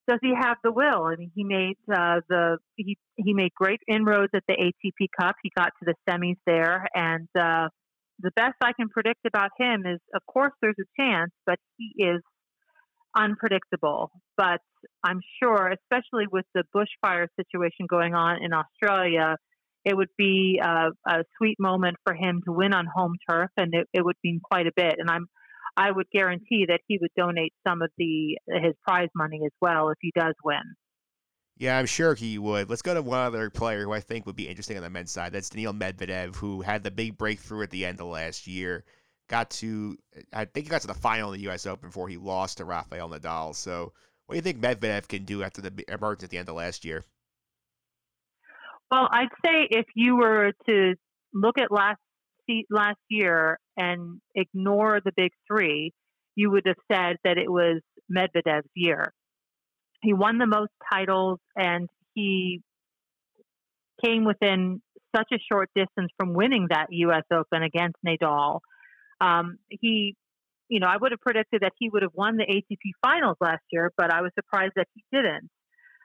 does 0.09 0.19
he 0.23 0.33
have 0.39 0.57
the 0.65 0.73
will? 0.73 1.05
I 1.05 1.17
mean, 1.17 1.31
he 1.35 1.45
made 1.45 1.77
uh, 1.91 2.21
the 2.29 2.59
he 2.77 2.97
he 3.17 3.35
made 3.35 3.53
great 3.55 3.81
inroads 3.89 4.33
at 4.35 4.43
the 4.49 4.55
ATP 4.55 5.09
Cup. 5.21 5.37
He 5.43 5.51
got 5.57 5.73
to 5.83 5.85
the 5.85 5.95
semis 6.09 6.37
there, 6.47 6.87
and 6.95 7.29
uh, 7.39 7.69
the 8.21 8.31
best 8.37 8.55
I 8.63 8.73
can 8.73 8.89
predict 8.89 9.27
about 9.27 9.51
him 9.59 9.85
is, 9.87 10.01
of 10.15 10.23
course, 10.27 10.53
there's 10.61 10.77
a 10.81 11.03
chance, 11.03 11.31
but 11.47 11.59
he 11.77 11.95
is 12.03 12.21
unpredictable. 13.17 14.11
But 14.37 14.61
I'm 15.05 15.21
sure, 15.43 15.73
especially 15.73 16.27
with 16.31 16.47
the 16.55 16.65
bushfire 16.75 17.27
situation 17.37 17.87
going 17.89 18.15
on 18.15 18.43
in 18.43 18.53
Australia, 18.53 19.37
it 19.85 19.97
would 19.97 20.11
be 20.17 20.61
a, 20.63 20.91
a, 21.07 21.25
sweet 21.37 21.57
moment 21.59 21.97
for 22.05 22.15
him 22.15 22.41
to 22.45 22.53
win 22.53 22.73
on 22.73 22.87
home 22.95 23.17
turf, 23.29 23.51
and 23.57 23.75
it, 23.75 23.89
it 23.93 24.05
would 24.05 24.17
mean 24.23 24.41
quite 24.43 24.67
a 24.67 24.73
bit. 24.75 24.95
And 24.99 25.11
I'm, 25.11 25.27
I 25.77 25.91
would 25.91 26.07
guarantee 26.13 26.67
that 26.69 26.81
he 26.87 26.99
would 27.01 27.11
donate 27.17 27.53
some 27.67 27.83
of 27.83 27.91
the 27.99 28.37
his 28.47 28.75
prize 28.87 29.09
money 29.15 29.41
as 29.45 29.53
well 29.61 29.89
if 29.89 29.99
he 30.01 30.13
does 30.15 30.35
win. 30.45 30.63
Yeah, 31.59 31.79
I'm 31.79 31.87
sure 31.87 32.15
he 32.15 32.39
would. 32.39 32.71
Let's 32.71 32.83
go 32.83 32.95
to 32.95 33.03
one 33.03 33.21
other 33.21 33.51
player 33.51 33.85
who 33.85 33.93
I 33.93 34.01
think 34.01 34.27
would 34.27 34.37
be 34.37 34.49
interesting 34.49 34.77
on 34.77 34.83
the 34.83 34.91
men's 34.91 35.13
side. 35.13 35.33
That's 35.33 35.51
Daniil 35.51 35.73
Medvedev, 35.73 36.35
who 36.37 36.63
had 36.63 36.83
the 36.83 36.91
big 36.91 37.19
breakthrough 37.19 37.63
at 37.63 37.71
the 37.71 37.85
end 37.85 38.01
of 38.01 38.07
last 38.07 38.47
year. 38.47 38.85
Got 39.29 39.51
to, 39.51 39.97
I 40.33 40.45
think 40.45 40.67
he 40.67 40.71
got 40.71 40.81
to 40.83 40.87
the 40.87 40.95
final 40.95 41.33
in 41.33 41.39
the 41.39 41.45
U.S. 41.45 41.67
Open 41.67 41.89
before 41.89 42.09
he 42.09 42.17
lost 42.17 42.59
to 42.59 42.65
Rafael 42.65 43.09
Nadal. 43.09 43.55
So, 43.55 43.93
what 44.27 44.35
do 44.35 44.37
you 44.37 44.43
think 44.43 44.61
Medvedev 44.61 45.09
can 45.09 45.25
do 45.25 45.43
after 45.43 45.61
the 45.61 45.85
emergence 45.89 46.25
at 46.25 46.31
the 46.31 46.39
end 46.39 46.49
of 46.49 46.57
last 46.57 46.85
year? 46.85 47.05
Well, 48.93 49.09
I'd 49.11 49.29
say 49.43 49.69
if 49.71 49.87
you 49.95 50.17
were 50.19 50.53
to 50.69 50.95
look 51.33 51.57
at 51.57 51.73
last 51.73 51.99
last 52.69 52.99
year 53.09 53.59
and 53.75 54.21
ignore 54.35 55.01
the 55.03 55.13
big 55.17 55.31
three, 55.51 55.93
you 56.35 56.51
would 56.51 56.65
have 56.67 56.77
said 56.93 57.17
that 57.25 57.39
it 57.39 57.51
was 57.51 57.81
Medvedev's 58.15 58.69
year. 58.75 59.15
He 60.03 60.13
won 60.13 60.37
the 60.37 60.47
most 60.47 60.73
titles 60.93 61.39
and 61.57 61.89
he 62.13 62.61
came 64.05 64.27
within 64.27 64.83
such 65.17 65.29
a 65.33 65.39
short 65.51 65.71
distance 65.75 66.11
from 66.19 66.35
winning 66.35 66.67
that 66.69 66.89
U.S. 66.91 67.25
Open 67.33 67.63
against 67.63 67.97
Nadal. 68.07 68.61
Um, 69.23 69.57
he, 69.71 70.17
you 70.69 70.81
know, 70.81 70.87
I 70.87 70.99
would 70.99 71.13
have 71.13 71.21
predicted 71.21 71.63
that 71.63 71.73
he 71.79 71.89
would 71.89 72.03
have 72.03 72.13
won 72.13 72.37
the 72.37 72.45
ATP 72.45 72.91
finals 73.03 73.39
last 73.41 73.63
year, 73.71 73.91
but 73.97 74.13
I 74.13 74.21
was 74.21 74.33
surprised 74.35 74.75
that 74.77 74.89
he 74.93 75.03
didn't. 75.11 75.49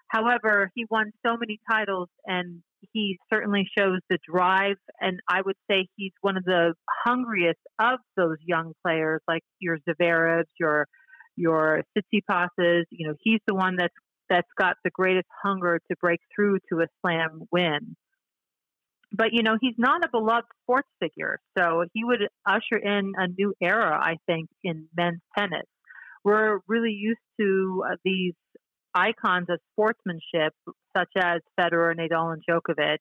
However, 0.08 0.72
he 0.74 0.86
won 0.90 1.12
so 1.26 1.36
many 1.36 1.60
titles 1.70 2.08
and 2.26 2.62
he 2.94 3.18
certainly 3.32 3.68
shows 3.78 4.00
the 4.10 4.18
drive, 4.30 4.78
and 5.00 5.20
I 5.30 5.42
would 5.42 5.56
say 5.70 5.88
he's 5.96 6.14
one 6.22 6.38
of 6.38 6.44
the 6.44 6.74
hungriest 7.06 7.60
of 7.80 8.00
those 8.16 8.38
young 8.46 8.74
players, 8.86 9.22
like 9.28 9.44
your 9.60 9.78
Zverevs, 9.88 10.46
your 10.60 10.88
your 11.36 11.84
Tsitsipas's. 11.96 12.86
You 12.90 13.08
know, 13.08 13.16
he's 13.22 13.40
the 13.48 13.56
one 13.56 13.76
that's 13.78 13.94
that's 14.30 14.48
got 14.58 14.76
the 14.84 14.90
greatest 14.90 15.28
hunger 15.44 15.80
to 15.90 15.98
break 16.02 16.20
through 16.36 16.60
to 16.70 16.82
a 16.82 16.88
slam 17.02 17.44
win. 17.52 17.96
But 19.12 19.28
you 19.32 19.44
know, 19.44 19.58
he's 19.60 19.76
not 19.78 20.04
a 20.04 20.10
beloved 20.10 20.48
sports 20.64 20.90
figure, 21.00 21.40
so 21.58 21.86
he 21.94 22.04
would 22.04 22.28
usher 22.46 22.78
in 22.78 23.14
a 23.18 23.28
new 23.28 23.54
era, 23.62 23.98
I 24.02 24.18
think, 24.26 24.50
in 24.64 24.88
men's 24.96 25.22
tennis. 25.38 25.66
We're 26.24 26.60
really 26.68 26.92
used 26.92 27.20
to 27.40 27.84
uh, 27.90 27.96
these 28.04 28.34
icons 28.94 29.48
of 29.50 29.60
sportsmanship, 29.74 30.54
such 30.98 31.10
as 31.18 31.42
Federer, 31.60 31.96
Nadal, 31.96 32.34
and 32.34 32.44
Djokovic. 32.48 33.00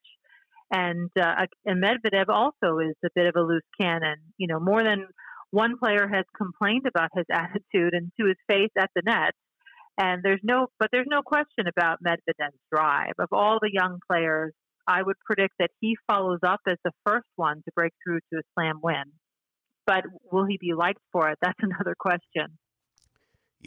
And 0.70 1.10
uh, 1.18 1.46
and 1.64 1.82
Medvedev 1.82 2.28
also 2.28 2.78
is 2.80 2.96
a 3.04 3.08
bit 3.14 3.26
of 3.26 3.36
a 3.36 3.40
loose 3.40 3.62
cannon. 3.80 4.16
You 4.36 4.48
know, 4.48 4.58
more 4.58 4.82
than 4.82 5.06
one 5.50 5.78
player 5.78 6.08
has 6.12 6.24
complained 6.36 6.86
about 6.86 7.10
his 7.14 7.26
attitude 7.32 7.94
and 7.94 8.10
to 8.20 8.26
his 8.26 8.36
face 8.48 8.72
at 8.78 8.90
the 8.94 9.02
net. 9.04 9.32
And 9.98 10.22
there's 10.22 10.40
no, 10.42 10.66
but 10.78 10.88
there's 10.92 11.06
no 11.08 11.22
question 11.22 11.66
about 11.66 12.02
Medvedev's 12.06 12.58
drive. 12.70 13.14
Of 13.18 13.28
all 13.32 13.58
the 13.60 13.70
young 13.72 13.98
players, 14.10 14.52
I 14.86 15.02
would 15.02 15.16
predict 15.24 15.54
that 15.58 15.70
he 15.80 15.96
follows 16.06 16.40
up 16.46 16.60
as 16.68 16.76
the 16.84 16.92
first 17.06 17.26
one 17.36 17.62
to 17.64 17.72
break 17.74 17.92
through 18.04 18.18
to 18.32 18.38
a 18.40 18.42
slam 18.54 18.80
win. 18.82 19.04
But 19.86 20.04
will 20.30 20.44
he 20.44 20.58
be 20.60 20.74
liked 20.74 21.00
for 21.12 21.30
it? 21.30 21.38
That's 21.40 21.58
another 21.62 21.94
question. 21.98 22.58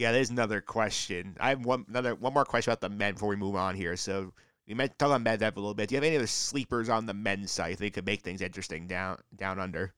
Yeah, 0.00 0.12
there's 0.12 0.30
another 0.30 0.62
question. 0.62 1.36
I 1.38 1.50
have 1.50 1.66
one 1.66 1.84
another 1.86 2.14
one 2.14 2.32
more 2.32 2.46
question 2.46 2.72
about 2.72 2.80
the 2.80 2.88
men 2.88 3.12
before 3.12 3.28
we 3.28 3.36
move 3.36 3.54
on 3.54 3.74
here. 3.74 3.96
So 3.96 4.32
we 4.66 4.72
might 4.72 4.98
talk 4.98 5.14
about 5.14 5.22
Medvedev 5.22 5.56
a 5.56 5.60
little 5.60 5.74
bit. 5.74 5.90
Do 5.90 5.94
you 5.94 5.96
have 5.98 6.06
any 6.06 6.16
other 6.16 6.26
sleepers 6.26 6.88
on 6.88 7.04
the 7.04 7.12
men's 7.12 7.50
side 7.50 7.76
that 7.76 7.92
could 7.92 8.06
make 8.06 8.22
things 8.22 8.40
interesting 8.40 8.86
down 8.86 9.18
down 9.36 9.60
under? 9.60 9.92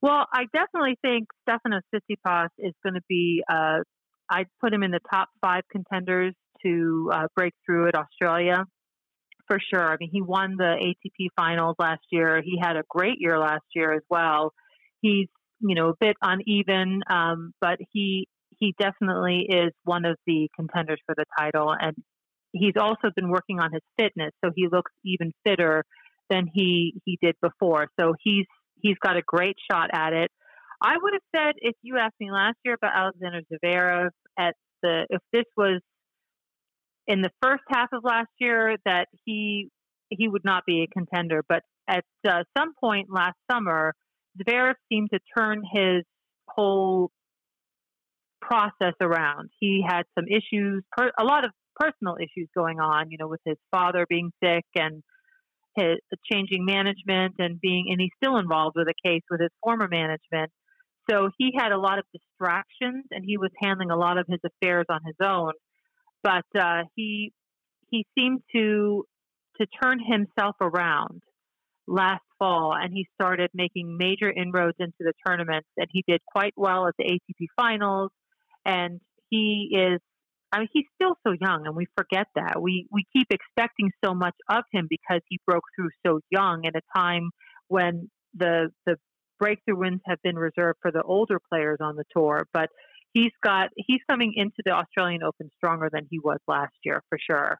Well, 0.00 0.26
I 0.32 0.44
definitely 0.52 0.96
think 1.02 1.26
Stefanos 1.48 1.80
Tsitsipas 1.92 2.50
is 2.58 2.72
going 2.84 2.94
to 2.94 3.00
be. 3.08 3.42
Uh, 3.50 3.78
I'd 4.30 4.46
put 4.60 4.72
him 4.72 4.84
in 4.84 4.92
the 4.92 5.00
top 5.12 5.28
five 5.40 5.64
contenders 5.72 6.32
to 6.62 7.10
uh, 7.12 7.26
break 7.34 7.52
through 7.66 7.88
at 7.88 7.96
Australia 7.96 8.64
for 9.48 9.58
sure. 9.74 9.92
I 9.92 9.96
mean, 9.98 10.10
he 10.12 10.22
won 10.22 10.54
the 10.56 10.76
ATP 10.84 11.30
finals 11.34 11.74
last 11.80 12.02
year. 12.12 12.42
He 12.44 12.60
had 12.62 12.76
a 12.76 12.84
great 12.88 13.16
year 13.18 13.40
last 13.40 13.64
year 13.74 13.92
as 13.92 14.02
well. 14.08 14.52
He's 15.00 15.26
you 15.58 15.74
know 15.74 15.88
a 15.88 15.94
bit 15.98 16.16
uneven, 16.22 17.02
um, 17.10 17.52
but 17.60 17.78
he 17.92 18.28
he 18.58 18.74
definitely 18.78 19.46
is 19.48 19.72
one 19.84 20.04
of 20.04 20.16
the 20.26 20.48
contenders 20.56 21.00
for 21.06 21.14
the 21.16 21.24
title, 21.38 21.74
and 21.78 21.94
he's 22.52 22.74
also 22.80 23.10
been 23.14 23.28
working 23.28 23.60
on 23.60 23.72
his 23.72 23.82
fitness, 23.98 24.32
so 24.44 24.50
he 24.54 24.68
looks 24.70 24.92
even 25.04 25.32
fitter 25.44 25.84
than 26.30 26.46
he 26.52 26.94
he 27.04 27.18
did 27.22 27.34
before. 27.40 27.88
So 27.98 28.14
he's 28.22 28.46
he's 28.80 28.96
got 29.02 29.16
a 29.16 29.22
great 29.22 29.56
shot 29.70 29.90
at 29.92 30.12
it. 30.12 30.30
I 30.82 30.94
would 31.00 31.12
have 31.14 31.22
said 31.34 31.54
if 31.56 31.74
you 31.82 31.96
asked 31.98 32.16
me 32.20 32.30
last 32.30 32.56
year 32.64 32.74
about 32.74 32.92
Alexander 32.94 33.40
Zverev 33.52 34.10
at 34.38 34.54
the 34.82 35.06
if 35.10 35.20
this 35.32 35.44
was 35.56 35.80
in 37.06 37.22
the 37.22 37.30
first 37.42 37.62
half 37.68 37.88
of 37.92 38.04
last 38.04 38.30
year 38.38 38.76
that 38.84 39.06
he 39.24 39.68
he 40.10 40.28
would 40.28 40.44
not 40.44 40.64
be 40.66 40.82
a 40.82 40.86
contender, 40.86 41.42
but 41.48 41.62
at 41.88 42.04
uh, 42.28 42.42
some 42.56 42.72
point 42.80 43.08
last 43.10 43.36
summer, 43.50 43.94
Zverev 44.40 44.74
seemed 44.88 45.10
to 45.12 45.20
turn 45.36 45.62
his 45.72 46.04
whole 46.48 47.10
process 48.46 48.94
around. 49.00 49.50
He 49.58 49.84
had 49.86 50.02
some 50.16 50.26
issues, 50.28 50.84
per, 50.96 51.10
a 51.18 51.24
lot 51.24 51.44
of 51.44 51.50
personal 51.78 52.16
issues 52.16 52.48
going 52.56 52.80
on, 52.80 53.10
you 53.10 53.18
know, 53.18 53.28
with 53.28 53.40
his 53.44 53.56
father 53.70 54.06
being 54.08 54.30
sick 54.42 54.64
and 54.76 55.02
his 55.76 55.98
changing 56.30 56.64
management 56.64 57.34
and 57.38 57.60
being, 57.60 57.86
and 57.90 58.00
he's 58.00 58.10
still 58.22 58.38
involved 58.38 58.76
with 58.76 58.88
a 58.88 59.08
case 59.08 59.22
with 59.30 59.40
his 59.40 59.50
former 59.62 59.88
management. 59.88 60.50
So 61.10 61.30
he 61.38 61.52
had 61.56 61.72
a 61.72 61.78
lot 61.78 61.98
of 61.98 62.04
distractions 62.12 63.04
and 63.10 63.24
he 63.24 63.36
was 63.36 63.50
handling 63.62 63.90
a 63.90 63.96
lot 63.96 64.18
of 64.18 64.26
his 64.28 64.40
affairs 64.44 64.86
on 64.88 65.00
his 65.04 65.16
own. 65.22 65.52
But 66.22 66.46
uh, 66.58 66.82
he 66.94 67.32
he 67.90 68.04
seemed 68.18 68.40
to 68.54 69.04
to 69.60 69.66
turn 69.82 70.00
himself 70.00 70.56
around 70.60 71.22
last 71.86 72.24
fall 72.38 72.74
and 72.74 72.92
he 72.92 73.06
started 73.14 73.48
making 73.54 73.96
major 73.96 74.30
inroads 74.30 74.76
into 74.80 74.96
the 74.98 75.12
tournaments 75.24 75.68
and 75.76 75.86
he 75.92 76.02
did 76.08 76.20
quite 76.26 76.52
well 76.56 76.88
at 76.88 76.94
the 76.98 77.04
ATP 77.04 77.46
finals 77.56 78.10
and 78.66 79.00
he 79.30 79.70
is 79.72 80.00
I 80.52 80.60
mean, 80.60 80.68
he's 80.72 80.86
still 80.94 81.16
so 81.26 81.34
young, 81.38 81.66
and 81.66 81.74
we 81.74 81.86
forget 81.96 82.28
that. 82.36 82.60
We 82.60 82.86
we 82.90 83.04
keep 83.14 83.26
expecting 83.30 83.90
so 84.04 84.14
much 84.14 84.34
of 84.48 84.64
him 84.72 84.86
because 84.88 85.20
he 85.28 85.38
broke 85.46 85.64
through 85.74 85.90
so 86.06 86.20
young 86.30 86.66
at 86.66 86.74
a 86.76 86.82
time 86.96 87.30
when 87.68 88.10
the 88.34 88.70
the 88.86 88.96
breakthrough 89.38 89.76
wins 89.76 90.00
have 90.06 90.18
been 90.22 90.36
reserved 90.36 90.78
for 90.80 90.90
the 90.90 91.02
older 91.02 91.40
players 91.50 91.78
on 91.80 91.96
the 91.96 92.04
tour. 92.14 92.46
But 92.52 92.70
he's 93.12 93.32
got 93.42 93.70
he's 93.76 94.00
coming 94.08 94.34
into 94.36 94.62
the 94.64 94.72
Australian 94.72 95.22
Open 95.22 95.50
stronger 95.56 95.88
than 95.92 96.06
he 96.10 96.18
was 96.18 96.38
last 96.46 96.74
year 96.84 97.02
for 97.08 97.18
sure. 97.18 97.58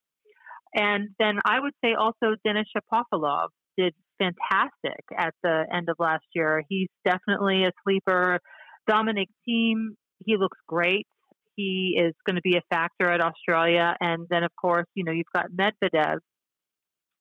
And 0.74 1.08
then 1.18 1.38
I 1.44 1.58
would 1.58 1.74
say 1.84 1.94
also 1.94 2.36
Denis 2.44 2.66
Shapovalov 2.76 3.48
did 3.76 3.94
fantastic 4.18 5.04
at 5.16 5.34
the 5.42 5.64
end 5.72 5.88
of 5.88 5.96
last 5.98 6.24
year. 6.34 6.62
He's 6.68 6.88
definitely 7.04 7.64
a 7.64 7.72
sleeper. 7.84 8.40
Dominic 8.86 9.28
Thiem, 9.48 9.96
he 10.24 10.36
looks 10.36 10.58
great 10.66 11.06
he 11.56 11.98
is 11.98 12.14
going 12.26 12.36
to 12.36 12.42
be 12.42 12.56
a 12.56 12.62
factor 12.74 13.10
at 13.10 13.20
Australia. 13.20 13.96
And 13.98 14.26
then, 14.30 14.44
of 14.44 14.50
course, 14.60 14.86
you 14.94 15.04
know, 15.04 15.12
you've 15.12 15.26
got 15.34 15.46
Medvedev, 15.50 16.18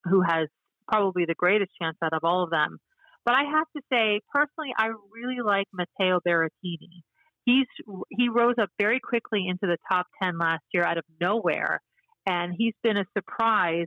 who 0.04 0.22
has 0.22 0.48
probably 0.88 1.26
the 1.26 1.34
greatest 1.36 1.72
chance 1.82 1.98
out 2.04 2.14
of 2.14 2.20
all 2.24 2.44
of 2.44 2.52
them. 2.52 2.78
But 3.26 3.36
I 3.36 3.44
have 3.44 3.66
to 3.76 3.82
say, 3.92 4.20
personally, 4.32 4.74
I 4.78 4.90
really 5.12 5.42
like 5.44 5.66
Matteo 5.74 6.20
Berrettini. 6.28 7.02
He's 7.46 7.68
he 8.10 8.30
rose 8.30 8.56
up 8.60 8.70
very 8.80 9.00
quickly 9.00 9.46
into 9.48 9.68
the 9.68 9.78
top 9.92 10.08
ten 10.22 10.38
last 10.38 10.64
year 10.74 10.84
out 10.84 10.98
of 10.98 11.04
nowhere, 11.22 11.80
and 12.26 12.54
he's 12.58 12.74
been 12.84 12.98
a 12.98 13.06
surprise 13.16 13.86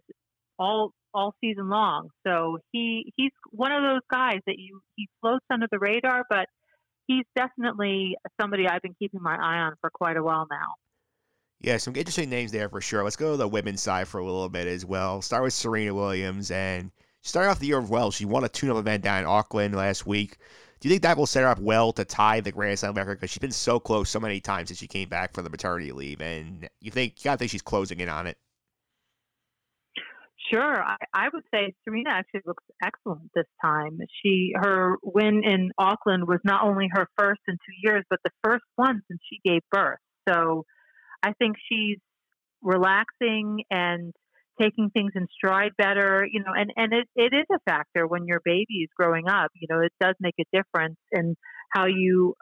all 0.61 0.93
all 1.13 1.35
season 1.41 1.69
long. 1.69 2.09
So 2.25 2.59
he 2.71 3.13
he's 3.17 3.33
one 3.51 3.73
of 3.73 3.83
those 3.83 4.03
guys 4.11 4.39
that 4.47 4.59
you 4.59 4.81
he 4.95 5.09
floats 5.21 5.45
under 5.51 5.67
the 5.71 5.81
radar, 5.81 6.25
but 6.31 6.47
he's 7.09 7.25
definitely 7.35 8.17
somebody 8.41 8.69
I've 8.69 8.83
been 8.83 8.95
keeping 8.97 9.21
my 9.21 9.35
eye 9.35 9.59
on 9.59 9.75
for 9.81 9.91
quite 9.91 10.17
a 10.17 10.23
while 10.23 10.47
now. 10.49 10.75
Yeah, 11.61 11.79
some 11.79 11.97
interesting 11.97 12.31
names 12.31 12.53
there 12.53 12.69
for 12.69 12.81
sure. 12.81 13.03
Let's 13.03 13.17
go 13.17 13.33
to 13.33 13.37
the 13.37 13.49
women's 13.49 13.83
side 13.83 14.07
for 14.07 14.19
a 14.19 14.25
little 14.25 14.49
bit 14.49 14.69
as 14.69 14.85
well. 14.85 15.21
Start 15.21 15.43
with 15.43 15.53
Serena 15.53 15.93
Williams, 15.93 16.53
and 16.53 16.93
starting 17.23 17.51
off 17.51 17.59
the 17.59 17.67
year 17.67 17.79
of 17.79 17.91
well, 17.91 18.13
she 18.13 18.25
won 18.25 18.45
a 18.45 18.49
tune-up 18.49 18.77
event 18.77 19.03
down 19.03 19.21
in 19.21 19.27
Auckland 19.27 19.75
last 19.75 20.07
week. 20.07 20.37
Do 20.79 20.89
you 20.89 20.93
think 20.93 21.03
that 21.03 21.17
will 21.17 21.27
set 21.27 21.43
her 21.43 21.49
up 21.49 21.59
well 21.59 21.93
to 21.95 22.05
tie 22.05 22.41
the 22.41 22.53
Grand 22.53 22.79
Slam 22.79 22.95
record? 22.95 23.19
Because 23.19 23.31
she's 23.31 23.41
been 23.41 23.51
so 23.51 23.81
close 23.81 24.09
so 24.09 24.21
many 24.21 24.39
times 24.39 24.69
since 24.69 24.79
she 24.79 24.87
came 24.87 25.09
back 25.09 25.35
from 25.35 25.43
the 25.43 25.51
maternity 25.51 25.91
leave, 25.91 26.21
and 26.21 26.69
you 26.81 26.93
think 26.93 27.15
you 27.19 27.25
gotta 27.25 27.39
think 27.39 27.51
she's 27.51 27.63
closing 27.63 27.99
in 27.99 28.09
on 28.09 28.29
it. 28.29 28.39
Sure, 30.51 30.83
I, 30.83 30.97
I 31.13 31.29
would 31.33 31.45
say 31.53 31.75
Serena 31.85 32.11
actually 32.11 32.43
looks 32.47 32.65
excellent 32.83 33.31
this 33.35 33.47
time. 33.63 33.99
She 34.23 34.53
her 34.55 34.97
win 35.03 35.43
in 35.45 35.71
Auckland 35.79 36.27
was 36.27 36.41
not 36.45 36.65
only 36.65 36.89
her 36.93 37.07
first 37.19 37.41
in 37.49 37.55
two 37.55 37.77
years, 37.83 38.05
but 38.09 38.21
the 38.25 38.31
first 38.43 38.65
one 38.77 39.03
since 39.09 39.21
she 39.29 39.41
gave 39.45 39.61
birth. 39.71 39.99
So 40.29 40.65
I 41.23 41.33
think 41.39 41.57
she's 41.71 41.99
relaxing 42.63 43.65
and 43.71 44.13
taking 44.61 44.91
things 44.91 45.13
in 45.15 45.27
stride 45.37 45.73
better, 45.79 46.27
you 46.31 46.41
know, 46.41 46.53
and, 46.55 46.73
and 46.77 46.93
it, 46.93 47.09
it 47.15 47.35
is 47.35 47.47
a 47.53 47.59
factor 47.71 48.07
when 48.07 48.27
your 48.27 48.41
baby 48.45 48.83
is 48.83 48.89
growing 48.97 49.29
up. 49.29 49.51
You 49.55 49.69
know, 49.71 49.81
it 49.81 49.93
does 50.01 50.15
make 50.21 50.35
a 50.41 50.57
difference 50.57 50.97
in 51.13 51.37
how 51.73 51.87
you 51.87 52.35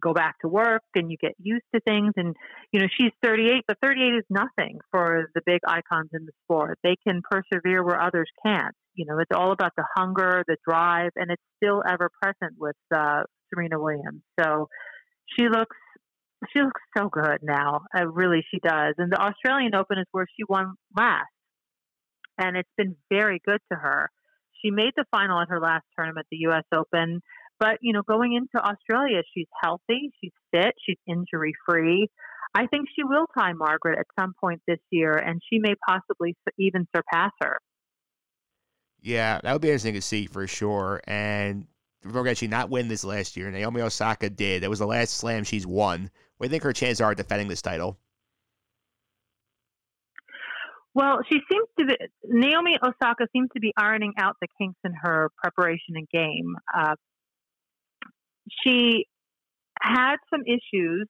go 0.00 0.12
back 0.12 0.38
to 0.40 0.48
work 0.48 0.82
and 0.94 1.10
you 1.10 1.16
get 1.16 1.34
used 1.38 1.64
to 1.74 1.80
things. 1.80 2.12
And 2.16 2.34
you 2.72 2.80
know 2.80 2.86
she's 2.98 3.12
38 3.22 3.64
but 3.66 3.78
38 3.82 4.14
is 4.14 4.24
nothing 4.30 4.78
for 4.90 5.28
the 5.34 5.40
big 5.44 5.60
icons 5.66 6.10
in 6.12 6.26
the 6.26 6.32
sport. 6.44 6.78
They 6.82 6.96
can 7.06 7.22
persevere 7.28 7.84
where 7.84 8.00
others 8.00 8.30
can't. 8.44 8.74
You 8.94 9.06
know 9.06 9.18
it's 9.18 9.30
all 9.34 9.52
about 9.52 9.72
the 9.76 9.84
hunger 9.96 10.44
the 10.46 10.56
drive 10.66 11.10
and 11.16 11.30
it's 11.30 11.42
still 11.56 11.82
ever 11.88 12.10
present 12.22 12.54
with 12.58 12.76
uh, 12.94 13.22
serena 13.52 13.80
williams. 13.80 14.22
So 14.40 14.68
she 15.36 15.48
looks 15.48 15.76
she 16.52 16.60
looks 16.60 16.80
so 16.96 17.08
good 17.08 17.38
now. 17.42 17.82
Uh, 17.96 18.06
really 18.06 18.44
she 18.50 18.58
does. 18.58 18.94
And 18.98 19.12
the 19.12 19.20
australian 19.20 19.74
open 19.74 19.98
is 19.98 20.06
where 20.12 20.26
she 20.36 20.44
won 20.48 20.74
last. 20.96 21.26
And 22.38 22.56
it's 22.56 22.70
been 22.76 22.96
very 23.10 23.40
good 23.44 23.60
to 23.70 23.78
her. 23.78 24.10
She 24.62 24.70
made 24.70 24.92
the 24.96 25.04
final 25.10 25.40
at 25.40 25.48
her 25.48 25.60
last 25.60 25.84
tournament 25.96 26.26
the 26.30 26.38
us 26.38 26.64
open 26.74 27.20
but, 27.62 27.78
you 27.80 27.92
know, 27.92 28.02
going 28.02 28.32
into 28.32 28.58
Australia, 28.60 29.22
she's 29.32 29.46
healthy, 29.62 30.10
she's 30.20 30.32
fit, 30.50 30.74
she's 30.84 30.96
injury 31.06 31.54
free. 31.64 32.08
I 32.56 32.66
think 32.66 32.88
she 32.96 33.04
will 33.04 33.26
tie 33.38 33.52
Margaret 33.52 34.00
at 34.00 34.06
some 34.18 34.34
point 34.40 34.60
this 34.66 34.80
year, 34.90 35.14
and 35.14 35.40
she 35.48 35.60
may 35.60 35.74
possibly 35.88 36.34
even 36.58 36.88
surpass 36.94 37.30
her. 37.40 37.60
Yeah, 39.00 39.40
that 39.44 39.52
would 39.52 39.62
be 39.62 39.68
interesting 39.68 39.94
to 39.94 40.02
see 40.02 40.26
for 40.26 40.48
sure. 40.48 41.02
And 41.06 41.68
remember, 42.02 42.34
she 42.34 42.48
not 42.48 42.68
win 42.68 42.88
this 42.88 43.04
last 43.04 43.36
year. 43.36 43.48
Naomi 43.48 43.80
Osaka 43.80 44.28
did. 44.28 44.64
That 44.64 44.70
was 44.70 44.80
the 44.80 44.86
last 44.88 45.14
slam 45.14 45.44
she's 45.44 45.64
won. 45.64 46.10
What 46.38 46.46
do 46.46 46.48
you 46.48 46.50
think 46.50 46.64
her 46.64 46.72
chances 46.72 47.00
are 47.00 47.14
defending 47.14 47.46
this 47.46 47.62
title? 47.62 47.96
Well, 50.94 51.20
she 51.30 51.38
seems 51.48 51.68
to 51.78 51.86
be, 51.86 51.96
Naomi 52.24 52.76
Osaka 52.82 53.28
seems 53.32 53.50
to 53.54 53.60
be 53.60 53.72
ironing 53.76 54.14
out 54.18 54.34
the 54.40 54.48
kinks 54.58 54.80
in 54.84 54.94
her 55.00 55.30
preparation 55.40 55.94
and 55.94 56.08
game. 56.08 56.56
Uh, 56.76 56.96
she 58.64 59.06
had 59.80 60.16
some 60.30 60.42
issues 60.46 61.08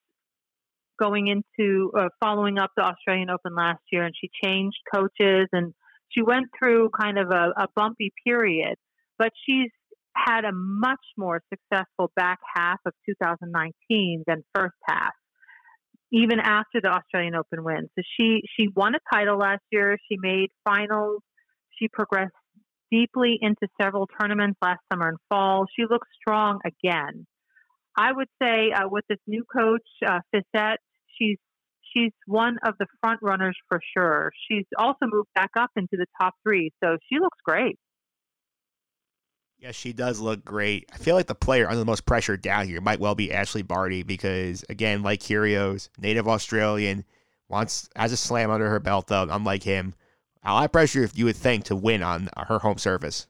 going 1.00 1.26
into 1.28 1.90
uh, 1.98 2.08
following 2.20 2.58
up 2.58 2.70
the 2.76 2.82
Australian 2.82 3.30
Open 3.30 3.54
last 3.56 3.80
year, 3.90 4.04
and 4.04 4.14
she 4.18 4.30
changed 4.44 4.78
coaches 4.94 5.48
and 5.52 5.74
she 6.10 6.22
went 6.22 6.46
through 6.58 6.90
kind 6.98 7.18
of 7.18 7.30
a, 7.30 7.52
a 7.56 7.68
bumpy 7.74 8.12
period. 8.26 8.76
But 9.18 9.32
she's 9.46 9.70
had 10.14 10.44
a 10.44 10.52
much 10.52 11.00
more 11.16 11.42
successful 11.52 12.12
back 12.16 12.38
half 12.54 12.78
of 12.86 12.92
2019 13.08 14.24
than 14.26 14.44
first 14.54 14.74
half. 14.86 15.12
even 16.12 16.38
after 16.40 16.80
the 16.82 16.88
Australian 16.90 17.34
Open 17.34 17.64
win. 17.64 17.88
So 17.96 18.02
she 18.18 18.42
she 18.56 18.68
won 18.76 18.94
a 18.94 18.98
title 19.12 19.38
last 19.38 19.62
year. 19.70 19.96
She 20.08 20.18
made 20.20 20.50
finals. 20.64 21.22
She 21.78 21.88
progressed 21.88 22.34
deeply 22.92 23.38
into 23.40 23.66
several 23.80 24.06
tournaments 24.20 24.58
last 24.62 24.80
summer 24.92 25.08
and 25.08 25.18
fall. 25.28 25.64
She 25.74 25.84
looks 25.90 26.08
strong 26.20 26.60
again. 26.64 27.26
I 27.96 28.12
would 28.12 28.28
say 28.40 28.72
uh, 28.72 28.88
with 28.88 29.04
this 29.08 29.18
new 29.26 29.44
coach, 29.52 29.82
uh, 30.06 30.20
Fissette, 30.32 30.76
she's 31.18 31.38
she's 31.92 32.12
one 32.26 32.56
of 32.66 32.74
the 32.78 32.86
front 33.00 33.20
runners 33.22 33.56
for 33.68 33.80
sure. 33.96 34.32
She's 34.48 34.66
also 34.78 35.06
moved 35.06 35.28
back 35.34 35.50
up 35.58 35.70
into 35.76 35.92
the 35.92 36.06
top 36.20 36.34
three, 36.42 36.70
so 36.82 36.96
she 37.08 37.18
looks 37.18 37.38
great. 37.44 37.78
Yes, 39.58 39.76
she 39.76 39.92
does 39.92 40.18
look 40.18 40.44
great. 40.44 40.90
I 40.92 40.96
feel 40.96 41.14
like 41.14 41.26
the 41.26 41.36
player 41.36 41.66
under 41.66 41.78
the 41.78 41.84
most 41.84 42.04
pressure 42.04 42.36
down 42.36 42.66
here 42.66 42.80
might 42.80 42.98
well 42.98 43.14
be 43.14 43.32
Ashley 43.32 43.62
Barty 43.62 44.02
because, 44.02 44.64
again, 44.68 45.02
like 45.02 45.20
Kyrgios, 45.20 45.88
native 45.98 46.26
Australian, 46.26 47.04
wants 47.48 47.88
has 47.94 48.10
a 48.10 48.16
slam 48.16 48.50
under 48.50 48.68
her 48.68 48.80
belt. 48.80 49.06
Though, 49.06 49.28
unlike 49.30 49.62
him, 49.62 49.94
a 50.44 50.52
lot 50.52 50.72
pressure 50.72 51.02
if 51.02 51.16
you 51.16 51.24
would 51.26 51.36
think 51.36 51.64
to 51.64 51.76
win 51.76 52.02
on 52.02 52.28
her 52.36 52.58
home 52.58 52.78
service. 52.78 53.26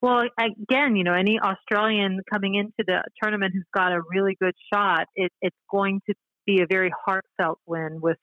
Well, 0.00 0.22
again, 0.38 0.94
you 0.94 1.02
know, 1.02 1.12
any 1.12 1.40
Australian 1.40 2.20
coming 2.32 2.54
into 2.54 2.84
the 2.86 3.02
tournament 3.20 3.52
who's 3.52 3.66
got 3.74 3.92
a 3.92 4.00
really 4.12 4.36
good 4.40 4.54
shot, 4.72 5.06
it, 5.16 5.32
it's 5.40 5.56
going 5.70 6.00
to 6.08 6.14
be 6.46 6.62
a 6.62 6.66
very 6.70 6.92
heartfelt 7.04 7.58
win 7.66 7.98
with 8.00 8.18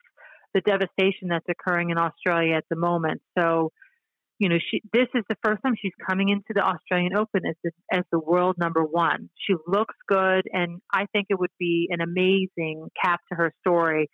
the 0.54 0.62
devastation 0.62 1.28
that's 1.28 1.46
occurring 1.50 1.90
in 1.90 1.98
Australia 1.98 2.56
at 2.56 2.64
the 2.70 2.78
moment. 2.78 3.22
So, 3.38 3.72
you 4.40 4.48
know, 4.48 4.58
she, 4.72 4.82
this 4.94 5.08
is 5.14 5.24
the 5.28 5.36
first 5.44 5.62
time 5.64 5.76
she's 5.80 5.92
coming 6.08 6.30
into 6.30 6.54
the 6.54 6.62
Australian 6.62 7.16
Open 7.18 7.42
as 7.46 7.56
the, 7.62 7.72
as 7.92 8.04
the 8.10 8.20
world 8.20 8.56
number 8.58 8.84
one. 8.84 9.30
She 9.46 9.54
looks 9.68 9.96
good, 10.08 10.44
and 10.52 10.80
I 10.94 11.08
think 11.12 11.28
it 11.30 11.38
would 11.38 11.52
be 11.60 11.90
an 11.92 12.00
amazing 12.00 12.88
cap 13.02 13.20
to 13.30 13.36
her 13.36 13.52
story 13.60 14.10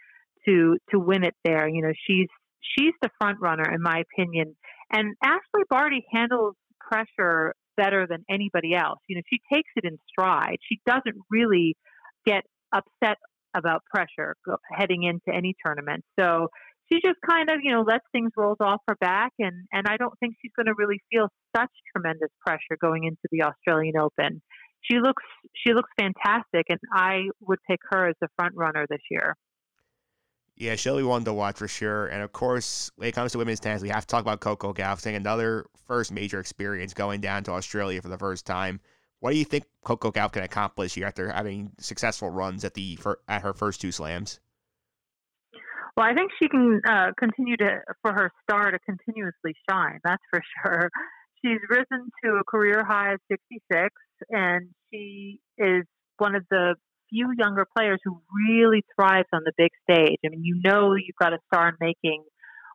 to 0.48 0.78
to 0.90 1.00
win 1.00 1.24
it 1.24 1.36
there. 1.46 1.70
You 1.70 1.84
know, 1.84 1.94
she's 2.08 2.28
she's 2.62 2.94
the 3.02 3.10
front 3.20 3.40
runner 3.40 3.70
in 3.72 3.82
my 3.82 4.02
opinion, 4.02 4.56
and 4.92 5.16
Ashley 5.24 5.64
Barty 5.70 6.06
handles 6.12 6.56
pressure 6.80 7.54
better 7.78 8.06
than 8.08 8.24
anybody 8.30 8.76
else. 8.76 9.00
You 9.08 9.18
know, 9.18 9.22
she 9.30 9.40
takes 9.52 9.70
it 9.76 9.86
in 9.86 9.98
stride. 10.10 10.58
She 10.68 10.80
doesn't 10.86 11.16
really 11.30 11.76
get 12.26 12.44
upset 12.74 13.18
about 13.56 13.84
pressure 13.94 14.36
heading 14.72 15.04
into 15.04 15.36
any 15.36 15.56
tournament. 15.66 16.04
So 16.20 16.48
she 16.92 17.00
just 17.00 17.20
kind 17.28 17.50
of, 17.50 17.58
you 17.64 17.72
know, 17.72 17.82
lets 17.82 18.06
things 18.12 18.32
roll 18.36 18.56
off 18.60 18.82
her 18.88 18.96
back, 19.00 19.32
and 19.40 19.66
and 19.72 19.88
I 19.88 19.98
don't 19.98 20.18
think 20.20 20.36
she's 20.42 20.52
going 20.56 20.68
to 20.68 20.74
really 20.78 21.00
feel 21.12 21.28
such 21.56 21.70
tremendous 21.96 22.30
pressure 22.46 22.78
going 22.82 23.06
into 23.06 23.28
the 23.32 23.44
Australian 23.44 23.98
Open. 23.98 24.42
She 24.84 24.98
looks 25.00 25.24
she 25.56 25.74
looks 25.74 25.90
fantastic, 26.00 26.66
and 26.70 26.80
I 26.94 27.24
would 27.42 27.60
pick 27.70 27.80
her 27.92 28.10
as 28.10 28.16
the 28.20 28.28
front 28.38 28.56
runner 28.56 28.86
this 28.90 29.02
year. 29.10 29.36
Yeah, 30.62 30.76
she'll 30.76 30.98
be 30.98 31.02
one 31.02 31.24
to 31.24 31.34
watch 31.34 31.58
for 31.58 31.68
sure. 31.68 32.06
And 32.06 32.22
of 32.22 32.34
course, 32.34 32.92
when 32.96 33.10
it 33.10 33.14
comes 33.14 33.32
to 33.32 33.40
women's 33.40 33.60
tennis, 33.60 33.82
we 33.82 33.90
have 33.90 34.06
to 34.06 34.08
talk 34.08 34.22
about 34.22 34.42
Coco 34.42 34.74
Gauff 34.74 35.00
saying 35.00 35.16
another 35.16 35.66
first 35.88 36.12
major 36.12 36.40
experience 36.40 36.94
going 36.94 37.20
down 37.20 37.44
to 37.46 37.52
Australia 37.54 38.00
for 38.00 38.10
the 38.10 38.18
first 38.20 38.46
time. 38.46 38.80
What 39.22 39.32
do 39.32 39.40
you 39.40 39.44
think 39.44 39.64
Coco 39.84 40.12
Gauff 40.12 40.34
can 40.34 40.44
accomplish 40.44 40.94
here 40.94 41.08
after 41.08 41.32
having 41.32 41.72
successful 41.80 42.30
runs 42.30 42.64
at 42.64 42.76
the 42.76 43.00
at 43.28 43.42
her 43.42 43.54
first 43.54 43.82
two 43.82 43.92
slams? 43.92 44.40
Well, 45.98 46.06
I 46.06 46.14
think 46.14 46.30
she 46.40 46.48
can 46.48 46.80
uh, 46.88 47.08
continue 47.18 47.58
to 47.58 47.80
for 48.04 48.14
her 48.14 48.32
star 48.44 48.70
to 48.70 48.78
continuously 48.86 49.56
shine. 49.68 49.98
That's 50.04 50.22
for 50.30 50.44
sure. 50.64 50.92
She's 51.44 51.60
risen 51.72 52.12
to 52.24 52.34
a 52.36 52.44
career 52.44 52.86
high 52.88 53.14
of 53.14 53.20
66, 53.32 53.90
and 54.30 54.70
she 54.94 55.40
is 55.58 55.86
one 56.20 56.36
of 56.36 56.46
the 56.52 56.76
few 57.12 57.32
younger 57.38 57.68
players 57.78 58.00
who 58.04 58.22
really 58.50 58.84
thrives 58.96 59.28
on 59.34 59.42
the 59.46 59.52
big 59.58 59.72
stage. 59.84 60.18
I 60.26 60.30
mean, 60.30 60.44
you 60.44 60.60
know 60.64 60.96
you've 60.96 61.16
got 61.20 61.34
a 61.34 61.40
star 61.48 61.70
in 61.70 61.76
making 61.80 62.24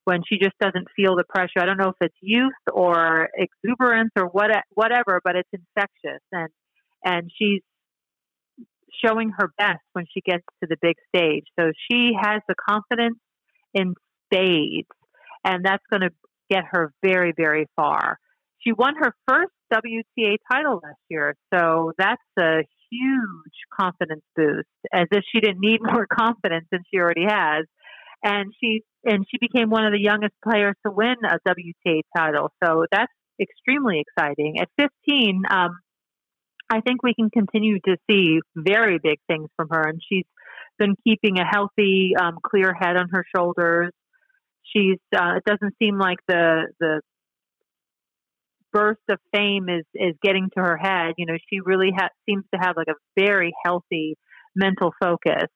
when 0.05 0.21
she 0.29 0.39
just 0.39 0.57
doesn't 0.61 0.87
feel 0.95 1.17
the 1.17 1.25
pressure. 1.29 1.59
I 1.61 1.67
don't 1.67 1.79
know 1.79 1.89
if 1.89 1.97
it's 2.01 2.17
youth 2.21 2.53
or 2.73 3.29
exuberance 3.35 4.13
or 4.17 4.27
what 4.27 4.51
whatever, 4.75 5.21
but 5.25 5.35
it's 5.37 5.49
infectious 5.53 6.23
and 6.31 6.49
and 7.05 7.31
she's 7.37 7.63
showing 9.05 9.33
her 9.37 9.51
best 9.59 9.83
when 9.93 10.07
she 10.13 10.21
gets 10.21 10.45
to 10.63 10.69
the 10.69 10.77
big 10.81 10.95
stage. 11.15 11.45
So 11.59 11.73
she 11.91 12.13
has 12.19 12.41
the 12.49 12.55
confidence 12.55 13.19
in 13.75 13.95
spades 14.33 14.89
and 15.45 15.65
that's 15.65 15.85
going 15.91 16.03
to 16.03 16.11
get 16.51 16.65
her 16.71 16.93
very 17.03 17.33
very 17.37 17.67
far. 17.75 18.19
She 18.61 18.73
won 18.73 18.95
her 19.01 19.15
first 19.29 19.53
WTA 19.73 20.37
title 20.51 20.81
last 20.83 21.01
year, 21.09 21.35
so 21.53 21.93
that's 21.99 22.23
a 22.39 22.63
huge 22.91 23.57
confidence 23.79 24.23
boost, 24.35 24.69
as 24.93 25.07
if 25.11 25.25
she 25.33 25.41
didn't 25.41 25.61
need 25.61 25.81
more 25.83 26.07
confidence 26.07 26.67
than 26.71 26.83
she 26.91 26.99
already 26.99 27.25
has. 27.29 27.67
And 28.25 28.53
she 28.61 28.83
and 29.05 29.25
she 29.31 29.39
became 29.39 29.71
one 29.71 29.85
of 29.85 29.93
the 29.93 30.01
youngest 30.01 30.35
players 30.43 30.75
to 30.85 30.91
win 30.91 31.17
a 31.25 31.39
WTA 31.49 32.01
title. 32.17 32.51
So 32.65 32.87
that's 32.91 33.13
extremely 33.41 34.01
exciting. 34.01 34.57
At 34.59 34.69
15, 34.79 35.43
um, 35.49 35.79
I 36.71 36.81
think 36.81 37.03
we 37.03 37.15
can 37.15 37.31
continue 37.31 37.79
to 37.87 37.97
see 38.11 38.41
very 38.57 38.99
big 39.01 39.19
things 39.29 39.49
from 39.57 39.69
her, 39.71 39.83
and 39.83 40.01
she's 40.09 40.25
been 40.79 40.97
keeping 41.05 41.39
a 41.39 41.45
healthy, 41.45 42.15
um, 42.21 42.39
clear 42.45 42.75
head 42.75 42.97
on 42.97 43.09
her 43.13 43.25
shoulders. 43.35 43.93
She's 44.65 44.99
uh, 45.15 45.37
it 45.37 45.45
doesn't 45.45 45.75
seem 45.81 45.99
like 45.99 46.19
the 46.27 46.67
the 46.81 47.01
burst 48.77 49.01
of 49.09 49.19
fame 49.33 49.69
is 49.71 49.85
is 49.95 50.15
getting 50.23 50.51
to 50.55 50.61
her 50.63 50.77
head. 50.77 51.15
You 51.17 51.27
know, 51.27 51.37
she 51.49 51.61
really 51.61 51.91
ha- 51.97 52.11
seems 52.29 52.45
to 52.53 52.61
have 52.61 52.77
like 52.77 52.89
a 52.89 52.95
very 53.19 53.53
healthy 53.65 54.17
mental 54.55 54.93
focus. 55.03 55.49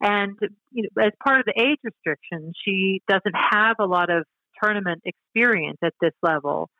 And 0.00 0.36
you 0.72 0.84
know, 0.84 1.04
as 1.04 1.12
part 1.24 1.40
of 1.40 1.46
the 1.46 1.60
age 1.60 1.78
restriction, 1.82 2.52
she 2.64 3.02
doesn't 3.08 3.34
have 3.52 3.76
a 3.78 3.86
lot 3.86 4.10
of 4.10 4.24
tournament 4.62 5.02
experience 5.04 5.78
at 5.84 5.92
this 6.00 6.14
level, 6.22 6.70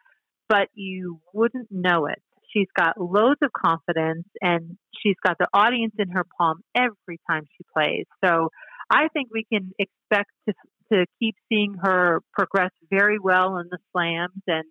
but 0.48 0.68
you 0.74 1.20
wouldn't 1.34 1.68
know 1.70 2.06
it. 2.06 2.22
She's 2.52 2.68
got 2.76 2.98
loads 3.00 3.40
of 3.42 3.50
confidence 3.52 4.26
and 4.40 4.78
she's 5.02 5.16
got 5.26 5.36
the 5.38 5.48
audience 5.52 5.94
in 5.98 6.10
her 6.10 6.24
palm 6.38 6.60
every 6.74 7.20
time 7.28 7.42
she 7.56 7.64
plays. 7.76 8.06
So 8.24 8.48
I 8.90 9.08
think 9.12 9.28
we 9.32 9.44
can 9.52 9.72
expect 9.78 10.30
to 10.48 10.54
to 10.92 11.06
keep 11.18 11.34
seeing 11.48 11.76
her 11.82 12.20
progress 12.32 12.70
very 12.90 13.18
well 13.18 13.56
in 13.56 13.68
the 13.70 13.78
slams 13.92 14.42
and 14.46 14.64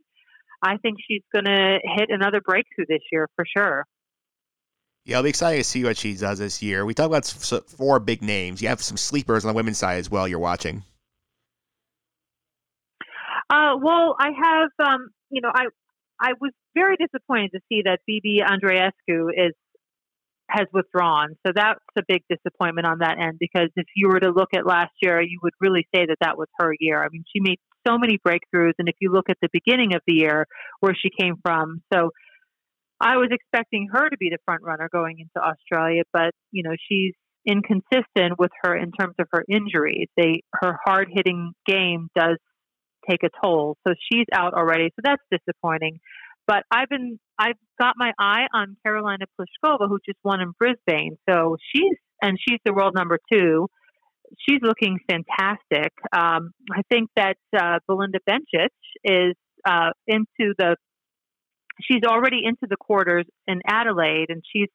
I 0.64 0.78
think 0.78 0.98
she's 1.06 1.24
going 1.34 1.46
to 1.46 1.80
hit 1.98 2.10
another 2.10 2.40
breakthrough 2.40 2.86
this 2.88 3.02
year 3.12 3.28
for 3.36 3.46
sure. 3.46 3.86
Yeah, 5.06 5.18
I'll 5.18 5.24
be 5.24 5.30
excited 5.30 5.58
to 5.58 5.64
see 5.66 5.84
what 5.84 5.98
she 5.98 6.16
does 6.16 6.40
this 6.40 6.62
year. 6.62 6.86
We 6.86 6.94
talk 6.94 7.08
about 7.08 7.26
four 7.26 8.00
big 8.00 8.22
names. 8.22 8.62
You 8.62 8.70
have 8.70 8.82
some 8.82 8.96
sleepers 8.96 9.44
on 9.44 9.50
the 9.50 9.56
women's 9.56 9.78
side 9.78 10.00
as 10.00 10.10
well. 10.10 10.28
You're 10.28 10.40
watching. 10.40 10.84
Uh, 13.50 13.76
well, 13.82 14.16
I 14.18 14.30
have. 14.32 14.70
Um, 14.88 15.10
you 15.30 15.42
know, 15.42 15.52
I 15.54 15.66
I 16.22 16.34
was 16.40 16.52
very 16.74 16.96
disappointed 16.96 17.52
to 17.52 17.60
see 17.68 17.82
that 17.84 18.00
BB 18.10 18.40
Andreescu 18.42 19.30
is 19.36 19.54
has 20.50 20.68
withdrawn. 20.72 21.36
So 21.46 21.52
that's 21.54 21.80
a 21.98 22.02
big 22.08 22.24
disappointment 22.30 22.88
on 22.88 23.00
that 23.00 23.18
end 23.20 23.38
because 23.40 23.70
if 23.76 23.88
you 23.96 24.08
were 24.08 24.20
to 24.20 24.30
look 24.30 24.50
at 24.56 24.66
last 24.66 24.92
year, 25.02 25.22
you 25.22 25.40
would 25.44 25.54
really 25.60 25.88
say 25.94 26.06
that 26.06 26.18
that 26.22 26.38
was 26.38 26.48
her 26.60 26.74
year. 26.80 27.04
I 27.04 27.10
mean, 27.12 27.26
she 27.34 27.40
made 27.42 27.60
so 27.88 27.98
many 27.98 28.20
breakthroughs. 28.26 28.74
And 28.80 28.88
if 28.88 28.96
you 29.00 29.12
look 29.12 29.30
at 29.30 29.38
the 29.42 29.50
beginning 29.52 29.96
of 29.96 30.02
the 30.08 30.14
year, 30.14 30.46
where 30.80 30.96
she 30.96 31.10
came 31.18 31.36
from, 31.44 31.82
so 31.94 32.10
I 33.00 33.18
was 33.18 33.30
expecting 33.32 33.90
her 33.92 34.10
to 34.10 34.18
be 34.18 34.30
the 34.30 34.38
front 34.46 34.64
runner 34.64 34.90
going 34.92 35.20
into 35.20 35.46
Australia, 35.46 36.04
but 36.14 36.32
you 36.52 36.64
know 36.64 36.76
she's 36.90 37.14
inconsistent 37.46 38.40
with 38.40 38.52
her 38.64 38.76
in 38.76 38.92
terms 38.92 39.16
of 39.20 39.28
her 39.32 39.44
injuries. 39.50 40.08
They 40.16 40.44
her 40.54 40.78
hard 40.86 41.10
hitting 41.12 41.54
game 41.68 42.10
does 42.16 42.38
take 43.10 43.24
a 43.24 43.30
toll, 43.44 43.78
so 43.86 43.94
she's 44.12 44.26
out 44.34 44.54
already. 44.54 44.90
So 44.96 45.02
that's 45.04 45.22
disappointing. 45.32 46.00
But 46.48 46.64
I've 46.72 46.90
been 46.90 47.20
I've 47.38 47.58
got 47.80 47.96
my 47.98 48.14
eye 48.20 48.48
on 48.54 48.78
Karolina 48.86 49.26
Pliskova, 49.40 49.88
who 49.88 50.00
just 50.06 50.20
won 50.24 50.42
in 50.42 50.54
Brisbane. 50.58 51.18
So 51.30 51.58
she's 51.74 51.98
and 52.22 52.38
she's 52.40 52.60
the 52.66 52.74
world 52.74 52.94
number 52.96 53.20
two 53.32 53.68
she's 54.38 54.60
looking 54.62 55.00
fantastic. 55.10 55.94
Um, 56.16 56.52
I 56.72 56.82
think 56.92 57.10
that 57.16 57.38
uh, 57.58 57.80
Belinda 57.88 58.20
Bencic 58.28 58.70
is 59.04 59.36
uh, 59.68 59.92
into 60.08 60.54
the. 60.58 60.76
She's 61.82 62.04
already 62.06 62.42
into 62.46 62.68
the 62.70 62.78
quarters 62.78 63.26
in 63.48 63.62
Adelaide, 63.68 64.28
and 64.30 64.44
she's 64.52 64.70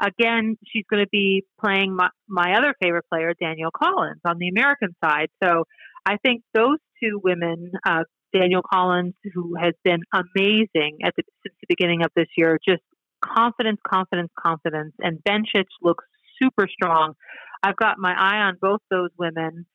again 0.00 0.56
she's 0.66 0.84
going 0.90 1.02
to 1.02 1.08
be 1.10 1.44
playing 1.60 1.94
my, 1.94 2.08
my 2.28 2.54
other 2.56 2.74
favorite 2.80 3.04
player, 3.12 3.34
Danielle 3.38 3.70
Collins, 3.70 4.20
on 4.24 4.38
the 4.38 4.48
American 4.48 4.94
side. 5.04 5.28
So 5.42 5.64
I 6.06 6.16
think 6.24 6.42
those 6.54 6.78
two 7.02 7.20
women, 7.22 7.72
uh, 7.86 8.04
Danielle 8.32 8.62
Collins, 8.62 9.14
who 9.34 9.56
has 9.60 9.74
been 9.84 10.00
amazing 10.12 10.98
at 11.04 11.14
the, 11.16 11.22
since 11.42 11.54
the 11.60 11.66
beginning 11.68 12.02
of 12.02 12.10
this 12.16 12.28
year, 12.36 12.58
just 12.66 12.82
confidence, 13.22 13.78
confidence, 13.86 14.30
confidence, 14.38 14.94
and 15.00 15.18
Bencic 15.28 15.66
looks 15.82 16.04
super 16.42 16.68
strong. 16.70 17.14
I've 17.62 17.76
got 17.76 17.98
my 17.98 18.12
eye 18.12 18.40
on 18.46 18.56
both 18.60 18.80
those 18.90 19.10
women. 19.18 19.66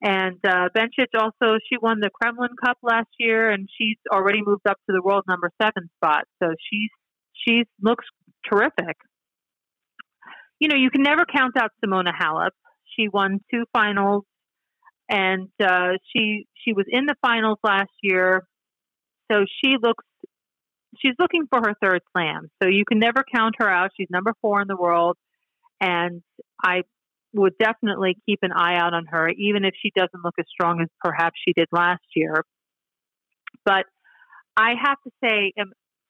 And 0.00 0.38
uh, 0.46 0.68
Bencic 0.76 1.08
also, 1.14 1.58
she 1.68 1.76
won 1.80 1.98
the 2.00 2.10
Kremlin 2.10 2.50
Cup 2.64 2.78
last 2.82 3.08
year, 3.18 3.50
and 3.50 3.68
she's 3.78 3.96
already 4.12 4.40
moved 4.44 4.66
up 4.68 4.76
to 4.88 4.92
the 4.92 5.02
world 5.02 5.24
number 5.26 5.50
seven 5.60 5.90
spot. 5.96 6.24
So 6.42 6.50
she's 6.70 6.90
she 7.46 7.64
looks 7.82 8.04
terrific. 8.48 8.96
You 10.60 10.68
know, 10.68 10.76
you 10.76 10.90
can 10.90 11.02
never 11.02 11.24
count 11.24 11.56
out 11.56 11.70
Simona 11.84 12.12
Halep. 12.16 12.50
She 12.96 13.08
won 13.08 13.40
two 13.52 13.64
finals, 13.72 14.24
and 15.08 15.48
uh, 15.62 15.94
she 16.12 16.46
she 16.64 16.72
was 16.72 16.86
in 16.88 17.06
the 17.06 17.14
finals 17.20 17.58
last 17.64 17.90
year. 18.02 18.46
So 19.30 19.44
she 19.62 19.76
looks 19.80 20.04
she's 20.98 21.14
looking 21.18 21.46
for 21.50 21.60
her 21.60 21.74
third 21.82 22.02
slam. 22.12 22.50
So 22.62 22.68
you 22.68 22.84
can 22.84 22.98
never 22.98 23.24
count 23.34 23.56
her 23.58 23.68
out. 23.68 23.90
She's 23.96 24.08
number 24.10 24.32
four 24.40 24.60
in 24.60 24.68
the 24.68 24.76
world, 24.76 25.16
and 25.80 26.22
I 26.62 26.82
would 27.34 27.54
definitely 27.58 28.16
keep 28.26 28.40
an 28.42 28.52
eye 28.52 28.76
out 28.76 28.94
on 28.94 29.06
her, 29.06 29.28
even 29.28 29.64
if 29.64 29.74
she 29.80 29.92
doesn't 29.94 30.24
look 30.24 30.34
as 30.38 30.46
strong 30.50 30.80
as 30.80 30.88
perhaps 31.02 31.38
she 31.46 31.52
did 31.52 31.68
last 31.72 32.02
year. 32.14 32.44
But 33.64 33.84
I 34.56 34.72
have 34.82 34.96
to 35.04 35.10
say, 35.22 35.52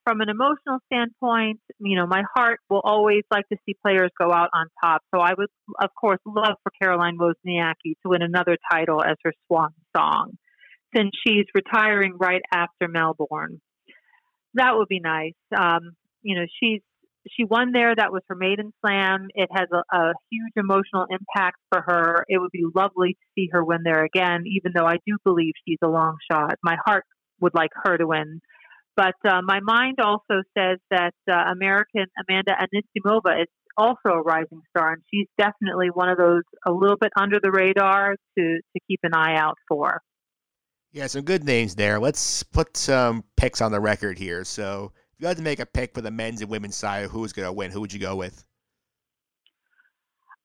from 0.05 0.21
an 0.21 0.29
emotional 0.31 0.79
standpoint, 0.87 1.61
you 1.81 1.97
know, 1.97 2.07
my 2.07 2.23
heart 2.35 2.61
will 2.71 2.81
always 2.83 3.25
like 3.31 3.47
to 3.49 3.59
see 3.67 3.77
players 3.83 4.11
go 4.19 4.33
out 4.33 4.49
on 4.55 4.67
top. 4.83 5.03
So 5.15 5.21
I 5.21 5.33
would, 5.37 5.49
of 5.83 5.91
course, 6.01 6.21
love 6.25 6.55
for 6.63 6.73
Caroline 6.81 7.19
Wozniacki 7.19 7.95
to 8.03 8.07
win 8.07 8.23
another 8.23 8.57
title 8.73 9.03
as 9.03 9.17
her 9.25 9.33
swan 9.47 9.75
song, 9.95 10.39
since 10.97 11.11
she's 11.27 11.45
retiring 11.55 12.15
right 12.19 12.41
after 12.55 12.89
Melbourne. 12.89 13.61
That 14.55 14.77
would 14.77 14.89
be 14.89 15.01
nice. 15.01 15.35
Um, 15.55 15.93
you 16.23 16.37
know, 16.37 16.47
she's 16.59 16.81
she 17.37 17.45
won 17.45 17.73
there. 17.73 17.95
That 17.95 18.13
was 18.13 18.23
her 18.29 18.35
maiden 18.35 18.73
slam. 18.81 19.29
It 19.35 19.49
has 19.53 19.69
a, 19.73 19.97
a 19.97 20.13
huge 20.31 20.53
emotional 20.57 21.07
impact 21.11 21.57
for 21.71 21.83
her. 21.87 22.25
It 22.29 22.39
would 22.39 22.53
be 22.53 22.65
lovely 22.75 23.15
to 23.15 23.27
see 23.35 23.49
her 23.53 23.65
win 23.65 23.81
there 23.85 24.05
again, 24.05 24.45
even 24.47 24.73
though 24.75 24.87
I 24.87 24.97
do 25.07 25.17
believe 25.25 25.53
she's 25.67 25.79
a 25.83 25.89
long 25.89 26.17
shot. 26.31 26.57
My 26.63 26.77
heart 26.85 27.05
would 27.41 27.55
like 27.55 27.71
her 27.85 27.97
to 27.97 28.07
win 28.07 28.41
but 28.99 29.15
uh, 29.25 29.43
my 29.45 29.61
mind 29.61 29.99
also 30.03 30.43
says 30.59 30.79
that 30.91 31.15
uh, 31.31 31.53
American 31.53 32.07
Amanda 32.29 32.51
Anisimova 32.61 33.43
is 33.43 33.49
also 33.77 34.09
a 34.09 34.23
rising 34.23 34.61
star, 34.71 34.95
and 34.95 35.03
she's 35.09 35.29
definitely 35.39 35.87
one 35.95 36.09
of 36.09 36.19
those 36.19 36.43
a 36.67 36.73
little 36.73 36.97
bit 36.97 37.13
under 37.17 37.39
the 37.41 37.53
radar 37.53 38.17
to 38.37 38.43
to 38.57 38.81
keep 38.89 38.99
an 39.05 39.15
eye 39.15 39.37
out 39.37 39.55
for. 39.69 40.01
Yeah, 40.91 41.07
some 41.07 41.23
good 41.23 41.45
names 41.45 41.77
there. 41.77 42.01
Let's 42.01 42.43
put 42.43 42.77
some 42.77 43.23
picks 43.37 43.61
on 43.61 43.71
the 43.71 43.79
record 43.79 44.19
here. 44.19 44.43
So, 44.43 44.91
you 45.19 45.27
had 45.27 45.37
to 45.37 45.43
make 45.43 45.61
a 45.61 45.67
pick 45.67 45.95
for 45.95 46.01
the 46.01 46.11
men's 46.11 46.41
and 46.41 46.51
women's 46.51 46.77
side, 46.77 47.09
who's 47.09 47.33
going 47.33 47.47
to 47.47 47.53
win? 47.53 47.71
Who 47.71 47.81
would 47.81 47.93
you 47.93 48.01
go 48.01 48.17
with? 48.17 48.45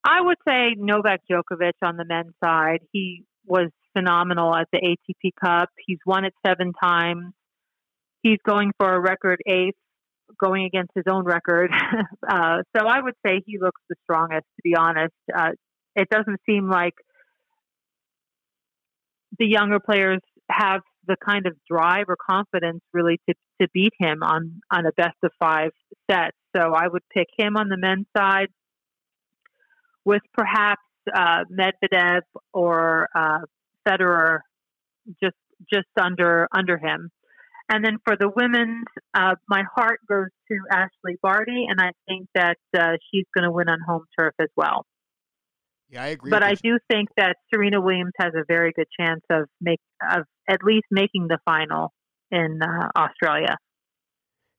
I 0.04 0.20
would 0.20 0.38
say 0.48 0.76
Novak 0.78 1.22
Djokovic 1.30 1.74
on 1.82 1.98
the 1.98 2.06
men's 2.06 2.34
side. 2.44 2.80
He 2.92 3.24
was 3.46 3.70
phenomenal 3.94 4.54
at 4.54 4.68
the 4.72 4.80
ATP 4.80 5.32
Cup. 5.44 5.70
He's 5.86 6.00
won 6.06 6.26
it 6.26 6.34
seven 6.46 6.74
times 6.74 7.34
he's 8.24 8.40
going 8.46 8.72
for 8.80 8.92
a 8.92 9.00
record 9.00 9.42
eighth, 9.46 9.78
going 10.44 10.64
against 10.64 10.92
his 10.96 11.04
own 11.08 11.26
record. 11.26 11.70
uh, 12.28 12.64
so 12.76 12.88
I 12.88 13.02
would 13.02 13.16
say 13.26 13.42
he 13.46 13.60
looks 13.60 13.82
the 13.90 13.96
strongest, 14.04 14.46
to 14.56 14.62
be 14.64 14.76
honest. 14.76 15.14
Uh, 15.36 15.52
it 15.96 16.10
doesn't 16.10 16.40
seem 16.50 16.70
like 16.70 16.96
the 19.38 19.46
younger 19.46 19.80
players 19.80 20.22
have 20.50 20.82
the 21.08 21.18
kind 21.24 21.46
of 21.46 21.56
drive 21.70 22.06
or 22.08 22.16
confidence 22.16 22.82
really 22.94 23.20
to, 23.28 23.36
to 23.62 23.68
beat 23.74 23.94
him 24.00 24.24
on, 24.24 24.62
on 24.72 24.86
a 24.86 24.92
best 24.92 25.18
of 25.24 25.32
five 25.40 25.72
set. 26.10 26.32
So 26.56 26.74
I 26.74 26.88
would 26.88 27.04
pick 27.14 27.28
him 27.38 27.58
on 27.58 27.70
the 27.70 27.78
men's 27.78 28.08
side 28.16 28.50
with 30.06 30.22
perhaps 30.34 30.82
uh, 31.14 31.44
Medvedev 31.52 32.22
or 32.54 33.10
uh, 33.16 33.40
Federer 33.88 34.40
just 35.22 35.36
just 35.72 35.88
under 36.00 36.48
under 36.56 36.78
him. 36.78 37.10
And 37.70 37.84
then 37.84 37.98
for 38.04 38.18
the 38.18 38.30
women's, 38.30 38.86
uh, 39.14 39.36
my 39.48 39.64
heart 39.74 40.02
goes 40.08 40.28
to 40.50 40.58
Ashley 40.70 41.18
Barty, 41.22 41.66
and 41.70 41.80
I 41.80 41.92
think 42.08 42.28
that 42.36 42.58
uh, 42.78 42.98
she's 43.10 43.26
going 43.34 43.46
to 43.46 43.52
win 43.52 43.70
on 43.70 43.80
home 43.88 44.04
turf 44.20 44.34
as 44.40 44.50
well. 44.58 44.86
Yeah, 45.94 46.04
I 46.04 46.08
agree. 46.08 46.32
But 46.32 46.42
I 46.42 46.56
do 46.56 46.80
think 46.90 47.10
that 47.18 47.36
Serena 47.54 47.80
Williams 47.80 48.14
has 48.20 48.34
a 48.34 48.44
very 48.48 48.72
good 48.76 48.88
chance 49.00 49.22
of 49.30 49.46
make 49.62 49.80
of 50.02 50.24
at 50.50 50.64
least 50.64 50.86
making 50.90 51.28
the 51.28 51.38
final 51.46 51.94
in 52.32 52.60
uh, 52.64 52.90
Australia. 52.98 53.56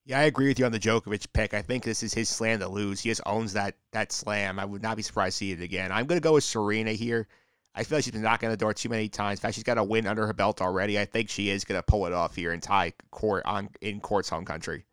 Yeah, 0.06 0.20
I 0.20 0.24
agree 0.24 0.46
with 0.46 0.60
you 0.60 0.64
on 0.64 0.70
the 0.70 0.78
Djokovic 0.78 1.26
pick. 1.32 1.52
I 1.52 1.62
think 1.62 1.82
this 1.82 2.04
is 2.04 2.14
his 2.14 2.28
slam 2.28 2.60
to 2.60 2.68
lose. 2.68 3.00
He 3.00 3.08
just 3.08 3.22
owns 3.26 3.54
that 3.54 3.74
that 3.92 4.12
slam. 4.12 4.60
I 4.60 4.64
would 4.64 4.82
not 4.82 4.96
be 4.96 5.02
surprised 5.02 5.38
to 5.38 5.38
see 5.38 5.52
it 5.52 5.60
again. 5.60 5.90
I'm 5.90 6.06
going 6.06 6.20
to 6.20 6.22
go 6.24 6.34
with 6.34 6.44
Serena 6.44 6.92
here. 6.92 7.26
I 7.74 7.82
feel 7.82 7.98
like 7.98 8.04
she's 8.04 8.12
been 8.12 8.22
knocking 8.22 8.46
on 8.46 8.52
the 8.52 8.56
door 8.56 8.72
too 8.72 8.88
many 8.88 9.08
times. 9.08 9.40
In 9.40 9.42
fact, 9.42 9.56
she's 9.56 9.64
got 9.64 9.78
a 9.78 9.82
win 9.82 10.06
under 10.06 10.28
her 10.28 10.32
belt 10.34 10.62
already. 10.62 11.00
I 11.00 11.04
think 11.04 11.30
she 11.30 11.50
is 11.50 11.64
going 11.64 11.80
to 11.80 11.82
pull 11.82 12.06
it 12.06 12.12
off 12.12 12.36
here 12.36 12.52
and 12.52 12.62
tie 12.62 12.92
Court 13.10 13.42
on 13.44 13.70
in 13.80 14.00
Court's 14.00 14.28
home 14.28 14.44
country. 14.44 14.84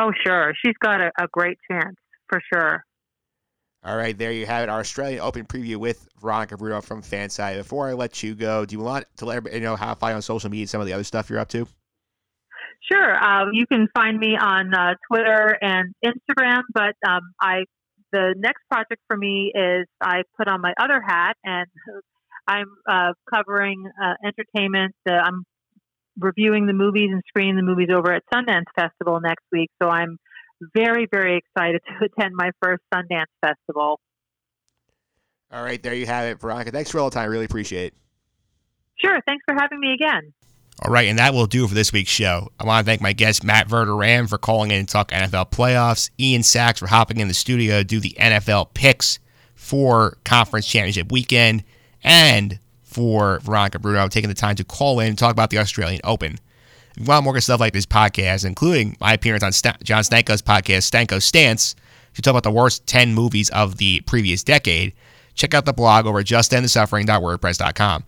Oh, 0.00 0.12
sure. 0.24 0.52
She's 0.64 0.76
got 0.80 1.00
a, 1.00 1.10
a 1.18 1.26
great 1.32 1.58
chance 1.68 1.96
for 2.28 2.40
sure. 2.52 2.84
All 3.84 3.96
right, 3.96 4.16
there 4.16 4.32
you 4.32 4.46
have 4.46 4.62
it. 4.62 4.70
Our 4.70 4.80
Australian 4.80 5.20
Open 5.20 5.44
preview 5.44 5.76
with 5.76 6.08
Veronica 6.18 6.56
Bruno 6.56 6.80
from 6.80 7.02
FanSided. 7.02 7.58
Before 7.58 7.86
I 7.86 7.92
let 7.92 8.22
you 8.22 8.34
go, 8.34 8.64
do 8.64 8.74
you 8.74 8.82
want 8.82 9.04
to 9.18 9.26
let 9.26 9.36
everybody 9.36 9.60
know 9.60 9.76
how 9.76 9.92
to 9.92 10.00
find 10.00 10.14
on 10.14 10.22
social 10.22 10.48
media 10.48 10.66
some 10.66 10.80
of 10.80 10.86
the 10.86 10.94
other 10.94 11.04
stuff 11.04 11.28
you're 11.28 11.38
up 11.38 11.50
to? 11.50 11.66
Sure. 12.90 13.22
Uh, 13.22 13.50
you 13.52 13.66
can 13.66 13.88
find 13.94 14.18
me 14.18 14.38
on 14.40 14.72
uh, 14.72 14.94
Twitter 15.10 15.58
and 15.60 15.94
Instagram, 16.04 16.62
but 16.72 16.94
um, 17.06 17.20
I 17.40 17.64
the 18.12 18.34
next 18.38 18.62
project 18.70 19.02
for 19.08 19.16
me 19.16 19.52
is 19.54 19.86
I 20.00 20.22
put 20.38 20.48
on 20.48 20.60
my 20.60 20.72
other 20.78 21.02
hat 21.02 21.36
and 21.44 21.66
I'm 22.46 22.66
uh, 22.88 23.12
covering 23.32 23.84
uh, 24.02 24.14
entertainment. 24.24 24.94
Uh, 25.08 25.14
I'm 25.14 25.44
reviewing 26.18 26.66
the 26.66 26.72
movies 26.72 27.10
and 27.12 27.22
screening 27.28 27.56
the 27.56 27.62
movies 27.62 27.88
over 27.92 28.12
at 28.12 28.22
Sundance 28.32 28.66
Festival 28.78 29.20
next 29.20 29.44
week. 29.50 29.70
So 29.82 29.88
I'm 29.88 30.18
very, 30.74 31.06
very 31.10 31.36
excited 31.38 31.80
to 31.86 32.06
attend 32.06 32.34
my 32.34 32.50
first 32.62 32.82
Sundance 32.92 33.24
Festival. 33.44 34.00
All 35.52 35.62
right, 35.62 35.82
there 35.82 35.94
you 35.94 36.06
have 36.06 36.26
it, 36.26 36.40
Veronica. 36.40 36.70
Thanks 36.70 36.90
for 36.90 36.98
all 36.98 37.10
the 37.10 37.14
time. 37.14 37.30
Really 37.30 37.44
appreciate 37.44 37.86
it. 37.86 37.94
Sure. 38.96 39.20
Thanks 39.26 39.42
for 39.46 39.54
having 39.54 39.80
me 39.80 39.92
again. 39.92 40.32
All 40.82 40.92
right, 40.92 41.08
and 41.08 41.18
that 41.20 41.34
will 41.34 41.46
do 41.46 41.68
for 41.68 41.74
this 41.74 41.92
week's 41.92 42.10
show. 42.10 42.50
I 42.58 42.64
want 42.64 42.84
to 42.84 42.90
thank 42.90 43.00
my 43.00 43.12
guest 43.12 43.44
Matt 43.44 43.68
Verderame 43.68 44.28
for 44.28 44.38
calling 44.38 44.72
in 44.72 44.80
and 44.80 44.88
talk 44.88 45.10
NFL 45.10 45.52
playoffs, 45.52 46.10
Ian 46.18 46.42
Sacks 46.42 46.80
for 46.80 46.88
hopping 46.88 47.20
in 47.20 47.28
the 47.28 47.34
studio 47.34 47.78
to 47.78 47.84
do 47.84 48.00
the 48.00 48.16
NFL 48.18 48.74
picks 48.74 49.20
for 49.54 50.18
conference 50.24 50.66
championship 50.66 51.12
weekend, 51.12 51.62
and 52.02 52.58
for 52.82 53.38
Veronica 53.40 53.78
Bruno 53.78 54.08
taking 54.08 54.28
the 54.28 54.34
time 54.34 54.56
to 54.56 54.64
call 54.64 54.98
in 54.98 55.08
and 55.08 55.18
talk 55.18 55.32
about 55.32 55.50
the 55.50 55.58
Australian 55.58 56.00
Open. 56.02 56.38
If 56.96 57.00
you 57.00 57.04
want 57.06 57.24
more 57.24 57.40
stuff 57.40 57.60
like 57.60 57.72
this 57.72 57.86
podcast, 57.86 58.44
including 58.44 58.96
my 59.00 59.14
appearance 59.14 59.42
on 59.42 59.52
St- 59.52 59.82
John 59.82 60.02
Stanko's 60.02 60.42
podcast, 60.42 60.88
Stanko 60.88 61.20
Stance, 61.20 61.74
to 62.14 62.22
talk 62.22 62.30
about 62.30 62.44
the 62.44 62.52
worst 62.52 62.86
10 62.86 63.14
movies 63.14 63.50
of 63.50 63.78
the 63.78 64.00
previous 64.02 64.44
decade, 64.44 64.92
check 65.34 65.54
out 65.54 65.64
the 65.64 65.72
blog 65.72 66.06
over 66.06 66.20
at 66.20 66.26
justendthesuffering.wordpress.com. 66.26 68.04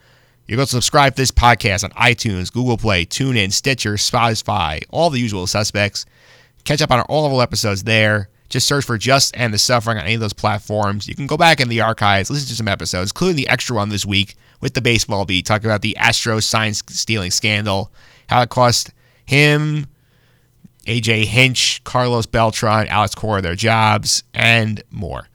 You 0.46 0.56
can 0.56 0.66
subscribe 0.66 1.14
to 1.14 1.22
this 1.22 1.32
podcast 1.32 1.82
on 1.82 1.90
iTunes, 1.90 2.52
Google 2.52 2.76
Play, 2.76 3.04
TuneIn, 3.04 3.52
Stitcher, 3.52 3.94
Spotify, 3.94 4.84
all 4.90 5.10
the 5.10 5.18
usual 5.18 5.48
suspects. 5.48 6.06
Catch 6.62 6.82
up 6.82 6.92
on 6.92 7.00
all 7.02 7.26
of 7.26 7.32
our 7.32 7.42
episodes 7.42 7.82
there. 7.82 8.28
Just 8.48 8.68
search 8.68 8.84
for 8.84 8.96
Just 8.96 9.36
End 9.36 9.52
the 9.52 9.58
Suffering 9.58 9.98
on 9.98 10.04
any 10.04 10.14
of 10.14 10.20
those 10.20 10.32
platforms. 10.32 11.08
You 11.08 11.16
can 11.16 11.26
go 11.26 11.36
back 11.36 11.60
in 11.60 11.68
the 11.68 11.80
archives, 11.80 12.30
listen 12.30 12.46
to 12.48 12.54
some 12.54 12.68
episodes, 12.68 13.10
including 13.10 13.36
the 13.36 13.48
extra 13.48 13.74
one 13.74 13.88
this 13.88 14.06
week 14.06 14.36
with 14.60 14.74
the 14.74 14.80
baseball 14.80 15.24
beat, 15.24 15.46
talking 15.46 15.68
about 15.68 15.82
the 15.82 15.96
Astro 15.96 16.38
sign 16.38 16.74
stealing 16.74 17.32
scandal, 17.32 17.90
how 18.28 18.42
it 18.42 18.48
cost 18.48 18.90
him, 19.24 19.86
AJ 20.86 21.24
Hinch, 21.24 21.82
Carlos 21.84 22.26
Beltran, 22.26 22.86
Alex 22.88 23.14
Cora 23.14 23.42
their 23.42 23.54
jobs, 23.54 24.22
and 24.34 24.82
more. 24.90 25.28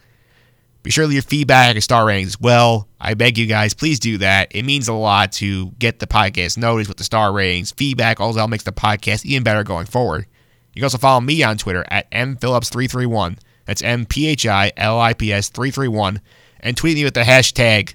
Be 0.83 0.89
sure 0.89 1.03
to 1.03 1.07
leave 1.09 1.15
your 1.15 1.21
feedback 1.21 1.75
and 1.75 1.83
star 1.83 2.07
ratings 2.07 2.29
as 2.29 2.41
well. 2.41 2.87
I 2.99 3.13
beg 3.13 3.37
you 3.37 3.45
guys, 3.45 3.73
please 3.73 3.99
do 3.99 4.17
that. 4.17 4.47
It 4.55 4.63
means 4.63 4.87
a 4.87 4.93
lot 4.93 5.31
to 5.33 5.71
get 5.71 5.99
the 5.99 6.07
podcast 6.07 6.57
noticed 6.57 6.87
with 6.87 6.97
the 6.97 7.03
star 7.03 7.31
ratings. 7.31 7.71
Feedback 7.71 8.19
all 8.19 8.33
that 8.33 8.49
makes 8.49 8.63
the 8.63 8.71
podcast 8.71 9.25
even 9.25 9.43
better 9.43 9.63
going 9.63 9.85
forward. 9.85 10.25
You 10.73 10.79
can 10.79 10.85
also 10.85 10.97
follow 10.97 11.21
me 11.21 11.43
on 11.43 11.57
Twitter 11.57 11.85
at 11.89 12.09
mphillips331. 12.11 13.37
That's 13.65 13.83
M 13.83 14.05
P 14.05 14.27
H 14.27 14.47
I 14.47 14.71
L 14.77 14.99
I 14.99 15.13
P 15.13 15.31
S 15.31 15.49
331. 15.49 16.19
And 16.61 16.75
tweet 16.75 16.95
me 16.95 17.03
with 17.03 17.13
the 17.13 17.21
hashtag 17.21 17.93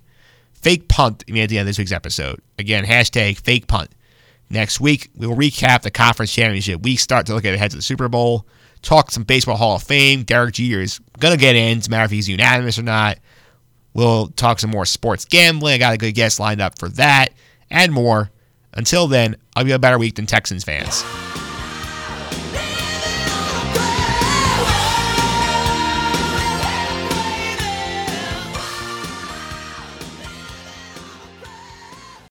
fake 0.53 0.89
punt 0.89 1.25
at 1.29 1.35
the 1.35 1.41
end 1.41 1.61
of 1.61 1.67
this 1.67 1.79
week's 1.79 1.93
episode. 1.93 2.41
Again, 2.59 2.85
hashtag 2.85 3.39
fake 3.39 3.67
punt. 3.67 3.91
Next 4.49 4.81
week, 4.81 5.11
we 5.17 5.27
will 5.27 5.37
recap 5.37 5.83
the 5.83 5.91
conference 5.91 6.33
championship. 6.33 6.83
We 6.83 6.97
start 6.97 7.27
to 7.27 7.35
look 7.35 7.45
ahead 7.45 7.71
to 7.73 7.77
the 7.77 7.83
Super 7.83 8.09
Bowl 8.09 8.47
talk 8.87 9.11
some 9.11 9.25
Baseball 9.25 9.57
Hall 9.57 9.77
of 9.77 9.83
Fame. 9.83 10.23
Derek 10.23 10.55
Jeter 10.55 10.81
is 10.81 11.01
going 11.19 11.35
to 11.35 11.41
get 11.41 11.57
in. 11.57 11.79
A 11.85 11.91
matter 11.91 12.05
if 12.05 12.11
he's 12.11 12.29
unanimous 12.29 12.79
or 12.79 12.83
not. 12.83 13.19
We'll 13.95 14.29
talk 14.29 14.59
some 14.59 14.71
more 14.71 14.87
sports 14.87 15.25
gambling. 15.25 15.75
I 15.75 15.79
got 15.79 15.95
a 15.95 15.99
good 15.99 16.13
guest 16.13 16.39
lined 16.39 16.61
up 16.61 16.79
for 16.79 16.89
that 16.91 17.31
and 17.71 17.93
more. 17.93 18.31
Until 18.73 19.07
then, 19.07 19.37
I'll 19.55 19.65
be 19.65 19.73
a 19.73 19.79
better 19.79 19.99
week 19.99 20.17
than 20.17 20.27
Texans 20.27 20.65
fans. 20.65 21.03